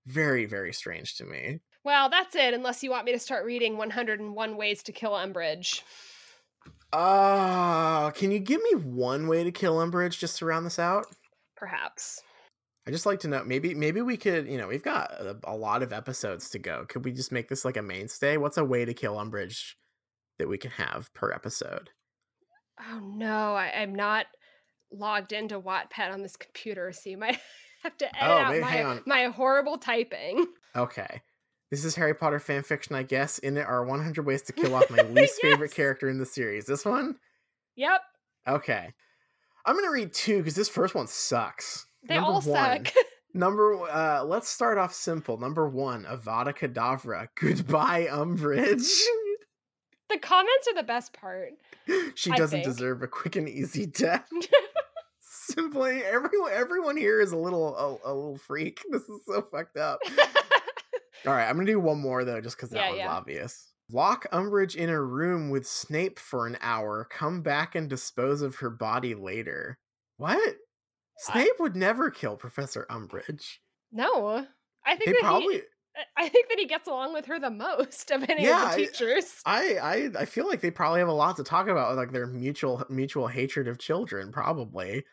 very 0.06 0.46
very 0.46 0.74
strange 0.74 1.16
to 1.18 1.26
me. 1.26 1.60
well, 1.84 2.10
that's 2.10 2.36
it. 2.36 2.54
Unless 2.54 2.84
you 2.84 2.90
want 2.92 3.06
me 3.06 3.12
to 3.14 3.20
start 3.20 3.46
reading 3.46 3.78
101 3.78 4.58
Ways 4.58 4.84
to 4.84 4.92
Kill 4.92 5.12
Umbridge. 5.12 5.82
Uh, 6.92 8.12
can 8.12 8.32
you 8.32 8.40
give 8.40 8.62
me 8.64 8.72
one 8.76 9.28
way 9.28 9.44
to 9.44 9.52
kill 9.52 9.78
Umbridge 9.78 10.18
just 10.20 10.38
to 10.40 10.46
round 10.46 10.66
this 10.66 10.80
out? 10.80 11.06
Perhaps. 11.56 12.22
I 12.88 12.92
just 12.92 13.06
like 13.06 13.20
to 13.20 13.28
know. 13.28 13.44
Maybe 13.44 13.76
maybe 13.76 14.02
we 14.02 14.18
could. 14.18 14.48
You 14.48 14.58
know, 14.58 14.68
we've 14.68 14.82
got 14.84 15.12
a, 15.12 15.38
a 15.44 15.56
lot 15.56 15.84
of 15.84 15.94
episodes 15.94 16.50
to 16.52 16.60
go. 16.60 16.86
Could 16.90 17.06
we 17.06 17.12
just 17.12 17.32
make 17.32 17.48
this 17.50 17.64
like 17.64 17.78
a 17.78 17.82
mainstay? 17.84 18.38
What's 18.38 18.58
a 18.58 18.66
way 18.66 18.86
to 18.86 18.94
kill 18.94 19.16
Umbridge 19.16 19.74
that 20.40 20.48
we 20.48 20.58
can 20.58 20.72
have 20.72 21.14
per 21.14 21.32
episode? 21.32 21.92
Oh 22.82 23.00
no, 23.04 23.54
I, 23.56 23.72
I'm 23.76 23.94
not 23.94 24.26
logged 24.92 25.34
into 25.34 25.60
Wattpad 25.60 26.12
on 26.12 26.24
this 26.24 26.36
computer, 26.38 26.92
so 26.94 27.10
you 27.12 27.18
might 27.18 27.38
have 27.84 27.96
to 27.98 28.06
edit 28.08 28.18
Oh, 28.22 28.38
out 28.38 28.52
maybe- 28.52 28.64
hang 28.66 28.86
my, 28.86 29.02
my 29.06 29.24
horrible 29.26 29.78
typing. 29.78 30.48
Okay. 30.76 31.22
This 31.72 31.86
is 31.86 31.96
Harry 31.96 32.16
Potter 32.16 32.40
fan 32.40 32.64
fiction, 32.64 32.96
I 32.96 33.04
guess. 33.04 33.38
In 33.40 33.58
it 33.58 33.66
are 33.66 33.86
100 33.86 34.26
ways 34.26 34.42
to 34.44 34.54
kill 34.54 34.74
off 34.76 34.90
my 34.90 35.02
least 35.10 35.40
favorite 35.42 35.72
character 35.72 36.10
in 36.10 36.18
the 36.18 36.26
series. 36.26 36.66
This 36.66 36.86
one? 36.86 37.18
Yep, 37.76 38.02
Okay. 38.48 38.94
I'm 39.66 39.76
going 39.76 39.86
to 39.86 39.92
read 39.92 40.12
two 40.14 40.38
because 40.40 40.56
this 40.56 40.70
first 40.70 40.96
one 40.96 41.06
sucks. 41.08 41.86
they 42.08 42.16
Number 42.16 42.28
all 42.30 42.42
one. 42.42 42.44
suck. 42.86 42.94
Number 43.34 43.74
uh 43.92 44.24
let's 44.24 44.50
start 44.50 44.80
off 44.80 44.92
simple. 44.94 45.38
Number 45.38 45.70
1, 45.70 46.06
Avada 46.06 46.58
Kedavra. 46.58 47.28
Goodbye 47.40 48.08
Umbridge. 48.10 48.88
the 50.10 50.18
comments 50.20 50.68
are 50.68 50.74
the 50.76 50.84
best 50.84 51.14
part. 51.14 51.50
she 52.16 52.32
doesn't 52.32 52.64
deserve 52.64 53.04
a 53.04 53.08
quick 53.08 53.36
and 53.36 53.48
easy 53.48 53.86
death. 53.86 54.28
Simply 55.20 56.02
everyone 56.04 56.52
everyone 56.52 56.98
here 56.98 57.22
is 57.22 57.32
a 57.32 57.38
little 57.38 57.76
a, 57.78 58.12
a 58.12 58.14
little 58.14 58.38
freak. 58.38 58.82
This 58.90 59.04
is 59.04 59.22
so 59.28 59.48
fucked 59.52 59.78
up. 59.78 60.00
All 61.26 61.34
right, 61.34 61.48
I'm 61.48 61.56
gonna 61.56 61.66
do 61.66 61.80
one 61.80 62.00
more 62.02 62.24
though, 62.26 62.42
just 62.42 62.58
because 62.58 62.72
that 62.72 62.86
Yeah, 62.86 62.90
one's 62.90 63.04
yeah. 63.04 63.06
obvious. 63.06 63.74
Lock 63.90 64.26
Umbridge 64.32 64.76
in 64.76 64.90
a 64.90 65.02
room 65.02 65.50
with 65.50 65.66
Snape 65.68 66.20
for 66.20 66.46
an 66.48 66.58
hour. 66.62 67.06
Come 67.06 67.42
back 67.42 67.74
and 67.76 67.90
dispose 67.90 68.42
of 68.42 68.58
her 68.58 68.70
body 68.70 69.16
later. 69.16 69.80
What? 70.18 70.58
Snape 71.18 71.60
would 71.60 71.76
never 71.76 72.12
kill 72.12 72.38
Professor 72.38 72.86
Umbridge. 72.90 73.60
No, 73.92 74.48
I 74.86 74.96
think 74.96 75.00
They 75.06 75.14
that 75.14 75.26
probably. 75.26 75.64
he, 75.96 76.04
I 76.16 76.30
think 76.30 76.50
that 76.50 76.60
he 76.60 76.66
gets 76.66 76.88
along 76.88 77.14
with 77.14 77.26
her 77.26 77.40
the 77.40 77.50
most 77.52 78.12
of 78.12 78.28
any 78.30 78.48
Yeah, 78.48 78.50
of 78.50 78.60
the 78.60 78.68
teachers. 78.68 79.46
I, 79.46 79.76
I 79.78 80.22
I 80.22 80.26
feel 80.26 80.48
like 80.48 80.62
they 80.62 80.72
probably 80.72 81.00
have 81.00 81.08
a 81.10 81.14
lot 81.14 81.38
to 81.38 81.44
talk 81.44 81.68
about, 81.68 81.96
like 81.96 82.12
their 82.12 82.28
mutual 82.28 82.86
mutual 82.90 83.28
hatred 83.28 83.68
of 83.68 83.80
children. 83.80 84.32
Probably 84.32 85.06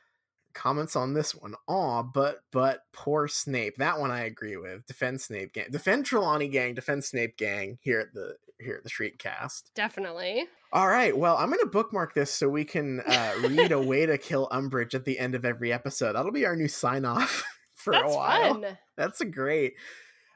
comments 0.57 0.97
on 0.97 1.15
this 1.15 1.35
one. 1.35 1.55
Aw, 1.69 2.03
but 2.03 2.41
but 2.51 2.81
poor 2.93 3.29
Snape. 3.29 3.77
That 3.77 4.01
one 4.01 4.11
I 4.11 4.25
agree 4.25 4.57
with. 4.57 4.87
Defend 4.87 5.21
Snape 5.21 5.53
gang. 5.53 5.67
Defend 5.71 6.07
Trelawney 6.07 6.49
gang. 6.49 6.75
Defend 6.75 7.05
Snape 7.05 7.37
gang. 7.37 7.79
Here 7.83 8.01
at 8.01 8.13
the 8.13 8.37
here 8.59 8.77
at 8.77 8.83
the 8.83 8.89
street 8.89 9.19
Shriekcast. 9.19 9.65
Definitely. 9.75 10.47
All 10.73 10.89
right. 10.89 11.17
Well, 11.17 11.37
I'm 11.37 11.51
gonna 11.51 11.67
bookmark 11.67 12.15
this 12.15 12.33
so 12.33 12.49
we 12.49 12.65
can 12.65 13.01
uh, 13.01 13.33
read 13.43 13.71
a 13.73 13.81
way 13.81 14.07
to 14.07 14.19
kill 14.19 14.49
Umbridge 14.51 14.95
at 14.95 15.05
the 15.05 15.19
end 15.19 15.35
of 15.35 15.45
every 15.45 15.73
episode. 15.73 16.15
That'll 16.15 16.33
be 16.33 16.47
our 16.47 16.57
new 16.57 16.69
sign 16.69 17.05
off 17.05 17.45
for 17.75 17.93
That's 17.93 18.13
a 18.13 18.17
while. 18.17 18.55
fun. 18.55 18.79
That's 18.97 19.21
a 19.21 19.27
great. 19.27 19.75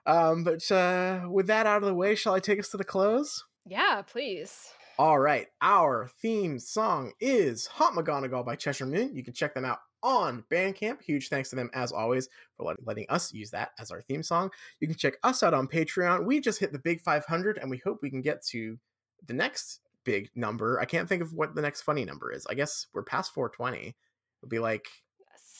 Um, 0.06 0.44
but 0.44 0.70
uh, 0.70 1.26
with 1.28 1.46
that 1.48 1.66
out 1.66 1.82
of 1.82 1.88
the 1.88 1.94
way, 1.94 2.14
shall 2.14 2.34
I 2.34 2.40
take 2.40 2.58
us 2.58 2.68
to 2.70 2.76
the 2.76 2.84
close? 2.84 3.44
Yeah, 3.66 4.02
please. 4.02 4.68
All 4.98 5.18
right, 5.18 5.46
our 5.62 6.10
theme 6.20 6.58
song 6.58 7.12
is 7.20 7.66
Hot 7.66 7.94
McGonagall 7.94 8.44
by 8.44 8.54
Cheshire 8.56 8.84
Moon. 8.86 9.14
You 9.16 9.24
can 9.24 9.32
check 9.32 9.54
them 9.54 9.64
out 9.64 9.78
on 10.02 10.44
Bandcamp. 10.50 11.02
Huge 11.02 11.28
thanks 11.28 11.50
to 11.50 11.56
them, 11.56 11.70
as 11.74 11.92
always, 11.92 12.28
for 12.56 12.74
letting 12.84 13.06
us 13.08 13.32
use 13.32 13.50
that 13.50 13.70
as 13.78 13.90
our 13.90 14.02
theme 14.02 14.22
song. 14.22 14.50
You 14.80 14.88
can 14.88 14.96
check 14.96 15.14
us 15.22 15.42
out 15.42 15.54
on 15.54 15.68
Patreon. 15.68 16.24
We 16.24 16.40
just 16.40 16.60
hit 16.60 16.72
the 16.72 16.78
big 16.78 17.00
500, 17.00 17.58
and 17.58 17.70
we 17.70 17.78
hope 17.78 18.00
we 18.02 18.10
can 18.10 18.22
get 18.22 18.44
to 18.46 18.78
the 19.26 19.34
next 19.34 19.80
big 20.04 20.30
number. 20.34 20.80
I 20.80 20.84
can't 20.84 21.08
think 21.08 21.22
of 21.22 21.32
what 21.32 21.54
the 21.54 21.62
next 21.62 21.82
funny 21.82 22.04
number 22.04 22.32
is. 22.32 22.46
I 22.48 22.54
guess 22.54 22.86
we're 22.92 23.02
past 23.02 23.34
420. 23.34 23.88
It'll 23.88 24.48
be 24.48 24.58
like, 24.58 24.86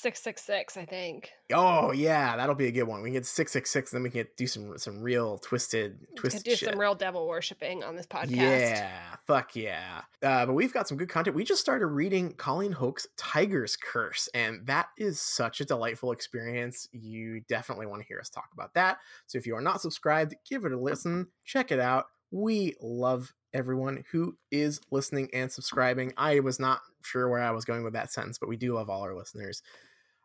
666, 0.01 0.77
I 0.77 0.85
think. 0.85 1.31
oh 1.53 1.93
yeah, 1.93 2.37
that'll 2.37 2.55
be 2.55 2.67
a 2.67 2.73
good 2.73 2.85
one. 2.85 3.03
We 3.03 3.09
can 3.11 3.15
get 3.15 3.27
666, 3.27 3.91
then 3.91 4.03
we 4.03 4.11
can 4.11 4.21
get, 4.21 4.37
do 4.37 4.47
some 4.47 4.77
some 4.79 5.01
real 5.03 5.39
twisted, 5.39 5.99
We 6.11 6.17
twisted 6.17 6.45
do 6.45 6.57
shit. 6.57 6.71
some 6.71 6.79
real 6.79 6.95
devil 6.95 7.27
worshipping 7.29 7.83
on 7.85 7.97
this 7.97 8.07
podcast. 8.07 8.31
Yeah, 8.31 8.91
fuck 9.27 9.55
yeah. 9.57 10.03
Uh, 10.23 10.47
but 10.47 10.55
we've 10.55 10.73
got 10.73 10.89
some 10.89 10.97
good 10.99 11.09
content. 11.09 11.37
We 11.37 11.45
just 11.45 11.61
started 11.61 11.87
reading 11.87 12.33
Colleen 12.35 12.73
Houck's 12.73 13.07
Tiger's 13.17 13.77
Curse, 13.77 14.29
and 14.35 14.67
that 14.67 14.89
is 14.99 15.21
such 15.21 15.61
a 15.61 15.65
delightful 15.65 16.13
experience. 16.13 16.89
You 16.93 17.41
definitely 17.49 17.87
want 17.87 18.03
to 18.03 18.09
hear 18.09 18.19
us 18.21 18.29
talk 18.31 18.49
about 18.53 18.75
that. 18.75 18.99
So 19.27 19.39
if 19.39 19.47
you 19.47 19.55
are 19.57 19.61
not 19.61 19.81
subscribed, 19.81 20.35
give 20.49 20.65
it 20.65 20.73
a 20.73 20.79
listen, 20.79 21.29
check 21.45 21.71
it 21.73 21.81
out. 21.81 22.07
We 22.31 22.75
love 22.81 23.33
everyone 23.53 24.05
who 24.13 24.37
is 24.53 24.81
listening 24.93 25.29
and 25.33 25.51
subscribing. 25.51 26.13
I 26.17 26.39
was 26.39 26.61
not 26.61 26.81
sure 27.03 27.29
where 27.29 27.43
I 27.43 27.51
was 27.51 27.65
going 27.65 27.83
with 27.83 27.95
that 27.95 28.13
sentence, 28.13 28.39
but 28.39 28.49
we 28.49 28.57
do 28.57 28.75
love 28.75 28.89
all 28.89 29.03
our 29.03 29.17
listeners. 29.17 29.63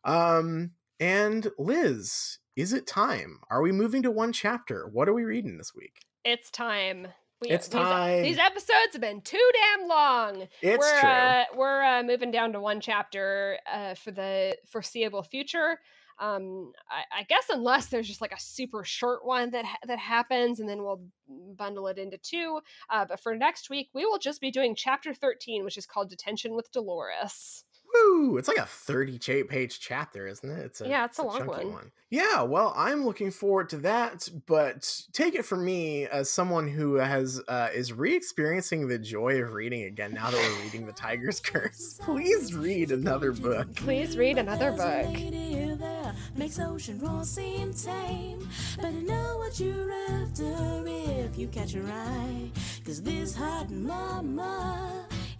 Um, 0.05 0.71
and 0.99 1.51
Liz, 1.57 2.37
is 2.55 2.71
it 2.71 2.87
time? 2.87 3.39
Are 3.49 3.61
we 3.61 3.71
moving 3.71 4.03
to 4.03 4.11
one 4.11 4.31
chapter? 4.31 4.87
What 4.91 5.09
are 5.09 5.13
we 5.13 5.23
reading 5.23 5.57
this 5.57 5.73
week? 5.75 6.05
It's 6.23 6.49
time. 6.49 7.07
We, 7.41 7.49
It's 7.49 7.67
these, 7.67 7.81
time. 7.81 8.23
These 8.23 8.37
episodes 8.37 8.93
have 8.93 9.01
been 9.01 9.21
too 9.21 9.51
damn 9.53 9.89
long. 9.89 10.47
It's 10.61 10.79
we're 10.79 10.99
true. 11.01 11.09
Uh, 11.09 11.43
we're 11.57 11.83
uh, 11.83 12.03
moving 12.03 12.31
down 12.31 12.53
to 12.53 12.61
one 12.61 12.79
chapter 12.79 13.59
uh, 13.71 13.95
for 13.95 14.11
the 14.11 14.55
foreseeable 14.69 15.23
future. 15.23 15.79
Um, 16.17 16.71
I, 16.89 17.19
I 17.19 17.23
guess 17.23 17.47
unless 17.49 17.87
there's 17.87 18.07
just 18.07 18.21
like 18.21 18.31
a 18.31 18.39
super 18.39 18.85
short 18.85 19.25
one 19.25 19.49
that 19.51 19.65
ha- 19.65 19.77
that 19.85 19.99
happens, 19.99 20.61
and 20.61 20.69
then 20.69 20.81
we'll 20.81 21.01
bundle 21.27 21.87
it 21.87 21.97
into 21.97 22.17
two. 22.17 22.61
Uh, 22.89 23.03
but 23.03 23.19
for 23.19 23.35
next 23.35 23.69
week, 23.69 23.89
we 23.93 24.05
will 24.05 24.17
just 24.17 24.39
be 24.39 24.49
doing 24.49 24.75
chapter 24.75 25.13
thirteen, 25.13 25.65
which 25.65 25.77
is 25.77 25.85
called 25.85 26.09
"Detention 26.09 26.55
with 26.55 26.71
Dolores." 26.71 27.65
Woo! 27.95 28.37
It's 28.37 28.47
like 28.47 28.57
a 28.57 28.65
30 28.65 29.43
page 29.43 29.79
chapter, 29.79 30.27
isn't 30.27 30.49
it? 30.49 30.65
It's 30.65 30.81
a, 30.81 30.87
Yeah, 30.87 31.05
it's 31.05 31.19
a 31.19 31.23
long 31.23 31.37
chunky 31.37 31.65
one. 31.65 31.91
Yeah, 32.09 32.43
well, 32.43 32.73
I'm 32.77 33.03
looking 33.03 33.31
forward 33.31 33.69
to 33.69 33.77
that, 33.77 34.29
but 34.45 35.01
take 35.11 35.35
it 35.35 35.43
from 35.43 35.65
me 35.65 36.05
as 36.05 36.29
someone 36.29 36.67
who 36.67 36.95
has 36.95 37.41
uh, 37.47 37.69
is 37.73 37.91
re-experiencing 37.91 38.87
the 38.87 38.99
joy 38.99 39.41
of 39.41 39.53
reading 39.53 39.83
again 39.83 40.13
now 40.13 40.29
that 40.29 40.37
we're 40.37 40.63
reading 40.63 40.85
The 40.85 40.93
Tiger's 40.93 41.39
Curse. 41.41 41.99
Please 42.01 42.53
read 42.53 42.91
another 42.91 43.31
book. 43.31 43.75
Please 43.75 44.17
read 44.17 44.37
another 44.37 44.71
There's 44.71 44.79
a 44.79 45.03
book. 45.03 45.15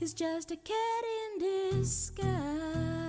Is 0.06 0.14
just 0.14 0.52
a 0.52 0.56
cat 0.56 1.04
in 1.18 1.80
disguise. 1.80 3.05